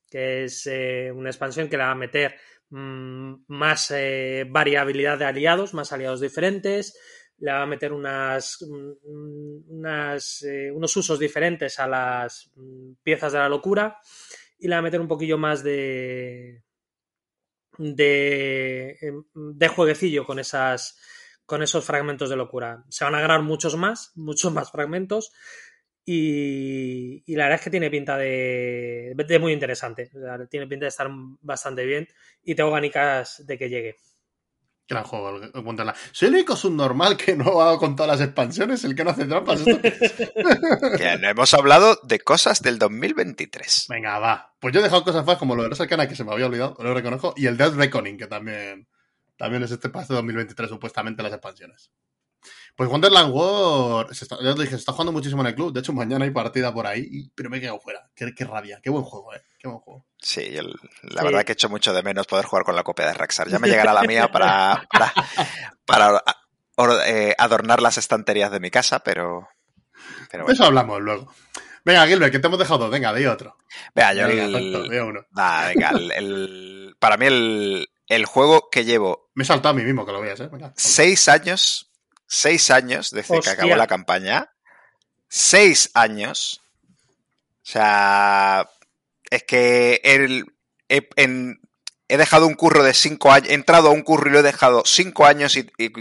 que 0.09 0.43
es 0.43 0.67
eh, 0.67 1.11
una 1.13 1.29
expansión 1.29 1.69
que 1.69 1.77
le 1.77 1.83
va 1.83 1.91
a 1.91 1.95
meter 1.95 2.35
más 2.71 3.91
eh, 3.91 4.45
variabilidad 4.49 5.17
de 5.17 5.25
aliados, 5.25 5.73
más 5.73 5.91
aliados 5.91 6.21
diferentes. 6.21 6.97
Le 7.37 7.51
va 7.51 7.63
a 7.63 7.67
meter 7.67 7.93
unas, 7.93 8.57
mm, 8.61 9.71
unas 9.77 10.43
eh, 10.43 10.71
unos 10.71 10.95
usos 10.97 11.19
diferentes 11.19 11.79
a 11.79 11.87
las 11.87 12.51
mm, 12.55 12.93
piezas 13.03 13.33
de 13.33 13.39
la 13.39 13.49
locura. 13.49 13.97
Y 14.57 14.67
le 14.67 14.75
va 14.75 14.79
a 14.79 14.83
meter 14.83 15.01
un 15.01 15.07
poquillo 15.07 15.37
más 15.37 15.63
de. 15.63 16.63
de. 17.77 18.97
em, 19.01 19.23
de 19.33 19.67
jueguecillo 19.67 20.25
con 20.25 20.39
esas. 20.39 20.97
con 21.45 21.63
esos 21.63 21.85
fragmentos 21.85 22.29
de 22.29 22.35
locura. 22.35 22.85
Se 22.89 23.05
van 23.05 23.15
a 23.15 23.21
ganar 23.21 23.41
muchos 23.41 23.75
más, 23.75 24.11
muchos 24.15 24.53
más 24.53 24.71
fragmentos. 24.71 25.31
Y, 26.11 27.21
y, 27.27 27.35
la 27.35 27.43
verdad 27.43 27.59
es 27.59 27.63
que 27.65 27.69
tiene 27.69 27.91
pinta 27.91 28.17
de, 28.17 29.13
de 29.15 29.37
muy 29.37 29.53
interesante. 29.53 30.09
O 30.15 30.19
sea, 30.19 30.43
tiene 30.47 30.65
pinta 30.65 30.85
de 30.85 30.89
estar 30.89 31.07
bastante 31.11 31.85
bien. 31.85 32.07
Y 32.41 32.55
tengo 32.55 32.71
ganicas 32.71 33.45
de 33.45 33.59
que 33.59 33.69
llegue. 33.69 33.95
Gran 34.87 35.03
juego, 35.03 35.39
Wonderland. 35.61 35.95
Soy 36.11 36.29
el 36.29 36.33
único 36.33 36.55
subnormal 36.55 37.15
que 37.15 37.35
no 37.35 37.61
ha 37.61 37.77
con 37.77 37.95
todas 37.95 38.19
las 38.19 38.27
expansiones, 38.27 38.83
el 38.85 38.95
que 38.95 39.03
no 39.03 39.11
hace 39.11 39.25
trampas. 39.25 39.59
¿Esto 39.59 39.79
qué 39.83 39.89
es? 40.01 40.97
Que 40.97 41.17
no 41.19 41.29
hemos 41.29 41.53
hablado 41.53 41.99
de 42.01 42.19
cosas 42.21 42.63
del 42.63 42.79
2023. 42.79 43.85
Venga, 43.89 44.17
va. 44.17 44.55
Pues 44.59 44.73
yo 44.73 44.79
he 44.79 44.83
dejado 44.83 45.03
cosas 45.03 45.23
más 45.27 45.37
como 45.37 45.55
lo 45.55 45.61
de 45.61 45.69
los 45.69 45.79
Arcana, 45.79 46.07
que 46.07 46.15
se 46.15 46.23
me 46.23 46.31
había 46.31 46.47
olvidado, 46.47 46.75
lo 46.79 46.91
reconozco, 46.95 47.35
y 47.37 47.45
el 47.45 47.55
Death 47.55 47.75
Reckoning, 47.75 48.17
que 48.17 48.25
también, 48.25 48.87
también 49.37 49.61
es 49.61 49.69
este 49.69 49.89
paso 49.89 50.13
de 50.13 50.17
2023, 50.17 50.71
supuestamente, 50.71 51.21
las 51.21 51.33
expansiones. 51.33 51.91
Pues 52.79 52.89
Wonderland 52.89 53.33
War, 53.33 54.15
se 54.15 54.23
está, 54.23 54.37
ya 54.41 54.55
te 54.55 54.61
dije, 54.61 54.69
se 54.69 54.77
está 54.77 54.93
jugando 54.93 55.11
muchísimo 55.11 55.41
en 55.41 55.47
el 55.47 55.55
club. 55.55 55.73
De 55.73 55.81
hecho, 55.81 55.91
mañana 55.91 56.23
hay 56.23 56.31
partida 56.31 56.73
por 56.73 56.87
ahí, 56.87 57.05
y- 57.11 57.29
pero 57.35 57.49
me 57.49 57.57
he 57.57 57.59
quedado 57.59 57.77
fuera. 57.81 58.09
Qué, 58.15 58.33
qué 58.33 58.45
rabia, 58.45 58.79
qué 58.81 58.89
buen 58.89 59.03
juego, 59.03 59.33
eh. 59.33 59.41
Qué 59.59 59.67
buen 59.67 59.81
juego. 59.81 60.05
Sí, 60.17 60.49
yo, 60.53 60.61
la 60.63 61.19
Sí. 61.21 61.25
verdad 61.27 61.43
que 61.43 61.51
echo 61.51 61.67
mucho 61.67 61.91
de 61.93 62.03
menos 62.03 62.25
poder 62.25 62.45
jugar 62.45 62.63
con 62.63 62.77
la 62.77 62.83
copia 62.83 63.05
de 63.07 63.13
Raxar. 63.15 63.49
Ya 63.49 63.59
me 63.59 63.67
llegará 63.91 63.91
la 63.93 64.03
mía 64.03 64.31
para, 64.31 64.87
para, 64.89 65.13
para 65.85 66.23
or- 66.77 67.01
eh, 67.05 67.35
adornar 67.37 67.81
las 67.81 67.97
estanterías 67.97 68.49
de 68.49 68.61
mi 68.61 68.71
casa, 68.71 68.99
pero, 68.99 69.49
pero 70.31 70.43
De 70.43 70.43
bueno. 70.43 70.53
eso 70.53 70.63
hablamos 70.63 71.01
luego. 71.01 71.33
Venga, 71.83 72.07
Gilbert, 72.07 72.31
que 72.31 72.39
te 72.39 72.47
hemos 72.47 72.59
dejado 72.59 72.79
dos. 72.79 72.91
Venga, 72.91 73.13
di 73.13 73.25
otro. 73.25 73.57
Vea, 73.93 74.13
yo 74.13 74.25
Venga, 74.25 74.45
el- 74.57 75.01
uno. 75.01 75.25
Venga, 75.31 75.89
el- 75.89 76.11
el- 76.13 76.95
para 76.97 77.17
mí 77.17 77.25
el, 77.25 77.89
el 78.07 78.25
juego 78.25 78.69
que 78.71 78.85
llevo 78.85 79.29
Me 79.35 79.43
he 79.43 79.45
saltado 79.45 79.71
a 79.71 79.77
mí 79.77 79.83
mismo, 79.83 80.05
que 80.05 80.13
lo 80.13 80.21
veas, 80.21 80.39
eh. 80.39 80.47
Venga. 80.49 80.71
seis 80.77 81.27
años, 81.27 81.88
seis 82.31 82.69
años 82.69 83.09
desde 83.11 83.35
Hostia. 83.37 83.55
que 83.55 83.61
acabó 83.61 83.75
la 83.75 83.87
campaña, 83.87 84.51
seis 85.27 85.89
años, 85.95 86.61
o 87.63 87.71
sea, 87.71 88.69
es 89.29 89.43
que 89.43 89.99
el, 90.03 90.45
he, 90.87 91.07
en- 91.15 91.59
he 92.07 92.17
dejado 92.17 92.47
un 92.47 92.55
curro 92.55 92.83
de 92.83 92.93
cinco 92.93 93.31
años, 93.31 93.49
he 93.49 93.53
entrado 93.53 93.89
a 93.89 93.91
un 93.91 94.01
curro 94.03 94.29
y 94.29 94.33
lo 94.33 94.39
he 94.39 94.43
dejado 94.43 94.83
cinco 94.85 95.25
años 95.25 95.55
y, 95.57 95.67
y- 95.77 95.91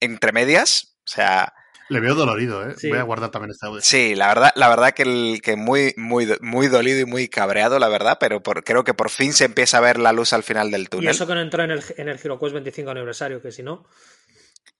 entre 0.00 0.32
medias, 0.32 0.96
o 1.06 1.10
sea, 1.10 1.52
Le 1.88 2.00
veo 2.00 2.14
dolorido, 2.14 2.66
eh. 2.68 2.74
Sí. 2.78 2.88
Voy 2.88 2.98
a 2.98 3.02
guardar 3.02 3.30
también 3.30 3.50
este 3.50 3.66
audio. 3.66 3.80
sí, 3.82 4.14
la 4.14 4.28
verdad, 4.28 4.52
la 4.56 4.68
verdad 4.68 4.92
que, 4.92 5.02
el, 5.02 5.40
que 5.42 5.56
muy, 5.56 5.92
muy, 5.98 6.26
muy 6.40 6.68
dolido 6.68 7.00
y 7.00 7.04
muy 7.04 7.28
cabreado, 7.28 7.78
la 7.78 7.88
verdad, 7.88 8.16
pero 8.18 8.42
por- 8.42 8.64
creo 8.64 8.84
que 8.84 8.94
por 8.94 9.10
fin 9.10 9.32
se 9.34 9.44
empieza 9.44 9.78
a 9.78 9.80
ver 9.82 9.98
la 9.98 10.12
luz 10.12 10.32
al 10.32 10.42
final 10.42 10.70
del 10.70 10.82
Y 10.82 10.86
túnel. 10.86 11.10
eso 11.10 11.26
que 11.26 11.34
no 11.34 11.40
entró 11.42 11.62
en 11.64 11.72
el, 11.72 11.84
en 11.98 12.08
el 12.08 12.18
HeroQuest 12.18 12.54
25 12.54 12.90
aniversario, 12.90 13.42
que 13.42 13.52
si 13.52 13.62
no. 13.62 13.86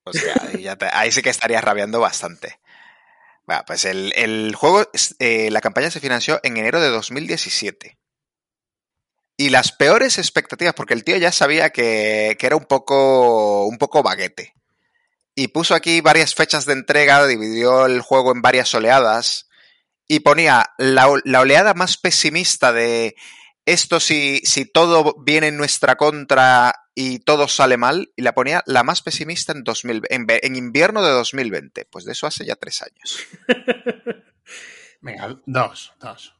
O 0.05 0.13
sea, 0.13 0.35
ahí, 0.93 1.13
sí 1.13 1.23
que 1.23 1.31
estarías 1.31 1.63
rabiando 1.63 2.01
bastante. 2.01 2.59
Bueno, 3.47 3.63
pues 3.67 3.85
el, 3.85 4.13
el 4.17 4.55
juego, 4.55 4.89
eh, 5.19 5.51
la 5.51 5.61
campaña 5.61 5.91
se 5.91 6.01
financió 6.01 6.41
en 6.43 6.57
enero 6.57 6.81
de 6.81 6.89
2017. 6.89 7.99
Y 9.37 9.51
las 9.51 9.73
peores 9.73 10.19
expectativas, 10.19 10.75
porque 10.75 10.95
el 10.95 11.05
tío 11.05 11.17
ya 11.17 11.33
sabía 11.33 11.71
que, 11.71 12.37
que 12.39 12.47
era 12.47 12.57
un 12.57 12.67
poco, 12.67 13.67
un 13.67 13.79
poco 13.79 14.03
baguete. 14.03 14.55
Y 15.35 15.49
puso 15.49 15.75
aquí 15.75 16.01
varias 16.01 16.35
fechas 16.35 16.67
de 16.67 16.75
entrega, 16.75 17.27
dividió 17.27 17.87
el 17.87 18.01
juego 18.03 18.33
en 18.33 18.43
varias 18.43 18.75
oleadas. 18.75 19.49
Y 20.07 20.21
ponía 20.21 20.75
la, 20.79 21.09
la 21.25 21.41
oleada 21.41 21.75
más 21.75 21.97
pesimista 21.97 22.73
de 22.73 23.17
esto 23.65 24.01
si, 24.01 24.41
si 24.45 24.65
todo 24.65 25.15
viene 25.23 25.49
en 25.49 25.57
nuestra 25.57 25.97
contra 25.97 26.75
y 26.95 27.21
todo 27.21 27.49
sale 27.49 27.77
mal, 27.77 28.13
y 28.17 28.23
la 28.23 28.35
ponía 28.35 28.63
la 28.67 28.83
más 28.83 29.03
pesimista 29.03 29.53
en, 29.53 29.65
2000, 29.65 30.03
en, 30.11 30.27
en 30.29 30.57
invierno 30.57 31.03
de 31.03 31.11
2020. 31.11 31.87
Pues 31.87 32.05
de 32.05 32.13
eso 32.13 32.27
hace 32.27 32.45
ya 32.45 32.57
tres 32.57 32.83
años. 32.83 33.19
Venga, 35.01 35.37
dos, 35.47 35.93
dos. 36.01 36.35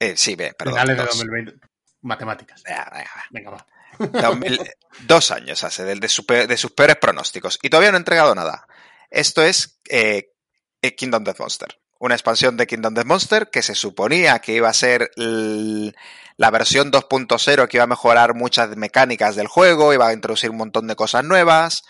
Eh, 0.00 0.16
sí, 0.16 0.34
ve, 0.34 0.54
perdón. 0.54 0.74
Finales 0.74 0.96
de 0.96 1.02
dos. 1.02 1.18
2020. 1.18 1.66
Matemáticas. 2.02 2.62
Venga, 2.64 2.90
venga, 2.90 3.10
va. 3.14 3.24
Venga, 3.30 3.50
va. 3.50 3.66
2000 3.98 4.60
dos 5.00 5.30
años 5.30 5.62
hace 5.64 6.08
su 6.08 6.24
de 6.26 6.56
sus 6.56 6.72
peores 6.72 6.96
pronósticos 6.96 7.58
y 7.62 7.68
todavía 7.68 7.90
no 7.90 7.96
ha 7.96 7.98
entregado 7.98 8.34
nada. 8.34 8.66
Esto 9.10 9.42
es 9.42 9.80
eh, 9.88 10.32
eh, 10.80 10.94
Kingdom 10.94 11.24
Death 11.24 11.38
Monster. 11.38 11.78
Una 12.04 12.16
expansión 12.16 12.56
de 12.56 12.66
Kingdom 12.66 12.94
Death 12.94 13.06
Monster 13.06 13.48
que 13.48 13.62
se 13.62 13.76
suponía 13.76 14.40
que 14.40 14.54
iba 14.56 14.68
a 14.68 14.72
ser 14.74 15.12
la 15.16 16.50
versión 16.50 16.90
2.0 16.90 17.68
que 17.68 17.76
iba 17.76 17.84
a 17.84 17.86
mejorar 17.86 18.34
muchas 18.34 18.76
mecánicas 18.76 19.36
del 19.36 19.46
juego, 19.46 19.94
iba 19.94 20.08
a 20.08 20.12
introducir 20.12 20.50
un 20.50 20.56
montón 20.56 20.88
de 20.88 20.96
cosas 20.96 21.22
nuevas. 21.22 21.84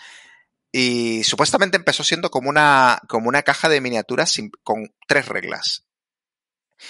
Y 0.71 1.23
supuestamente 1.23 1.77
empezó 1.77 2.03
siendo 2.03 2.29
como 2.29 2.47
una, 2.51 2.99
como 3.07 3.27
una 3.27 3.41
caja 3.41 3.69
de 3.69 3.81
miniaturas 3.81 4.29
sin- 4.29 4.51
con 4.61 4.93
tres 5.07 5.27
reglas. 5.27 5.87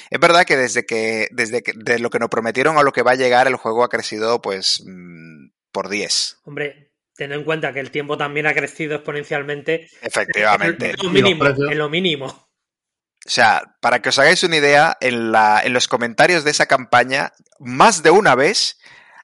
Es 0.10 0.20
verdad 0.20 0.44
que 0.44 0.58
desde 0.58 0.86
que, 0.86 1.30
desde 1.32 1.64
que, 1.64 1.72
de 1.78 2.00
lo 2.00 2.10
que 2.10 2.20
nos 2.20 2.30
prometieron 2.30 2.78
a 2.78 2.84
lo 2.84 2.92
que 2.92 3.04
va 3.04 3.12
a 3.12 3.16
llegar, 3.16 3.48
el 3.48 3.56
juego 3.56 3.86
ha 3.86 3.90
crecido, 3.90 4.42
pues, 4.42 4.84
mm, 4.86 5.48
por 5.72 5.88
10. 5.88 6.40
Hombre, 6.44 6.92
teniendo 7.16 7.40
en 7.40 7.46
cuenta 7.46 7.72
que 7.72 7.80
el 7.80 7.90
tiempo 7.90 8.18
también 8.18 8.48
ha 8.48 8.54
crecido 8.54 8.96
exponencialmente. 8.96 9.88
Efectivamente. 10.02 10.92
En 10.98 11.04
lo 11.06 11.10
mínimo. 11.10 11.46
En 11.46 11.78
lo 11.78 11.90
mínimo. 11.90 12.50
O 13.26 13.30
sea, 13.30 13.64
para 13.80 14.02
que 14.02 14.10
os 14.10 14.20
hagáis 14.20 14.44
una 14.44 14.58
idea, 14.58 14.98
en, 15.00 15.32
la, 15.32 15.62
en 15.64 15.72
los 15.74 15.88
comentarios 15.88 16.44
de 16.44 16.52
esa 16.52 16.66
campaña, 16.66 17.32
más 17.60 18.04
de 18.04 18.10
una 18.12 18.36
vez, 18.36 18.78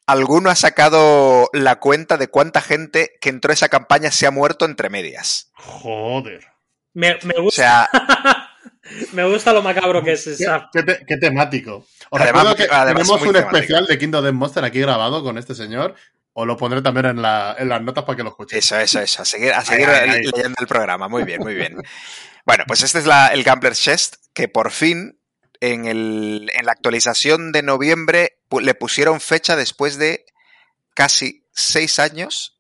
alguno 0.08 0.50
ha 0.50 0.56
sacado 0.56 1.50
la 1.54 1.80
cuenta 1.80 2.16
de 2.18 2.30
cuánta 2.30 2.62
gente 2.62 3.18
que 3.20 3.30
entró 3.30 3.52
a 3.52 3.54
esa 3.56 3.68
campaña 3.70 4.10
se 4.12 4.26
ha 4.26 4.32
muerto 4.32 4.66
entre 4.66 4.90
medias. 4.90 5.52
Joder. 5.56 6.46
Me, 6.94 7.18
me 7.24 7.36
O 7.38 7.44
gusta, 7.44 7.90
sea, 7.92 8.50
me 9.14 9.26
gusta 9.26 9.52
lo 9.54 9.62
macabro 9.62 10.02
que 10.04 10.14
es 10.14 10.24
¿Qué, 10.24 10.32
esa. 10.32 10.70
qué 10.72 10.82
te- 10.84 11.06
qué 11.06 11.18
temático. 11.18 11.86
Os 12.10 12.22
Además, 12.22 12.44
recuerdo 12.44 12.56
que 12.56 12.74
además 12.76 13.04
tenemos 13.04 13.22
un 13.22 13.34
temático. 13.34 13.56
especial 13.58 13.86
de 13.86 13.98
Kingdom 14.00 14.24
Death 14.24 14.34
Monster 14.34 14.64
aquí 14.64 14.80
grabado 14.80 15.22
con 15.24 15.38
este 15.38 15.54
señor. 15.56 15.94
Os 16.34 16.48
lo 16.48 16.56
pondré 16.58 16.82
también 16.82 17.06
en, 17.08 17.22
la- 17.22 17.56
en 17.60 17.68
las 17.70 17.82
notas 17.82 18.06
para 18.06 18.16
que 18.16 18.24
lo 18.24 18.30
escuchéis. 18.30 18.64
Eso, 18.66 18.80
eso, 18.80 19.02
eso. 19.02 19.22
A 19.22 19.26
seguir, 19.26 19.52
a 19.54 19.62
seguir 19.62 19.88
leyendo 19.90 20.56
el 20.60 20.68
programa. 20.68 21.08
Muy 21.10 21.24
bien, 21.26 21.42
muy 21.42 21.54
bien. 21.54 21.76
Bueno, 22.50 22.64
pues 22.68 22.82
este 22.82 22.98
es 22.98 23.06
la- 23.06 23.28
el 23.28 23.44
Gambler's 23.44 23.80
Chest, 23.80 24.16
que 24.34 24.48
por 24.48 24.72
fin, 24.72 25.20
en, 25.62 25.86
el, 25.86 26.50
en 26.56 26.66
la 26.66 26.72
actualización 26.72 27.52
de 27.52 27.62
noviembre, 27.62 28.40
pu- 28.50 28.62
le 28.62 28.74
pusieron 28.74 29.22
fecha 29.22 29.56
después 29.56 30.00
de 30.00 30.26
casi 30.96 31.46
seis 31.54 32.00
años. 32.00 32.58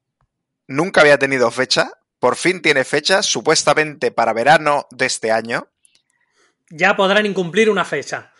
Nunca 0.67 1.01
había 1.01 1.17
tenido 1.17 1.49
fecha. 1.49 1.91
Por 2.19 2.35
fin 2.35 2.61
tiene 2.61 2.83
fecha, 2.83 3.23
supuestamente 3.23 4.11
para 4.11 4.31
verano 4.33 4.85
de 4.91 5.07
este 5.07 5.31
año. 5.31 5.67
Ya 6.69 6.95
podrán 6.95 7.25
incumplir 7.25 7.69
una 7.71 7.83
fecha. 7.83 8.31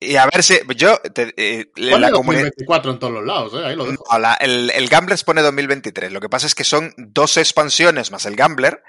Y 0.00 0.16
a 0.16 0.24
ver 0.24 0.42
si. 0.42 0.58
Yo. 0.76 0.96
te- 1.00 1.34
eh, 1.36 1.70
la 1.76 2.10
comunidad. 2.12 2.44
2024 2.44 2.92
en 2.92 2.98
todos 2.98 3.12
los 3.12 3.24
lados, 3.26 3.52
eh, 3.54 3.66
ahí 3.66 3.76
lo 3.76 3.84
dejo. 3.84 4.04
No, 4.10 4.18
la- 4.18 4.34
el, 4.34 4.70
el 4.70 4.88
Gamblers 4.88 5.22
pone 5.22 5.42
2023. 5.42 6.12
Lo 6.12 6.20
que 6.20 6.30
pasa 6.30 6.46
es 6.46 6.54
que 6.54 6.64
son 6.64 6.94
dos 6.96 7.36
expansiones 7.36 8.10
más 8.10 8.24
el 8.24 8.36
Gambler. 8.36 8.82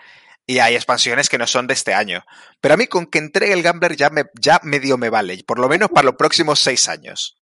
Y 0.48 0.60
hay 0.60 0.76
expansiones 0.76 1.28
que 1.30 1.38
no 1.38 1.46
son 1.46 1.68
de 1.68 1.74
este 1.74 1.94
año. 1.94 2.26
Pero 2.62 2.74
a 2.74 2.78
mí 2.78 2.88
con 2.88 3.06
que 3.06 3.20
entregue 3.20 3.54
el 3.54 3.62
Gambler 3.64 3.96
ya, 3.98 4.10
me, 4.10 4.24
ya 4.40 4.60
medio 4.64 4.98
me 4.98 5.10
vale. 5.10 5.44
Por 5.46 5.60
lo 5.60 5.68
menos 5.68 5.90
para 5.90 6.06
los 6.06 6.16
próximos 6.16 6.60
seis 6.60 6.88
años. 6.88 7.38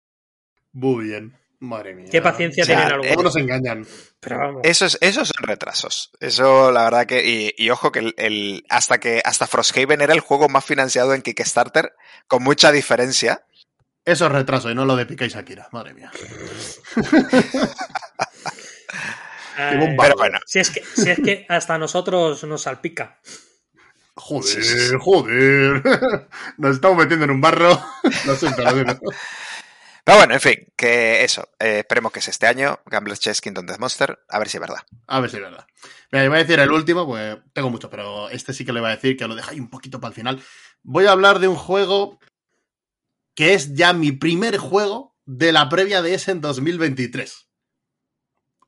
Muy 0.72 1.06
bien. 1.10 1.38
Madre 1.60 1.96
mía. 1.96 2.08
Qué 2.12 2.22
paciencia 2.22 2.64
O 2.64 2.66
sea, 2.66 2.76
tienen 2.88 2.94
eh, 2.94 2.98
¿Cómo 2.98 3.10
algunos. 3.12 3.36
nos 3.36 3.42
engañan? 3.44 3.88
Pero 4.20 4.38
vamos. 4.38 4.62
Eso 4.64 4.86
es, 4.86 4.98
esos 5.02 5.30
son 5.30 5.44
retrasos. 5.48 6.12
Eso, 6.20 6.72
la 6.72 6.86
verdad 6.86 7.06
que. 7.06 7.26
Y, 7.26 7.54
y 7.58 7.70
ojo 7.70 7.92
que 7.92 8.00
el, 8.00 8.14
el- 8.18 8.66
hasta 8.70 9.00
que 9.00 9.22
hasta 9.24 9.48
Frosthaven 9.48 10.02
era 10.02 10.14
el 10.14 10.20
juego 10.22 10.50
más 10.50 10.66
financiado 10.66 11.14
en 11.14 11.22
Kickstarter, 11.22 11.94
con 12.28 12.42
mucha 12.44 12.72
diferencia. 12.72 13.46
Eso 14.06 14.26
es 14.26 14.32
retraso 14.34 14.70
y 14.72 14.76
no 14.76 14.84
lo 14.86 14.98
de 14.98 15.06
Pika 15.06 15.24
y 15.26 15.30
Shakira. 15.30 15.70
Madre 15.72 15.94
mía. 15.94 16.12
Pero 19.56 20.16
bueno, 20.18 20.40
si, 20.46 20.60
es 20.60 20.70
que, 20.70 20.84
si 20.84 21.10
es 21.10 21.20
que 21.20 21.46
hasta 21.50 21.76
a 21.76 21.78
nosotros 21.78 22.44
nos 22.44 22.62
salpica. 22.64 23.20
Joder, 24.16 24.64
Sí, 24.64 24.96
joder. 25.00 25.82
Nos 26.58 26.76
estamos 26.76 26.98
metiendo 26.98 27.26
en 27.26 27.32
un 27.32 27.42
barro. 27.42 27.82
Lo 28.26 28.36
siento, 28.36 28.62
lo 28.64 28.72
siento. 28.72 29.00
pero 30.04 30.18
bueno, 30.20 30.36
en 30.36 30.40
fin, 30.40 30.72
que 30.78 31.24
eso. 31.24 31.50
eh, 31.60 31.80
esperemos 31.80 32.12
que 32.12 32.20
es 32.20 32.28
este 32.28 32.46
año. 32.46 32.80
Gambler's 32.86 33.20
Chess 33.20 33.42
Kingdom 33.42 33.66
Death 33.66 33.80
Monster. 33.80 34.20
A 34.30 34.38
ver 34.38 34.50
si 34.50 34.58
es 34.58 34.62
verdad. 34.62 34.84
A 35.08 35.20
ver 35.20 35.32
si 35.32 35.38
es 35.38 35.42
verdad. 35.42 35.66
Mira, 36.12 36.28
voy 36.30 36.38
a 36.38 36.42
decir 36.44 36.60
el 36.60 36.72
último, 36.72 37.08
pues 37.08 37.38
tengo 37.54 37.72
mucho, 37.72 37.90
pero 37.90 38.30
este 38.30 38.54
sí 38.54 38.64
que 38.64 38.72
le 38.72 38.82
voy 38.82 38.92
a 38.92 38.96
decir 38.96 39.18
que 39.18 39.28
lo 39.28 39.34
dejáis 39.34 39.60
un 39.60 39.72
poquito 39.72 40.00
para 40.00 40.10
el 40.10 40.16
final. 40.16 40.44
Voy 40.84 41.08
a 41.08 41.12
hablar 41.12 41.40
de 41.40 41.48
un 41.48 41.56
juego 41.56 42.20
que 43.36 43.56
es 43.56 43.74
ya 43.74 43.94
mi 43.94 44.12
primer 44.12 44.58
juego 44.60 45.16
de 45.26 45.52
la 45.52 45.70
previa 45.70 46.04
de 46.04 46.14
ese 46.14 46.30
en 46.32 46.42
2023. 46.42 47.48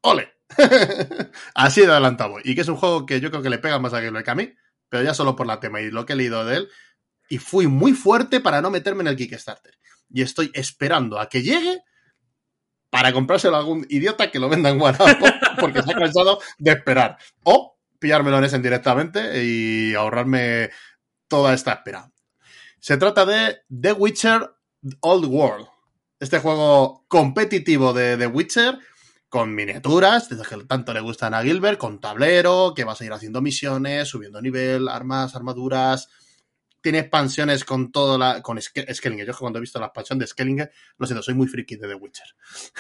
¡Ole! 0.02 0.34
Así 1.56 1.82
de 1.82 1.92
adelantado. 1.92 2.36
Y 2.44 2.56
que 2.56 2.62
es 2.62 2.68
un 2.68 2.78
juego 2.78 3.06
que 3.06 3.20
yo 3.20 3.30
creo 3.30 3.42
que 3.42 3.50
le 3.50 3.58
pega 3.58 3.80
más 3.80 3.94
a 3.94 4.02
que 4.02 4.32
a 4.32 4.36
mí, 4.36 4.54
pero 4.90 5.04
ya 5.04 5.14
solo 5.14 5.36
por 5.36 5.48
la 5.48 5.60
tema 5.60 5.82
y 5.82 5.92
lo 5.92 6.06
que 6.06 6.14
he 6.14 6.16
leído 6.16 6.46
de 6.46 6.58
él. 6.58 6.70
Y 7.30 7.40
fui 7.40 7.68
muy 7.68 7.94
fuerte 7.94 8.40
para 8.40 8.62
no 8.62 8.70
meterme 8.70 9.02
en 9.02 9.08
el 9.08 9.16
Kickstarter. 9.16 9.74
Y 10.10 10.22
estoy 10.22 10.52
esperando 10.54 11.20
a 11.20 11.28
que 11.28 11.42
llegue 11.42 11.82
para 12.90 13.12
comprárselo 13.12 13.56
a 13.56 13.60
algún 13.60 13.86
idiota 13.90 14.32
que 14.32 14.40
lo 14.40 14.48
venda 14.48 14.70
en 14.70 14.80
Wallapop 14.80 15.10
porque 15.60 15.82
se 15.82 15.92
ha 15.92 15.96
cansado 15.96 16.40
de 16.58 16.72
esperar. 16.72 17.18
O 17.44 17.78
pillármelo 18.00 18.38
en 18.38 18.44
ese 18.44 18.60
directamente 18.60 19.44
y 19.44 19.96
ahorrarme 19.96 20.70
toda 21.28 21.54
esta 21.54 21.74
espera. 21.74 22.12
Se 22.80 22.98
trata 22.98 23.26
de 23.26 23.62
The 23.70 23.94
Witcher 23.94 24.50
Old 25.02 25.26
World. 25.26 25.68
Este 26.20 26.40
juego 26.40 27.06
competitivo 27.08 27.94
de 27.94 28.16
The 28.16 28.28
Witcher 28.28 28.80
con 29.36 29.54
miniaturas, 29.54 30.30
que 30.30 30.64
tanto 30.66 30.94
le 30.94 31.02
gustan 31.02 31.34
a 31.34 31.44
Gilbert, 31.44 31.78
con 31.78 32.00
tablero, 32.00 32.72
que 32.74 32.86
vas 32.86 33.02
a 33.02 33.04
ir 33.04 33.12
haciendo 33.12 33.42
misiones, 33.42 34.08
subiendo 34.08 34.42
nivel, 34.42 34.88
armas, 34.88 35.36
armaduras. 35.36 36.08
Tiene 36.80 37.00
expansiones 37.00 37.66
con 37.66 37.92
todo 37.92 38.18
la. 38.18 38.42
con 38.42 38.58
Skellinger. 38.62 39.28
Yo 39.28 39.38
cuando 39.38 39.60
he 39.60 39.62
visto 39.62 39.78
la 39.78 39.88
expansión 39.88 40.20
de 40.20 40.28
Skellinger, 40.28 40.72
lo 40.98 41.06
siento, 41.06 41.22
soy 41.22 41.34
muy 41.34 41.48
friki 41.48 41.76
de 41.76 41.86
The 41.86 41.96
Witcher. 41.96 42.28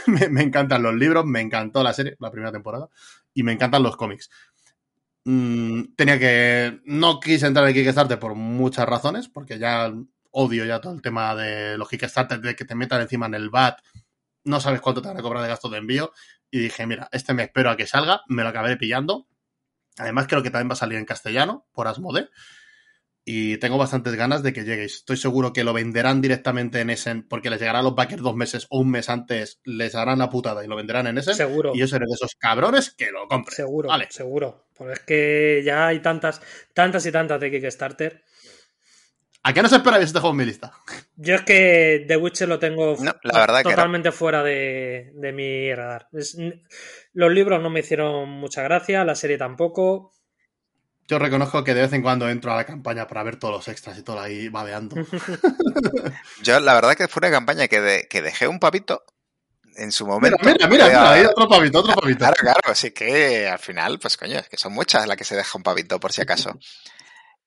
me, 0.32 0.43
encantan 0.43 0.82
los 0.82 0.95
libros, 0.95 1.26
me 1.26 1.41
encantó 1.41 1.84
la 1.84 1.91
serie, 1.91 2.16
la 2.22 2.32
primera 2.32 2.53
temporada, 2.53 2.88
y 3.34 3.43
me 3.43 3.51
encantan 3.51 3.84
los 3.84 3.97
cómics. 3.97 4.30
Mm, 5.26 5.93
tenía 5.97 6.18
que. 6.18 6.80
No 6.86 7.20
quise 7.20 7.47
entrar 7.47 7.68
en 7.68 7.74
Kickstarter 7.74 8.18
por 8.18 8.34
muchas 8.34 8.88
razones, 8.88 9.28
porque 9.28 9.60
ya 9.60 9.93
odio 10.32 10.64
ya 10.64 10.80
todo 10.80 10.93
el 10.93 11.01
tema 11.01 11.36
de 11.36 11.78
los 11.78 11.89
Kickstarter, 11.89 12.39
de 12.39 12.56
que 12.56 12.64
te 12.64 12.76
metan 12.76 13.01
encima 13.01 13.26
en 13.26 13.34
el 13.34 13.49
VAT, 13.49 13.80
no 14.45 14.60
sabes 14.62 14.80
cuánto 14.80 15.01
te 15.01 15.10
van 15.10 15.18
a 15.18 15.22
cobrar 15.22 15.41
de 15.41 15.49
gastos 15.49 15.72
de 15.72 15.80
envío, 15.80 16.14
y 16.52 16.60
dije, 16.60 16.86
mira, 16.86 17.10
este 17.12 17.34
me 17.34 17.43
espero 17.43 17.70
a 17.70 17.78
que 17.78 17.88
salga, 17.88 18.22
me 18.28 18.43
lo 18.43 18.50
acabé 18.50 18.78
pillando. 18.78 19.28
Además, 19.98 20.28
creo 20.28 20.43
que 20.43 20.50
también 20.50 20.70
va 20.70 20.74
a 20.74 20.78
salir 20.78 20.98
en 20.98 21.06
castellano, 21.06 21.68
por 21.72 21.88
Asmode. 21.88 22.30
Y 23.28 23.58
tengo 23.58 23.80
bastantes 23.80 24.14
ganas 24.16 24.43
de 24.43 24.54
que 24.54 24.64
lleguéis. 24.64 24.98
Estoy 24.98 25.18
seguro 25.18 25.52
que 25.52 25.64
lo 25.64 25.74
venderán 25.74 26.22
directamente 26.22 26.82
en 26.82 26.91
Essen, 26.91 27.28
porque 27.28 27.50
les 27.50 27.60
llegará 27.60 27.80
a 27.80 27.82
los 27.82 27.96
backers 27.96 28.22
dos 28.22 28.36
meses 28.36 28.68
o 28.70 28.80
un 28.80 28.91
mes 28.91 29.10
antes, 29.10 29.60
les 29.64 29.96
harán 29.96 30.20
la 30.20 30.30
putada 30.30 30.64
y 30.64 30.68
lo 30.68 30.76
venderán 30.76 31.08
en 31.08 31.18
Essen. 31.18 31.34
Seguro. 31.34 31.72
Y 31.74 31.80
yo 31.80 31.88
seré 31.88 32.06
de 32.08 32.14
esos 32.14 32.36
cabrones 32.36 32.93
que 32.93 33.10
lo 33.12 33.28
compren. 33.28 33.56
Seguro, 33.56 33.89
vale. 33.89 34.08
seguro. 34.12 34.68
Porque 34.78 34.93
es 34.93 35.00
que 35.00 35.62
ya 35.66 35.88
hay 35.88 36.02
tantas, 36.02 36.41
tantas 36.74 37.06
y 37.06 37.12
tantas 37.12 37.39
de 37.39 37.50
Kickstarter 37.50 38.24
¿A 39.48 39.54
qué 39.54 39.62
no 39.62 39.70
se 39.70 39.76
espera 39.76 40.00
este 40.00 40.20
juego 40.20 40.32
en 40.32 40.38
mi 40.38 40.46
lista? 40.46 40.72
Yo 41.18 41.36
es 41.36 41.41
que 41.43 42.04
The 42.08 42.18
Witcher 42.18 42.50
lo 42.50 42.58
tengo 42.58 42.98
totalmente 43.62 44.12
fuera 44.12 44.41
de, 44.41 45.12
mi 45.36 45.72
radar. 45.72 46.08
los 47.14 47.32
libros 47.32 47.62
no 47.62 47.70
me 47.70 47.82
hicieron 47.82 48.28
mucha 48.28 48.64
gracia, 48.64 49.06
la 49.06 49.14
serie 49.14 49.38
tampoco. 49.38 50.14
Yo 51.08 51.20
reconozco 51.20 51.64
que 51.64 51.76
de 51.76 51.82
vez 51.82 51.93
en 51.93 52.02
cuando 52.02 52.28
entro 52.28 52.54
a 52.54 52.56
la 52.56 52.66
campaña 52.66 53.08
para 53.08 53.22
ver 53.22 53.36
todos 53.36 53.54
los 53.54 53.68
extras 53.68 53.96
y 54.00 54.02
todo 54.02 54.20
ahí 54.20 54.50
babeando. 54.50 54.96
Yo 56.41 56.60
la 56.60 56.74
verdad 56.74 56.96
que 56.96 57.08
fue 57.08 57.20
una 57.20 57.30
campaña 57.30 57.68
que, 57.68 58.08
que 58.10 58.22
dejé 58.24 58.48
un 58.48 58.60
papito 58.60 59.04
en 59.76 59.91
su 59.91 60.08
momento. 60.08 60.38
Mira, 60.41 60.68
mira, 60.68 60.88
mira, 60.88 61.12
ahí 61.12 61.24
otro 61.24 61.48
pavito, 61.48 61.82
otro 61.82 61.93
pavito. 61.93 62.18
Claro, 62.18 62.36
claro, 62.39 62.62
así 62.66 62.89
que 62.89 63.48
al 63.48 63.60
final, 63.60 64.00
pues 64.00 64.18
coño, 64.18 64.39
es 64.39 64.50
que 64.50 64.58
son 64.58 64.74
muchas 64.74 65.06
las 65.06 65.18
que 65.18 65.24
se 65.24 65.36
deja 65.36 65.56
un 65.56 65.64
pavito 65.64 66.00
por 66.00 66.12
si 66.12 66.22
acaso. 66.22 66.58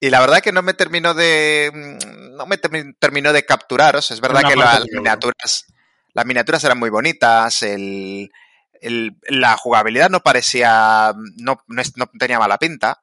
Y 0.01 0.11
la 0.11 0.21
verdad 0.21 0.41
que 0.41 0.53
no 0.53 0.63
me 0.63 0.75
terminó 0.75 1.15
de. 1.15 1.71
Mm, 1.75 2.37
no 2.37 2.47
me 2.47 2.59
terminó 2.59 3.33
de 3.33 3.45
capturaros. 3.45 4.11
Es 4.11 4.21
verdad 4.21 4.43
que 4.49 4.57
las 4.57 4.85
miniaturas. 4.93 5.67
Las 6.15 6.27
miniaturas 6.27 6.63
eran 6.65 6.79
muy 6.79 6.91
bonitas. 6.91 7.63
El, 7.63 8.31
la 9.29 9.57
jugabilidad 9.57 10.09
no 10.11 10.21
parecía. 10.21 11.13
No, 11.37 11.63
no, 11.67 12.07
tenía 12.19 12.39
mala 12.39 12.59
pinta. 12.59 13.01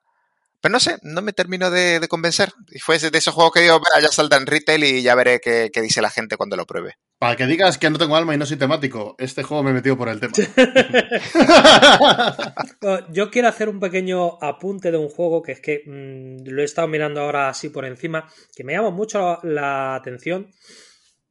Pero 0.66 0.72
no 0.72 0.80
sé, 0.80 0.98
no 1.02 1.22
me 1.22 1.32
terminó 1.32 1.70
de, 1.70 2.04
convencer. 2.08 2.52
Y 2.72 2.80
fue 2.80 2.98
de 2.98 3.16
esos 3.16 3.32
juegos 3.32 3.52
que 3.52 3.60
digo, 3.60 3.80
ya 4.02 4.08
salta 4.08 4.36
en 4.36 4.46
retail 4.46 4.82
y 4.82 5.00
ya 5.00 5.14
veré 5.14 5.38
qué, 5.38 5.70
dice 5.80 6.02
la 6.02 6.10
gente 6.10 6.36
cuando 6.36 6.56
lo 6.56 6.66
pruebe. 6.66 6.96
Para 7.20 7.36
que 7.36 7.46
digas 7.46 7.78
que 7.78 7.88
no 7.88 7.98
tengo 7.98 8.16
alma 8.16 8.34
y 8.34 8.36
no 8.36 8.46
soy 8.46 8.56
temático, 8.56 9.14
este 9.20 9.44
juego 9.44 9.62
me 9.62 9.70
he 9.70 9.74
metido 9.74 9.96
por 9.96 10.08
el 10.08 10.18
tema. 10.18 10.32
Yo 13.12 13.30
quiero 13.30 13.46
hacer 13.46 13.68
un 13.68 13.78
pequeño 13.78 14.42
apunte 14.42 14.90
de 14.90 14.98
un 14.98 15.08
juego 15.08 15.40
que 15.40 15.52
es 15.52 15.60
que 15.60 15.84
mm, 15.86 16.48
lo 16.48 16.62
he 16.62 16.64
estado 16.64 16.88
mirando 16.88 17.20
ahora 17.20 17.48
así 17.48 17.68
por 17.68 17.84
encima, 17.84 18.28
que 18.52 18.64
me 18.64 18.72
llama 18.72 18.90
mucho 18.90 19.38
la 19.44 19.94
atención. 19.94 20.50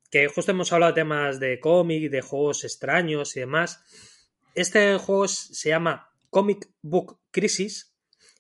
Que 0.10 0.30
justo 0.30 0.52
hemos 0.52 0.72
hablado 0.72 0.94
de 0.94 1.02
temas 1.02 1.42
de 1.42 1.60
cómic, 1.60 2.10
de 2.10 2.22
juegos 2.22 2.64
extraños 2.64 3.36
y 3.36 3.42
demás. 3.42 3.82
Este 4.54 4.98
juego 4.98 5.28
se 5.28 5.68
llama 5.68 6.10
Comic 6.30 6.70
Book 6.82 7.20
Crisis 7.32 7.95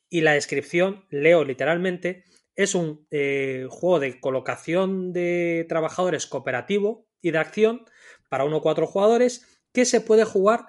y 0.10 0.22
la 0.22 0.34
descripción, 0.34 1.06
leo 1.10 1.44
literalmente, 1.44 2.24
es 2.56 2.76
un 2.76 3.06
eh, 3.12 3.68
juego 3.70 4.00
de 4.00 4.20
colocación 4.20 5.14
de 5.14 5.66
trabajadores 5.68 6.26
cooperativo 6.26 7.08
y 7.22 7.32
de 7.32 7.40
acción 7.40 7.86
para 8.30 8.46
uno 8.46 8.58
o 8.58 8.62
cuatro 8.62 8.88
jugadores 8.88 9.62
que 9.74 9.86
se 9.86 10.02
puede 10.02 10.24
jugar 10.24 10.66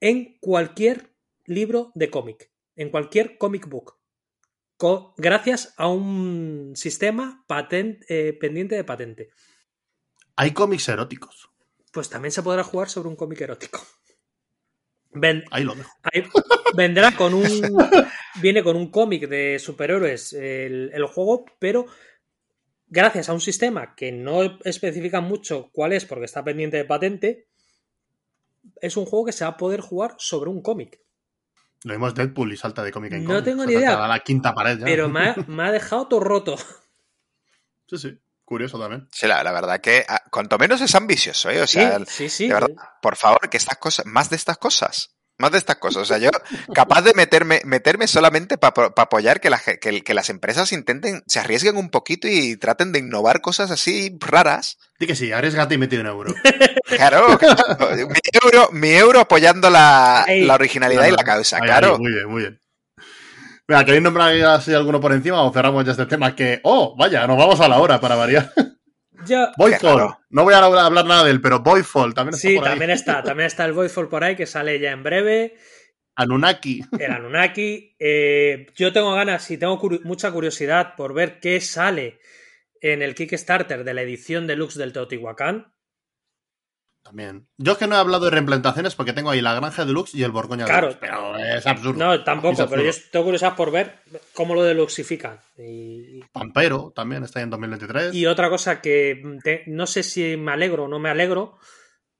en 0.00 0.38
cualquier 0.40 1.14
libro 1.44 1.90
de 1.94 2.10
cómic, 2.10 2.52
en 2.76 2.90
cualquier 2.90 3.38
comic 3.38 3.68
book, 3.68 3.96
gracias 5.16 5.74
a 5.76 5.88
un 5.88 6.72
sistema 6.74 7.44
eh, 7.70 8.36
pendiente 8.38 8.74
de 8.74 8.84
patente. 8.84 9.30
Hay 10.36 10.52
cómics 10.52 10.88
eróticos. 10.88 11.50
Pues 11.92 12.10
también 12.10 12.32
se 12.32 12.42
podrá 12.42 12.62
jugar 12.62 12.90
sobre 12.90 13.08
un 13.08 13.16
cómic 13.16 13.40
erótico. 13.40 13.80
ahí 15.50 15.64
lo 15.64 15.74
dejo. 15.74 15.90
vendrá 16.76 17.16
con 17.16 17.32
un. 17.32 17.46
viene 18.40 18.62
con 18.62 18.76
un 18.76 18.90
cómic 18.90 19.28
de 19.28 19.58
superhéroes 19.58 20.32
el, 20.32 21.04
juego, 21.06 21.44
pero 21.58 21.86
gracias 22.88 23.28
a 23.28 23.32
un 23.32 23.40
sistema 23.40 23.94
que 23.94 24.12
no 24.12 24.58
especifica 24.64 25.20
mucho 25.20 25.70
cuál 25.72 25.92
es 25.92 26.04
porque 26.04 26.24
está 26.24 26.44
pendiente 26.44 26.76
de 26.76 26.84
patente, 26.84 27.46
es 28.80 28.96
un 28.96 29.06
juego 29.06 29.26
que 29.26 29.32
se 29.32 29.44
va 29.44 29.52
a 29.52 29.56
poder 29.56 29.80
jugar 29.80 30.14
sobre 30.18 30.50
un 30.50 30.62
cómic. 30.62 31.00
Lo 31.84 31.92
vimos 31.92 32.14
Deadpool 32.14 32.52
y 32.52 32.56
salta 32.56 32.82
de 32.82 32.90
cómic 32.90 33.12
en 33.12 33.24
No 33.24 33.42
tengo 33.42 33.64
ni 33.64 33.74
idea. 33.74 34.06
la 34.08 34.20
quinta 34.20 34.54
pared 34.54 34.80
Pero 34.82 35.08
me 35.08 35.62
ha, 35.62 35.72
dejado 35.72 36.08
todo 36.08 36.20
roto. 36.20 36.56
Sí, 37.88 37.98
sí. 37.98 38.18
Curioso 38.44 38.78
también. 38.78 39.08
Sí, 39.10 39.26
la, 39.26 39.42
verdad 39.42 39.80
que 39.80 40.04
ah, 40.08 40.22
cuanto 40.30 40.56
menos 40.56 40.80
es 40.80 40.94
ambicioso, 40.94 41.50
¿eh? 41.50 41.60
O 41.60 41.66
sea, 41.66 41.98
sí, 42.06 42.28
sí, 42.28 42.46
de 42.46 42.54
verdad, 42.54 42.68
por 43.02 43.16
favor, 43.16 43.50
que 43.50 43.56
estas 43.56 43.76
cosas, 43.78 44.06
más 44.06 44.30
de 44.30 44.36
estas 44.36 44.56
cosas. 44.56 45.15
Más 45.38 45.52
de 45.52 45.58
estas 45.58 45.76
cosas. 45.76 46.02
O 46.02 46.04
sea, 46.06 46.18
yo 46.18 46.30
capaz 46.74 47.02
de 47.02 47.12
meterme, 47.12 47.60
meterme 47.64 48.06
solamente 48.06 48.56
para 48.56 48.92
apoyar 48.96 49.40
que, 49.40 49.50
que, 49.78 50.14
las 50.14 50.30
empresas 50.30 50.72
intenten, 50.72 51.22
se 51.26 51.40
arriesguen 51.40 51.76
un 51.76 51.90
poquito 51.90 52.26
y 52.26 52.56
traten 52.56 52.92
de 52.92 53.00
innovar 53.00 53.42
cosas 53.42 53.70
así 53.70 54.16
raras. 54.20 54.78
Di 54.98 55.06
que 55.06 55.14
sí, 55.14 55.32
arriesgate 55.32 55.74
y 55.74 55.78
mete 55.78 55.98
un 56.00 56.06
euro. 56.06 56.34
Claro, 56.86 57.38
mi 58.08 58.20
euro, 58.42 58.68
mi 58.72 58.90
euro 58.92 59.20
apoyando 59.20 59.68
la, 59.68 60.24
originalidad 60.54 61.06
y 61.06 61.10
la 61.10 61.24
causa, 61.24 61.58
claro. 61.60 61.98
muy 61.98 62.12
bien, 62.12 62.28
muy 62.28 62.40
bien. 62.42 62.60
Mira, 63.68 63.84
¿queréis 63.84 64.02
nombrar 64.02 64.32
así 64.44 64.72
alguno 64.72 65.00
por 65.00 65.12
encima 65.12 65.42
o 65.42 65.52
cerramos 65.52 65.84
ya 65.84 65.90
este 65.90 66.06
tema? 66.06 66.36
Que, 66.36 66.60
oh, 66.62 66.94
vaya, 66.96 67.26
nos 67.26 67.36
vamos 67.36 67.60
a 67.60 67.68
la 67.68 67.78
hora 67.78 68.00
para 68.00 68.14
variar. 68.14 68.52
Voidfall. 69.56 70.16
No 70.30 70.44
voy 70.44 70.54
a 70.54 70.58
hablar 70.58 71.04
nada 71.06 71.24
de 71.24 71.30
él, 71.30 71.40
pero 71.40 71.60
Voidfall 71.60 72.14
también 72.14 72.34
está 72.34 72.48
sí, 72.48 72.58
también 72.60 72.90
está. 72.90 73.22
También 73.22 73.46
está 73.46 73.64
el 73.64 73.72
Voidfall 73.72 74.08
por 74.08 74.24
ahí 74.24 74.36
que 74.36 74.46
sale 74.46 74.78
ya 74.78 74.92
en 74.92 75.02
breve. 75.02 75.56
Anunnaki. 76.16 76.82
El 76.98 77.12
Anunnaki. 77.12 77.94
Eh, 77.98 78.66
yo 78.74 78.92
tengo 78.92 79.14
ganas 79.14 79.50
y 79.50 79.58
tengo 79.58 79.80
mucha 80.04 80.30
curiosidad 80.30 80.94
por 80.96 81.14
ver 81.14 81.40
qué 81.40 81.60
sale 81.60 82.18
en 82.80 83.02
el 83.02 83.14
Kickstarter 83.14 83.84
de 83.84 83.94
la 83.94 84.02
edición 84.02 84.46
deluxe 84.46 84.76
del 84.76 84.92
Teotihuacán. 84.92 85.72
También. 87.06 87.46
Yo 87.56 87.72
es 87.72 87.78
que 87.78 87.86
no 87.86 87.94
he 87.94 87.98
hablado 87.98 88.24
de 88.24 88.32
reimplantaciones 88.32 88.96
porque 88.96 89.12
tengo 89.12 89.30
ahí 89.30 89.40
la 89.40 89.54
Granja 89.54 89.84
Deluxe 89.84 90.16
y 90.16 90.24
el 90.24 90.32
Borgoña 90.32 90.64
claro, 90.64 90.88
Deluxe, 90.88 91.00
pero 91.00 91.36
es 91.36 91.64
absurdo. 91.64 92.04
No, 92.04 92.24
tampoco, 92.24 92.68
pero 92.68 92.82
yo 92.82 92.90
tengo 93.12 93.26
curiosidad 93.26 93.54
por 93.54 93.70
ver 93.70 94.00
cómo 94.34 94.56
lo 94.56 94.64
deluxifican. 94.64 95.38
Y... 95.56 96.20
Pampero 96.32 96.92
también 96.94 97.22
está 97.22 97.38
ahí 97.38 97.44
en 97.44 97.50
2023. 97.50 98.12
Y 98.12 98.26
otra 98.26 98.50
cosa 98.50 98.80
que 98.80 99.22
no 99.66 99.86
sé 99.86 100.02
si 100.02 100.36
me 100.36 100.50
alegro 100.50 100.84
o 100.84 100.88
no 100.88 100.98
me 100.98 101.08
alegro, 101.08 101.58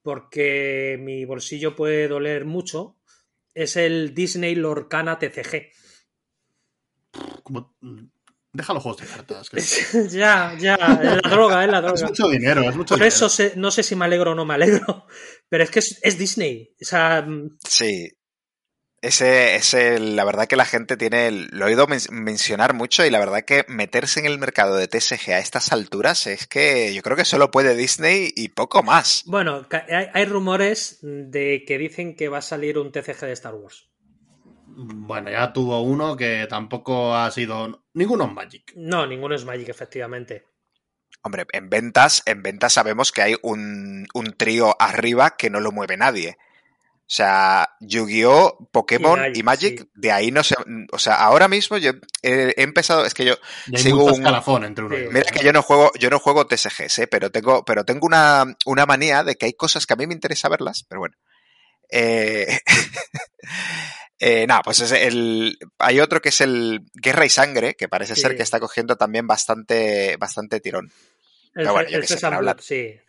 porque 0.01 0.97
mi 1.01 1.25
bolsillo 1.25 1.75
puede 1.75 2.07
doler 2.07 2.45
mucho, 2.45 2.95
es 3.53 3.75
el 3.75 4.13
Disney 4.13 4.55
Lorcana 4.55 5.19
TCG. 5.19 5.71
Como 7.43 7.75
Deja 8.57 8.73
los 8.73 8.81
juegos 8.81 9.01
de 9.01 9.07
cartas. 9.07 9.51
ya, 10.11 10.55
ya, 10.57 10.73
es 10.73 11.21
la 11.21 11.29
droga, 11.29 11.63
es 11.63 11.69
la 11.69 11.79
droga. 11.79 11.93
Es 11.93 12.03
mucho 12.03 12.27
dinero, 12.27 12.67
es 12.67 12.75
mucho 12.75 12.95
Por 12.97 13.05
eso 13.05 13.27
no 13.55 13.69
sé 13.69 13.83
si 13.83 13.95
me 13.95 14.05
alegro 14.05 14.31
o 14.31 14.35
no 14.35 14.45
me 14.45 14.55
alegro, 14.55 15.05
pero 15.47 15.63
es 15.63 15.69
que 15.69 15.77
es, 15.77 16.17
Disney. 16.17 16.73
O 16.81 16.85
sea, 16.85 17.23
sí. 17.63 18.09
Ese, 18.99 19.55
ese, 19.55 19.99
la 19.99 20.25
verdad 20.25 20.47
que 20.47 20.55
la 20.55 20.65
gente 20.65 20.97
tiene, 20.97 21.29
lo 21.29 21.65
he 21.65 21.69
oído 21.69 21.85
men 21.85 21.99
mencionar 22.09 22.73
mucho 22.73 23.05
y 23.05 23.11
la 23.11 23.19
verdad 23.19 23.45
que 23.45 23.63
meterse 23.67 24.21
en 24.21 24.25
el 24.25 24.39
mercado 24.39 24.75
de 24.75 24.87
TSG 24.87 25.33
a 25.33 25.37
estas 25.37 25.71
alturas 25.71 26.25
es 26.25 26.47
que 26.47 26.91
yo 26.95 27.03
creo 27.03 27.15
que 27.15 27.23
solo 27.23 27.51
puede 27.51 27.75
Disney 27.75 28.33
y 28.35 28.49
poco 28.49 28.81
más. 28.81 29.21
Bueno, 29.27 29.67
hay, 29.69 30.07
hay 30.11 30.25
rumores 30.25 30.97
de 31.03 31.63
que 31.67 31.77
dicen 31.77 32.15
que 32.15 32.27
va 32.27 32.39
a 32.39 32.41
salir 32.41 32.79
un 32.79 32.91
TCG 32.91 33.27
de 33.27 33.33
Star 33.33 33.53
Wars. 33.53 33.87
Bueno, 34.79 35.31
ya 35.31 35.51
tuvo 35.51 35.81
uno 35.81 36.15
que 36.15 36.45
tampoco 36.47 37.15
ha 37.15 37.31
sido. 37.31 37.83
Ninguno 37.93 38.25
es 38.25 38.31
Magic. 38.31 38.73
No, 38.75 39.07
ninguno 39.07 39.33
es 39.33 39.43
Magic, 39.43 39.69
efectivamente. 39.69 40.45
Hombre, 41.23 41.47
en 41.51 41.67
ventas, 41.67 42.21
en 42.27 42.43
ventas 42.43 42.73
sabemos 42.73 43.11
que 43.11 43.23
hay 43.23 43.35
un, 43.41 44.05
un 44.13 44.37
trío 44.37 44.79
arriba 44.79 45.35
que 45.35 45.49
no 45.49 45.61
lo 45.61 45.71
mueve 45.71 45.97
nadie. 45.97 46.37
O 47.09 47.09
sea, 47.09 47.75
Yu-Gi-Oh, 47.79 48.69
Pokémon 48.71 49.17
y 49.17 49.21
Magic, 49.21 49.37
y 49.37 49.43
Magic 49.43 49.79
sí. 49.79 49.89
de 49.95 50.11
ahí 50.11 50.29
no 50.29 50.43
sé. 50.43 50.55
O 50.91 50.99
sea, 50.99 51.15
ahora 51.15 51.47
mismo 51.47 51.77
yo 51.77 51.93
he, 52.21 52.53
he 52.55 52.61
empezado. 52.61 53.03
Es 53.03 53.15
que 53.15 53.25
yo 53.25 53.33
y 53.65 53.77
hay 53.77 53.81
sigo 53.81 54.03
un 54.03 54.13
escalafón 54.13 54.63
entre 54.63 54.85
uno 54.85 54.95
sí. 54.95 55.01
y 55.01 55.05
otro. 55.05 55.17
Mira 55.17 55.31
que 55.31 55.43
yo 55.43 55.53
no 55.53 55.63
juego, 55.63 55.91
yo 55.97 56.11
no 56.11 56.19
juego 56.19 56.45
TSGs, 56.45 56.99
¿eh? 56.99 57.07
pero 57.07 57.31
tengo, 57.31 57.65
pero 57.65 57.83
tengo 57.83 58.05
una, 58.05 58.45
una 58.67 58.85
manía 58.85 59.23
de 59.23 59.37
que 59.37 59.47
hay 59.47 59.53
cosas 59.53 59.87
que 59.87 59.93
a 59.93 59.95
mí 59.95 60.05
me 60.05 60.13
interesa 60.13 60.49
verlas, 60.49 60.85
pero 60.87 60.99
bueno. 60.99 61.15
Eh, 61.89 62.59
eh, 64.19 64.47
nada, 64.47 64.61
pues 64.63 64.79
es 64.79 64.91
el. 64.91 65.57
Hay 65.77 65.99
otro 65.99 66.21
que 66.21 66.29
es 66.29 66.41
el 66.41 66.81
Guerra 66.93 67.25
y 67.25 67.29
Sangre, 67.29 67.75
que 67.75 67.87
parece 67.87 68.15
sí. 68.15 68.21
ser 68.21 68.35
que 68.35 68.43
está 68.43 68.59
cogiendo 68.59 68.95
también 68.95 69.27
bastante, 69.27 70.17
bastante 70.17 70.59
tirón. 70.59 70.85
El, 71.53 71.63
pero 71.63 71.73
bueno, 71.73 71.89
yo 71.89 71.97
el 71.97 72.01
que 72.01 72.07
sé, 72.07 72.19
sí. 72.59 72.99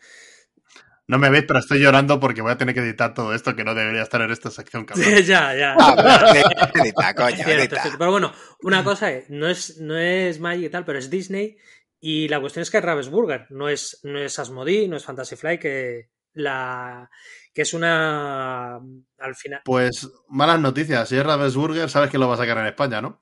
No 1.07 1.17
me 1.17 1.31
veis, 1.31 1.45
pero 1.47 1.57
estoy 1.57 1.79
llorando 1.79 2.19
porque 2.19 2.43
voy 2.43 2.51
a 2.51 2.57
tener 2.57 2.75
que 2.75 2.81
editar 2.81 3.15
todo 3.15 3.33
esto 3.33 3.55
que 3.55 3.63
no 3.63 3.73
debería 3.73 4.03
estar 4.03 4.21
en 4.21 4.29
esta 4.29 4.51
sección, 4.51 4.85
cabrón. 4.85 5.07
Sí, 5.07 5.23
ya, 5.25 5.55
ya. 5.55 5.75
Ah, 5.79 5.95
pero 6.31 6.83
edita, 6.83 7.15
coño, 7.15 7.35
cierto, 7.35 7.51
edita. 7.53 7.81
Cierto. 7.81 7.97
Pero 7.97 8.11
bueno, 8.11 8.31
una 8.61 8.83
cosa 8.83 9.11
es, 9.11 9.27
no 9.31 9.47
es, 9.47 9.79
no 9.79 9.97
es 9.97 10.39
Magic 10.39 10.65
y 10.65 10.69
tal, 10.69 10.85
pero 10.85 10.99
es 10.99 11.09
Disney. 11.09 11.57
Y 11.99 12.27
la 12.27 12.39
cuestión 12.39 12.61
es 12.61 12.69
que 12.69 12.77
es 12.77 12.83
Ravensburger, 12.83 13.47
no 13.49 13.69
es, 13.69 13.99
no 14.03 14.19
es 14.19 14.37
Asmodee, 14.37 14.87
no 14.87 14.97
es 14.97 15.03
Fantasy 15.03 15.35
Fly, 15.35 15.57
que 15.57 16.11
la 16.33 17.09
que 17.53 17.63
es 17.63 17.73
una 17.73 18.75
al 18.75 19.35
final. 19.35 19.61
Pues 19.65 20.09
malas 20.29 20.59
noticias, 20.59 21.09
si 21.09 21.17
es 21.17 21.25
Ravensburger, 21.25 21.89
sabes 21.89 22.09
que 22.09 22.17
lo 22.17 22.27
va 22.27 22.35
a 22.35 22.37
sacar 22.37 22.57
en 22.59 22.67
España, 22.67 23.01
¿no? 23.01 23.19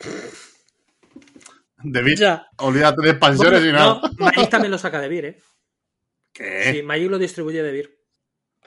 De 1.84 2.02
Beer. 2.02 2.18
Ya. 2.18 2.48
Olvídate 2.58 3.02
de 3.02 3.10
expansiones 3.12 3.62
bueno, 3.62 3.70
y 3.70 3.74
nada. 3.74 4.02
No, 4.18 4.26
Magic 4.26 4.50
también 4.50 4.72
lo 4.72 4.78
saca 4.78 5.00
de 5.00 5.08
Beer, 5.08 5.26
¿eh? 5.26 5.40
¿Qué? 6.34 6.74
Sí, 6.74 6.84
Magic 6.84 7.10
lo 7.10 7.20
distribuye 7.20 7.62
de 7.62 7.72
Beer. 7.72 7.98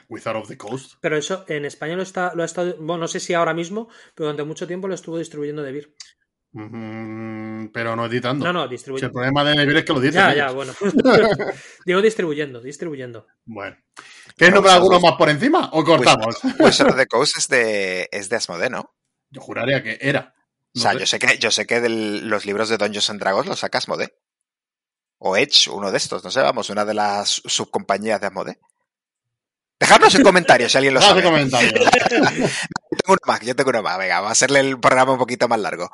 Wizard 0.09 0.37
of 0.37 0.49
the 0.49 0.57
Coast. 0.57 0.95
Pero 1.01 1.17
eso 1.17 1.45
en 1.49 1.65
España 1.65 1.97
lo, 1.97 2.03
está, 2.03 2.35
lo 2.35 2.43
ha 2.43 2.47
estado. 2.47 2.77
Bueno, 2.79 2.99
no 2.99 3.09
sé 3.09 3.21
si 3.21 3.33
ahora 3.33 3.55
mismo, 3.55 3.89
pero 4.15 4.27
durante 4.27 4.45
mucho 4.45 4.67
tiempo 4.67 4.89
lo 4.89 4.95
estuvo 4.95 5.19
distribuyendo 5.19 5.63
de 5.63 5.73
Beer. 5.73 5.95
Mm, 6.53 7.69
pero 7.69 7.95
no 7.95 8.07
editando. 8.07 8.45
No, 8.45 8.53
no, 8.53 8.69
distribuyendo. 8.69 9.07
Si 9.07 9.07
el 9.07 9.13
problema 9.13 9.45
de 9.45 9.65
Beer 9.65 9.79
es 9.79 9.85
que 9.85 9.93
lo 9.93 10.01
dicen. 10.01 10.21
Ya, 10.21 10.33
ellos. 10.33 10.47
ya, 10.47 10.53
bueno. 10.53 10.73
Digo 11.87 12.03
distribuyendo, 12.03 12.61
distribuyendo. 12.61 13.27
Bueno. 13.45 13.77
¿Quieres 14.37 14.55
nombrar 14.55 14.77
alguno 14.77 15.01
más 15.01 15.15
por 15.15 15.29
encima 15.29 15.71
o 15.73 15.85
cortamos? 15.85 16.39
Wizard 16.59 16.91
of 16.91 16.97
the 16.97 17.07
Coast 17.07 17.39
es 17.39 17.49
de, 17.49 18.09
es 18.13 18.29
de 18.29 18.37
Asmodee, 18.37 18.71
¿no? 18.71 18.95
Yo 19.31 19.41
juraría 19.41 19.83
que 19.83 19.99
era. 20.01 20.35
No 20.75 20.81
o 20.81 20.83
sea, 20.83 20.93
sé. 20.93 20.99
yo 20.99 21.07
sé 21.07 21.19
que, 21.19 21.39
yo 21.39 21.51
sé 21.51 21.67
que 21.67 21.81
del, 21.81 22.29
los 22.29 22.47
libros 22.47 22.69
de 22.69 22.79
Dungeons 22.79 23.11
and 23.11 23.21
Dragons 23.21 23.47
los 23.47 23.61
saca 23.61 23.79
Asmodee. 23.79 24.13
O 25.19 25.37
Edge, 25.37 25.69
uno 25.71 25.91
de 25.91 25.99
estos, 25.99 26.25
no 26.25 26.31
sé, 26.31 26.41
vamos, 26.41 26.71
una 26.71 26.85
de 26.85 26.95
las 26.95 27.43
subcompañías 27.45 28.21
de 28.21 28.27
Asmodee. 28.29 28.59
Dejadnos 29.79 30.15
en 30.15 30.23
comentarios 30.23 30.71
si 30.73 30.79
alguien 30.79 30.95
lo 30.95 31.01
sabe. 31.01 31.23
comentarios. 31.23 31.73
yo 32.11 32.99
tengo 32.99 33.13
una 33.13 33.19
más, 33.27 33.41
yo 33.41 33.57
tengo 33.57 33.71
una 33.71 33.83
más. 33.83 33.99
Venga, 33.99 34.21
va 34.21 34.29
a 34.29 34.33
hacerle 34.33 34.61
el 34.61 34.79
programa 34.79 35.13
un 35.13 35.19
poquito 35.19 35.49
más 35.49 35.59
largo. 35.59 35.91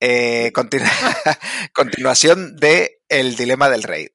Eh, 0.00 0.52
continu 0.54 0.84
continuación 1.74 2.56
de 2.56 3.02
El 3.08 3.36
Dilema 3.36 3.68
del 3.68 3.82
Rey. 3.82 4.08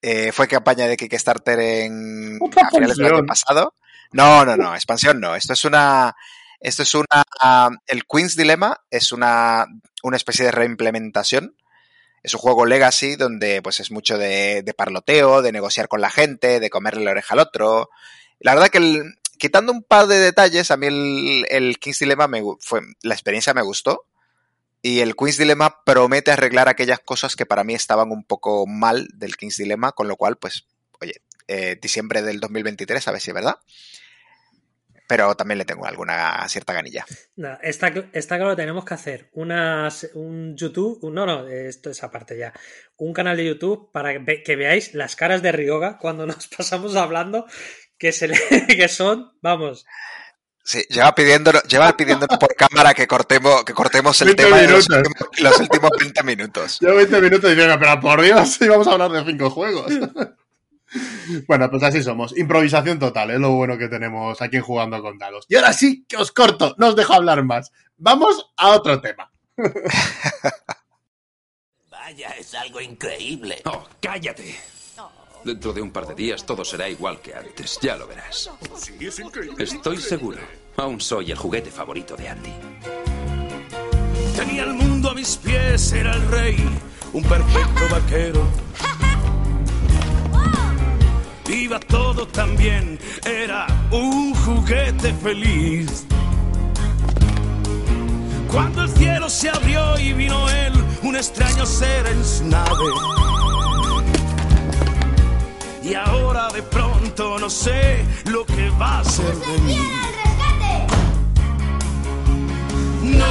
Eh, 0.00 0.32
fue 0.32 0.46
campaña 0.46 0.86
de 0.86 0.96
Kickstarter 0.96 1.58
en 1.58 2.38
a 2.40 2.70
finales 2.70 2.96
del 2.96 3.14
año 3.14 3.26
pasado. 3.26 3.74
No, 4.12 4.44
no, 4.44 4.56
no, 4.56 4.74
expansión 4.74 5.20
no. 5.20 5.34
Esto 5.34 5.52
es 5.52 5.64
una. 5.64 6.14
Esto 6.60 6.82
es 6.82 6.94
una. 6.94 7.24
El 7.86 8.04
Queen's 8.06 8.36
Dilemma 8.36 8.80
es 8.90 9.12
una, 9.12 9.66
una 10.02 10.16
especie 10.16 10.44
de 10.44 10.52
reimplementación. 10.52 11.56
Es 12.22 12.34
un 12.34 12.40
juego 12.40 12.66
legacy 12.66 13.16
donde 13.16 13.62
pues 13.62 13.80
es 13.80 13.90
mucho 13.90 14.18
de, 14.18 14.62
de, 14.62 14.74
parloteo, 14.74 15.40
de 15.40 15.52
negociar 15.52 15.88
con 15.88 16.00
la 16.00 16.10
gente, 16.10 16.58
de 16.58 16.70
comerle 16.70 17.04
la 17.04 17.12
oreja 17.12 17.34
al 17.34 17.40
otro. 17.40 17.90
La 18.40 18.54
verdad 18.54 18.68
que 18.68 18.78
el, 18.78 19.14
quitando 19.38 19.72
un 19.72 19.82
par 19.82 20.06
de 20.08 20.18
detalles, 20.18 20.70
a 20.70 20.76
mí 20.76 20.86
el, 20.86 21.46
el 21.48 21.78
King's 21.78 22.00
Dilemma 22.00 22.28
me 22.28 22.42
fue, 22.60 22.80
la 23.02 23.14
experiencia 23.14 23.54
me 23.54 23.62
gustó. 23.62 24.07
Y 24.80 25.00
el 25.00 25.16
Queen's 25.16 25.38
Dilemma 25.38 25.82
promete 25.84 26.30
arreglar 26.30 26.68
aquellas 26.68 27.00
cosas 27.00 27.34
que 27.34 27.46
para 27.46 27.64
mí 27.64 27.74
estaban 27.74 28.10
un 28.10 28.24
poco 28.24 28.66
mal 28.66 29.08
del 29.14 29.36
King's 29.36 29.56
Dilemma, 29.56 29.92
con 29.92 30.06
lo 30.06 30.16
cual, 30.16 30.36
pues, 30.36 30.68
oye, 31.00 31.22
eh, 31.48 31.78
diciembre 31.80 32.22
del 32.22 32.40
2023, 32.40 33.08
a 33.08 33.12
ver 33.12 33.20
si 33.20 33.30
es 33.30 33.34
verdad. 33.34 33.56
Pero 35.08 35.34
también 35.34 35.58
le 35.58 35.64
tengo 35.64 35.86
alguna 35.86 36.46
cierta 36.48 36.74
ganilla. 36.74 37.06
No, 37.34 37.58
está, 37.62 37.92
está 38.12 38.36
claro, 38.36 38.54
tenemos 38.54 38.84
que 38.84 38.94
hacer 38.94 39.30
unas, 39.32 40.10
un 40.14 40.54
YouTube, 40.54 41.00
no, 41.10 41.24
no, 41.24 41.48
esto 41.48 41.90
es 41.90 42.02
aparte 42.04 42.36
ya, 42.36 42.52
un 42.98 43.14
canal 43.14 43.36
de 43.38 43.46
YouTube 43.46 43.90
para 43.90 44.12
que, 44.12 44.42
que 44.42 44.56
veáis 44.56 44.92
las 44.94 45.16
caras 45.16 45.40
de 45.40 45.50
Ryoga 45.50 45.96
cuando 45.98 46.26
nos 46.26 46.46
pasamos 46.48 46.94
hablando, 46.94 47.46
que, 47.96 48.12
se 48.12 48.28
le, 48.28 48.36
que 48.68 48.88
son, 48.88 49.32
vamos, 49.40 49.86
Sí, 50.68 50.84
lleva 50.90 51.14
pidiéndolo, 51.14 51.62
lleva 51.62 51.90
pidiéndolo 51.96 52.38
por 52.38 52.54
cámara 52.54 52.92
que 52.92 53.06
cortemos, 53.06 53.64
que 53.64 53.72
cortemos 53.72 54.20
el 54.20 54.36
tema 54.36 54.58
de 54.58 54.68
los 54.68 54.86
últimos, 54.90 55.28
los 55.38 55.60
últimos 55.60 55.90
20 55.98 56.22
minutos. 56.24 56.78
Llevo 56.80 56.96
20 56.96 57.22
minutos 57.22 57.50
diciendo, 57.50 57.76
pero 57.80 57.98
por 57.98 58.20
Dios, 58.20 58.60
íbamos 58.60 58.86
a 58.86 58.92
hablar 58.92 59.10
de 59.12 59.24
cinco 59.24 59.48
juegos. 59.48 59.90
bueno, 61.48 61.70
pues 61.70 61.82
así 61.84 62.02
somos. 62.02 62.36
Improvisación 62.36 62.98
total, 62.98 63.30
es 63.30 63.40
lo 63.40 63.52
bueno 63.52 63.78
que 63.78 63.88
tenemos 63.88 64.42
aquí 64.42 64.56
en 64.56 64.62
Jugando 64.62 65.00
con 65.00 65.16
Dados. 65.16 65.46
Y 65.48 65.56
ahora 65.56 65.72
sí 65.72 66.04
que 66.06 66.18
os 66.18 66.32
corto, 66.32 66.74
no 66.76 66.88
os 66.88 66.96
dejo 66.96 67.14
hablar 67.14 67.42
más. 67.44 67.72
Vamos 67.96 68.50
a 68.58 68.68
otro 68.72 69.00
tema. 69.00 69.32
Vaya, 71.90 72.28
es 72.38 72.52
algo 72.52 72.82
increíble. 72.82 73.62
Oh, 73.64 73.88
cállate. 74.02 74.54
Dentro 75.44 75.72
de 75.72 75.80
un 75.80 75.90
par 75.90 76.06
de 76.06 76.14
días 76.14 76.44
todo 76.44 76.64
será 76.64 76.88
igual 76.88 77.20
que 77.20 77.34
antes, 77.34 77.78
ya 77.80 77.96
lo 77.96 78.06
verás. 78.06 78.50
Sí, 78.76 78.96
es 79.00 79.18
increíble. 79.18 79.62
Estoy 79.62 79.98
seguro. 79.98 80.38
Aún 80.76 81.00
soy 81.00 81.30
el 81.30 81.36
juguete 81.38 81.70
favorito 81.70 82.16
de 82.16 82.28
Andy. 82.28 82.52
Tenía 84.36 84.64
el 84.64 84.74
mundo 84.74 85.10
a 85.10 85.14
mis 85.14 85.36
pies, 85.36 85.92
era 85.92 86.14
el 86.14 86.28
rey, 86.28 86.56
un 87.12 87.24
perfecto 87.24 87.88
vaquero. 87.90 88.46
Iba 91.48 91.80
todo 91.80 92.26
tan 92.28 92.56
bien, 92.56 92.98
era 93.24 93.66
un 93.90 94.34
juguete 94.34 95.14
feliz. 95.14 96.04
Cuando 98.48 98.82
el 98.82 98.88
cielo 98.90 99.28
se 99.28 99.48
abrió 99.50 99.98
y 99.98 100.12
vino 100.12 100.48
él, 100.48 100.72
un 101.02 101.16
extraño 101.16 101.66
ser 101.66 102.06
en 102.06 102.24
su 102.24 102.44
nave. 102.46 103.37
Y 105.88 105.94
ahora 105.94 106.48
de 106.48 106.62
pronto 106.62 107.38
no 107.38 107.48
sé 107.48 108.04
lo 108.26 108.44
que 108.44 108.68
va 108.70 108.98
a 108.98 109.04
ser 109.04 109.34
de 109.36 109.58
mí. 109.60 109.78
No 113.04 113.26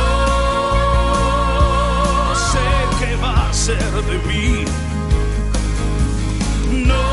sé 2.35 2.59
qué 2.99 3.15
va 3.17 3.47
a 3.47 3.53
ser 3.53 3.77
de 3.77 4.17
mí. 4.27 4.65
No 6.87 7.03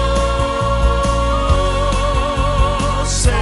sé. 3.05 3.33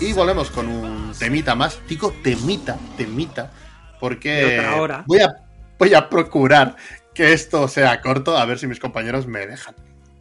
Y 0.00 0.12
volvemos 0.12 0.50
con 0.50 0.68
un 0.68 1.12
temita 1.18 1.56
más. 1.56 1.80
Digo 1.88 2.14
temita, 2.22 2.78
temita. 2.96 3.50
Porque 3.98 4.60
hora. 4.78 5.02
voy 5.06 5.20
a 5.20 5.43
voy 5.78 5.94
a 5.94 6.08
procurar 6.08 6.76
que 7.14 7.32
esto 7.32 7.68
sea 7.68 8.00
corto, 8.00 8.36
a 8.36 8.44
ver 8.44 8.58
si 8.58 8.66
mis 8.66 8.80
compañeros 8.80 9.26
me 9.26 9.46
dejan. 9.46 9.74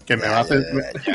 Que 0.06 0.18
me 0.18 0.28
va 0.28 0.40
a 0.40 0.42
hacer, 0.42 0.62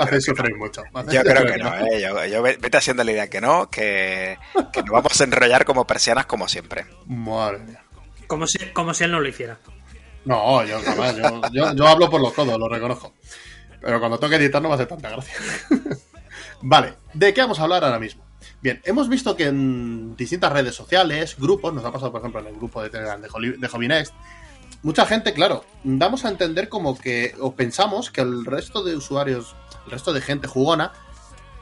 hacer 0.00 0.22
sufrir 0.22 0.56
mucho. 0.56 0.82
Yo 1.12 1.22
creo 1.22 1.44
que 1.44 1.58
no, 1.58 1.74
¿eh? 1.76 2.00
yo, 2.00 2.24
yo, 2.24 2.42
vete 2.42 2.76
haciendo 2.76 3.04
la 3.04 3.12
idea 3.12 3.28
que 3.28 3.40
no, 3.40 3.68
que, 3.68 4.38
que 4.72 4.82
nos 4.82 4.90
vamos 4.90 5.20
a 5.20 5.24
enrollar 5.24 5.66
como 5.66 5.86
persianas 5.86 6.24
como 6.24 6.48
siempre. 6.48 6.86
Madre 7.06 7.58
mía. 7.58 7.82
Como 8.26 8.46
si, 8.46 8.58
como 8.72 8.94
si 8.94 9.04
él 9.04 9.12
no 9.12 9.20
lo 9.20 9.28
hiciera. 9.28 9.58
No, 10.24 10.64
yo 10.64 10.80
jamás, 10.80 11.16
yo, 11.16 11.42
yo, 11.52 11.74
yo 11.74 11.86
hablo 11.86 12.08
por 12.10 12.20
los 12.20 12.32
codos, 12.32 12.58
lo 12.58 12.68
reconozco. 12.68 13.12
Pero 13.80 14.00
cuando 14.00 14.18
toque 14.18 14.36
editar 14.36 14.60
no 14.60 14.68
va 14.68 14.74
a 14.74 14.76
hacer 14.76 14.88
tanta 14.88 15.10
gracia. 15.10 15.34
vale, 16.62 16.94
¿de 17.12 17.34
qué 17.34 17.40
vamos 17.42 17.60
a 17.60 17.64
hablar 17.64 17.84
ahora 17.84 17.98
mismo? 17.98 18.27
Bien, 18.60 18.80
hemos 18.84 19.08
visto 19.08 19.36
que 19.36 19.46
en 19.46 20.16
distintas 20.16 20.52
redes 20.52 20.74
sociales, 20.74 21.36
grupos, 21.38 21.72
nos 21.72 21.84
ha 21.84 21.92
pasado 21.92 22.10
por 22.10 22.20
ejemplo 22.20 22.40
en 22.40 22.48
el 22.48 22.56
grupo 22.56 22.82
de 22.82 22.90
Telegram 22.90 23.20
de, 23.20 23.28
Hobby 23.28 23.88
mucha 24.82 25.06
gente, 25.06 25.32
claro, 25.32 25.64
damos 25.84 26.24
a 26.24 26.28
entender 26.28 26.68
como 26.68 26.98
que, 26.98 27.34
o 27.40 27.54
pensamos 27.54 28.10
que 28.10 28.20
el 28.20 28.44
resto 28.44 28.82
de 28.82 28.96
usuarios, 28.96 29.54
el 29.86 29.92
resto 29.92 30.12
de 30.12 30.20
gente 30.20 30.48
jugona, 30.48 30.92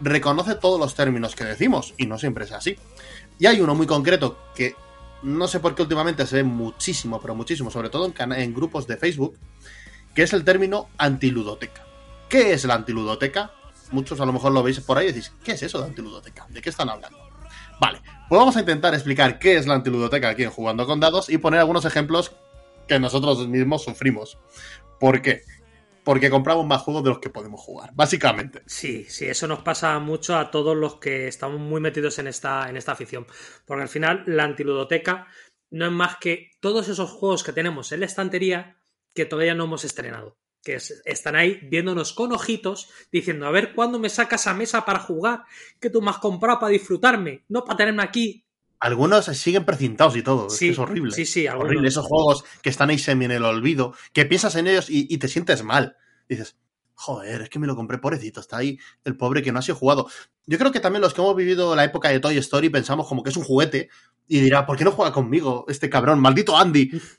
reconoce 0.00 0.54
todos 0.54 0.80
los 0.80 0.94
términos 0.94 1.34
que 1.34 1.44
decimos, 1.44 1.94
y 1.98 2.06
no 2.06 2.18
siempre 2.18 2.44
es 2.44 2.52
así. 2.52 2.76
Y 3.38 3.46
hay 3.46 3.60
uno 3.60 3.74
muy 3.74 3.86
concreto 3.86 4.38
que 4.54 4.74
no 5.22 5.48
sé 5.48 5.60
por 5.60 5.74
qué 5.74 5.82
últimamente 5.82 6.26
se 6.26 6.36
ve 6.36 6.44
muchísimo, 6.44 7.20
pero 7.20 7.34
muchísimo, 7.34 7.70
sobre 7.70 7.90
todo 7.90 8.06
en, 8.06 8.32
en 8.32 8.54
grupos 8.54 8.86
de 8.86 8.96
Facebook, 8.96 9.36
que 10.14 10.22
es 10.22 10.32
el 10.32 10.44
término 10.44 10.88
antiludoteca. 10.96 11.84
¿Qué 12.28 12.52
es 12.52 12.64
la 12.64 12.74
antiludoteca? 12.74 13.52
Muchos 13.92 14.20
a 14.20 14.26
lo 14.26 14.32
mejor 14.32 14.52
lo 14.52 14.62
veis 14.62 14.80
por 14.80 14.98
ahí 14.98 15.06
y 15.06 15.12
decís, 15.12 15.32
¿qué 15.44 15.52
es 15.52 15.62
eso 15.62 15.80
de 15.80 15.86
antiludoteca? 15.86 16.46
¿De 16.48 16.60
qué 16.60 16.70
están 16.70 16.88
hablando? 16.88 17.18
Vale, 17.80 18.00
pues 18.28 18.38
vamos 18.38 18.56
a 18.56 18.60
intentar 18.60 18.94
explicar 18.94 19.38
qué 19.38 19.56
es 19.56 19.66
la 19.66 19.74
antiludoteca 19.74 20.30
aquí 20.30 20.42
en 20.42 20.50
Jugando 20.50 20.86
con 20.86 21.00
Dados 21.00 21.28
y 21.28 21.38
poner 21.38 21.60
algunos 21.60 21.84
ejemplos 21.84 22.32
que 22.88 22.98
nosotros 22.98 23.46
mismos 23.48 23.84
sufrimos. 23.84 24.38
¿Por 24.98 25.20
qué? 25.20 25.42
Porque 26.04 26.30
compramos 26.30 26.64
más 26.66 26.82
juegos 26.82 27.02
de 27.02 27.10
los 27.10 27.18
que 27.18 27.30
podemos 27.30 27.60
jugar, 27.60 27.90
básicamente. 27.94 28.62
Sí, 28.66 29.04
sí, 29.08 29.26
eso 29.26 29.46
nos 29.48 29.60
pasa 29.60 29.98
mucho 29.98 30.36
a 30.36 30.50
todos 30.50 30.76
los 30.76 30.96
que 30.96 31.26
estamos 31.26 31.60
muy 31.60 31.80
metidos 31.80 32.18
en 32.18 32.28
esta, 32.28 32.70
en 32.70 32.76
esta 32.76 32.92
afición. 32.92 33.26
Porque 33.66 33.82
al 33.82 33.88
final 33.88 34.22
la 34.26 34.44
antiludoteca 34.44 35.26
no 35.70 35.86
es 35.86 35.92
más 35.92 36.16
que 36.18 36.52
todos 36.60 36.88
esos 36.88 37.10
juegos 37.10 37.42
que 37.42 37.52
tenemos 37.52 37.90
en 37.92 38.00
la 38.00 38.06
estantería 38.06 38.78
que 39.14 39.24
todavía 39.26 39.54
no 39.54 39.64
hemos 39.64 39.84
estrenado 39.84 40.38
que 40.66 40.78
están 41.04 41.36
ahí 41.36 41.60
viéndonos 41.62 42.12
con 42.12 42.32
ojitos, 42.32 42.90
diciendo, 43.12 43.46
a 43.46 43.52
ver 43.52 43.72
cuándo 43.72 44.00
me 44.00 44.08
sacas 44.08 44.48
a 44.48 44.54
mesa 44.54 44.84
para 44.84 44.98
jugar, 44.98 45.44
que 45.78 45.90
tú 45.90 46.02
me 46.02 46.10
has 46.10 46.18
comprado 46.18 46.58
para 46.58 46.72
disfrutarme, 46.72 47.44
no 47.48 47.62
para 47.62 47.76
tenerme 47.76 48.02
aquí. 48.02 48.44
Algunos 48.80 49.26
siguen 49.26 49.64
precintados 49.64 50.16
y 50.16 50.24
todo, 50.24 50.50
sí, 50.50 50.70
es, 50.70 50.78
horrible. 50.80 51.12
Sí, 51.12 51.24
sí, 51.24 51.46
horrible. 51.46 51.86
Esos 51.86 52.04
juegos 52.04 52.44
que 52.62 52.70
están 52.70 52.90
ahí 52.90 52.98
semi 52.98 53.26
en 53.26 53.30
el 53.30 53.44
olvido, 53.44 53.94
que 54.12 54.26
piensas 54.26 54.56
en 54.56 54.66
ellos 54.66 54.90
y, 54.90 55.06
y 55.08 55.18
te 55.18 55.28
sientes 55.28 55.62
mal. 55.62 55.96
Dices, 56.28 56.56
joder, 56.96 57.42
es 57.42 57.50
que 57.50 57.58
me 57.58 57.66
lo 57.66 57.76
compré 57.76 57.98
pobrecito, 57.98 58.40
está 58.40 58.56
ahí 58.56 58.78
el 59.04 59.16
pobre 59.16 59.42
que 59.42 59.52
no 59.52 59.58
ha 59.58 59.62
sido 59.62 59.76
jugado. 59.76 60.08
Yo 60.46 60.58
creo 60.58 60.72
que 60.72 60.80
también 60.80 61.02
los 61.02 61.14
que 61.14 61.20
hemos 61.20 61.36
vivido 61.36 61.76
la 61.76 61.84
época 61.84 62.08
de 62.08 62.18
Toy 62.20 62.38
Story 62.38 62.70
pensamos 62.70 63.06
como 63.06 63.22
que 63.22 63.30
es 63.30 63.36
un 63.36 63.44
juguete 63.44 63.90
y 64.26 64.40
dirá, 64.40 64.66
¿por 64.66 64.76
qué 64.76 64.84
no 64.84 64.90
juega 64.90 65.12
conmigo 65.12 65.66
este 65.68 65.88
cabrón? 65.88 66.18
Maldito 66.20 66.56
Andy. 66.56 66.90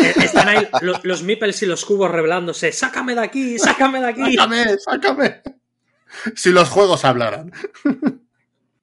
Eh, 0.00 0.14
están 0.16 0.48
ahí 0.48 0.68
los, 0.80 1.04
los 1.04 1.22
y 1.22 1.66
los 1.66 1.84
cubos 1.84 2.10
revelándose. 2.10 2.72
Sácame 2.72 3.14
de 3.14 3.20
aquí, 3.20 3.58
sácame 3.58 4.00
de 4.00 4.06
aquí. 4.06 4.36
sácame, 4.36 4.78
sácame. 4.78 5.42
Si 6.36 6.50
los 6.50 6.68
juegos 6.68 7.04
hablaran. 7.04 7.52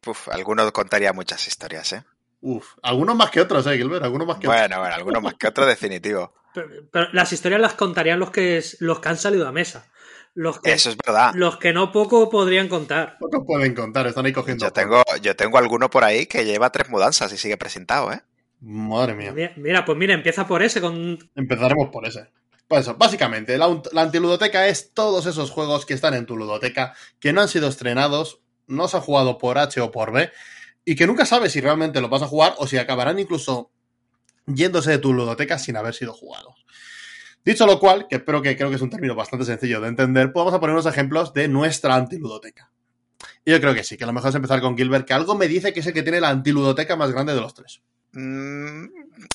Uf, 0.06 0.30
algunos 0.30 0.72
contaría 0.72 1.14
muchas 1.14 1.48
historias, 1.48 1.94
¿eh? 1.94 2.04
Uf, 2.42 2.76
algunos 2.82 3.16
más 3.16 3.32
que 3.32 3.42
otros, 3.42 3.66
¿eh, 3.68 3.78
Gilbert? 3.78 4.04
Algunos 4.04 4.28
más 4.28 4.38
que 4.38 4.48
bueno, 4.48 4.64
otros. 4.64 4.80
Bueno, 4.80 4.96
algunos 4.96 5.24
más 5.24 5.34
que 5.36 5.48
otros, 5.48 5.68
definitivo. 5.68 6.34
Pero, 6.54 7.08
las 7.14 7.32
historias 7.32 7.62
las 7.62 7.74
contarían 7.74 8.20
los 8.20 8.32
que, 8.32 8.64
los 8.80 9.00
que 9.00 9.10
han 9.10 9.18
salido 9.18 9.48
a 9.48 9.52
mesa. 9.52 9.86
Los 10.35 10.60
que, 10.60 10.72
Eso 10.72 10.89
es 10.89 10.97
verdad. 10.97 11.34
Los 11.35 11.57
que 11.57 11.73
no 11.73 11.91
poco 11.91 12.30
podrían 12.30 12.68
contar. 12.68 13.18
Poco 13.19 13.45
pueden 13.45 13.73
contar, 13.73 14.07
están 14.07 14.26
ahí 14.26 14.34
cogiendo. 14.34 14.65
Yo 14.65 14.72
tengo, 14.72 15.03
yo 15.22 15.35
tengo 15.35 15.57
alguno 15.57 15.89
por 15.89 16.03
ahí 16.03 16.26
que 16.26 16.45
lleva 16.45 16.72
tres 16.72 16.89
mudanzas 16.89 17.34
y 17.34 17.38
sigue 17.38 17.57
presentado, 17.57 18.11
¿eh? 18.14 18.22
Madre 18.61 19.15
mía. 19.15 19.34
Mira, 19.56 19.85
pues 19.85 19.97
mira, 19.97 20.14
empieza 20.14 20.45
por 20.45 20.61
ese. 20.61 20.81
Con... 20.81 21.18
Empezaremos 21.35 21.89
por 21.89 22.06
ese. 22.06 22.27
Pues 22.68 22.81
eso, 22.81 22.95
básicamente, 22.95 23.57
la, 23.57 23.81
la, 23.91 24.01
antiludoteca 24.03 24.68
es 24.68 24.93
todos 24.93 25.26
esos 25.26 25.49
juegos 25.49 25.85
que 25.85 25.95
están 25.95 26.14
en 26.14 26.26
tu 26.26 26.38
ludoteca, 26.38 26.93
que 27.19 27.34
no 27.34 27.41
han 27.41 27.47
sido 27.47 27.68
estrenados, 27.68 28.41
no 28.68 28.88
se 28.88 28.97
han 28.97 29.03
jugado 29.03 29.39
por 29.39 29.57
H 29.57 29.81
o 29.81 29.91
por 29.91 30.11
B, 30.11 30.30
y 30.85 30.95
que 30.95 31.07
nunca 31.07 31.26
sabes 31.26 31.51
si 31.53 31.61
realmente 31.61 31.99
lo 31.99 32.10
vas 32.10 32.22
a 32.22 32.27
jugar 32.27 32.53
o 32.57 32.68
si 32.68 32.77
acabarán 32.77 33.18
incluso 33.18 33.72
yéndose 34.45 34.91
de 34.91 34.97
tu 34.99 35.14
ludoteca 35.14 35.57
sin 35.57 35.77
haber 35.77 35.93
sido 35.93 36.14
jugados. 36.14 36.65
Dicho 37.44 37.66
lo 37.66 37.80
cual, 37.80 38.07
que 38.07 38.18
espero 38.18 38.41
que 38.41 38.56
creo 38.56 38.70
que 38.70 38.76
es 38.76 38.82
un 38.82 38.90
término 38.90 39.16
bastante 39.16 39.45
sencillo 39.45 39.82
de 39.82 39.88
entender, 39.88 40.32
podemos 40.32 40.60
poner 40.60 40.74
unos 40.74 40.86
ejemplos 40.86 41.34
de 41.34 41.48
nuestra 41.48 41.95
antiludoteca. 41.95 42.72
Y 43.45 43.52
yo 43.52 43.60
creo 43.60 43.74
que 43.74 43.84
sí, 43.84 43.98
que 43.98 44.06
lo 44.06 44.14
mejor 44.14 44.30
es 44.30 44.36
empezar 44.36 44.61
con 44.61 44.78
Gilbert, 44.78 45.07
que 45.07 45.14
algo 45.14 45.36
me 45.36 45.48
dice 45.48 45.74
que 45.74 45.80
es 45.80 45.88
el 45.88 45.94
que 45.94 46.03
tiene 46.03 46.22
la 46.22 46.30
antiludoteca 46.30 46.95
más 46.95 47.11
grande 47.11 47.34
de 47.34 47.41
los 47.41 47.53
tres. 47.53 47.82
Mm, 48.11 48.86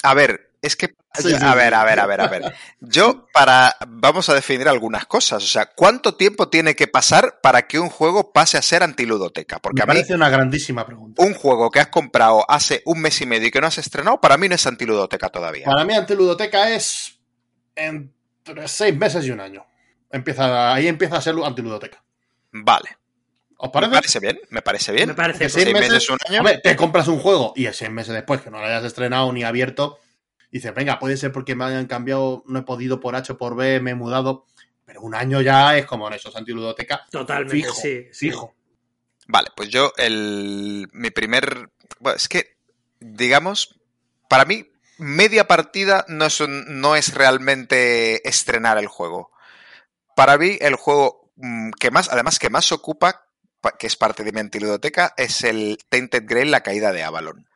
a 0.03 0.15
ver, 0.15 0.51
es 0.65 0.77
que. 0.77 0.95
Sí, 1.15 1.29
sí, 1.29 1.37
a 1.41 1.55
ver, 1.55 1.75
a 1.75 1.85
ver, 1.85 2.01
a 2.01 2.07
ver, 2.07 2.21
a 2.21 2.29
ver. 2.29 2.55
Yo, 2.81 3.27
para. 3.33 3.77
Vamos 3.87 4.29
a 4.29 4.35
definir 4.35 4.67
algunas 4.67 5.07
cosas. 5.07 5.45
O 5.45 5.47
sea, 5.47 5.67
¿cuánto 5.67 6.15
tiempo 6.17 6.49
tiene 6.49 6.75
que 6.75 6.89
pasar 6.89 7.39
para 7.41 7.69
que 7.69 7.79
un 7.79 7.89
juego 7.89 8.33
pase 8.33 8.59
a 8.59 8.63
ser 8.63 8.83
antiludoteca? 8.83 9.61
Porque 9.61 9.81
me 9.81 9.83
a 9.83 9.87
mí. 9.87 9.93
parece 9.93 10.15
una 10.15 10.29
grandísima 10.29 10.85
pregunta. 10.85 11.23
Un 11.23 11.35
juego 11.35 11.71
que 11.71 11.81
has 11.81 11.89
comprado 11.89 12.45
hace 12.51 12.83
un 12.87 13.01
mes 13.01 13.21
y 13.21 13.27
medio 13.27 13.49
y 13.49 13.51
que 13.51 13.61
no 13.61 13.69
has 13.69 13.79
estrenado, 13.79 14.21
para 14.21 14.37
mí 14.37 14.49
no 14.49 14.55
es 14.55 14.67
antiludoteca 14.67 15.29
todavía. 15.29 15.67
Para 15.67 15.85
mí, 15.85 15.95
antiludoteca 15.95 16.73
es. 16.75 17.19
Entre 17.75 18.69
seis 18.69 18.97
meses 18.97 19.27
y 19.27 19.31
un 19.31 19.41
año. 19.41 19.67
Empieza, 20.11 20.73
ahí 20.73 20.87
empieza 20.87 21.17
a 21.17 21.21
ser 21.21 21.35
antiludoteca. 21.45 22.03
Vale. 22.53 22.99
¿Os 23.57 23.71
parece? 23.71 23.91
Me 23.91 23.97
parece 23.97 24.21
bien, 24.21 24.41
me 24.51 24.63
parece 24.63 24.93
bien. 24.93 25.09
Me 25.09 25.15
parece 25.15 25.49
seis, 25.49 25.73
meses, 25.73 25.93
meses, 25.93 26.11
un 26.11 26.19
año. 26.29 26.39
Hombre, 26.41 26.59
te 26.59 26.77
compras 26.77 27.09
un 27.09 27.19
juego 27.19 27.53
y 27.57 27.67
seis 27.73 27.91
meses 27.91 28.15
después 28.15 28.41
que 28.41 28.51
no 28.51 28.59
lo 28.59 28.67
hayas 28.67 28.85
estrenado 28.85 29.33
ni 29.33 29.43
abierto, 29.43 29.99
dices, 30.51 30.75
venga, 30.75 30.99
puede 30.99 31.17
ser 31.17 31.33
porque 31.33 31.55
me 31.55 31.65
hayan 31.65 31.87
cambiado, 31.87 32.45
no 32.47 32.59
he 32.61 32.63
podido 32.63 33.01
por 33.01 33.17
H 33.17 33.33
o 33.33 33.39
por 33.39 33.57
B, 33.57 33.81
me 33.81 33.93
he 33.93 33.95
mudado, 33.95 34.47
pero 34.85 35.01
un 35.01 35.15
año 35.15 35.41
ya 35.41 35.77
es 35.79 35.87
como 35.87 36.07
en 36.09 36.15
esos 36.15 36.37
antiludoteca. 36.37 37.07
Totalmente, 37.11 37.57
fijo, 37.57 37.75
sí, 37.75 38.07
sí. 38.13 38.31
Fijo. 38.31 38.55
Vale, 39.27 39.49
pues 39.57 39.71
yo, 39.71 39.93
el, 39.97 40.89
mi 40.93 41.11
primer. 41.11 41.71
Bueno, 41.99 42.17
es 42.17 42.29
que, 42.29 42.59
digamos, 43.01 43.81
para 44.29 44.45
mí, 44.45 44.71
media 44.99 45.47
partida 45.47 46.05
no 46.09 46.27
es, 46.27 46.41
un, 46.41 46.81
no 46.81 46.97
es 46.97 47.15
realmente 47.15 48.27
estrenar 48.29 48.79
el 48.79 48.87
juego. 48.87 49.31
Para 50.17 50.39
mí, 50.39 50.57
el 50.61 50.77
juego 50.77 51.31
mm, 51.37 51.71
que 51.79 51.91
más, 51.91 52.09
además, 52.11 52.39
que 52.39 52.51
más 52.51 52.73
ocupa, 52.73 53.27
que 53.79 53.87
es 53.87 53.97
parte 53.97 54.25
de 54.25 54.33
mi 54.33 54.41
antiludoteca, 54.41 55.15
es 55.17 55.43
el 55.45 55.79
Tainted 55.89 56.25
Grail, 56.27 56.51
la 56.51 56.63
caída 56.63 56.93
de 56.93 57.03
Avalon. 57.03 57.49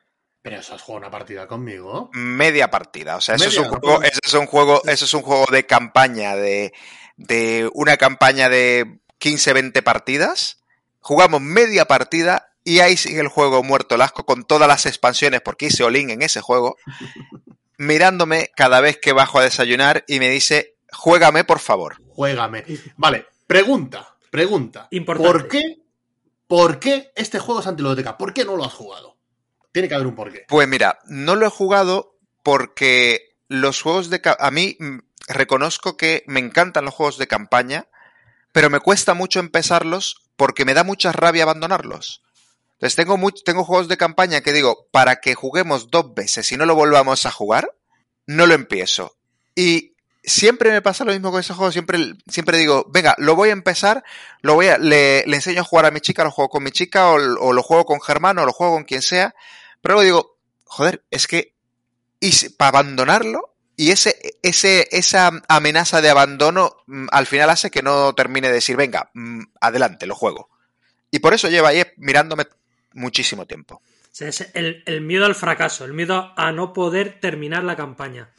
Pero 0.43 0.61
eso 0.61 0.75
has 0.75 0.83
jugado 0.83 1.07
una 1.07 1.11
partida 1.11 1.47
conmigo. 1.47 2.11
Media 2.13 2.71
partida. 2.71 3.17
O 3.17 3.21
sea, 3.21 3.35
eso 3.35 3.49
es, 3.49 3.59
un 3.59 3.69
juego, 3.69 4.03
eso 4.03 4.21
es 4.23 4.35
un 4.35 4.47
juego, 4.47 4.83
eso 4.87 5.05
es 5.05 5.15
un 5.15 5.23
juego 5.23 5.47
de 5.51 5.67
campaña, 5.67 6.37
de, 6.37 6.73
de 7.17 7.71
una 7.75 7.97
campaña 7.97 8.49
de 8.49 9.01
15-20 9.21 9.83
partidas. 9.83 10.63
Jugamos 11.01 11.41
media 11.41 11.87
partida 11.87 12.53
y 12.69 12.81
ahí 12.81 12.99
sigue 12.99 13.21
el 13.21 13.29
juego 13.29 13.63
muerto 13.63 13.95
el 13.95 14.03
asco 14.03 14.27
con 14.27 14.45
todas 14.45 14.69
las 14.69 14.85
expansiones, 14.85 15.41
porque 15.41 15.67
hice 15.67 15.85
all-in 15.85 16.11
en 16.11 16.21
ese 16.21 16.43
juego, 16.43 16.77
mirándome 17.79 18.51
cada 18.55 18.83
vez 18.83 18.99
que 18.99 19.15
bajo 19.15 19.39
a 19.39 19.43
desayunar 19.43 20.05
y 20.07 20.19
me 20.19 20.29
dice, 20.29 20.77
juégame 20.93 21.45
por 21.45 21.61
favor. 21.61 21.97
Juégame. 22.11 22.67
Vale, 22.99 23.25
pregunta, 23.47 24.15
pregunta. 24.31 24.87
Importante. 24.91 25.33
¿Por 25.33 25.49
qué, 25.49 25.63
¿Por 26.47 26.79
qué 26.79 27.11
este 27.17 27.39
juego 27.39 27.63
es 27.63 27.67
antiludoteca? 27.67 28.19
¿Por 28.19 28.35
qué 28.35 28.45
no 28.45 28.55
lo 28.55 28.67
has 28.67 28.75
jugado? 28.75 29.17
Tiene 29.73 29.89
que 29.89 29.95
haber 29.95 30.07
un 30.07 30.15
porqué. 30.15 30.45
Pues 30.47 30.69
mira, 30.69 30.99
no 31.07 31.37
lo 31.37 31.47
he 31.47 31.51
jugado 31.51 32.19
porque 32.43 33.35
los 33.49 33.81
juegos 33.81 34.11
de... 34.11 34.21
A 34.39 34.51
mí 34.51 34.77
mm, 34.79 34.99
reconozco 35.27 35.97
que 35.97 36.23
me 36.27 36.41
encantan 36.41 36.85
los 36.85 36.93
juegos 36.93 37.17
de 37.17 37.29
campaña, 37.29 37.87
pero 38.53 38.69
me 38.69 38.81
cuesta 38.81 39.15
mucho 39.15 39.41
empezarlos 39.41 40.29
porque 40.37 40.67
me 40.67 40.75
da 40.75 40.85
mucha 40.85 41.13
rabia 41.13 41.45
abandonarlos. 41.45 42.23
Entonces 42.79 42.95
tengo, 42.95 43.17
muy, 43.17 43.33
tengo 43.45 43.65
juegos 43.65 43.89
de 43.89 43.97
campaña 43.97 44.41
que 44.41 44.53
digo, 44.53 44.87
para 44.93 45.17
que 45.17 45.35
juguemos 45.35 45.91
dos 45.91 46.15
veces 46.15 46.53
y 46.53 46.57
no 46.57 46.65
lo 46.65 46.77
volvamos 46.77 47.27
a 47.27 47.33
jugar, 47.33 47.75
no 48.27 48.47
lo 48.47 48.55
empiezo. 48.55 49.17
Y 49.57 49.97
siempre 50.23 50.71
me 50.71 50.81
pasa 50.81 51.05
lo 51.05 51.11
mismo 51.11 51.33
con 51.33 51.41
ese 51.41 51.55
juego, 51.55 51.73
siempre, 51.73 52.15
siempre 52.29 52.57
digo, 52.57 52.87
venga, 52.89 53.17
lo 53.19 53.35
voy 53.35 53.49
a 53.49 53.53
empezar, 53.53 54.05
lo 54.43 54.55
voy 54.55 54.69
a, 54.69 54.79
le, 54.79 55.25
le 55.27 55.37
enseño 55.37 55.63
a 55.63 55.65
jugar 55.65 55.87
a 55.87 55.91
mi 55.91 56.01
chica, 56.01 56.23
lo 56.23 56.31
juego 56.31 56.51
con 56.51 56.63
mi 56.63 56.71
chica, 56.71 57.11
o, 57.11 57.15
o, 57.15 57.53
lo 57.53 57.63
juego 57.65 57.85
con 57.85 58.01
Germán, 58.01 58.39
o 58.39 58.47
lo 58.47 58.53
juego 58.53 58.75
con 58.75 58.85
quien 58.85 59.03
sea, 59.03 59.35
pero 59.81 59.95
luego 59.95 60.05
digo, 60.05 60.39
joder, 60.65 61.03
es 61.11 61.27
que, 61.27 61.55
y 62.21 62.49
para 62.51 62.69
abandonarlo, 62.69 63.57
y 63.77 63.91
ese, 63.91 64.17
ese, 64.43 64.89
esa 64.93 65.33
amenaza 65.49 66.01
de 66.01 66.11
abandono 66.11 66.77
mm, 66.87 67.07
al 67.11 67.27
final 67.27 67.51
hace 67.51 67.71
que 67.71 67.83
no 67.83 68.13
termine 68.15 68.49
de 68.49 68.55
decir, 68.55 68.77
venga, 68.77 69.11
mm, 69.15 69.43
adelante, 69.61 70.07
lo 70.07 70.15
juego. 70.15 70.49
Y 71.11 71.21
por 71.21 71.33
eso 71.33 71.49
lleva 71.49 71.69
ahí 71.71 71.85
mirándome 71.97 72.47
muchísimo 72.93 73.47
tiempo. 73.47 73.77
O 73.77 74.11
sea, 74.11 74.29
es 74.29 74.51
el, 74.55 74.83
el, 74.87 75.01
miedo 75.01 75.27
al 75.27 75.35
fracaso, 75.35 75.85
el 75.85 75.93
miedo 75.93 76.33
a 76.37 76.53
no 76.53 76.73
poder 76.73 77.21
terminar 77.21 77.65
la 77.65 77.77
campaña. 77.77 78.31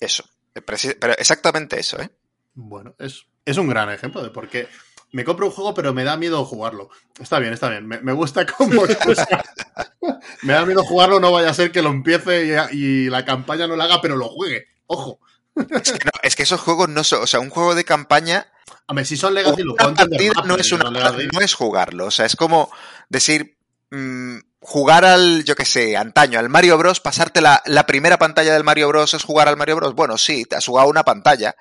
Eso, 0.00 0.24
pero 0.52 1.14
exactamente 1.16 1.78
eso, 1.78 2.00
¿eh? 2.00 2.10
Bueno, 2.54 2.94
es, 2.98 3.26
es 3.44 3.56
un 3.56 3.68
gran 3.68 3.90
ejemplo 3.90 4.22
de 4.22 4.30
por 4.30 4.48
qué 4.48 4.68
me 5.10 5.24
compro 5.24 5.46
un 5.46 5.52
juego 5.52 5.74
pero 5.74 5.94
me 5.94 6.04
da 6.04 6.16
miedo 6.16 6.44
jugarlo. 6.44 6.90
Está 7.18 7.38
bien, 7.38 7.52
está 7.52 7.68
bien, 7.70 7.86
me, 7.86 8.00
me 8.00 8.12
gusta 8.12 8.44
como 8.46 8.84
excusa. 8.84 9.26
me 10.42 10.52
da 10.52 10.66
miedo 10.66 10.84
jugarlo, 10.84 11.20
no 11.20 11.32
vaya 11.32 11.50
a 11.50 11.54
ser 11.54 11.72
que 11.72 11.82
lo 11.82 11.90
empiece 11.90 12.68
y, 12.72 12.76
y 12.76 13.10
la 13.10 13.24
campaña 13.24 13.66
no 13.66 13.76
la 13.76 13.84
haga, 13.84 14.00
pero 14.00 14.16
lo 14.16 14.28
juegue. 14.28 14.66
Ojo. 14.86 15.20
Es 15.54 15.92
que, 15.92 16.04
no, 16.04 16.10
es 16.22 16.36
que 16.36 16.44
esos 16.44 16.60
juegos 16.60 16.88
no 16.88 17.02
son, 17.02 17.22
o 17.22 17.26
sea, 17.26 17.40
un 17.40 17.50
juego 17.50 17.74
de 17.74 17.84
campaña 17.84 18.46
a 18.86 18.94
ver, 18.94 19.04
si 19.04 19.18
son 19.18 19.34
Legacy, 19.34 19.62
lo 19.62 19.74
una 19.74 19.94
partida 19.94 20.42
no 20.46 20.56
es, 20.56 20.72
una, 20.72 20.90
no 20.90 21.40
es 21.40 21.54
jugarlo. 21.54 22.06
O 22.06 22.10
sea, 22.10 22.24
es 22.24 22.36
como 22.36 22.70
decir, 23.10 23.57
mmm, 23.90 24.38
jugar 24.60 25.04
al, 25.04 25.44
yo 25.44 25.54
qué 25.54 25.64
sé, 25.64 25.96
antaño, 25.96 26.38
al 26.38 26.48
Mario 26.48 26.78
Bros, 26.78 27.00
pasarte 27.00 27.40
la, 27.40 27.62
la, 27.66 27.86
primera 27.86 28.18
pantalla 28.18 28.52
del 28.52 28.64
Mario 28.64 28.88
Bros 28.88 29.14
es 29.14 29.22
jugar 29.22 29.48
al 29.48 29.56
Mario 29.56 29.76
Bros. 29.76 29.94
Bueno, 29.94 30.18
sí, 30.18 30.44
te 30.44 30.56
has 30.56 30.66
jugado 30.66 30.88
una 30.88 31.04
pantalla, 31.04 31.54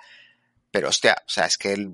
pero 0.71 0.89
hostia, 0.89 1.15
o 1.19 1.29
sea, 1.29 1.45
es 1.45 1.57
que, 1.57 1.73
el, 1.73 1.93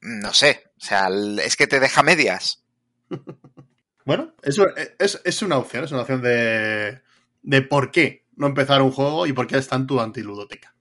no 0.00 0.32
sé, 0.32 0.64
o 0.80 0.84
sea, 0.84 1.08
es 1.42 1.56
que 1.56 1.66
te 1.66 1.80
deja 1.80 2.02
medias. 2.02 2.64
bueno, 4.04 4.34
eso 4.42 4.66
es, 4.98 5.20
es, 5.24 5.42
una 5.42 5.58
opción, 5.58 5.84
es 5.84 5.92
una 5.92 6.02
opción 6.02 6.22
de, 6.22 7.02
de 7.42 7.62
por 7.62 7.90
qué 7.90 8.26
no 8.36 8.46
empezar 8.46 8.82
un 8.82 8.92
juego 8.92 9.26
y 9.26 9.32
por 9.32 9.46
qué 9.46 9.58
está 9.58 9.76
en 9.76 9.86
tu 9.86 10.00
antiludoteca. 10.00 10.74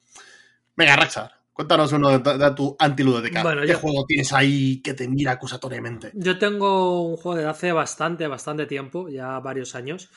Venga, 0.76 0.96
Raxar, 0.96 1.37
cuéntanos 1.58 1.92
uno 1.92 2.20
de, 2.20 2.52
tu 2.52 2.76
antiludoteca. 2.78 3.42
Bueno, 3.42 3.64
¿Qué 3.64 3.74
juego 3.74 4.06
tienes 4.06 4.32
ahí 4.32 4.80
que 4.84 4.94
te 4.94 5.08
mira 5.08 5.32
acusatoriamente? 5.32 6.12
Yo 6.14 6.38
tengo 6.38 7.02
un 7.02 7.18
juego 7.18 7.36
de 7.36 7.48
hace 7.48 7.72
bastante, 7.72 8.28
bastante 8.28 8.68
tiempo, 8.68 9.10
ya 9.10 9.40
varios 9.40 9.74
años, 9.74 10.12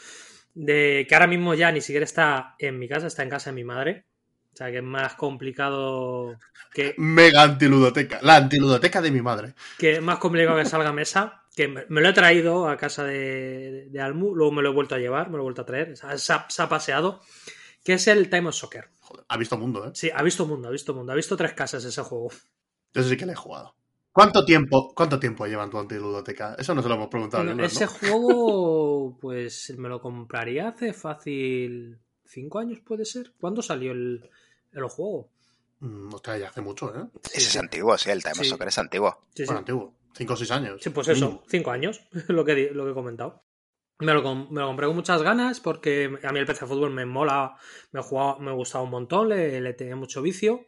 de 0.53 1.07
que 1.09 1.15
ahora 1.15 1.27
mismo 1.27 1.55
ya 1.55 1.73
ni 1.73 1.81
siquiera 1.81 2.05
está 2.05 2.57
en 2.59 2.79
mi 2.79 2.89
casa, 2.89 3.07
está 3.07 3.23
en 3.23 3.31
casa 3.31 3.49
de 3.49 3.55
mi 3.55 3.65
madre. 3.65 4.05
O 4.53 4.57
sea, 4.59 4.71
que 4.71 4.79
es 4.79 4.85
más 4.85 5.15
complicado 5.15 6.37
que... 6.75 6.95
Mega 6.99 7.43
antiludoteca, 7.43 8.19
la 8.21 8.37
antiludoteca 8.37 9.01
de 9.01 9.11
mi 9.11 9.23
madre. 9.23 9.55
Que 9.79 9.93
es 9.93 10.03
más 10.03 10.19
complicado 10.19 10.59
que 10.59 10.67
salga 10.67 10.91
a 10.91 10.93
mesa, 10.93 11.45
que 11.57 11.69
me, 11.69 11.87
lo 11.89 12.07
he 12.07 12.12
traído 12.12 12.69
a 12.69 12.77
casa 12.77 13.03
de, 13.05 13.87
de, 13.89 14.01
Almu, 14.03 14.35
luego 14.35 14.53
me 14.53 14.61
lo 14.61 14.69
he 14.69 14.75
vuelto 14.75 14.95
a 14.95 14.99
llevar, 14.99 15.31
me 15.31 15.39
lo 15.39 15.45
he 15.45 15.45
vuelto 15.45 15.62
a 15.62 15.67
traer, 15.67 15.97
se 15.97 16.07
ha, 16.07 16.19
se 16.19 16.62
ha 16.62 16.69
paseado, 16.69 17.23
que 17.83 17.95
es 17.95 18.07
el 18.09 18.29
Time 18.29 18.49
of 18.49 18.55
Soccer. 18.57 18.91
Joder, 19.11 19.27
ha 19.28 19.37
visto 19.37 19.57
mundo, 19.59 19.87
¿eh? 19.87 19.91
Sí, 19.93 20.09
ha 20.15 20.23
visto 20.23 20.47
mundo, 20.47 20.69
ha 20.69 20.70
visto 20.70 20.95
mundo, 20.95 21.11
ha 21.11 21.16
visto 21.16 21.37
tres 21.37 21.53
casas 21.53 21.85
ese 21.85 22.03
juego. 22.03 22.28
Yo 22.95 23.03
sí 23.03 23.16
que 23.16 23.27
le 23.27 23.32
he 23.32 23.37
jugado. 23.37 23.74
¿Cuánto 24.12 24.45
tiempo, 24.45 24.93
¿Cuánto 24.95 25.19
tiempo 25.19 25.47
lleva 25.47 25.65
en 25.65 25.70
tu 25.70 25.78
antiludoteca? 25.78 26.55
Eso 26.57 26.74
no 26.74 26.82
se 26.82 26.89
lo 26.89 26.95
hemos 26.95 27.09
preguntado. 27.09 27.51
Ese 27.61 27.87
¿no? 27.87 27.91
juego, 27.91 29.19
pues 29.20 29.74
me 29.77 29.89
lo 29.89 30.01
compraría 30.01 30.69
hace 30.69 30.93
fácil. 30.93 31.99
¿Cinco 32.24 32.61
años 32.61 32.78
puede 32.81 33.05
ser? 33.05 33.32
¿Cuándo 33.41 33.62
salió 33.62 33.91
el, 33.91 34.31
el 34.73 34.85
juego? 34.85 35.28
Mm, 35.81 36.15
hostia, 36.15 36.39
ya 36.39 36.49
hace 36.49 36.61
mucho, 36.61 36.95
¿eh? 36.95 37.09
Ese 37.32 37.49
es 37.49 37.57
antiguo, 37.57 37.99
sí, 37.99 38.11
el 38.11 38.23
Time 38.23 38.37
sí. 38.37 38.45
Soccer 38.45 38.69
es 38.69 38.78
antiguo. 38.78 39.27
Sí, 39.35 39.45
bueno, 39.45 39.59
antiguo. 39.59 39.95
Cinco 40.15 40.35
o 40.35 40.37
seis 40.37 40.51
años. 40.53 40.81
Sí, 40.81 40.91
pues 40.91 41.09
eso, 41.09 41.27
mínimo. 41.27 41.45
cinco 41.49 41.70
años, 41.73 42.01
lo 42.28 42.45
que, 42.45 42.70
lo 42.73 42.85
que 42.85 42.91
he 42.93 42.95
comentado. 42.95 43.43
Me 44.01 44.14
lo, 44.14 44.35
me 44.35 44.60
lo, 44.60 44.66
compré 44.68 44.86
con 44.86 44.97
muchas 44.97 45.22
ganas 45.22 45.60
porque 45.60 46.18
a 46.22 46.32
mí 46.32 46.39
el 46.39 46.47
PC 46.47 46.66
Fútbol 46.66 46.90
me 46.90 47.05
mola, 47.05 47.56
me, 47.93 48.01
jugaba, 48.01 48.39
me 48.39 48.51
gustaba 48.52 48.85
un 48.85 48.90
montón, 48.90 49.28
le, 49.28 49.74
tenía 49.74 49.94
mucho 49.94 50.22
vicio. 50.22 50.66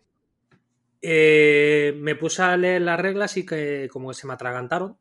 Eh, 1.01 1.95
me 1.99 2.15
puse 2.15 2.43
a 2.43 2.57
leer 2.57 2.83
las 2.83 3.01
reglas 3.01 3.37
y 3.39 3.47
que 3.47 3.89
como 3.91 4.11
que 4.11 4.15
se 4.15 4.27
me 4.27 4.35
atragantaron. 4.35 4.99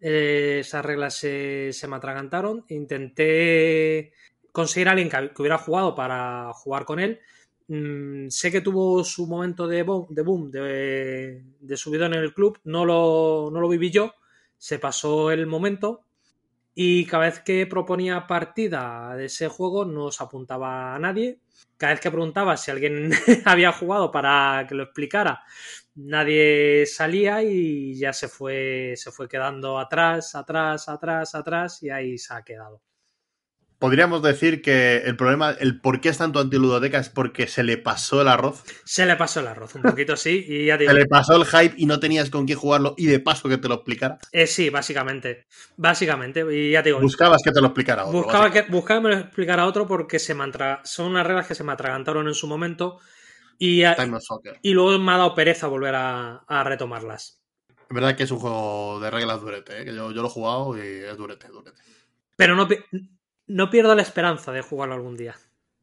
Eh, 0.00 0.58
esas 0.60 0.84
reglas 0.84 1.14
se, 1.14 1.72
se, 1.72 1.88
me 1.88 1.96
atragantaron. 1.96 2.64
Intenté 2.68 4.12
conseguir 4.52 4.88
a 4.88 4.92
alguien 4.92 5.08
que, 5.08 5.40
hubiera 5.40 5.58
jugado 5.58 5.94
para 5.94 6.52
jugar 6.52 6.84
con 6.84 7.00
él. 7.00 7.20
Mm, 7.68 8.28
sé 8.28 8.52
que 8.52 8.60
tuvo 8.60 9.02
su 9.02 9.26
momento 9.26 9.66
de 9.66 9.82
boom, 9.82 10.06
de, 10.10 10.22
boom, 10.22 10.50
de, 10.50 11.42
de 11.58 11.76
subidón 11.76 12.14
en 12.14 12.20
el 12.20 12.34
club. 12.34 12.58
No 12.64 12.84
lo, 12.84 13.50
no 13.50 13.60
lo 13.60 13.68
viví 13.68 13.90
yo. 13.90 14.14
Se 14.58 14.78
pasó 14.78 15.30
el 15.30 15.46
momento. 15.46 16.05
Y 16.78 17.06
cada 17.06 17.24
vez 17.24 17.40
que 17.40 17.66
proponía 17.66 18.26
partida 18.26 19.16
de 19.16 19.24
ese 19.26 19.48
juego 19.48 19.86
no 19.86 20.10
se 20.12 20.22
apuntaba 20.22 20.94
a 20.94 20.98
nadie. 20.98 21.40
Cada 21.78 21.94
vez 21.94 22.00
que 22.00 22.10
preguntaba 22.10 22.56
si 22.58 22.70
alguien 22.70 23.10
había 23.46 23.72
jugado 23.72 24.10
para 24.12 24.66
que 24.68 24.74
lo 24.74 24.82
explicara, 24.84 25.42
nadie 25.94 26.84
salía 26.86 27.42
y 27.42 27.98
ya 27.98 28.12
se 28.12 28.28
fue, 28.28 28.92
se 28.96 29.10
fue 29.10 29.26
quedando 29.28 29.78
atrás, 29.78 30.34
atrás, 30.34 30.88
atrás, 30.90 31.34
atrás 31.34 31.82
y 31.82 31.88
ahí 31.90 32.18
se 32.18 32.34
ha 32.34 32.42
quedado. 32.42 32.82
Podríamos 33.78 34.22
decir 34.22 34.62
que 34.62 34.98
el 34.98 35.16
problema, 35.16 35.50
el 35.50 35.80
por 35.80 36.00
qué 36.00 36.08
es 36.08 36.16
tanto 36.16 36.40
antiludoteca 36.40 36.98
es 36.98 37.10
porque 37.10 37.46
se 37.46 37.62
le 37.62 37.76
pasó 37.76 38.22
el 38.22 38.28
arroz. 38.28 38.64
Se 38.84 39.04
le 39.04 39.16
pasó 39.16 39.40
el 39.40 39.48
arroz, 39.48 39.74
un 39.74 39.82
poquito 39.82 40.16
sí. 40.16 40.46
Y 40.48 40.66
ya 40.66 40.78
digo, 40.78 40.90
se 40.90 40.98
le 40.98 41.06
pasó 41.06 41.36
el 41.36 41.44
hype 41.44 41.74
y 41.76 41.84
no 41.84 42.00
tenías 42.00 42.30
con 42.30 42.46
quién 42.46 42.58
jugarlo 42.58 42.94
y 42.96 43.06
de 43.06 43.20
paso 43.20 43.50
que 43.50 43.58
te 43.58 43.68
lo 43.68 43.74
explicara. 43.74 44.18
Eh, 44.32 44.46
sí, 44.46 44.70
básicamente. 44.70 45.46
Básicamente. 45.76 46.44
Y 46.50 46.70
ya 46.70 46.82
te 46.82 46.88
digo. 46.88 47.00
Buscabas 47.00 47.42
que 47.42 47.52
te 47.52 47.60
lo 47.60 47.66
explicara 47.66 48.06
otro. 48.06 48.22
Buscaba 48.22 48.50
que, 48.50 48.62
buscaba 48.62 49.00
que 49.00 49.08
me 49.08 49.14
lo 49.14 49.20
explicara 49.20 49.66
otro 49.66 49.86
porque 49.86 50.18
se 50.18 50.34
me 50.34 50.46
son 50.84 51.10
unas 51.10 51.26
reglas 51.26 51.46
que 51.46 51.54
se 51.54 51.64
me 51.64 51.72
atragantaron 51.72 52.26
en 52.28 52.34
su 52.34 52.46
momento. 52.46 52.98
Y, 53.58 53.84
a, 53.84 53.96
y 54.62 54.72
luego 54.72 54.98
me 54.98 55.12
ha 55.12 55.16
dado 55.16 55.34
pereza 55.34 55.66
volver 55.66 55.94
a, 55.94 56.44
a, 56.46 56.64
retomarlas. 56.64 57.40
Es 57.68 57.94
verdad 57.94 58.16
que 58.16 58.24
es 58.24 58.30
un 58.30 58.38
juego 58.38 59.00
de 59.00 59.10
reglas 59.10 59.40
durete, 59.40 59.80
¿eh? 59.80 59.84
que 59.84 59.94
yo, 59.94 60.12
yo 60.12 60.20
lo 60.20 60.28
he 60.28 60.30
jugado 60.30 60.76
y 60.76 60.80
es 60.80 61.16
durete, 61.16 61.48
durete. 61.48 61.80
Pero 62.36 62.54
no, 62.54 62.68
no 63.46 63.70
pierdo 63.70 63.94
la 63.94 64.02
esperanza 64.02 64.52
de 64.52 64.62
jugarlo 64.62 64.94
algún 64.94 65.16
día. 65.16 65.36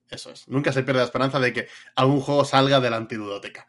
Eso 0.09 0.31
es. 0.31 0.47
Nunca 0.47 0.71
se 0.71 0.83
pierde 0.83 0.99
la 0.99 1.05
esperanza 1.05 1.39
de 1.39 1.53
que 1.53 1.67
algún 1.95 2.21
juego 2.21 2.45
salga 2.45 2.79
de 2.79 2.89
la 2.89 2.97
antiludoteca. 2.97 3.67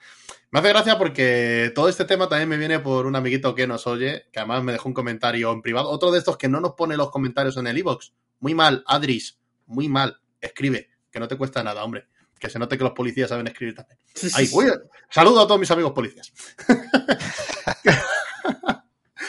Me 0.50 0.60
hace 0.60 0.68
gracia 0.68 0.98
porque 0.98 1.72
todo 1.74 1.88
este 1.88 2.04
tema 2.04 2.28
también 2.28 2.48
me 2.48 2.56
viene 2.56 2.78
por 2.78 3.06
un 3.06 3.16
amiguito 3.16 3.54
que 3.54 3.66
nos 3.66 3.86
oye, 3.86 4.26
que 4.32 4.38
además 4.38 4.62
me 4.62 4.72
dejó 4.72 4.88
un 4.88 4.94
comentario 4.94 5.50
en 5.52 5.62
privado. 5.62 5.88
Otro 5.88 6.12
de 6.12 6.18
estos 6.18 6.36
que 6.36 6.48
no 6.48 6.60
nos 6.60 6.74
pone 6.74 6.96
los 6.96 7.10
comentarios 7.10 7.56
en 7.56 7.66
el 7.66 7.78
iBox. 7.78 8.12
Muy 8.40 8.54
mal, 8.54 8.84
Adris. 8.86 9.38
Muy 9.66 9.88
mal. 9.88 10.20
Escribe, 10.40 10.90
que 11.10 11.18
no 11.18 11.26
te 11.26 11.36
cuesta 11.36 11.64
nada, 11.64 11.82
hombre. 11.82 12.06
Que 12.38 12.50
se 12.50 12.58
note 12.58 12.76
que 12.76 12.84
los 12.84 12.92
policías 12.92 13.30
saben 13.30 13.46
escribir 13.46 13.74
también. 13.74 13.98
Ahí, 14.34 14.48
uy, 14.52 14.66
saludo 15.10 15.40
a 15.40 15.46
todos 15.46 15.58
mis 15.58 15.70
amigos 15.70 15.92
policías. 15.92 16.32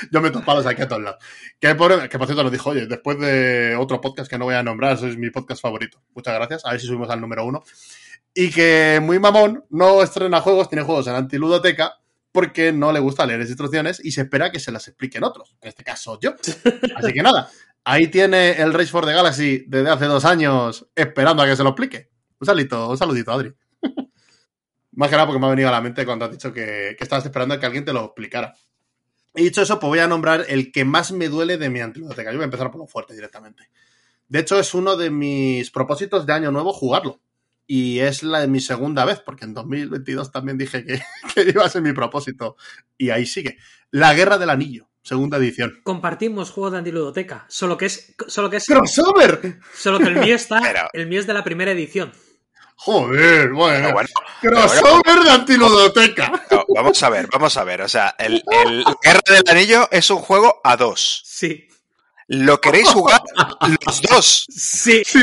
yo 0.11 0.21
me 0.21 0.31
topalos 0.31 0.65
aquí 0.65 0.81
a 0.81 0.87
todos 0.87 1.01
lados. 1.01 1.23
Que 1.59 1.75
por, 1.75 2.09
que 2.09 2.17
por 2.17 2.27
cierto 2.27 2.43
nos 2.43 2.51
dijo, 2.51 2.71
oye, 2.71 2.87
después 2.87 3.19
de 3.19 3.75
otro 3.75 4.01
podcast 4.01 4.29
que 4.29 4.37
no 4.37 4.45
voy 4.45 4.55
a 4.55 4.63
nombrar, 4.63 4.93
es 4.93 5.17
mi 5.17 5.29
podcast 5.29 5.61
favorito. 5.61 6.01
Muchas 6.13 6.33
gracias. 6.33 6.65
A 6.65 6.71
ver 6.71 6.79
si 6.79 6.87
subimos 6.87 7.09
al 7.09 7.21
número 7.21 7.45
uno. 7.45 7.63
Y 8.33 8.49
que 8.51 8.99
muy 9.01 9.19
mamón 9.19 9.63
no 9.69 10.03
estrena 10.03 10.41
juegos, 10.41 10.69
tiene 10.69 10.83
juegos 10.83 11.07
en 11.07 11.15
antiludoteca 11.15 11.99
porque 12.35 12.73
no 12.73 12.91
le 12.91 12.99
gusta 12.99 13.25
leer 13.25 13.39
las 13.39 13.47
instrucciones 13.47 14.03
y 14.03 14.11
se 14.11 14.21
espera 14.21 14.51
que 14.51 14.59
se 14.59 14.69
las 14.69 14.85
expliquen 14.89 15.23
otros. 15.23 15.55
En 15.61 15.69
este 15.69 15.85
caso, 15.85 16.19
yo. 16.19 16.35
Así 16.97 17.13
que 17.13 17.23
nada, 17.23 17.49
ahí 17.85 18.09
tiene 18.09 18.51
el 18.61 18.73
Race 18.73 18.91
for 18.91 19.05
the 19.05 19.13
Galaxy 19.13 19.63
desde 19.67 19.89
hace 19.89 20.05
dos 20.05 20.25
años 20.25 20.85
esperando 20.95 21.43
a 21.43 21.45
que 21.45 21.55
se 21.55 21.63
lo 21.63 21.69
explique. 21.69 22.09
Un 22.37 22.45
saludito, 22.45 22.89
un 22.89 22.97
saludito, 22.97 23.31
Adri. 23.31 23.53
Más 24.91 25.09
que 25.09 25.15
nada 25.15 25.27
porque 25.27 25.39
me 25.39 25.47
ha 25.47 25.51
venido 25.51 25.69
a 25.69 25.71
la 25.71 25.79
mente 25.79 26.05
cuando 26.05 26.25
has 26.25 26.31
dicho 26.31 26.51
que, 26.51 26.95
que 26.97 27.03
estabas 27.03 27.25
esperando 27.25 27.55
a 27.55 27.59
que 27.59 27.65
alguien 27.65 27.85
te 27.85 27.93
lo 27.93 28.03
explicara. 28.03 28.53
Y 29.35 29.43
dicho 29.43 29.61
eso, 29.61 29.79
pues 29.79 29.89
voy 29.89 29.99
a 29.99 30.07
nombrar 30.07 30.45
el 30.47 30.71
que 30.71 30.85
más 30.85 31.11
me 31.11 31.27
duele 31.27 31.57
de 31.57 31.69
mi 31.69 31.81
antiludoteca. 31.81 32.31
Yo 32.31 32.37
voy 32.37 32.43
a 32.43 32.45
empezar 32.45 32.71
por 32.71 32.79
lo 32.79 32.87
fuerte 32.87 33.13
directamente. 33.13 33.69
De 34.27 34.39
hecho, 34.39 34.59
es 34.59 34.73
uno 34.73 34.95
de 34.95 35.09
mis 35.09 35.71
propósitos 35.71 36.25
de 36.25 36.33
año 36.33 36.51
nuevo 36.51 36.73
jugarlo. 36.73 37.19
Y 37.67 37.99
es 37.99 38.23
la 38.23 38.41
de 38.41 38.47
mi 38.47 38.59
segunda 38.59 39.05
vez, 39.05 39.19
porque 39.19 39.45
en 39.45 39.53
2022 39.53 40.31
también 40.31 40.57
dije 40.57 40.85
que, 40.85 41.01
que, 41.33 41.49
iba 41.49 41.65
a 41.65 41.69
ser 41.69 41.81
mi 41.81 41.93
propósito. 41.93 42.55
Y 42.97 43.09
ahí 43.09 43.25
sigue. 43.25 43.57
La 43.91 44.13
Guerra 44.13 44.37
del 44.37 44.51
Anillo, 44.51 44.89
segunda 45.01 45.37
edición. 45.37 45.79
Compartimos 45.83 46.51
juego 46.51 46.71
de 46.71 46.77
antiludoteca. 46.79 47.45
Solo 47.49 47.77
que 47.77 47.87
es. 47.87 48.15
Solo 48.27 48.49
que 48.49 48.57
es. 48.57 48.65
¡Crossover! 48.65 49.59
Solo 49.73 49.99
que 49.99 50.05
el 50.05 50.19
mío 50.19 50.35
está. 50.35 50.59
Pero... 50.63 50.81
El 50.93 51.07
mío 51.07 51.19
es 51.19 51.27
de 51.27 51.33
la 51.33 51.43
primera 51.43 51.71
edición. 51.71 52.11
Joder, 52.75 53.51
bueno. 53.51 53.93
bueno 53.93 54.09
crossover 54.41 55.01
bueno, 55.03 55.23
de 55.23 55.29
antiludoteca. 55.31 56.43
No, 56.51 56.65
vamos 56.75 57.01
a 57.01 57.09
ver, 57.09 57.27
vamos 57.31 57.57
a 57.57 57.63
ver. 57.63 57.81
O 57.81 57.89
sea, 57.89 58.15
el, 58.19 58.43
el, 58.51 58.85
Guerra 59.01 59.21
del 59.27 59.43
Anillo 59.49 59.87
es 59.91 60.09
un 60.09 60.19
juego 60.19 60.61
a 60.63 60.77
dos. 60.77 61.23
Sí. 61.25 61.67
¿Lo 62.27 62.59
queréis 62.59 62.89
jugar 62.89 63.21
los 63.85 64.01
dos? 64.01 64.45
Sí. 64.49 65.03
sí. 65.05 65.19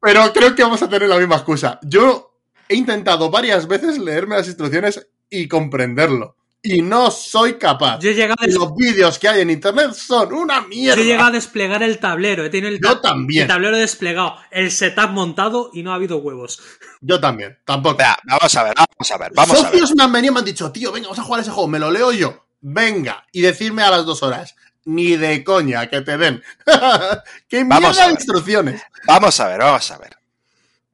Pero 0.00 0.32
creo 0.32 0.54
que 0.54 0.62
vamos 0.62 0.82
a 0.82 0.88
tener 0.88 1.08
la 1.08 1.18
misma 1.18 1.36
excusa. 1.36 1.78
Yo 1.82 2.38
he 2.68 2.74
intentado 2.74 3.30
varias 3.30 3.66
veces 3.66 3.98
leerme 3.98 4.36
las 4.36 4.46
instrucciones 4.46 5.08
y 5.28 5.48
comprenderlo. 5.48 6.36
Y 6.68 6.82
no 6.82 7.10
soy 7.10 7.54
capaz. 7.54 8.00
Yo 8.00 8.10
he 8.10 8.14
llegado 8.14 8.36
a... 8.42 8.46
Los 8.46 8.74
vídeos 8.74 9.18
que 9.18 9.28
hay 9.28 9.40
en 9.40 9.50
internet 9.50 9.92
son 9.92 10.32
una 10.32 10.60
mierda. 10.62 10.96
Yo 10.96 11.02
he 11.02 11.06
llegado 11.06 11.28
a 11.28 11.32
desplegar 11.32 11.82
el 11.82 11.98
tablero. 11.98 12.44
He 12.44 12.50
tenido 12.50 12.68
el, 12.68 12.80
Yo 12.80 13.00
también. 13.00 13.42
el 13.42 13.48
tablero 13.48 13.76
desplegado, 13.76 14.36
el 14.50 14.70
setup 14.72 15.10
montado 15.10 15.70
y 15.72 15.82
no 15.82 15.92
ha 15.92 15.94
habido 15.94 16.18
huevos. 16.18 16.60
Yo 17.00 17.20
también, 17.20 17.58
tampoco. 17.64 17.98
Ya, 17.98 18.16
vamos 18.24 18.56
a 18.56 18.64
ver, 18.64 18.74
vamos 18.76 19.10
a 19.10 19.18
ver. 19.18 19.32
Vamos 19.34 19.58
Socios 19.58 19.90
a 19.90 19.94
ver. 19.94 19.96
me 19.96 20.02
han 20.02 20.12
venido 20.12 20.32
y 20.32 20.34
me 20.34 20.38
han 20.40 20.44
dicho, 20.44 20.72
tío, 20.72 20.90
venga, 20.90 21.06
vamos 21.06 21.18
a 21.20 21.22
jugar 21.22 21.40
ese 21.42 21.50
juego. 21.50 21.68
Me 21.68 21.78
lo 21.78 21.90
leo 21.90 22.10
yo. 22.12 22.46
Venga. 22.60 23.24
Y 23.30 23.42
decirme 23.42 23.82
a 23.82 23.90
las 23.90 24.04
dos 24.04 24.22
horas. 24.22 24.56
Ni 24.84 25.16
de 25.16 25.42
coña 25.42 25.88
que 25.88 26.00
te 26.00 26.16
den. 26.16 26.42
¡Qué 27.48 27.64
Vamos 27.64 27.80
mierda 27.80 28.04
a 28.04 28.06
de 28.06 28.12
instrucciones! 28.12 28.82
Vamos 29.04 29.38
a 29.40 29.48
ver, 29.48 29.58
vamos 29.58 29.90
a 29.90 29.98
ver. 29.98 30.16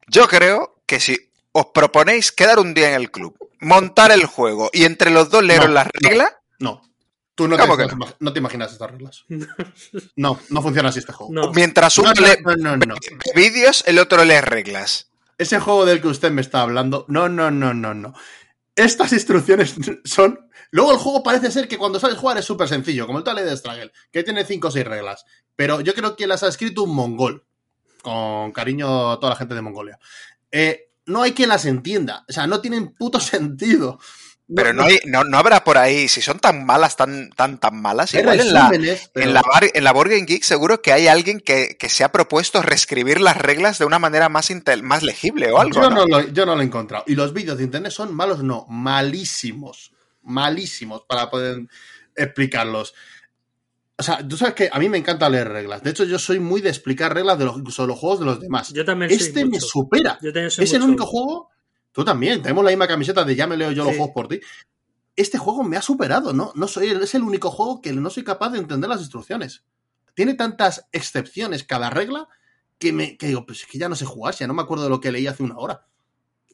Yo 0.08 0.26
creo 0.28 0.82
que 0.86 0.98
si 0.98 1.31
os 1.52 1.66
proponéis 1.74 2.32
quedar 2.32 2.58
un 2.58 2.74
día 2.74 2.88
en 2.88 2.94
el 3.00 3.10
club, 3.10 3.36
montar 3.60 4.10
el 4.12 4.26
juego 4.26 4.70
y 4.72 4.84
entre 4.84 5.10
los 5.10 5.30
dos 5.30 5.42
leeros 5.44 5.68
No, 5.68 5.74
las 5.74 5.88
reglas, 5.92 6.32
No. 6.58 6.82
Tú 7.34 7.48
no 7.48 7.56
te, 7.56 7.62
¿Cómo 7.62 7.78
que 7.78 7.86
no? 7.86 8.06
no 8.20 8.32
te 8.34 8.40
imaginas 8.40 8.72
estas 8.72 8.90
reglas. 8.90 9.24
No, 10.16 10.38
no 10.50 10.62
funciona 10.62 10.90
así 10.90 10.98
este 10.98 11.12
juego. 11.12 11.32
No. 11.32 11.50
mientras 11.52 11.96
uno 11.98 12.12
No, 12.12 12.20
no, 12.20 12.26
lee 12.26 12.36
no, 12.62 12.76
no, 12.76 12.86
no. 12.86 12.94
vídeos, 13.34 13.84
el 13.86 13.98
otro 13.98 14.24
lee 14.24 14.40
reglas. 14.40 15.10
Ese 15.38 15.58
juego 15.58 15.86
del 15.86 16.00
que 16.02 16.08
usted 16.08 16.30
me 16.30 16.42
está 16.42 16.60
hablando, 16.62 17.06
no, 17.08 17.28
no, 17.28 17.50
no, 17.50 17.72
no, 17.74 17.94
no. 17.94 18.12
Estas 18.76 19.12
instrucciones 19.12 19.74
son. 20.04 20.48
Luego 20.70 20.92
el 20.92 20.98
juego 20.98 21.22
parece 21.22 21.50
ser 21.50 21.68
que 21.68 21.78
cuando 21.78 21.98
sabes 22.00 22.16
jugar 22.16 22.38
es 22.38 22.44
súper 22.44 22.68
sencillo, 22.68 23.06
como 23.06 23.18
el 23.18 23.24
Tale 23.24 23.44
de 23.44 23.56
Struggle, 23.56 23.92
que 24.10 24.22
tiene 24.22 24.44
5 24.44 24.68
o 24.68 24.70
6 24.70 24.86
reglas. 24.86 25.24
Pero 25.56 25.80
yo 25.80 25.94
creo 25.94 26.16
que 26.16 26.26
las 26.26 26.42
ha 26.42 26.48
escrito 26.48 26.84
un 26.84 26.94
mongol. 26.94 27.44
Con 28.02 28.52
cariño 28.52 29.12
a 29.12 29.16
toda 29.20 29.30
la 29.30 29.36
gente 29.36 29.54
de 29.54 29.62
Mongolia. 29.62 29.98
Eh, 30.50 30.91
no 31.06 31.22
hay 31.22 31.32
quien 31.32 31.48
las 31.48 31.64
entienda. 31.66 32.24
O 32.28 32.32
sea, 32.32 32.46
no 32.46 32.60
tienen 32.60 32.94
puto 32.94 33.20
sentido. 33.20 33.98
Pero 34.54 34.74
no, 34.74 34.82
hay, 34.82 34.98
no, 35.06 35.24
no 35.24 35.38
habrá 35.38 35.64
por 35.64 35.78
ahí, 35.78 36.08
si 36.08 36.20
son 36.20 36.38
tan 36.38 36.66
malas, 36.66 36.96
tan, 36.96 37.30
tan, 37.30 37.58
tan 37.58 37.80
malas, 37.80 38.12
igual 38.12 38.38
en 38.40 38.52
la, 38.52 38.70
pero- 39.14 39.26
en 39.26 39.32
la, 39.32 39.40
bar- 39.40 39.70
en 39.72 39.84
la 39.84 39.92
Board 39.92 40.10
Game 40.10 40.26
Geek 40.26 40.42
seguro 40.42 40.82
que 40.82 40.92
hay 40.92 41.06
alguien 41.06 41.40
que, 41.40 41.76
que 41.78 41.88
se 41.88 42.04
ha 42.04 42.12
propuesto 42.12 42.60
reescribir 42.60 43.20
las 43.20 43.38
reglas 43.38 43.78
de 43.78 43.86
una 43.86 43.98
manera 43.98 44.28
más, 44.28 44.50
intel- 44.50 44.82
más 44.82 45.02
legible 45.02 45.50
o 45.52 45.58
algo. 45.58 45.80
yo, 45.80 45.88
¿no? 45.88 46.04
no 46.04 46.06
lo, 46.06 46.28
yo 46.28 46.44
no 46.44 46.54
lo 46.54 46.60
he 46.60 46.64
encontrado. 46.66 47.04
Y 47.06 47.14
los 47.14 47.32
vídeos 47.32 47.56
de 47.56 47.64
internet 47.64 47.92
son 47.92 48.14
malos, 48.14 48.42
no, 48.42 48.66
malísimos. 48.68 49.92
Malísimos 50.22 51.02
para 51.08 51.30
poder 51.30 51.62
explicarlos. 52.14 52.94
O 54.02 54.04
sea, 54.04 54.26
tú 54.26 54.36
sabes 54.36 54.54
que 54.54 54.68
a 54.72 54.80
mí 54.80 54.88
me 54.88 54.98
encanta 54.98 55.30
leer 55.30 55.48
reglas. 55.48 55.80
De 55.80 55.90
hecho, 55.90 56.02
yo 56.02 56.18
soy 56.18 56.40
muy 56.40 56.60
de 56.60 56.70
explicar 56.70 57.14
reglas 57.14 57.38
de 57.38 57.44
los, 57.44 57.56
incluso 57.56 57.86
los 57.86 57.96
juegos 57.96 58.18
de 58.18 58.26
los 58.26 58.40
demás. 58.40 58.72
Yo 58.72 58.84
también 58.84 59.08
soy 59.08 59.28
Este 59.28 59.44
me 59.44 59.52
mucho. 59.52 59.66
supera. 59.66 60.18
Yo 60.20 60.32
también 60.32 60.50
soy 60.50 60.64
Es 60.64 60.72
el 60.72 60.82
único 60.82 61.06
juego. 61.06 61.50
Tú 61.92 62.04
también, 62.04 62.42
tenemos 62.42 62.64
la 62.64 62.70
misma 62.70 62.88
camiseta 62.88 63.22
de 63.22 63.36
ya 63.36 63.46
me 63.46 63.56
leo 63.56 63.70
yo 63.70 63.84
los 63.84 63.94
juegos 63.94 64.12
por 64.12 64.26
ti. 64.26 64.40
Este 65.14 65.38
juego 65.38 65.62
me 65.62 65.76
ha 65.76 65.82
superado, 65.82 66.32
¿no? 66.32 66.50
no 66.56 66.66
soy, 66.66 66.88
es 66.88 67.14
el 67.14 67.22
único 67.22 67.52
juego 67.52 67.80
que 67.80 67.92
no 67.92 68.10
soy 68.10 68.24
capaz 68.24 68.50
de 68.50 68.58
entender 68.58 68.90
las 68.90 68.98
instrucciones. 68.98 69.62
Tiene 70.14 70.34
tantas 70.34 70.88
excepciones 70.90 71.62
cada 71.62 71.88
regla 71.88 72.26
que 72.80 72.92
me 72.92 73.16
que 73.16 73.28
digo, 73.28 73.46
pues 73.46 73.60
es 73.60 73.66
que 73.66 73.78
ya 73.78 73.88
no 73.88 73.94
sé 73.94 74.04
jugar, 74.04 74.34
ya 74.34 74.48
no 74.48 74.54
me 74.54 74.62
acuerdo 74.62 74.82
de 74.82 74.90
lo 74.90 75.00
que 75.00 75.12
leí 75.12 75.28
hace 75.28 75.44
una 75.44 75.58
hora. 75.58 75.86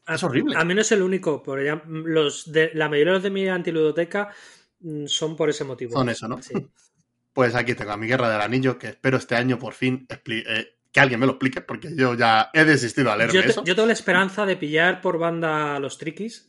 Es 0.07 0.23
horrible. 0.23 0.55
A 0.59 0.67
mí 0.67 0.75
no 0.75 0.83
es 0.83 0.93
el 0.93 1.01
único, 1.01 1.43
pero 1.43 1.63
ya 1.63 1.83
los 1.87 2.53
de, 2.53 2.73
la 2.75 2.91
mayoría 2.91 3.13
de 3.13 3.17
los 3.17 3.23
de 3.23 3.31
mi 3.31 3.49
antiludoteca 3.49 4.35
mm, 4.81 5.07
son 5.07 5.35
por 5.35 5.49
ese 5.49 5.65
motivo. 5.65 5.93
Son 5.93 6.11
eso, 6.11 6.29
¿no? 6.29 6.43
Sí. 6.43 6.53
Pues 7.39 7.55
aquí 7.55 7.75
tengo 7.77 7.93
a 7.93 7.97
mi 7.97 8.09
guerra 8.09 8.29
del 8.33 8.41
anillo, 8.41 8.81
que 8.81 8.89
espero 8.89 9.17
este 9.17 9.37
año 9.37 9.61
por 9.61 9.73
fin 9.73 10.09
eh, 10.27 10.75
que 10.91 10.99
alguien 10.99 11.21
me 11.21 11.27
lo 11.27 11.35
explique, 11.35 11.61
porque 11.61 11.95
yo 11.95 12.15
ya 12.15 12.51
he 12.53 12.65
desistido 12.65 13.13
a 13.13 13.17
leerme 13.17 13.33
Yo, 13.33 13.43
te- 13.43 13.51
eso. 13.51 13.63
yo 13.63 13.77
tengo 13.77 13.87
la 13.87 13.93
esperanza 13.93 14.45
de 14.45 14.57
pillar 14.57 15.01
por 15.01 15.19
banda 15.21 15.79
los 15.79 15.99
Trikis, 15.99 16.49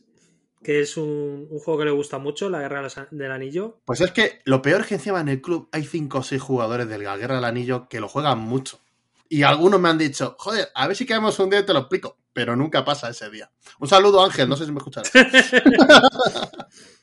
que 0.64 0.80
es 0.80 0.96
un, 0.96 1.46
un 1.48 1.58
juego 1.60 1.78
que 1.78 1.84
le 1.84 1.90
gusta 1.92 2.18
mucho, 2.18 2.50
la 2.50 2.58
Guerra 2.58 2.82
del 3.12 3.30
Anillo. 3.30 3.78
Pues 3.84 4.00
es 4.00 4.10
que 4.10 4.40
lo 4.46 4.62
peor 4.62 4.80
es 4.80 4.88
que 4.88 4.94
encima 4.96 5.20
en 5.20 5.28
el 5.28 5.40
club 5.40 5.68
hay 5.70 5.84
cinco 5.84 6.18
o 6.18 6.22
seis 6.24 6.42
jugadores 6.42 6.88
de 6.88 6.98
la 6.98 7.16
Guerra 7.16 7.36
del 7.36 7.44
Anillo 7.44 7.86
que 7.88 8.00
lo 8.00 8.08
juegan 8.08 8.40
mucho. 8.40 8.80
Y 9.28 9.44
algunos 9.44 9.80
me 9.80 9.90
han 9.90 9.98
dicho, 9.98 10.34
joder, 10.40 10.70
a 10.74 10.88
ver 10.88 10.96
si 10.96 11.06
caemos 11.06 11.38
un 11.38 11.50
día 11.50 11.60
y 11.60 11.66
te 11.66 11.72
lo 11.72 11.78
explico. 11.78 12.16
Pero 12.32 12.56
nunca 12.56 12.84
pasa 12.84 13.10
ese 13.10 13.30
día. 13.30 13.48
Un 13.78 13.86
saludo, 13.86 14.24
Ángel, 14.24 14.48
no 14.48 14.56
sé 14.56 14.66
si 14.66 14.72
me 14.72 14.78
escucharás. 14.78 15.12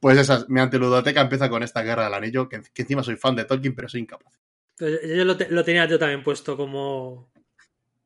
pues 0.00 0.18
esa, 0.18 0.44
mi 0.48 0.60
antiludoteca 0.60 1.20
empieza 1.20 1.48
con 1.48 1.62
esta 1.62 1.82
Guerra 1.82 2.04
del 2.04 2.14
Anillo, 2.14 2.48
que, 2.48 2.60
que 2.72 2.82
encima 2.82 3.02
soy 3.02 3.16
fan 3.16 3.36
de 3.36 3.44
Tolkien, 3.44 3.74
pero 3.74 3.88
soy 3.88 4.00
incapaz. 4.00 4.32
Pero 4.76 4.98
yo 5.06 5.24
lo, 5.24 5.36
te- 5.36 5.48
lo 5.50 5.62
tenía 5.62 5.86
yo 5.86 5.98
también 5.98 6.22
puesto 6.24 6.56
como. 6.56 7.30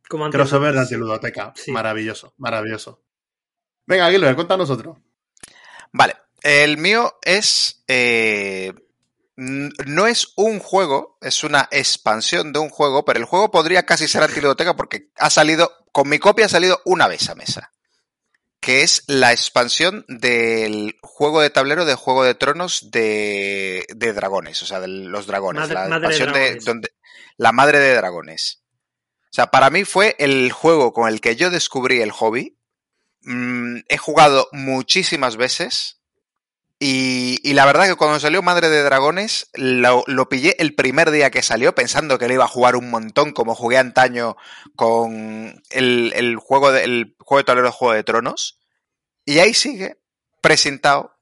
como 0.08 0.24
anti- 0.26 0.36
Crossover 0.36 0.74
de 0.74 0.80
antiludoteca. 0.80 1.52
Sí. 1.56 1.70
Maravilloso, 1.72 2.34
maravilloso. 2.36 3.00
Venga, 3.86 4.06
Aguilar, 4.06 4.34
cuéntanos 4.34 4.70
otro. 4.70 5.00
Vale, 5.92 6.16
el 6.42 6.78
mío 6.78 7.14
es. 7.22 7.84
eh, 7.86 8.72
no 9.36 10.06
es 10.06 10.32
un 10.36 10.58
juego, 10.60 11.18
es 11.20 11.42
una 11.44 11.68
expansión 11.72 12.52
de 12.52 12.60
un 12.60 12.70
juego, 12.70 13.04
pero 13.04 13.18
el 13.18 13.24
juego 13.24 13.50
podría 13.50 13.84
casi 13.84 14.06
ser 14.08 14.22
antiludoteca 14.22 14.76
porque 14.76 15.10
ha 15.16 15.28
salido, 15.28 15.70
con 15.92 16.08
mi 16.08 16.18
copia 16.20 16.46
ha 16.46 16.48
salido 16.48 16.80
una 16.84 17.08
vez 17.08 17.28
a 17.28 17.34
mesa. 17.34 17.72
Que 18.64 18.82
es 18.82 19.02
la 19.06 19.32
expansión 19.32 20.04
del 20.08 20.96
juego 21.02 21.42
de 21.42 21.50
tablero 21.50 21.84
de 21.84 21.94
Juego 21.96 22.24
de 22.24 22.34
Tronos 22.34 22.90
de, 22.90 23.84
de 23.94 24.12
dragones, 24.14 24.62
o 24.62 24.66
sea, 24.66 24.80
de 24.80 24.88
los 24.88 25.26
dragones. 25.26 25.62
Madre- 25.68 25.74
la 25.74 25.88
madre 25.88 25.96
expansión 26.08 26.32
de, 26.32 26.40
dragones. 26.40 26.64
donde, 26.64 26.88
la 27.36 27.52
madre 27.52 27.78
de 27.78 27.94
dragones. 27.94 28.62
O 29.24 29.34
sea, 29.34 29.46
para 29.50 29.68
mí 29.68 29.84
fue 29.84 30.16
el 30.18 30.50
juego 30.52 30.92
con 30.92 31.08
el 31.08 31.20
que 31.20 31.36
yo 31.36 31.50
descubrí 31.50 32.00
el 32.00 32.12
hobby. 32.12 32.56
Mm, 33.22 33.80
he 33.88 33.98
jugado 33.98 34.48
muchísimas 34.52 35.36
veces. 35.36 36.00
Y, 36.86 37.40
y 37.42 37.54
la 37.54 37.64
verdad 37.64 37.86
que 37.86 37.94
cuando 37.94 38.20
salió 38.20 38.42
Madre 38.42 38.68
de 38.68 38.82
Dragones, 38.82 39.48
lo, 39.54 40.04
lo 40.06 40.28
pillé 40.28 40.54
el 40.58 40.74
primer 40.74 41.10
día 41.10 41.30
que 41.30 41.42
salió, 41.42 41.74
pensando 41.74 42.18
que 42.18 42.28
le 42.28 42.34
iba 42.34 42.44
a 42.44 42.48
jugar 42.48 42.76
un 42.76 42.90
montón, 42.90 43.32
como 43.32 43.54
jugué 43.54 43.78
antaño 43.78 44.36
con 44.76 45.62
el, 45.70 46.12
el 46.14 46.36
juego, 46.36 46.72
de, 46.72 46.84
el 46.84 47.16
juego 47.20 47.38
de 47.38 47.44
tablero 47.44 47.68
de 47.68 47.72
Juego 47.72 47.94
de 47.94 48.04
Tronos. 48.04 48.58
Y 49.24 49.38
ahí 49.38 49.54
sigue, 49.54 49.96
presentado. 50.42 51.16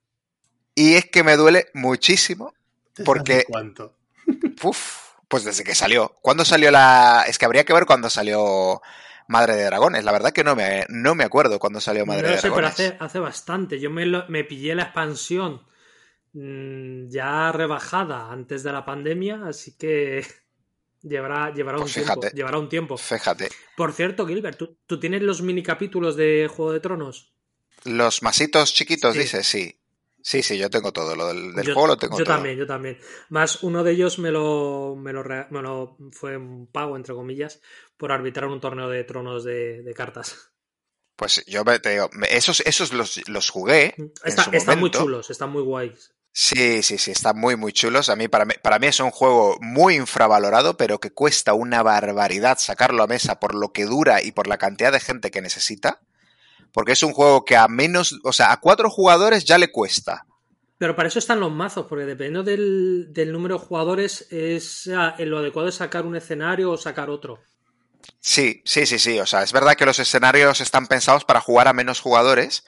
Y 0.74 0.94
es 0.94 1.05
que 1.05 1.22
me 1.22 1.36
duele 1.36 1.68
muchísimo. 1.74 2.52
¿Desde 2.97 3.05
Porque- 3.05 3.44
¿Cuánto? 3.47 3.94
Uf, 4.64 4.97
pues 5.28 5.44
desde 5.44 5.62
que 5.62 5.76
salió. 5.76 6.18
¿Cuándo 6.22 6.44
salió 6.44 6.72
la...? 6.72 7.24
Es 7.28 7.39
que 7.39 7.44
habría 7.44 7.62
que 7.64 7.72
ver 7.72 7.86
cuándo 7.86 8.10
salió 8.10 8.82
Madre 9.28 9.57
de 9.57 9.65
Dragones. 9.65 10.05
La 10.05 10.12
verdad 10.12 10.32
que 10.32 10.44
no 10.44 10.55
me, 10.57 10.85
no 10.89 11.15
me 11.15 11.24
acuerdo 11.24 11.59
cuándo 11.59 11.81
salió 11.81 12.07
Madre 12.07 12.28
no 12.28 12.32
de 12.32 12.39
sé, 12.39 12.51
pero 12.51 12.66
hace, 12.66 12.97
hace 13.01 13.19
bastante. 13.19 13.81
Yo 13.81 13.90
me, 13.90 14.07
lo- 14.07 14.28
me 14.28 14.44
pillé 14.44 14.74
la 14.74 14.85
expansión 14.85 15.62
mm, 16.32 17.09
ya 17.11 17.53
rebajada 17.53 18.31
antes 18.32 18.62
de 18.62 18.73
la 18.73 18.85
pandemia, 18.85 19.47
así 19.47 19.77
que 19.77 20.27
llevará, 21.03 21.53
llevará, 21.55 21.78
Pues 21.78 21.90
un, 21.90 21.94
tiempo, 21.94 22.20
fíjate. 22.20 22.36
llevará 22.36 22.59
un 22.59 22.69
tiempo. 22.69 22.97
Fíjate, 22.99 23.49
Por 23.77 23.93
cierto, 23.93 24.27
Gilbert, 24.27 24.59
¿tú, 24.59 24.78
tú 24.86 25.01
tienes 25.01 25.23
los 25.23 25.43
mini 25.43 25.62
capítulos 25.62 26.16
de 26.16 26.49
Juego 26.55 26.73
de 26.73 26.81
Tronos? 26.81 27.35
los 27.85 28.23
masitos 28.23 28.74
chiquitos, 28.74 29.15
Sí. 29.15 29.20
dices, 29.20 29.47
sí. 29.47 29.78
Sí, 30.23 30.43
sí, 30.43 30.57
yo 30.57 30.70
tengo 30.70 30.93
todo. 30.93 31.16
Lo 31.16 31.27
del, 31.28 31.53
del 31.55 31.66
yo, 31.66 31.74
juego 31.74 31.89
lo 31.89 31.97
tengo 31.97 32.19
yo 32.19 32.24
todo. 32.24 32.35
también, 32.35 32.57
yo 32.57 32.66
también. 32.66 32.99
Más 33.28 33.62
uno 33.62 33.82
de 33.82 33.93
ellos 33.93 34.19
me 34.19 34.31
lo, 34.31 34.94
me 34.97 35.12
lo, 35.12 35.24
me 35.51 35.62
lo 35.62 35.97
fue 36.12 36.36
un 36.36 36.66
pago, 36.69 36.97
entre 36.97 37.15
comillas, 37.15 37.61
por 37.97 38.12
arbitrar 38.12 38.49
un 38.49 38.61
torneo 38.61 38.89
de 38.89 39.05
tronos 39.05 39.43
de, 39.44 39.82
de 39.82 39.94
cartas. 39.94 40.53
Pues 41.16 41.44
yo 41.47 41.65
me- 41.65 41.78
te 41.78 41.90
digo, 41.90 42.09
esos, 42.31 42.61
esos 42.61 42.93
los, 42.93 43.28
los 43.28 43.51
jugué. 43.51 43.94
en 43.99 44.12
Está- 44.24 44.44
su 44.44 44.51
están 44.53 44.81
muy 44.81 44.90
chulos, 44.90 45.31
están 45.31 45.51
muy 45.51 45.62
guays. 45.62 46.12
Sí, 46.35 46.82
sí, 46.82 46.97
sí, 46.97 47.11
están 47.11 47.39
muy, 47.39 47.57
muy 47.57 47.73
chulos. 47.73 48.09
A 48.09 48.16
mí, 48.16 48.27
para 48.27 48.44
mí, 48.47 48.55
para 48.62 48.78
mí 48.78 48.86
es 48.86 49.01
un 49.01 49.11
juego 49.11 49.59
muy 49.61 49.97
infravalorado, 49.97 50.77
pero 50.78 50.99
que 50.99 51.12
cuesta 51.12 51.53
una 51.53 51.82
barbaridad 51.82 52.59
sacarlo 52.59 53.03
a 53.03 53.07
mesa 53.07 53.39
por 53.39 53.55
lo 53.55 53.73
que 53.73 53.85
dura 53.85 54.23
y 54.23 54.32
por 54.32 54.47
la 54.47 54.57
cantidad 54.57 54.93
de 54.93 55.01
gente 55.01 55.31
que 55.31 55.43
necesita. 55.43 56.01
Porque 56.73 56.93
es 56.93 57.03
un 57.03 57.12
juego 57.12 57.44
que 57.44 57.57
a 57.57 57.69
menos, 57.69 58.19
o 58.24 58.32
sea, 58.32 58.53
a 58.53 58.61
cuatro 58.61 58.90
jugadores 58.90 59.44
ya 59.44 59.59
le 59.59 59.70
cuesta. 59.70 60.27
Pero 60.78 60.97
para 60.97 61.09
eso 61.09 61.19
están 61.19 61.39
los 61.39 61.53
mazos, 61.53 61.86
porque 61.86 62.07
dependiendo 62.07 62.43
del, 62.43 63.12
del 63.12 63.31
número 63.31 63.59
de 63.59 63.65
jugadores, 63.65 64.27
es 64.32 64.86
lo 65.19 65.39
adecuado 65.39 65.69
es 65.69 65.77
sacar 65.77 66.05
un 66.07 66.16
escenario 66.16 66.73
o 66.73 66.77
sacar 66.77 67.09
otro. 67.09 67.39
Sí, 68.20 68.62
sí, 68.65 68.86
sí, 68.86 68.99
sí. 68.99 69.20
O 69.20 69.27
sea, 69.27 69.43
es 69.43 69.53
verdad 69.53 69.77
que 69.77 69.86
los 69.86 69.99
escenarios 69.99 70.61
están 70.61 70.86
pensados 70.89 71.24
para 71.24 71.40
jugar 71.40 71.69
a 71.69 71.73
menos 71.73 72.01
jugadores, 72.01 72.65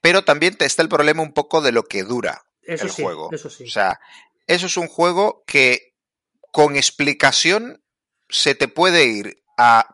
pero 0.00 0.24
también 0.24 0.56
te 0.56 0.64
está 0.64 0.82
el 0.82 0.88
problema 0.88 1.22
un 1.22 1.32
poco 1.32 1.60
de 1.60 1.70
lo 1.72 1.84
que 1.84 2.02
dura 2.02 2.42
Eso 2.62 2.86
el 2.86 2.90
sí, 2.90 3.02
juego. 3.02 3.28
eso 3.32 3.48
sí. 3.48 3.64
O 3.64 3.70
sea, 3.70 4.00
eso 4.48 4.66
es 4.66 4.76
un 4.76 4.88
juego 4.88 5.44
que 5.46 5.94
con 6.50 6.76
explicación 6.76 7.82
se 8.28 8.54
te 8.54 8.66
puede 8.66 9.04
ir 9.04 9.42
a 9.56 9.86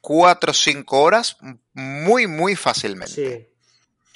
4 0.00 0.50
o 0.50 0.54
5 0.54 1.00
horas 1.00 1.36
muy, 1.74 2.26
muy 2.26 2.56
fácilmente. 2.56 3.12
Sí. 3.12 3.48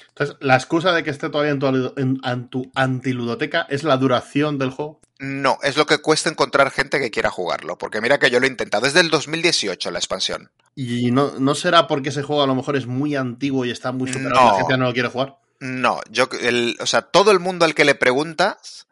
Entonces, 0.09 0.35
la 0.39 0.55
excusa 0.55 0.93
de 0.93 1.03
que 1.03 1.11
esté 1.11 1.29
todavía 1.29 1.51
en 1.51 1.59
tu, 1.59 1.67
en- 1.97 2.19
en 2.23 2.49
tu 2.49 2.71
antiludoteca 2.75 3.67
es 3.69 3.83
la 3.83 3.97
duración 3.97 4.57
del 4.57 4.71
juego. 4.71 4.99
No, 5.19 5.57
es 5.63 5.77
lo 5.77 5.85
que 5.85 5.97
cuesta 5.99 6.29
encontrar 6.29 6.69
gente 6.71 6.99
que 6.99 7.09
quiera 7.11 7.29
jugarlo, 7.31 7.77
porque 7.77 8.01
mira 8.01 8.19
que 8.19 8.29
yo 8.29 8.39
lo 8.39 8.45
he 8.45 8.49
intentado 8.49 8.85
desde 8.85 8.99
el 8.99 9.09
2018 9.09 9.89
la 9.91 9.99
expansión. 9.99 10.51
Y 10.75 11.09
no, 11.11 11.33
no 11.39 11.55
será 11.55 11.87
porque 11.87 12.09
ese 12.09 12.21
juego 12.23 12.43
a 12.43 12.47
lo 12.47 12.53
mejor 12.55 12.75
es 12.77 12.85
muy 12.85 13.15
antiguo 13.15 13.65
y 13.65 13.71
está 13.71 13.91
muy 13.91 14.11
superado 14.13 14.41
y 14.41 14.45
No. 14.45 14.51
la 14.51 14.57
gente 14.57 14.73
ya 14.73 14.77
no 14.77 14.85
lo 14.85 14.93
quiere 14.93 15.09
jugar. 15.09 15.37
No, 15.59 16.01
yo, 16.11 16.29
el- 16.41 16.77
o 16.79 16.85
sea, 16.85 17.01
todo 17.01 17.31
el 17.31 17.39
mundo 17.39 17.65
al 17.65 17.73
que 17.73 17.85
le 17.85 17.95
preguntas 17.95 18.87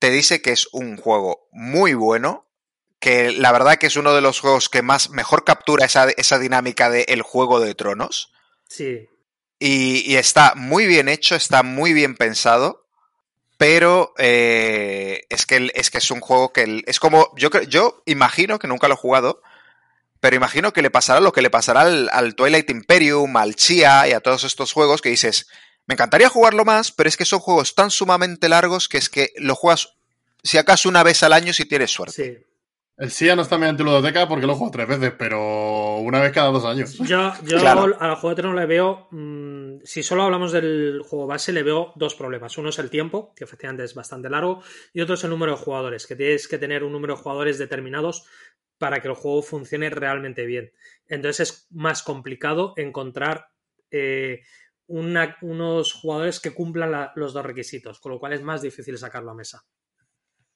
te 0.00 0.10
dice 0.10 0.42
que 0.42 0.50
es 0.50 0.66
un 0.72 0.96
juego 0.96 1.48
muy 1.52 1.94
bueno, 1.94 2.44
que 3.00 3.32
la 3.32 3.52
verdad 3.52 3.76
que 3.76 3.86
es 3.86 3.96
uno 3.96 4.14
de 4.14 4.20
los 4.20 4.40
juegos 4.40 4.68
que 4.68 4.82
más 4.82 5.10
mejor 5.10 5.44
captura 5.44 5.84
esa, 5.86 6.08
esa 6.10 6.38
dinámica 6.38 6.90
de 6.90 7.02
el 7.08 7.22
juego 7.22 7.60
de 7.60 7.74
tronos. 7.74 8.32
Sí. 8.68 9.08
Y, 9.60 10.10
y 10.10 10.16
está 10.16 10.54
muy 10.56 10.86
bien 10.86 11.08
hecho, 11.08 11.34
está 11.34 11.62
muy 11.62 11.92
bien 11.92 12.16
pensado, 12.16 12.86
pero 13.56 14.14
eh, 14.18 15.22
es, 15.30 15.46
que, 15.46 15.56
el- 15.56 15.72
es 15.74 15.90
que 15.90 15.98
es 15.98 16.10
un 16.10 16.20
juego 16.20 16.52
que 16.52 16.62
el- 16.62 16.84
es 16.86 17.00
como, 17.00 17.32
yo, 17.36 17.50
yo 17.68 18.02
imagino 18.06 18.58
que 18.58 18.68
nunca 18.68 18.88
lo 18.88 18.94
he 18.94 18.98
jugado, 18.98 19.42
pero 20.20 20.36
imagino 20.36 20.72
que 20.72 20.82
le 20.82 20.90
pasará 20.90 21.20
lo 21.20 21.32
que 21.32 21.42
le 21.42 21.50
pasará 21.50 21.82
al, 21.82 22.08
al 22.12 22.34
Twilight 22.34 22.70
Imperium, 22.70 23.36
al 23.36 23.54
Chia 23.56 24.08
y 24.08 24.12
a 24.12 24.20
todos 24.20 24.44
estos 24.44 24.72
juegos 24.72 25.00
que 25.02 25.08
dices, 25.10 25.48
me 25.86 25.94
encantaría 25.94 26.28
jugarlo 26.28 26.64
más, 26.64 26.92
pero 26.92 27.08
es 27.08 27.16
que 27.16 27.24
son 27.24 27.38
juegos 27.40 27.74
tan 27.74 27.90
sumamente 27.90 28.48
largos 28.48 28.88
que 28.88 28.98
es 28.98 29.08
que 29.08 29.32
lo 29.36 29.54
juegas 29.54 29.90
si 30.42 30.58
acaso 30.58 30.88
una 30.88 31.02
vez 31.02 31.22
al 31.22 31.32
año 31.32 31.52
si 31.52 31.64
tienes 31.64 31.90
suerte. 31.90 32.14
Sí. 32.14 32.44
El 32.98 33.10
SIA 33.12 33.36
no 33.36 33.42
está 33.42 33.54
en 33.54 33.60
mi 33.60 33.66
antiludoteca 33.68 34.26
porque 34.26 34.46
lo 34.46 34.56
juego 34.56 34.72
tres 34.72 34.88
veces, 34.88 35.12
pero 35.16 35.98
una 35.98 36.20
vez 36.20 36.32
cada 36.32 36.50
dos 36.50 36.64
años. 36.64 36.98
Yo, 36.98 37.32
yo 37.44 37.58
Claro. 37.60 37.96
al 38.00 38.16
juego 38.16 38.30
de 38.30 38.42
Tronos 38.42 38.58
le 38.60 38.66
veo, 38.66 39.06
mm, 39.12 39.82
si 39.84 40.02
solo 40.02 40.24
hablamos 40.24 40.50
del 40.50 41.02
juego 41.06 41.28
base, 41.28 41.52
le 41.52 41.62
veo 41.62 41.92
dos 41.94 42.16
problemas. 42.16 42.58
Uno 42.58 42.70
es 42.70 42.78
el 42.80 42.90
tiempo, 42.90 43.32
que 43.36 43.44
efectivamente 43.44 43.84
es 43.84 43.94
bastante 43.94 44.28
largo, 44.28 44.62
y 44.92 45.00
otro 45.00 45.14
es 45.14 45.22
el 45.22 45.30
número 45.30 45.52
de 45.52 45.58
jugadores, 45.58 46.08
que 46.08 46.16
tienes 46.16 46.48
que 46.48 46.58
tener 46.58 46.82
un 46.82 46.90
número 46.92 47.14
de 47.14 47.22
jugadores 47.22 47.56
determinados 47.58 48.24
para 48.78 49.00
que 49.00 49.06
el 49.08 49.14
juego 49.14 49.42
funcione 49.42 49.90
realmente 49.90 50.44
bien. 50.44 50.72
Entonces 51.06 51.48
es 51.50 51.66
más 51.70 52.02
complicado 52.02 52.74
encontrar 52.76 53.46
eh, 53.90 54.42
una- 54.88 55.36
unos 55.40 55.92
jugadores 55.92 56.40
que 56.40 56.52
cumplan 56.52 56.90
la- 56.90 57.12
los 57.14 57.32
dos 57.32 57.44
requisitos, 57.46 58.00
con 58.00 58.10
lo 58.12 58.18
cual 58.18 58.32
es 58.32 58.42
más 58.42 58.60
difícil 58.60 58.98
sacarlo 58.98 59.30
a 59.30 59.34
mesa. 59.34 59.64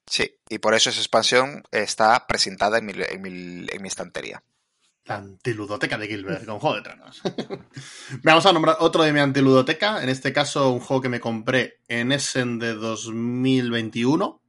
Sí, 0.05 0.35
y 0.49 0.59
por 0.59 0.73
eso 0.73 0.89
esa 0.89 0.99
expansión 0.99 1.63
está 1.71 2.27
presentada 2.27 2.77
en 2.77 2.85
mi, 2.85 2.93
en 2.95 3.21
mi- 3.21 3.67
en 3.71 3.81
mi 3.81 3.87
estantería. 3.87 4.43
La 5.05 5.15
antiludoteca 5.17 5.97
de 5.97 6.07
Gilbert, 6.07 6.45
con 6.45 6.59
Juego 6.59 6.75
de 6.77 6.81
Tronos. 6.81 7.21
Vamos 8.23 8.45
a 8.45 8.53
nombrar 8.53 8.77
otro 8.79 9.03
de 9.03 9.11
mi 9.11 9.19
antiludoteca. 9.19 10.01
En 10.01 10.07
este 10.09 10.31
caso, 10.31 10.69
un 10.71 10.79
juego 10.79 11.01
que 11.01 11.09
me 11.09 11.19
compré 11.19 11.79
en 11.89 12.11
Essen 12.13 12.57
de 12.59 12.73
2021. 12.73 14.41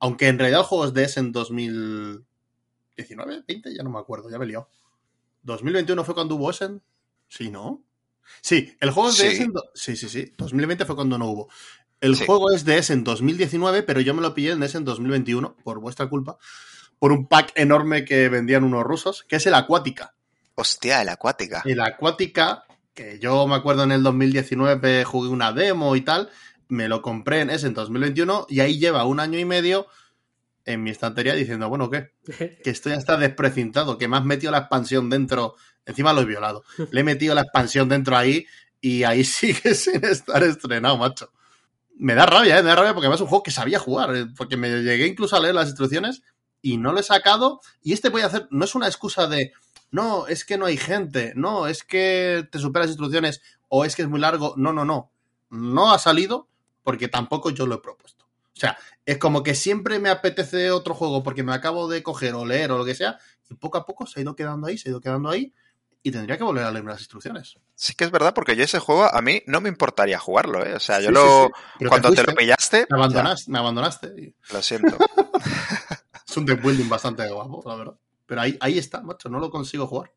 Aunque 0.00 0.26
en 0.28 0.38
realidad 0.40 0.60
el 0.62 0.66
juego 0.66 0.86
es 0.86 0.94
de 0.94 1.04
Essen 1.04 1.30
2019, 1.30 2.24
20, 3.46 3.74
ya 3.74 3.82
no 3.84 3.90
me 3.90 3.98
acuerdo, 4.00 4.28
ya 4.30 4.38
me 4.38 4.46
liado. 4.46 4.68
¿2021 5.44 6.04
fue 6.04 6.14
cuando 6.14 6.34
hubo 6.36 6.50
Essen? 6.50 6.82
Sí, 7.28 7.50
¿no? 7.50 7.82
Sí, 8.40 8.76
el 8.80 8.90
juego 8.90 9.10
es 9.10 9.18
de 9.18 9.28
Sí. 9.30 9.34
Essen. 9.34 9.52
Sí, 9.74 9.96
sí, 9.96 10.08
sí. 10.08 10.32
2020 10.36 10.84
fue 10.84 10.96
cuando 10.96 11.16
no 11.18 11.26
hubo. 11.30 11.48
El 12.02 12.16
Sí. 12.16 12.26
juego 12.26 12.50
es 12.52 12.64
de 12.66 12.76
Essen 12.76 13.04
2019, 13.04 13.82
pero 13.84 14.00
yo 14.00 14.12
me 14.12 14.20
lo 14.20 14.34
pillé 14.34 14.50
en 14.52 14.62
Essen 14.62 14.84
2021, 14.84 15.56
por 15.64 15.80
vuestra 15.80 16.08
culpa, 16.08 16.36
por 16.98 17.12
un 17.12 17.26
pack 17.26 17.52
enorme 17.54 18.04
que 18.04 18.28
vendían 18.28 18.64
unos 18.64 18.82
rusos, 18.84 19.24
que 19.26 19.36
es 19.36 19.46
el 19.46 19.54
Acuática. 19.54 20.14
Hostia, 20.54 21.00
el 21.00 21.08
acuática. 21.08 21.62
El 21.64 21.80
Acuática, 21.80 22.64
que 22.92 23.18
yo 23.18 23.46
me 23.46 23.54
acuerdo 23.54 23.84
en 23.84 23.92
el 23.92 24.02
2019 24.02 25.04
jugué 25.04 25.30
una 25.30 25.52
demo 25.52 25.96
y 25.96 26.02
tal, 26.02 26.28
me 26.68 26.88
lo 26.88 27.00
compré 27.00 27.40
en 27.40 27.48
ese 27.50 27.68
en 27.68 27.74
2021 27.74 28.46
y 28.50 28.60
ahí 28.60 28.78
lleva 28.78 29.04
un 29.06 29.18
año 29.18 29.38
y 29.38 29.44
medio 29.46 29.86
en 30.64 30.82
mi 30.82 30.90
estantería 30.90 31.34
diciendo, 31.34 31.68
bueno, 31.68 31.88
¿qué? 31.88 32.10
Que 32.62 32.70
esto 32.70 32.90
ya 32.90 32.96
está 32.96 33.16
desprecintado, 33.16 33.96
que 33.96 34.08
me 34.08 34.16
has 34.18 34.24
metido 34.24 34.52
la 34.52 34.58
expansión 34.58 35.08
dentro, 35.08 35.54
encima 35.86 36.12
lo 36.12 36.20
he 36.20 36.26
violado, 36.26 36.64
le 36.90 37.00
he 37.00 37.04
metido 37.04 37.34
la 37.34 37.42
expansión 37.42 37.88
dentro 37.88 38.16
ahí 38.16 38.44
y 38.80 39.04
ahí 39.04 39.24
sigue 39.24 39.74
sin 39.74 40.04
estar 40.04 40.42
estrenado, 40.42 40.98
macho. 40.98 41.30
Me 42.02 42.16
da 42.16 42.26
rabia, 42.26 42.58
¿eh? 42.58 42.62
me 42.64 42.70
da 42.70 42.74
rabia 42.74 42.94
porque 42.94 43.08
es 43.08 43.20
un 43.20 43.28
juego 43.28 43.44
que 43.44 43.52
sabía 43.52 43.78
jugar, 43.78 44.16
eh, 44.16 44.26
porque 44.36 44.56
me 44.56 44.68
llegué 44.82 45.06
incluso 45.06 45.36
a 45.36 45.40
leer 45.40 45.54
las 45.54 45.68
instrucciones 45.68 46.24
y 46.60 46.76
no 46.76 46.92
lo 46.92 46.98
he 46.98 47.04
sacado 47.04 47.60
y 47.80 47.92
este 47.92 48.08
voy 48.08 48.22
a 48.22 48.26
hacer, 48.26 48.48
no 48.50 48.64
es 48.64 48.74
una 48.74 48.88
excusa 48.88 49.28
de, 49.28 49.52
no, 49.92 50.26
es 50.26 50.44
que 50.44 50.58
no 50.58 50.66
hay 50.66 50.76
gente, 50.76 51.32
no, 51.36 51.68
es 51.68 51.84
que 51.84 52.44
te 52.50 52.58
supera 52.58 52.86
las 52.86 52.90
instrucciones 52.90 53.40
o 53.68 53.84
es 53.84 53.94
que 53.94 54.02
es 54.02 54.08
muy 54.08 54.18
largo, 54.18 54.54
no, 54.56 54.72
no, 54.72 54.84
no, 54.84 55.12
no 55.50 55.92
ha 55.92 55.98
salido 56.00 56.48
porque 56.82 57.06
tampoco 57.06 57.50
yo 57.50 57.68
lo 57.68 57.76
he 57.76 57.80
propuesto. 57.80 58.24
O 58.24 58.58
sea, 58.58 58.76
es 59.06 59.18
como 59.18 59.44
que 59.44 59.54
siempre 59.54 60.00
me 60.00 60.08
apetece 60.08 60.72
otro 60.72 60.94
juego 60.94 61.22
porque 61.22 61.44
me 61.44 61.54
acabo 61.54 61.86
de 61.86 62.02
coger 62.02 62.34
o 62.34 62.44
leer 62.44 62.72
o 62.72 62.78
lo 62.78 62.84
que 62.84 62.96
sea, 62.96 63.20
y 63.48 63.54
poco 63.54 63.78
a 63.78 63.86
poco 63.86 64.08
se 64.08 64.18
ha 64.18 64.22
ido 64.22 64.34
quedando 64.34 64.66
ahí, 64.66 64.76
se 64.76 64.88
ha 64.88 64.90
ido 64.90 65.00
quedando 65.00 65.30
ahí, 65.30 65.54
y 66.02 66.10
tendría 66.10 66.36
que 66.36 66.44
volver 66.44 66.64
a 66.64 66.70
leerme 66.70 66.90
las 66.92 67.00
instrucciones. 67.00 67.54
Sí 67.74 67.94
que 67.94 68.04
es 68.04 68.10
verdad, 68.10 68.34
porque 68.34 68.56
yo 68.56 68.64
ese 68.64 68.78
juego 68.80 69.04
a 69.04 69.20
mí 69.22 69.42
no 69.46 69.60
me 69.60 69.68
importaría 69.68 70.18
jugarlo, 70.18 70.64
¿eh? 70.64 70.74
O 70.74 70.80
sea, 70.80 71.00
yo 71.00 71.08
Sí, 71.08 71.14
lo. 71.14 71.50
sí, 71.78 71.84
Cuando 71.86 72.08
te, 72.10 72.16
fuiste, 72.16 72.32
lo 72.32 72.36
pillaste. 72.38 72.86
me 72.90 72.96
abandonaste, 72.96 73.50
me 73.50 73.58
abandonaste. 73.58 74.06
y 74.18 74.34
lo 74.52 74.62
siento. 74.62 74.96
Es 76.28 76.36
un 76.38 76.46
deck 76.46 76.62
building 76.62 76.88
bastante 76.88 77.28
guapo, 77.30 77.62
la 77.66 77.74
verdad. 77.74 77.94
Pero 78.24 78.40
ahí, 78.40 78.56
ahí 78.60 78.78
está, 78.78 79.02
macho, 79.02 79.28
no 79.28 79.38
lo 79.38 79.50
consigo 79.50 79.86
jugar. 79.86 80.12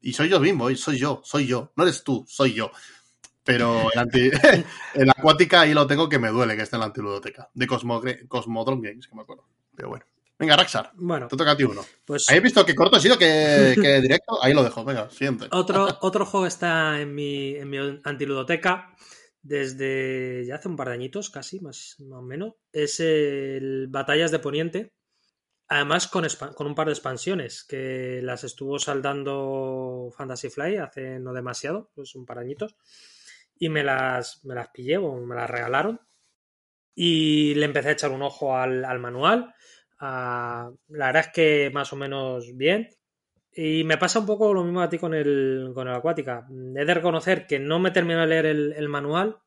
Y 0.00 0.14
soy 0.14 0.28
yo 0.30 0.40
mismo, 0.40 0.70
soy 0.76 0.96
yo, 0.98 1.20
soy 1.24 1.46
yo. 1.46 1.72
No 1.76 1.82
eres 1.82 2.02
tú, 2.02 2.24
soy 2.26 2.54
yo. 2.54 2.70
Pero 3.44 3.90
el, 3.92 3.98
anti, 3.98 4.30
el 4.94 5.10
Acuática 5.10 5.60
ahí 5.62 5.74
lo 5.74 5.86
tengo 5.86 6.08
que 6.08 6.18
me 6.18 6.28
duele, 6.28 6.56
que 6.56 6.62
está 6.62 6.76
en 6.76 6.80
la 6.80 6.86
antiludoteca. 6.86 7.50
De 7.52 7.66
Cosmo, 7.66 8.00
Cosmodrome 8.28 8.88
Games, 8.88 9.06
que 9.08 9.14
me 9.14 9.22
acuerdo. 9.22 9.44
Pero 9.76 9.90
bueno. 9.90 10.06
Venga, 10.38 10.56
Raxar, 10.56 10.92
Bueno, 10.94 11.26
te 11.28 11.36
toca 11.36 11.50
a 11.52 11.56
ti 11.56 11.64
uno. 11.64 11.84
pues 12.04 12.28
¿Habéis 12.28 12.44
visto 12.44 12.64
qué 12.64 12.74
corto 12.74 12.96
ha 12.96 13.00
sido 13.00 13.18
que, 13.18 13.74
que 13.80 14.00
directo? 14.00 14.42
Ahí 14.42 14.54
lo 14.54 14.62
dejo, 14.62 14.84
venga, 14.84 15.10
siguiente. 15.10 15.46
otro, 15.50 15.86
otro 16.00 16.24
juego 16.24 16.46
está 16.46 17.00
en 17.00 17.14
mi, 17.14 17.56
en 17.56 17.68
mi 17.68 17.78
antiludoteca 18.04 18.94
desde 19.42 20.44
ya 20.46 20.56
hace 20.56 20.68
un 20.68 20.76
par 20.76 20.88
de 20.88 20.94
añitos, 20.94 21.30
casi, 21.30 21.60
más, 21.60 21.96
más 22.00 22.18
o 22.18 22.22
menos. 22.22 22.54
Es 22.72 23.00
el 23.00 23.86
Batallas 23.88 24.30
de 24.30 24.38
Poniente. 24.40 24.92
Además, 25.68 26.06
con, 26.08 26.26
con 26.54 26.66
un 26.66 26.74
par 26.74 26.86
de 26.86 26.92
expansiones 26.92 27.64
que 27.64 28.20
las 28.22 28.44
estuvo 28.44 28.78
saldando 28.78 30.10
Fantasy 30.16 30.48
Fly 30.50 30.76
hace 30.76 31.18
no 31.18 31.32
demasiado, 31.32 31.90
pues 31.94 32.14
un 32.14 32.24
par 32.24 32.38
de 32.38 32.44
añitos. 32.44 32.76
Y 33.58 33.68
me 33.68 33.82
las, 33.84 34.44
me 34.44 34.54
las 34.54 34.68
pillé 34.68 34.98
o 34.98 35.16
me 35.16 35.34
las 35.34 35.48
regalaron. 35.50 36.00
Y 36.94 37.54
le 37.54 37.66
empecé 37.66 37.90
a 37.90 37.92
echar 37.92 38.10
un 38.10 38.22
ojo 38.22 38.56
al, 38.56 38.84
al 38.84 38.98
manual. 38.98 39.54
Ah, 40.00 40.70
la 40.88 41.06
verdad 41.06 41.26
es 41.26 41.32
que 41.32 41.70
más 41.72 41.92
o 41.92 41.96
menos 41.96 42.56
bien. 42.56 42.88
Y 43.52 43.84
me 43.84 43.98
pasa 43.98 44.20
un 44.20 44.26
poco 44.26 44.54
lo 44.54 44.64
mismo 44.64 44.82
a 44.82 44.88
ti 44.90 44.98
con 44.98 45.14
el, 45.14 45.72
con 45.74 45.88
el 45.88 45.94
Acuática. 45.94 46.46
He 46.76 46.84
de 46.84 46.94
reconocer 46.94 47.46
que 47.46 47.58
no 47.58 47.78
me 47.80 47.90
termino 47.92 48.20
de 48.22 48.26
leer 48.28 48.46
el, 48.46 48.88
manual, 48.88 49.38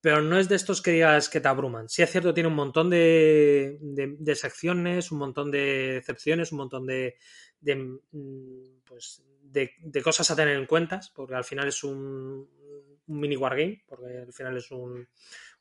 pero 0.00 0.22
no 0.22 0.38
es 0.38 0.48
de 0.48 0.56
estos 0.56 0.82
que 0.82 0.92
digas 0.92 1.28
que 1.28 1.40
te 1.40 1.48
abruman. 1.48 1.88
Sí 1.88 2.02
es 2.02 2.10
cierto, 2.10 2.34
tiene 2.34 2.48
un 2.48 2.56
montón 2.56 2.90
de, 2.90 3.78
de- 3.80 4.36
secciones, 4.36 5.12
un 5.12 5.18
montón 5.18 5.50
de 5.50 5.98
excepciones, 5.98 6.52
un 6.52 6.58
montón 6.58 6.86
de, 6.86 7.16
mm, 8.12 8.80
pues, 8.84 9.22
de, 9.42 9.70
cosas 10.02 10.30
a 10.30 10.36
tener 10.36 10.56
en 10.56 10.66
cuenta, 10.66 11.00
porque 11.14 11.34
al 11.34 11.44
final 11.44 11.68
es 11.68 11.84
un, 11.84 12.48
un 13.06 13.20
mini 13.20 13.36
wargame, 13.36 13.82
porque 13.86 14.18
al 14.18 14.32
final 14.32 14.56
es 14.56 14.70
un, 14.70 15.06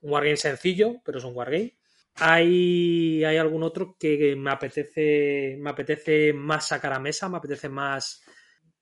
un 0.02 0.11
wargame 0.11 0.38
sencillo, 0.38 0.95
pero 1.03 1.18
es 1.19 1.24
un 1.24 1.36
wargame. 1.36 1.78
Hay, 2.19 3.23
hay 3.23 3.38
algún 3.38 3.64
otro 3.64 3.95
que 3.99 4.35
me 4.35 4.52
apetece, 4.52 5.56
me 5.60 5.69
apetece 5.69 6.34
más 6.34 6.68
sacar 6.68 6.94
a 6.94 6.99
mesa, 6.99 7.30
me 7.30 7.38
apetece 7.38 7.69
más. 7.69 8.23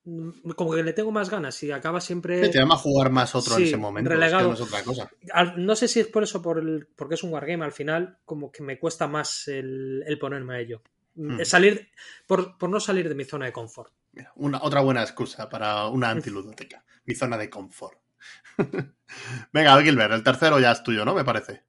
mm, 0.04 0.50
Como 0.56 0.74
que 0.74 0.82
le 0.82 0.92
tengo 0.92 1.10
más 1.12 1.28
ganas 1.30 1.62
y 1.62 1.70
acaba 1.70 2.00
siempre. 2.00 2.44
Sí, 2.44 2.50
te 2.52 2.58
llama 2.58 2.74
a 2.74 2.78
jugar 2.78 3.10
más 3.10 3.34
otro 3.34 3.56
en 3.56 3.64
ese 3.64 3.76
momento. 3.76 4.10
es 4.10 4.14
que 4.14 4.20
relegado. 4.20 4.48
no 4.48 4.54
es 4.54 4.60
otra 4.60 4.82
cosa. 4.82 5.10
Al- 5.32 5.64
no 5.64 5.76
sé 5.76 5.88
si 5.88 6.00
es 6.00 6.06
por 6.06 6.22
eso, 6.22 6.40
por 6.40 6.58
el, 6.58 6.86
porque 6.96 7.14
es 7.16 7.22
un 7.22 7.32
wargame 7.32 7.64
al 7.64 7.72
final, 7.72 8.18
como 8.24 8.50
que 8.50 8.62
me 8.62 8.78
cuesta 8.78 9.06
más 9.06 9.48
el, 9.48 10.02
el 10.06 10.18
ponerme 10.18 10.54
a 10.56 10.60
ello. 10.60 10.82
Hmm. 11.14 11.40
Es 11.40 11.48
Salir, 11.48 11.88
por, 12.26 12.58
por 12.58 12.68
no 12.70 12.78
salir 12.80 13.08
de 13.08 13.14
mi 13.14 13.24
zona 13.24 13.46
de 13.46 13.52
confort. 13.52 13.92
Mira, 14.12 14.32
una, 14.36 14.62
otra 14.62 14.80
buena 14.80 15.02
excusa 15.02 15.48
para 15.48 15.86
una 15.88 16.10
antiludoteca. 16.10 16.84
Mi 17.04 17.14
zona 17.14 17.36
de 17.36 17.50
confort. 17.50 17.98
Venga, 19.52 19.80
Gilbert, 19.82 20.12
el 20.12 20.22
tercero 20.22 20.58
ya 20.58 20.72
es 20.72 20.82
tuyo, 20.82 21.04
¿no? 21.04 21.14
Me 21.14 21.24
parece. 21.24 21.64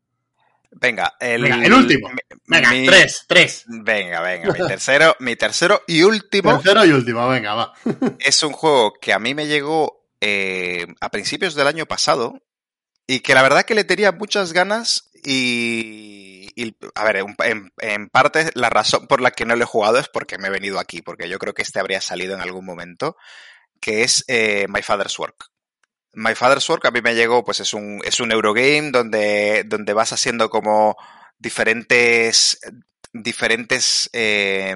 Venga, 0.72 1.16
el, 1.20 1.44
Venga, 1.44 1.66
el 1.66 1.74
último. 1.74 2.10
mi- 2.10 2.38
Venga, 2.48 2.72
mi- 2.72 2.86
tres, 2.86 3.26
tres. 3.28 3.64
Venga, 3.68 4.22
venga, 4.22 4.52
mi 4.52 4.68
tercero, 4.68 5.16
mi 5.20 5.36
tercero 5.36 5.82
y 5.88 6.04
último 6.04 6.56
Tercero 6.60 6.86
y 6.86 6.92
último, 6.92 7.28
venga, 7.28 7.54
va. 7.56 7.74
es 8.20 8.44
un 8.44 8.54
juego 8.54 8.94
que 8.94 9.14
a 9.14 9.20
mí 9.20 9.34
me 9.34 9.48
llegó 9.48 10.06
eh, 10.22 10.86
a 11.02 11.10
principios 11.10 11.56
del 11.56 11.68
año 11.68 11.86
pasado 11.86 12.42
y 13.08 13.22
que 13.22 13.34
la 13.34 13.42
verdad 13.44 13.64
que 13.64 13.76
le 13.76 13.84
tenía 13.86 14.12
muchas 14.12 14.54
ganas 14.54 15.10
y, 15.24 16.50
y, 16.56 16.76
a 16.96 17.04
ver, 17.06 17.18
en, 17.18 17.36
en- 17.44 17.72
en 17.80 18.10
parte 18.10 18.50
la 18.54 18.70
razón 18.70 19.08
por 19.08 19.22
la 19.22 19.32
que 19.32 19.46
no 19.46 19.56
lo 19.56 19.64
he 19.64 19.68
jugado 19.68 19.98
es 20.00 20.08
porque 20.10 20.38
me 20.38 20.48
he 20.48 20.52
venido 20.52 20.80
aquí, 20.80 21.02
porque 21.02 21.30
yo 21.30 21.40
creo 21.40 21.54
que 21.54 21.62
este 21.62 21.80
habría 21.80 22.02
salido 22.02 22.36
en 22.36 22.42
algún 22.42 22.66
momento, 22.66 23.16
que 23.80 24.04
es 24.04 24.24
eh, 24.28 24.66
My 24.70 24.82
Father's 24.82 25.18
Work. 25.20 25.46
My 26.18 26.34
Father's 26.36 26.68
Work 26.70 26.86
a 26.86 26.92
mí 26.92 27.02
me 27.02 27.16
llegó, 27.16 27.44
pues 27.46 27.60
es 27.60 27.74
un, 27.74 28.02
es 28.04 28.20
un 28.20 28.32
Eurogame 28.32 28.92
donde, 28.92 29.64
donde 29.66 29.94
vas 29.94 30.14
haciendo 30.14 30.50
como 30.50 30.98
diferentes, 31.38 32.60
diferentes, 33.14 34.10
eh, 34.14 34.76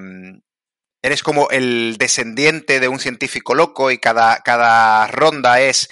eres 1.02 1.22
como 1.22 1.50
el 1.50 1.96
descendiente 1.98 2.80
de 2.80 2.88
un 2.88 3.00
científico 3.00 3.54
loco 3.54 3.90
y 3.90 3.98
cada, 3.98 4.38
cada 4.40 5.06
ronda 5.08 5.60
es, 5.60 5.88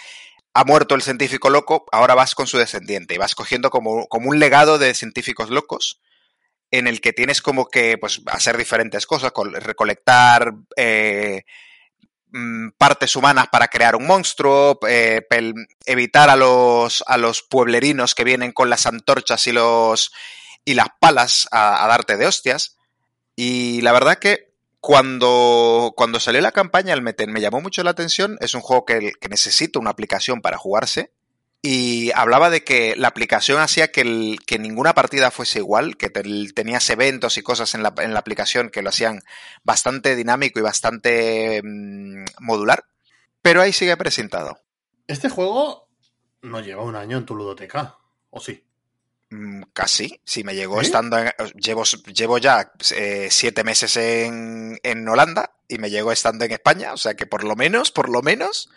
ha 0.55 0.65
muerto 0.65 0.95
el 0.95 1.03
científico 1.03 1.51
loco, 1.51 1.85
ahora 1.93 2.15
vas 2.15 2.35
con 2.35 2.47
su 2.47 2.59
descendiente 2.59 3.15
y 3.15 3.19
vas 3.19 3.35
cogiendo 3.35 3.71
como, 3.71 4.07
como 4.07 4.31
un 4.31 4.39
legado 4.39 4.79
de 4.79 4.95
científicos 4.95 5.51
locos 5.51 6.01
en 6.71 6.87
el 6.87 7.01
que 7.01 7.13
tienes 7.13 7.43
como 7.43 7.69
que 7.69 7.99
pues 7.99 8.23
hacer 8.27 8.57
diferentes 8.57 9.07
cosas, 9.07 9.33
col- 9.33 9.55
recolectar 9.55 10.55
eh, 10.77 11.43
partes 12.79 13.17
humanas 13.17 13.49
para 13.49 13.69
crear 13.69 13.97
un 13.97 14.07
monstruo, 14.07 14.79
eh, 14.89 15.27
evitar 15.87 16.31
a 16.31 16.37
los, 16.37 17.03
a 17.07 17.19
los 17.19 17.43
pueblerinos 17.43 18.15
que 18.15 18.25
vienen 18.25 18.53
con 18.53 18.71
las 18.71 18.87
antorchas 18.87 19.47
y 19.47 19.53
los 19.53 20.13
y 20.65 20.75
las 20.75 20.89
palas 21.01 21.49
a, 21.51 21.85
a 21.85 21.89
darte 21.89 22.17
de 22.17 22.27
hostias. 22.27 22.77
Y 23.37 23.81
la 23.81 23.93
verdad 23.93 24.19
que 24.19 24.51
cuando, 24.81 25.93
cuando 25.97 26.21
salió 26.21 26.41
la 26.41 26.53
campaña, 26.53 26.95
el 26.95 27.03
Meten 27.03 27.33
me 27.33 27.41
llamó 27.41 27.61
mucho 27.61 27.83
la 27.83 27.91
atención. 27.91 28.37
Es 28.41 28.55
un 28.55 28.61
juego 28.61 28.85
que, 28.85 29.13
que 29.21 29.29
necesita 29.29 29.79
una 29.79 29.91
aplicación 29.91 30.41
para 30.41 30.59
jugarse. 30.59 31.13
Y 31.63 32.11
hablaba 32.13 32.49
de 32.49 32.65
que 32.65 32.95
la 32.97 33.09
aplicación 33.09 33.61
hacía 33.61 33.93
que, 33.93 34.01
el- 34.01 34.39
que 34.47 34.59
ninguna 34.59 34.95
partida 34.95 35.31
fuese 35.31 35.59
igual, 35.59 35.97
que 35.99 36.09
te- 36.09 36.23
tenías 36.55 36.89
eventos 36.89 37.37
y 37.37 37.43
cosas 37.43 37.75
en 37.75 37.83
la, 37.83 37.93
en 37.99 38.15
la 38.15 38.21
aplicación 38.21 38.71
que 38.71 38.81
lo 38.83 38.89
hacían 38.89 39.21
bastante 39.63 40.17
dinámico 40.17 40.59
y 40.59 40.63
bastante 40.63 41.61
mm, 41.63 42.25
modular. 42.41 42.85
Pero 43.43 43.61
ahí 43.61 43.73
sigue 43.75 43.97
presentado. 43.99 44.59
Este 45.07 45.29
juego 45.29 45.89
no 46.43 46.61
lleva 46.61 46.83
un 46.83 46.97
año 46.97 47.19
en 47.19 47.27
tu 47.27 47.35
ludoteca, 47.35 47.97
¿o 48.31 48.41
sí? 48.41 48.65
Mm, 49.29 49.65
Casi, 49.75 50.21
si 50.25 50.43
me 50.45 50.55
llegó 50.55 50.81
estando 50.81 51.19
en- 51.19 51.31
llevo, 51.57 51.85
llevo 51.85 52.39
ya 52.39 52.73
eh, 52.97 53.29
siete 53.31 53.65
meses 53.65 53.97
en, 53.99 54.79
en 54.83 55.07
Holanda 55.07 55.53
y 55.69 55.77
me 55.79 55.91
llegó 55.91 56.11
estando 56.11 56.47
en 56.47 56.53
España, 56.53 56.95
o 56.95 56.97
sea 56.97 57.15
que 57.15 57.27
por 57.27 57.45
lo 57.45 57.55
menos, 57.55 57.91
por 57.93 58.09
lo 58.09 58.23
menos, 58.23 58.71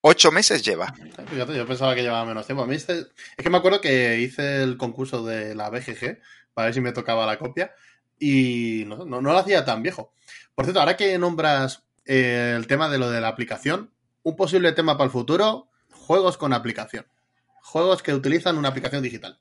Ocho 0.00 0.30
meses 0.30 0.64
lleva. 0.64 0.94
Fíjate, 1.28 1.56
yo 1.56 1.66
pensaba 1.66 1.94
que 1.94 2.02
llevaba 2.02 2.24
menos 2.24 2.46
tiempo. 2.46 2.62
A 2.62 2.66
mí 2.66 2.76
este... 2.76 3.06
Es 3.36 3.42
que 3.42 3.50
me 3.50 3.58
acuerdo 3.58 3.80
que 3.80 4.20
hice 4.20 4.62
el 4.62 4.76
concurso 4.76 5.24
de 5.24 5.54
la 5.54 5.70
BGG 5.70 6.20
para 6.54 6.66
ver 6.66 6.74
si 6.74 6.80
me 6.80 6.92
tocaba 6.92 7.26
la 7.26 7.38
copia 7.38 7.72
y 8.18 8.84
no, 8.86 9.04
no, 9.04 9.20
no 9.20 9.32
lo 9.32 9.38
hacía 9.38 9.64
tan 9.64 9.82
viejo. 9.82 10.12
Por 10.54 10.64
cierto, 10.64 10.80
ahora 10.80 10.96
que 10.96 11.18
nombras 11.18 11.84
eh, 12.04 12.54
el 12.56 12.66
tema 12.66 12.88
de 12.88 12.98
lo 12.98 13.10
de 13.10 13.20
la 13.20 13.28
aplicación, 13.28 13.92
un 14.22 14.36
posible 14.36 14.72
tema 14.72 14.96
para 14.96 15.06
el 15.06 15.10
futuro, 15.10 15.68
juegos 15.90 16.36
con 16.36 16.52
aplicación. 16.52 17.06
Juegos 17.62 18.02
que 18.02 18.14
utilizan 18.14 18.56
una 18.56 18.68
aplicación 18.68 19.02
digital. 19.02 19.38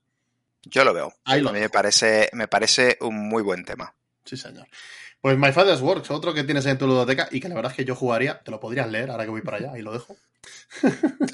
Yo 0.63 0.83
lo 0.83 0.93
veo. 0.93 1.13
Ahí 1.23 1.41
lo 1.41 1.49
a 1.49 1.53
mí 1.53 1.59
me 1.59 1.69
parece, 1.69 2.29
me 2.33 2.47
parece 2.47 2.97
un 3.01 3.15
muy 3.15 3.41
buen 3.41 3.63
tema. 3.63 3.95
Sí, 4.25 4.35
señor. 4.35 4.67
Pues 5.27 5.37
My 5.37 5.51
Father's 5.51 5.81
Works, 5.81 6.09
otro 6.11 6.33
que 6.33 6.45
tienes 6.45 6.65
en 6.67 6.77
tu 6.77 6.87
ludoteca 6.87 7.27
y 7.31 7.41
que 7.41 7.49
la 7.49 7.55
verdad 7.55 7.71
es 7.73 7.75
que 7.75 7.83
yo 7.83 7.95
jugaría, 7.95 8.39
te 8.43 8.49
lo 8.49 8.61
podrías 8.61 8.89
leer 8.89 9.11
ahora 9.11 9.25
que 9.25 9.29
voy 9.29 9.41
para 9.41 9.57
allá, 9.57 9.73
ahí 9.73 9.81
lo 9.81 9.91
dejo. 9.91 10.15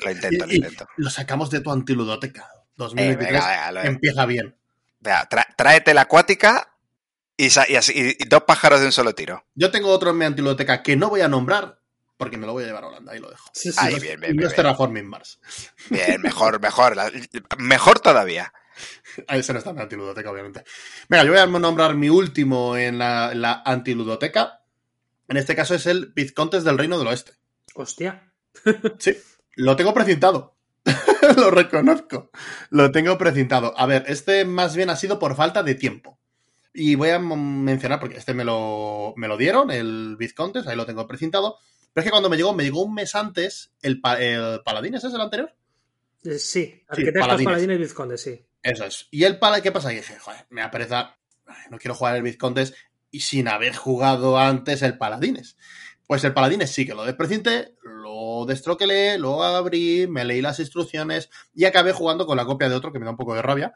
Lo 0.03 0.09
intento, 0.11 0.47
lo 0.47 0.51
intento. 0.51 0.87
lo 0.97 1.11
sacamos 1.11 1.51
de 1.51 1.59
tu 1.59 1.71
antiludoteca. 1.71 2.41
Eh, 2.41 2.57
2023 2.77 3.31
venga, 3.31 3.47
venga, 3.47 3.71
lo- 3.71 3.83
empieza 3.83 4.25
bien. 4.25 4.55
Vea, 4.99 5.29
tra- 5.29 5.45
tráete 5.55 5.93
la 5.93 6.01
acuática 6.01 6.73
y, 7.37 7.51
sa- 7.51 7.69
y 7.69 7.75
así- 7.75 7.93
y- 7.95 8.23
y 8.23 8.27
dos 8.27 8.41
pájaros 8.47 8.79
de 8.79 8.87
un 8.87 8.91
solo 8.91 9.13
tiro. 9.13 9.45
Yo 9.53 9.69
tengo 9.69 9.89
otro 9.91 10.09
en 10.09 10.17
mi 10.17 10.25
antiludoteca 10.25 10.81
que 10.81 10.95
no 10.95 11.09
voy 11.09 11.21
a 11.21 11.27
nombrar 11.27 11.79
porque 12.17 12.37
me 12.39 12.47
lo 12.47 12.53
voy 12.53 12.63
a 12.63 12.65
llevar 12.65 12.85
a 12.85 12.87
Holanda, 12.87 13.11
ahí 13.11 13.19
lo 13.19 13.29
dejo. 13.29 13.47
Sí, 13.53 13.71
sí. 13.71 13.77
Ahí, 13.79 13.89
Y 13.89 13.91
no 13.91 13.97
es- 13.97 14.01
bien, 14.01 14.17
y 14.17 14.21
bien, 14.21 14.35
no 14.35 14.37
bien, 14.39 14.47
es 14.47 14.53
bien. 14.53 14.55
Terraforming 14.55 15.05
Mars. 15.07 15.39
Bien, 15.91 16.19
mejor, 16.19 16.59
mejor. 16.59 16.95
la- 16.95 17.11
mejor 17.59 17.99
todavía. 17.99 18.51
Ah, 19.27 19.37
Ese 19.37 19.53
no 19.53 19.59
está 19.59 19.71
en 19.71 19.77
la 19.77 19.83
antiludoteca, 19.83 20.31
obviamente. 20.31 20.63
Venga, 21.09 21.23
yo 21.23 21.31
voy 21.31 21.39
a 21.39 21.45
nombrar 21.47 21.95
mi 21.95 22.09
último 22.09 22.75
en 22.77 22.97
la, 22.97 23.31
en 23.31 23.41
la 23.41 23.61
antiludoteca. 23.65 24.61
En 25.27 25.37
este 25.37 25.55
caso 25.55 25.75
es 25.75 25.85
el 25.85 26.11
Vizcontes 26.15 26.63
del 26.63 26.77
Reino 26.77 26.97
del 26.97 27.07
Oeste. 27.07 27.33
Hostia. 27.75 28.31
Sí, 28.99 29.15
lo 29.55 29.75
tengo 29.75 29.93
precintado. 29.93 30.55
lo 31.37 31.49
reconozco. 31.51 32.29
Lo 32.69 32.91
tengo 32.91 33.17
precintado. 33.17 33.73
A 33.77 33.85
ver, 33.85 34.03
este 34.07 34.45
más 34.45 34.75
bien 34.75 34.89
ha 34.89 34.95
sido 34.95 35.17
por 35.19 35.35
falta 35.35 35.63
de 35.63 35.75
tiempo. 35.75 36.19
Y 36.73 36.95
voy 36.95 37.09
a 37.09 37.19
mencionar, 37.19 37.99
porque 37.99 38.17
este 38.17 38.33
me 38.33 38.43
lo, 38.43 39.13
me 39.15 39.27
lo 39.27 39.37
dieron, 39.37 39.69
el 39.71 40.15
Vizcontes, 40.17 40.65
ahí 40.67 40.75
lo 40.75 40.85
tengo 40.87 41.07
precintado. 41.07 41.57
Pero 41.93 42.01
es 42.01 42.05
que 42.05 42.11
cuando 42.11 42.29
me 42.29 42.37
llegó, 42.37 42.53
me 42.53 42.63
llegó 42.63 42.83
un 42.83 42.95
mes 42.95 43.13
antes 43.15 43.71
el, 43.81 44.01
el 44.19 44.61
Paladines, 44.63 45.03
¿es 45.03 45.13
el 45.13 45.21
anterior? 45.21 45.53
Eh, 46.23 46.39
Sí, 46.39 46.81
arquitectos, 46.87 47.21
paladines. 47.21 47.45
paladines, 47.45 47.79
vizcondes, 47.79 48.21
sí. 48.21 48.43
Eso 48.63 48.85
es. 48.85 49.07
Y 49.11 49.25
el 49.25 49.37
pala, 49.37 49.61
¿qué 49.61 49.71
pasa? 49.71 49.91
Y 49.91 49.97
dije, 49.97 50.17
joder, 50.17 50.47
me 50.49 50.61
apereza, 50.61 51.17
no 51.69 51.77
quiero 51.77 51.95
jugar 51.95 52.15
el 52.15 52.23
Vizcontes 52.23 52.73
y 53.11 53.19
sin 53.19 53.49
haber 53.49 53.75
jugado 53.75 54.39
antes 54.39 54.81
el 54.81 54.97
Paladines. 54.97 55.57
Pues 56.07 56.23
el 56.23 56.33
Paladines 56.33 56.71
sí 56.71 56.85
que 56.85 56.95
lo 56.95 57.03
desprecinté, 57.03 57.75
lo 57.83 58.45
destroquelé, 58.45 59.17
lo 59.19 59.43
abrí, 59.43 60.07
me 60.07 60.23
leí 60.23 60.41
las 60.41 60.59
instrucciones 60.59 61.29
y 61.53 61.65
acabé 61.65 61.91
jugando 61.91 62.25
con 62.25 62.37
la 62.37 62.45
copia 62.45 62.69
de 62.69 62.75
otro 62.75 62.91
que 62.91 62.99
me 62.99 63.05
da 63.05 63.11
un 63.11 63.17
poco 63.17 63.35
de 63.35 63.41
rabia, 63.41 63.73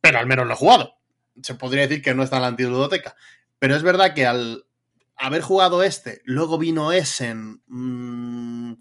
pero 0.00 0.18
al 0.18 0.26
menos 0.26 0.46
lo 0.46 0.54
he 0.54 0.56
jugado. 0.56 0.94
Se 1.42 1.54
podría 1.54 1.82
decir 1.82 2.02
que 2.02 2.14
no 2.14 2.22
está 2.22 2.36
en 2.36 2.42
la 2.42 2.48
antiludoteca. 2.48 3.16
Pero 3.58 3.74
es 3.74 3.82
verdad 3.82 4.14
que 4.14 4.26
al 4.26 4.66
haber 5.16 5.42
jugado 5.42 5.82
este, 5.82 6.22
luego 6.24 6.58
vino 6.58 6.92
Essen, 6.92 7.62
mm, 7.66 8.74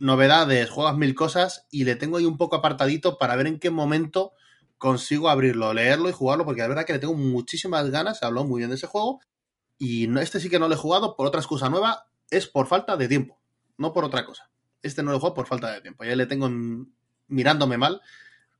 novedades, 0.00 0.68
juegas 0.70 0.96
mil 0.96 1.14
cosas 1.14 1.66
y 1.70 1.84
le 1.84 1.96
tengo 1.96 2.18
ahí 2.18 2.26
un 2.26 2.36
poco 2.36 2.56
apartadito 2.56 3.16
para 3.16 3.36
ver 3.36 3.46
en 3.46 3.58
qué 3.58 3.70
momento 3.70 4.34
consigo 4.78 5.28
abrirlo, 5.28 5.74
leerlo 5.74 6.08
y 6.08 6.12
jugarlo, 6.12 6.44
porque 6.44 6.62
la 6.62 6.68
verdad 6.68 6.84
que 6.86 6.92
le 6.94 6.98
tengo 7.00 7.14
muchísimas 7.14 7.90
ganas, 7.90 8.18
se 8.18 8.26
habló 8.26 8.44
muy 8.44 8.58
bien 8.60 8.70
de 8.70 8.76
ese 8.76 8.86
juego, 8.86 9.20
y 9.76 10.06
no, 10.06 10.20
este 10.20 10.40
sí 10.40 10.48
que 10.48 10.58
no 10.58 10.68
lo 10.68 10.74
he 10.74 10.78
jugado 10.78 11.16
por 11.16 11.26
otra 11.26 11.40
excusa 11.40 11.68
nueva, 11.68 12.06
es 12.30 12.46
por 12.46 12.66
falta 12.66 12.96
de 12.96 13.08
tiempo, 13.08 13.38
no 13.76 13.92
por 13.92 14.04
otra 14.04 14.24
cosa. 14.24 14.50
Este 14.82 15.02
no 15.02 15.10
lo 15.10 15.16
he 15.16 15.20
jugado 15.20 15.34
por 15.34 15.46
falta 15.46 15.72
de 15.72 15.80
tiempo, 15.80 16.04
ya 16.04 16.14
le 16.16 16.26
tengo 16.26 16.46
en- 16.46 16.92
mirándome 17.26 17.76
mal 17.76 18.00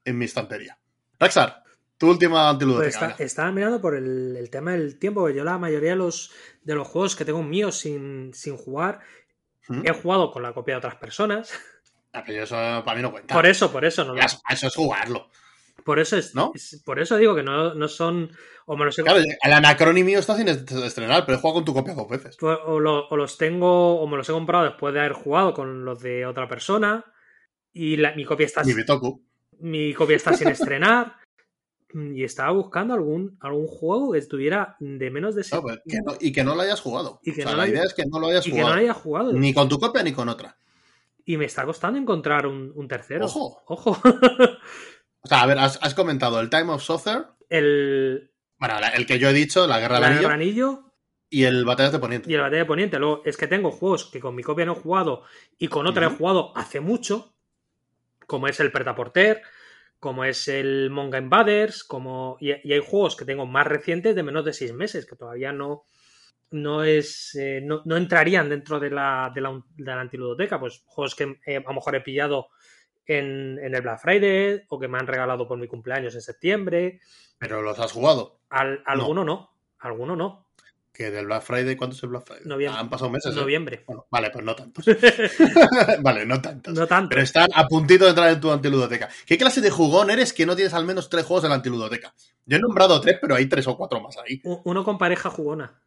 en 0.05 0.19
mi 0.19 0.25
estantería. 0.25 0.79
Raxar, 1.19 1.63
tu 1.97 2.09
última 2.11 2.43
Pues 2.43 2.53
antiludoteca. 2.53 2.89
está- 2.91 3.07
venga. 3.09 3.25
estaba 3.25 3.53
mirando 3.53 3.81
por 3.81 3.95
el, 3.95 4.37
el 4.37 4.51
tema 4.51 4.73
del 4.73 4.99
tiempo, 4.99 5.27
que 5.27 5.35
yo 5.35 5.45
la 5.45 5.59
mayoría 5.59 5.91
de 5.91 5.97
los, 5.97 6.33
de 6.63 6.75
los 6.75 6.87
juegos 6.89 7.17
que 7.17 7.25
tengo 7.25 7.43
míos 7.43 7.77
sin, 7.79 8.33
sin 8.35 8.57
jugar, 8.57 9.01
¿Mm? 9.69 9.83
he 9.87 9.93
jugado 9.93 10.31
con 10.31 10.43
la 10.43 10.53
copia 10.53 10.75
de 10.75 10.79
otras 10.79 10.97
personas. 10.97 11.53
Ah, 12.13 12.23
pero 12.27 12.43
eso 12.45 12.55
para 12.57 12.95
mí 12.97 13.03
no 13.03 13.11
cuenta. 13.13 13.35
Por 13.35 13.47
eso, 13.47 13.71
por 13.71 13.85
eso, 13.85 14.05
no 14.05 14.15
lo- 14.15 14.21
eso 14.21 14.67
es 14.67 14.75
jugarlo. 14.75 15.31
Por 15.89 15.99
eso 16.01 16.19
es, 16.19 16.35
¿No? 16.35 16.53
es- 16.55 16.83
por 16.85 17.01
eso 17.01 17.17
digo 17.17 17.35
que 17.35 17.43
no, 17.43 17.73
no 17.73 17.89
son, 17.89 18.31
o 18.67 18.77
me 18.77 18.85
los 18.85 18.99
he- 18.99 19.03
Claro, 19.03 19.21
el 19.21 19.53
Anacrony 19.55 20.05
mío 20.05 20.19
está 20.19 20.37
sin 20.37 20.47
est- 20.49 20.71
estrenar, 20.71 21.25
pero 21.25 21.39
he 21.39 21.41
jugado 21.41 21.55
con 21.55 21.65
tu 21.65 21.73
copia 21.73 21.95
dos 21.95 22.07
veces. 22.11 22.37
Pues, 22.39 22.59
o, 22.67 22.79
lo- 22.79 23.09
o 23.09 23.17
los 23.17 23.39
tengo, 23.39 23.99
o 23.99 24.07
me 24.07 24.19
los 24.19 24.29
he 24.29 24.33
comprado 24.33 24.65
después 24.67 24.93
de 24.93 25.01
haber 25.01 25.15
jugado 25.15 25.55
con 25.55 25.87
los 25.87 26.01
de 26.03 26.27
otra 26.27 26.47
persona. 26.47 27.07
Y 27.73 27.97
la- 27.97 28.15
mi 28.15 28.27
copia 28.27 28.45
está 28.45 28.63
Mi 29.61 29.95
copia 29.95 30.17
está 30.17 30.35
sin 30.35 30.49
estrenar. 30.49 31.15
Y 31.95 32.23
estaba 32.23 32.51
buscando 32.53 32.93
algún, 32.93 33.39
algún 33.41 33.67
juego 33.67 34.13
que 34.13 34.19
estuviera 34.19 34.77
de 34.79 35.11
menos 35.11 35.35
de 35.35 35.43
No, 35.51 35.63
pues, 35.63 35.79
que 35.89 35.97
no- 36.05 36.17
y 36.21 36.33
que 36.33 36.45
no 36.45 36.55
lo 36.55 36.61
hayas 36.61 36.83
jugado. 36.83 37.19
Y 37.23 37.33
que 37.33 37.41
o 37.41 37.45
sea, 37.45 37.53
no 37.53 37.57
la 37.57 37.63
haya- 37.63 37.73
idea 37.73 37.85
es 37.85 37.95
que 37.95 38.05
no 38.05 38.21
lo 38.21 38.27
hayas 38.27 38.47
y 38.47 38.51
que 38.51 38.57
no 38.59 38.65
jugado. 38.65 38.79
haya 38.81 38.93
jugado. 38.93 39.33
Ni 39.33 39.55
con 39.55 39.71
tu 39.71 39.79
copia 39.79 40.03
ni 40.03 40.13
con 40.13 40.29
otra. 40.29 40.59
Y 41.25 41.39
me 41.39 41.47
está 41.47 41.65
costando 41.65 41.99
encontrar 41.99 42.47
un, 42.47 42.73
un 42.75 42.89
tercero. 42.89 43.25
Ojo. 43.25 43.63
Ojo. 43.69 43.97
O 45.23 45.29
sea, 45.29 45.43
a 45.43 45.47
ver, 45.47 45.59
has, 45.59 45.79
has 45.83 45.95
comentado 45.95 46.41
el 46.41 46.51
Time 46.51 46.73
of 46.73 46.83
Sother, 46.83 47.25
el, 47.49 48.31
bueno, 48.59 48.81
la- 48.81 48.89
el 48.91 49.07
que 49.07 49.19
yo 49.19 49.29
he 49.29 49.33
dicho, 49.33 49.67
la 49.67 49.81
Guerra 49.81 49.97
del 49.97 50.03
la 50.03 50.07
Anillo, 50.09 50.23
Guerra 50.23 50.35
Anillo 50.35 50.85
y 51.31 51.45
el 51.45 51.65
Batallas 51.65 51.93
de 51.93 51.99
Poniente. 51.99 52.31
y 52.31 52.35
el 52.35 52.41
Batalla 52.41 52.63
de 52.63 52.67
Poniente. 52.67 52.99
Luego, 52.99 53.23
es 53.25 53.37
que 53.37 53.47
tengo 53.47 53.71
juegos 53.71 54.07
que 54.07 54.21
con 54.21 54.35
mi 54.35 54.43
copia 54.43 54.65
no 54.65 54.73
he 54.73 54.81
jugado 54.81 55.25
y 55.59 55.69
con 55.69 55.87
otra 55.87 56.07
he 56.07 56.11
jugado 56.11 56.53
hace 56.57 56.81
mucho. 56.81 57.35
Como 58.27 58.47
es 58.47 58.61
el 58.61 58.71
Pretaporter, 58.71 59.41
como 59.99 60.23
es 60.25 60.49
el 60.49 60.91
Monga 60.91 61.19
Invaders, 61.19 61.83
como. 61.83 62.37
Y, 62.41 62.51
y 62.69 62.73
hay 62.75 62.83
juegos 62.87 63.17
que 63.17 63.25
tengo 63.25 63.47
más 63.47 63.67
recientes 63.67 64.15
de 64.15 64.23
menos 64.23 64.45
de 64.45 64.53
seis 64.53 64.73
meses, 64.75 65.07
que 65.07 65.17
todavía 65.17 65.51
no. 65.53 65.85
No 66.51 66.85
es. 66.85 67.35
eh, 67.35 67.61
no, 67.63 67.83
no 67.87 67.97
entrarían 67.97 68.49
dentro 68.51 68.79
de 68.81 68.91
la, 68.91 69.31
de 69.35 69.41
la, 69.41 69.63
de 69.77 69.85
la 69.85 70.01
antiludoteca. 70.01 70.61
Pues 70.61 70.83
juegos 70.87 71.15
que 71.15 71.39
eh, 71.47 71.57
a 71.57 71.61
lo 71.61 71.73
mejor 71.75 71.95
he 71.97 72.01
pillado 72.03 72.49
en, 73.09 73.59
en 73.59 73.75
el 73.75 73.83
Black 73.83 74.01
Friday 74.01 74.63
o 74.69 74.79
que 74.79 74.87
me 74.87 74.99
han 74.99 75.07
regalado 75.07 75.49
por 75.49 75.59
mi 75.59 75.67
cumpleaños 75.67 76.15
en 76.15 76.21
septiembre. 76.21 77.01
Pero 77.39 77.63
los 77.63 77.79
has 77.81 77.91
jugado. 77.91 78.41
Al, 78.51 78.83
alguno 78.87 79.25
no. 79.25 79.51
Alguno 79.81 80.15
no. 80.15 80.47
Que 80.93 81.11
del 81.11 81.27
Black 81.27 81.43
Friday, 81.43 81.77
¿cuánto 81.77 81.97
es 81.97 82.03
el 82.03 82.09
Black 82.11 82.27
Friday? 82.27 82.45
Noviembre. 82.45 82.81
Han 82.81 82.91
pasado 82.91 83.11
meses. 83.11 83.33
¿eh? 83.33 83.41
Noviembre. 83.41 83.85
Bueno, 83.87 84.07
vale, 84.11 84.31
pues 84.31 84.45
no 84.45 84.55
tantos. 84.55 84.85
vale, 86.01 86.27
no 86.27 86.43
tantos. 86.43 86.75
No 86.75 86.87
tanto. 86.87 87.11
Pero 87.11 87.23
están 87.23 87.49
a 87.55 87.67
puntito 87.67 88.05
de 88.05 88.11
entrar 88.11 88.31
en 88.31 88.41
tu 88.41 88.51
antiludoteca. 88.51 89.09
¿Qué 89.25 89.39
clase 89.39 89.61
de 89.61 89.71
jugón 89.71 90.11
eres 90.11 90.33
que 90.33 90.45
no 90.45 90.57
tienes 90.57 90.75
al 90.75 90.85
menos 90.85 91.09
tres 91.09 91.25
juegos 91.25 91.45
en 91.45 91.51
la 91.51 91.57
antiludoteca? 91.57 92.13
Yo 92.45 92.57
he 92.57 92.61
nombrado 92.61 93.01
tres, 93.01 93.19
pero 93.21 93.37
hay 93.37 93.47
tres 93.47 93.67
o 93.69 93.77
cuatro 93.77 94.01
más 94.01 94.19
ahí. 94.19 94.41
Uno 94.43 94.85
con 94.85 94.99
pareja 94.99 95.31
jugona. 95.31 95.81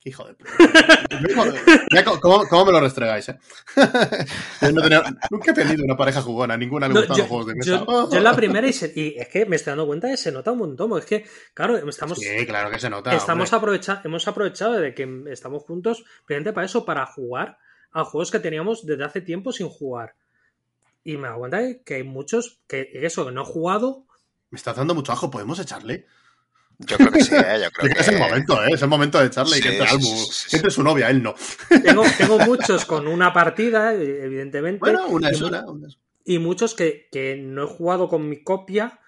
Qué 0.00 0.08
hijo 0.08 0.24
de 0.26 0.32
puta. 0.34 0.50
Cómo, 2.48 2.64
me 2.64 2.72
lo 2.72 2.80
restregáis, 2.80 3.28
¿eh? 3.28 3.38
Yo 4.62 4.72
no 4.72 4.80
tenía- 4.82 5.02
nunca 5.30 5.50
he 5.50 5.54
tenido 5.54 5.84
una 5.84 5.96
pareja 5.96 6.22
jugona, 6.22 6.56
ninguna 6.56 6.88
le 6.88 6.94
No, 6.94 7.00
gustan 7.00 7.16
yo, 7.18 7.22
los 7.24 7.28
juegos 7.28 7.46
de 7.48 7.54
mesa. 7.54 7.70
yo- 7.86 8.10
yo 8.10 8.16
en 8.18 8.24
la 8.24 8.34
primera 8.34 8.66
y, 8.66 8.72
se- 8.72 8.92
y 8.96 9.14
es 9.18 9.28
que 9.28 9.44
me 9.44 9.56
estoy 9.56 9.72
dando 9.72 9.86
cuenta 9.86 10.06
de 10.06 10.14
que 10.14 10.16
se 10.16 10.32
nota 10.32 10.52
un 10.52 10.58
montón. 10.58 10.96
Es 10.98 11.04
que, 11.04 11.26
claro, 11.52 11.76
estamos, 11.76 12.18
Sí, 12.18 12.46
claro 12.46 12.70
que 12.70 12.78
se 12.78 12.88
nota. 12.88 13.14
estamos 13.14 13.52
aprovecha- 13.52 14.00
hemos 14.04 14.26
aprovechado 14.26 14.72
de 14.72 14.94
que 14.94 15.24
estamos 15.30 15.64
juntos 15.64 16.02
precisamente 16.26 16.52
para 16.54 16.64
eso, 16.66 16.84
para 16.86 17.04
jugar 17.06 17.58
a 17.92 18.04
juegos 18.04 18.30
que 18.30 18.38
teníamos 18.40 18.86
desde 18.86 19.04
hace 19.04 19.20
tiempo 19.20 19.52
sin 19.52 19.68
jugar. 19.68 20.14
Y 21.04 21.16
me 21.18 21.28
da 21.28 21.34
cuenta 21.34 21.60
que 21.84 21.94
hay 21.96 22.04
muchos 22.04 22.60
que 22.66 22.90
eso, 22.94 23.26
que 23.26 23.32
no 23.32 23.42
he 23.42 23.44
jugado. 23.44 24.04
Me 24.50 24.56
está 24.56 24.72
dando 24.72 24.94
mucho 24.94 25.12
ajo, 25.12 25.30
¿podemos 25.30 25.58
echarle? 25.58 26.06
Yo 26.86 26.96
creo 26.96 27.12
que 27.12 27.22
sí, 27.22 27.34
¿eh? 27.34 27.60
yo 27.62 27.70
creo 27.72 27.94
que 27.94 28.00
es 28.00 28.08
el 28.08 28.18
momento, 28.18 28.64
¿eh? 28.64 28.68
Es 28.72 28.82
el 28.82 28.88
momento 28.88 29.18
de 29.20 29.26
echarle 29.26 29.58
y 29.58 29.60
que 29.60 29.68
Sí, 29.70 29.74
entre 29.76 29.88
sí, 29.88 30.00
sí, 30.02 30.16
sí, 30.32 30.48
sí. 30.50 30.56
Entre 30.56 30.70
su 30.70 30.82
novia, 30.82 31.10
él 31.10 31.22
no. 31.22 31.34
Tengo, 31.68 32.02
tengo 32.18 32.38
muchos 32.38 32.84
con 32.86 33.06
una 33.06 33.32
partida, 33.32 33.92
evidentemente. 33.94 34.80
Bueno, 34.80 35.06
una 35.08 35.28
es 35.30 35.40
una. 35.42 35.64
una 35.68 35.88
es- 35.88 35.98
Y 36.24 36.38
muchos 36.38 36.74
que, 36.74 37.08
que 37.12 37.36
no 37.36 37.64
he 37.64 37.66
jugado 37.66 38.08
con 38.08 38.28
mi 38.28 38.42
copia, 38.42 38.98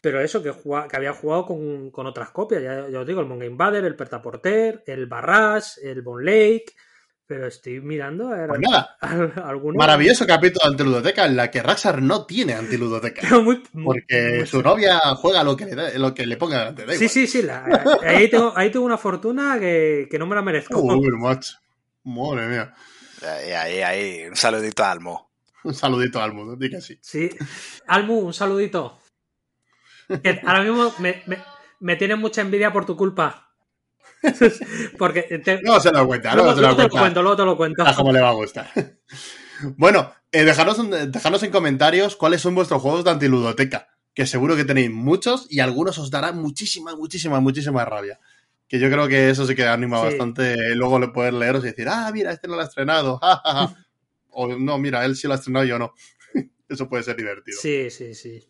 pero 0.00 0.20
eso, 0.20 0.42
que, 0.42 0.48
he 0.50 0.52
jugado- 0.52 0.88
que 0.88 0.96
había 0.96 1.12
jugado 1.12 1.46
con, 1.46 1.90
con 1.90 2.06
otras 2.06 2.30
copias. 2.30 2.62
Ya, 2.62 2.88
ya 2.88 3.00
os 3.00 3.06
digo, 3.06 3.20
el 3.20 3.26
Monga 3.26 3.46
Invader, 3.46 3.84
el 3.84 3.96
Pertaporter, 3.96 4.82
el 4.86 5.06
Barras, 5.06 5.78
el 5.78 6.02
Bon 6.02 6.24
Lake. 6.24 6.66
Pero 7.26 7.46
estoy 7.46 7.80
mirando 7.80 8.28
a 8.28 8.36
ver 8.36 8.48
Pues 8.48 8.60
nada, 8.60 8.96
al- 9.00 9.32
alguno. 9.44 9.78
maravilloso 9.78 10.26
capítulo 10.26 10.60
de 10.64 10.70
Antiludoteca 10.72 11.24
en 11.24 11.36
la 11.36 11.50
que 11.50 11.62
Raxar 11.62 12.02
no 12.02 12.26
tiene 12.26 12.52
Antiludoteca. 12.52 13.38
Muy- 13.40 13.62
Porque 13.84 14.34
muy- 14.38 14.46
su 14.46 14.62
novia 14.62 14.98
juega 15.16 15.42
lo 15.42 15.56
que 15.56 15.64
le, 15.64 15.74
da- 15.74 15.98
lo 15.98 16.12
que 16.14 16.26
le 16.26 16.36
ponga 16.36 16.72
delante. 16.72 16.82
Sí, 16.98 17.04
igual. 17.04 17.08
sí, 17.10 17.26
sí. 17.26 17.42
la- 17.42 17.98
ahí, 18.02 18.28
tengo, 18.28 18.52
ahí 18.56 18.70
tengo 18.70 18.84
una 18.84 18.98
fortuna 18.98 19.58
que, 19.58 20.06
que 20.10 20.18
no 20.18 20.26
me 20.26 20.34
la 20.34 20.42
merezco. 20.42 20.78
Uy, 20.80 21.10
macho. 21.12 21.56
Madre 22.04 22.46
mía. 22.48 22.74
Ahí, 23.22 23.52
ahí, 23.52 23.80
ahí. 23.80 24.26
Un 24.28 24.36
saludito 24.36 24.84
a 24.84 24.90
Almo. 24.90 25.30
Un 25.62 25.72
saludito 25.72 26.20
al 26.20 26.34
mundo, 26.34 26.56
di 26.56 26.68
que 26.68 26.82
sí. 26.82 26.98
Sí. 27.00 27.30
Almu, 27.86 28.18
un 28.18 28.34
saludito. 28.34 28.98
Que 30.22 30.42
ahora 30.44 30.62
mismo 30.62 30.92
me, 30.98 31.22
me, 31.24 31.42
me 31.80 31.96
tienes 31.96 32.18
mucha 32.18 32.42
envidia 32.42 32.70
por 32.70 32.84
tu 32.84 32.98
culpa. 32.98 33.53
Porque 34.98 35.22
te- 35.22 35.60
No 35.62 35.80
se 35.80 35.90
lo 35.92 36.06
cuenta, 36.06 36.34
luego, 36.34 36.50
no 36.50 36.56
se 36.56 36.62
lo 36.62 36.68
te 36.68 36.82
lo 36.82 36.88
cuenta. 36.88 36.98
cuento, 37.00 37.22
luego 37.22 37.36
te 37.36 37.44
lo 37.44 37.56
cuento. 37.56 37.86
A 37.86 37.94
cómo 37.94 38.12
le 38.12 38.20
va 38.20 38.30
a 38.30 38.34
gustar. 38.34 38.70
Bueno, 39.76 40.12
eh, 40.32 40.44
dejadnos, 40.44 40.78
en- 40.78 41.12
dejadnos 41.12 41.42
en 41.42 41.50
comentarios 41.50 42.16
cuáles 42.16 42.40
son 42.40 42.54
vuestros 42.54 42.82
juegos 42.82 43.04
de 43.04 43.10
antiludoteca. 43.10 43.88
Que 44.14 44.26
seguro 44.26 44.54
que 44.56 44.64
tenéis 44.64 44.90
muchos 44.92 45.46
y 45.50 45.60
algunos 45.60 45.98
os 45.98 46.10
darán 46.10 46.38
muchísima, 46.40 46.94
muchísima, 46.94 47.40
muchísima 47.40 47.84
rabia. 47.84 48.20
Que 48.68 48.78
yo 48.78 48.88
creo 48.90 49.08
que 49.08 49.30
eso 49.30 49.46
sí 49.46 49.54
que 49.54 49.66
anima 49.66 49.98
Sí. 50.00 50.04
bastante. 50.06 50.52
eh, 50.54 50.74
Luego 50.74 50.98
le 50.98 51.08
poder 51.08 51.34
leeros 51.34 51.64
y 51.64 51.68
decir, 51.68 51.88
ah, 51.88 52.10
mira, 52.12 52.30
este 52.32 52.46
no 52.48 52.54
lo 52.54 52.62
ha 52.62 52.64
estrenado. 52.64 53.18
ja, 53.18 53.40
ja, 53.44 53.52
ja". 53.68 53.86
o 54.30 54.48
no, 54.56 54.78
mira, 54.78 55.04
él 55.04 55.16
sí 55.16 55.26
lo 55.26 55.32
ha 55.34 55.36
estrenado 55.36 55.64
y 55.64 55.68
yo 55.68 55.78
no. 55.78 55.94
eso 56.68 56.88
puede 56.88 57.02
ser 57.02 57.16
divertido. 57.16 57.58
Sí, 57.60 57.90
sí, 57.90 58.14
sí. 58.14 58.40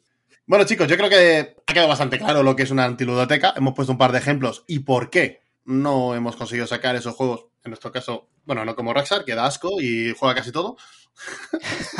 Bueno, 0.46 0.64
chicos, 0.66 0.86
yo 0.88 0.96
creo 0.98 1.08
que 1.08 1.56
ha 1.66 1.72
quedado 1.72 1.88
bastante 1.88 2.18
claro 2.18 2.42
lo 2.42 2.54
que 2.54 2.64
es 2.64 2.70
una 2.70 2.84
antiludoteca. 2.84 3.54
Hemos 3.56 3.72
puesto 3.74 3.92
un 3.92 3.98
par 3.98 4.12
de 4.12 4.18
ejemplos 4.18 4.64
y 4.66 4.80
por 4.80 5.08
qué 5.08 5.40
no 5.64 6.14
hemos 6.14 6.36
conseguido 6.36 6.66
sacar 6.66 6.96
esos 6.96 7.14
juegos. 7.14 7.46
En 7.64 7.70
nuestro 7.70 7.90
caso, 7.92 8.28
bueno, 8.44 8.64
no 8.64 8.74
como 8.76 8.92
Rockstar, 8.92 9.24
que 9.24 9.34
da 9.34 9.46
asco 9.46 9.80
y 9.80 10.14
juega 10.18 10.34
casi 10.34 10.52
todo. 10.52 10.76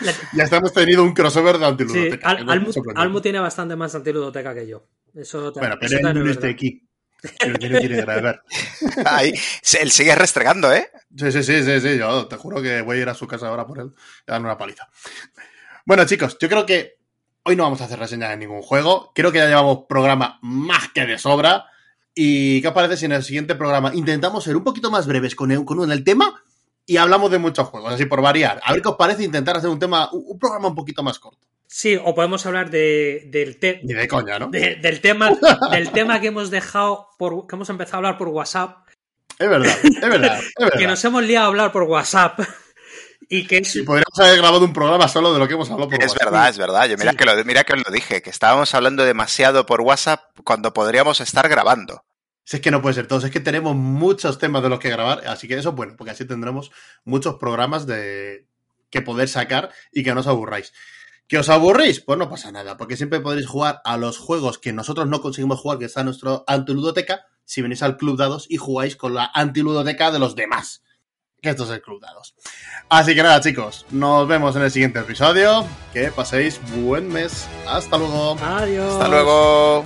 Le- 0.00 0.14
Y 0.32 0.40
hasta 0.40 0.56
hemos 0.56 0.72
tenido 0.72 1.02
un 1.02 1.12
crossover 1.12 1.54
de 1.58 1.64
Sí, 1.64 1.70
antiludoteca. 1.70 2.28
Al- 2.28 2.62
Almu, 2.96 3.20
tiene 3.20 3.40
bastante 3.40 3.76
más 3.76 3.94
antiludoteca 3.94 4.54
que 4.54 4.66
yo. 4.66 4.86
Eso, 5.14 5.52
Bueno, 5.52 5.74
eso 5.74 5.78
pero 5.80 5.96
él 5.96 6.02
también 6.02 6.24
no 6.24 6.30
es 6.30 6.36
está 6.36 6.48
aquí. 6.48 6.82
Pero 7.38 7.58
que 7.58 7.68
no 7.68 7.78
quiere 7.78 7.96
grabar. 7.96 8.42
Ahí, 9.06 9.32
se- 9.62 9.80
él 9.82 9.90
sigue 9.92 10.14
restregando, 10.14 10.72
¿eh? 10.72 10.90
Sí, 11.16 11.30
sí, 11.30 11.42
sí, 11.42 11.62
sí, 11.62 11.80
sí, 11.80 11.98
yo 11.98 12.26
te 12.26 12.36
juro 12.36 12.60
que 12.62 12.80
voy 12.82 12.98
a 12.98 13.02
ir 13.02 13.08
a 13.08 13.14
su 13.14 13.26
casa 13.28 13.48
ahora 13.48 13.66
por 13.66 13.78
él 13.80 13.90
y 14.26 14.30
darle 14.30 14.46
una 14.46 14.58
paliza. 14.58 14.88
Bueno, 15.84 16.04
chicos, 16.04 16.36
yo 16.40 16.48
creo 16.48 16.64
que 16.66 16.96
hoy 17.44 17.56
no 17.56 17.64
vamos 17.64 17.80
a 17.80 17.84
hacer 17.84 17.98
reseñas 17.98 18.30
de 18.30 18.36
ningún 18.36 18.62
juego. 18.62 19.12
Creo 19.14 19.32
que 19.32 19.38
ya 19.38 19.46
llevamos 19.48 19.80
programa 19.88 20.38
más 20.42 20.88
que 20.94 21.06
de 21.06 21.18
sobra. 21.18 21.66
¿Y 22.14 22.60
qué 22.60 22.68
os 22.68 22.74
parece 22.74 22.96
si 22.96 23.06
en 23.06 23.12
el 23.12 23.22
siguiente 23.22 23.54
programa 23.54 23.90
intentamos 23.94 24.44
ser 24.44 24.56
un 24.56 24.64
poquito 24.64 24.90
más 24.90 25.06
breves 25.06 25.34
con 25.34 25.50
el, 25.50 25.64
con 25.64 25.90
el 25.90 26.04
tema 26.04 26.42
y 26.84 26.96
hablamos 26.98 27.30
de 27.30 27.38
muchos 27.38 27.68
juegos, 27.68 27.94
así 27.94 28.04
por 28.04 28.20
variar? 28.20 28.60
A 28.64 28.72
ver 28.72 28.82
qué 28.82 28.88
os 28.88 28.96
parece 28.96 29.24
intentar 29.24 29.56
hacer 29.56 29.70
un 29.70 29.78
tema, 29.78 30.10
un, 30.12 30.38
programa 30.38 30.68
un 30.68 30.74
poquito 30.74 31.02
más 31.02 31.18
corto. 31.18 31.38
Sí, 31.66 31.96
o 32.04 32.14
podemos 32.14 32.44
hablar 32.44 32.68
de, 32.70 33.28
del, 33.28 33.58
te- 33.58 33.80
Ni 33.82 33.94
de 33.94 34.06
coña, 34.06 34.38
¿no? 34.38 34.48
de- 34.48 34.76
del, 34.76 35.00
tema, 35.00 35.30
del 35.70 35.90
tema 35.90 36.20
que 36.20 36.26
hemos 36.26 36.50
dejado, 36.50 37.08
por, 37.18 37.46
que 37.46 37.56
hemos 37.56 37.70
empezado 37.70 37.94
a 37.96 37.98
hablar 37.98 38.18
por 38.18 38.28
WhatsApp, 38.28 38.86
Es 39.38 39.48
verdad, 39.48 39.74
es 39.82 40.00
verdad, 40.00 40.38
es 40.38 40.52
verdad. 40.58 40.78
que 40.78 40.86
nos 40.86 41.02
hemos 41.06 41.22
liado 41.22 41.46
a 41.46 41.48
hablar 41.48 41.72
por 41.72 41.84
WhatsApp 41.84 42.40
y 43.34 43.46
que 43.46 43.62
podríamos 43.86 44.18
haber 44.18 44.36
grabado 44.36 44.62
un 44.64 44.74
programa 44.74 45.08
solo 45.08 45.32
de 45.32 45.38
lo 45.38 45.48
que 45.48 45.54
hemos 45.54 45.70
hablado 45.70 45.88
por 45.90 46.02
Es 46.02 46.12
WhatsApp. 46.12 46.24
verdad, 46.30 46.48
es 46.50 46.58
verdad. 46.58 46.86
Yo 46.88 46.96
mira, 46.98 47.12
Sí. 47.12 47.16
que 47.16 47.24
lo, 47.24 47.44
mira 47.46 47.64
que 47.64 47.72
os 47.72 47.82
lo 47.82 47.90
dije, 47.90 48.20
que 48.20 48.28
estábamos 48.28 48.74
hablando 48.74 49.04
demasiado 49.04 49.64
por 49.64 49.80
WhatsApp 49.80 50.20
cuando 50.44 50.74
podríamos 50.74 51.20
estar 51.22 51.48
grabando. 51.48 52.04
Si 52.44 52.56
es 52.56 52.62
que 52.62 52.70
no 52.70 52.82
puede 52.82 52.94
ser 52.94 53.06
todos, 53.06 53.24
es 53.24 53.30
que 53.30 53.40
tenemos 53.40 53.74
muchos 53.74 54.38
temas 54.38 54.62
de 54.62 54.68
los 54.68 54.78
que 54.80 54.90
grabar, 54.90 55.22
así 55.26 55.48
que 55.48 55.54
eso 55.56 55.70
es 55.70 55.74
bueno, 55.74 55.94
porque 55.96 56.10
así 56.10 56.26
tendremos 56.26 56.70
muchos 57.04 57.36
programas 57.36 57.86
de 57.86 58.46
que 58.90 59.00
poder 59.00 59.28
sacar 59.28 59.70
y 59.92 60.02
que 60.02 60.12
no 60.12 60.20
os 60.20 60.26
aburráis. 60.26 60.74
¿Que 61.26 61.38
os 61.38 61.48
aburrís? 61.48 62.00
Pues 62.00 62.18
no 62.18 62.28
pasa 62.28 62.52
nada, 62.52 62.76
porque 62.76 62.98
siempre 62.98 63.20
podréis 63.20 63.46
jugar 63.46 63.80
a 63.86 63.96
los 63.96 64.18
juegos 64.18 64.58
que 64.58 64.74
nosotros 64.74 65.06
no 65.06 65.22
conseguimos 65.22 65.58
jugar, 65.60 65.78
que 65.78 65.86
está 65.86 66.00
en 66.00 66.06
nuestro 66.06 66.44
antiludoteca, 66.46 67.24
si 67.46 67.62
venís 67.62 67.82
al 67.82 67.96
Club 67.96 68.18
Dados 68.18 68.44
y 68.50 68.58
jugáis 68.58 68.96
con 68.96 69.14
la 69.14 69.30
antiludoteca 69.32 70.10
de 70.10 70.18
los 70.18 70.34
demás. 70.34 70.82
Que 71.42 71.50
esto 71.50 71.64
es 71.64 71.70
el 71.70 71.82
Club 71.82 72.00
Dados. 72.00 72.36
Así 72.88 73.16
que 73.16 73.22
nada, 73.24 73.40
chicos, 73.40 73.84
nos 73.90 74.28
vemos 74.28 74.54
en 74.54 74.62
el 74.62 74.70
siguiente 74.70 75.00
episodio. 75.00 75.66
Que 75.92 76.12
paséis 76.12 76.60
buen 76.76 77.08
mes. 77.08 77.48
Hasta 77.66 77.98
luego. 77.98 78.36
Adiós. 78.40 78.92
Hasta 78.92 79.08
luego. 79.08 79.82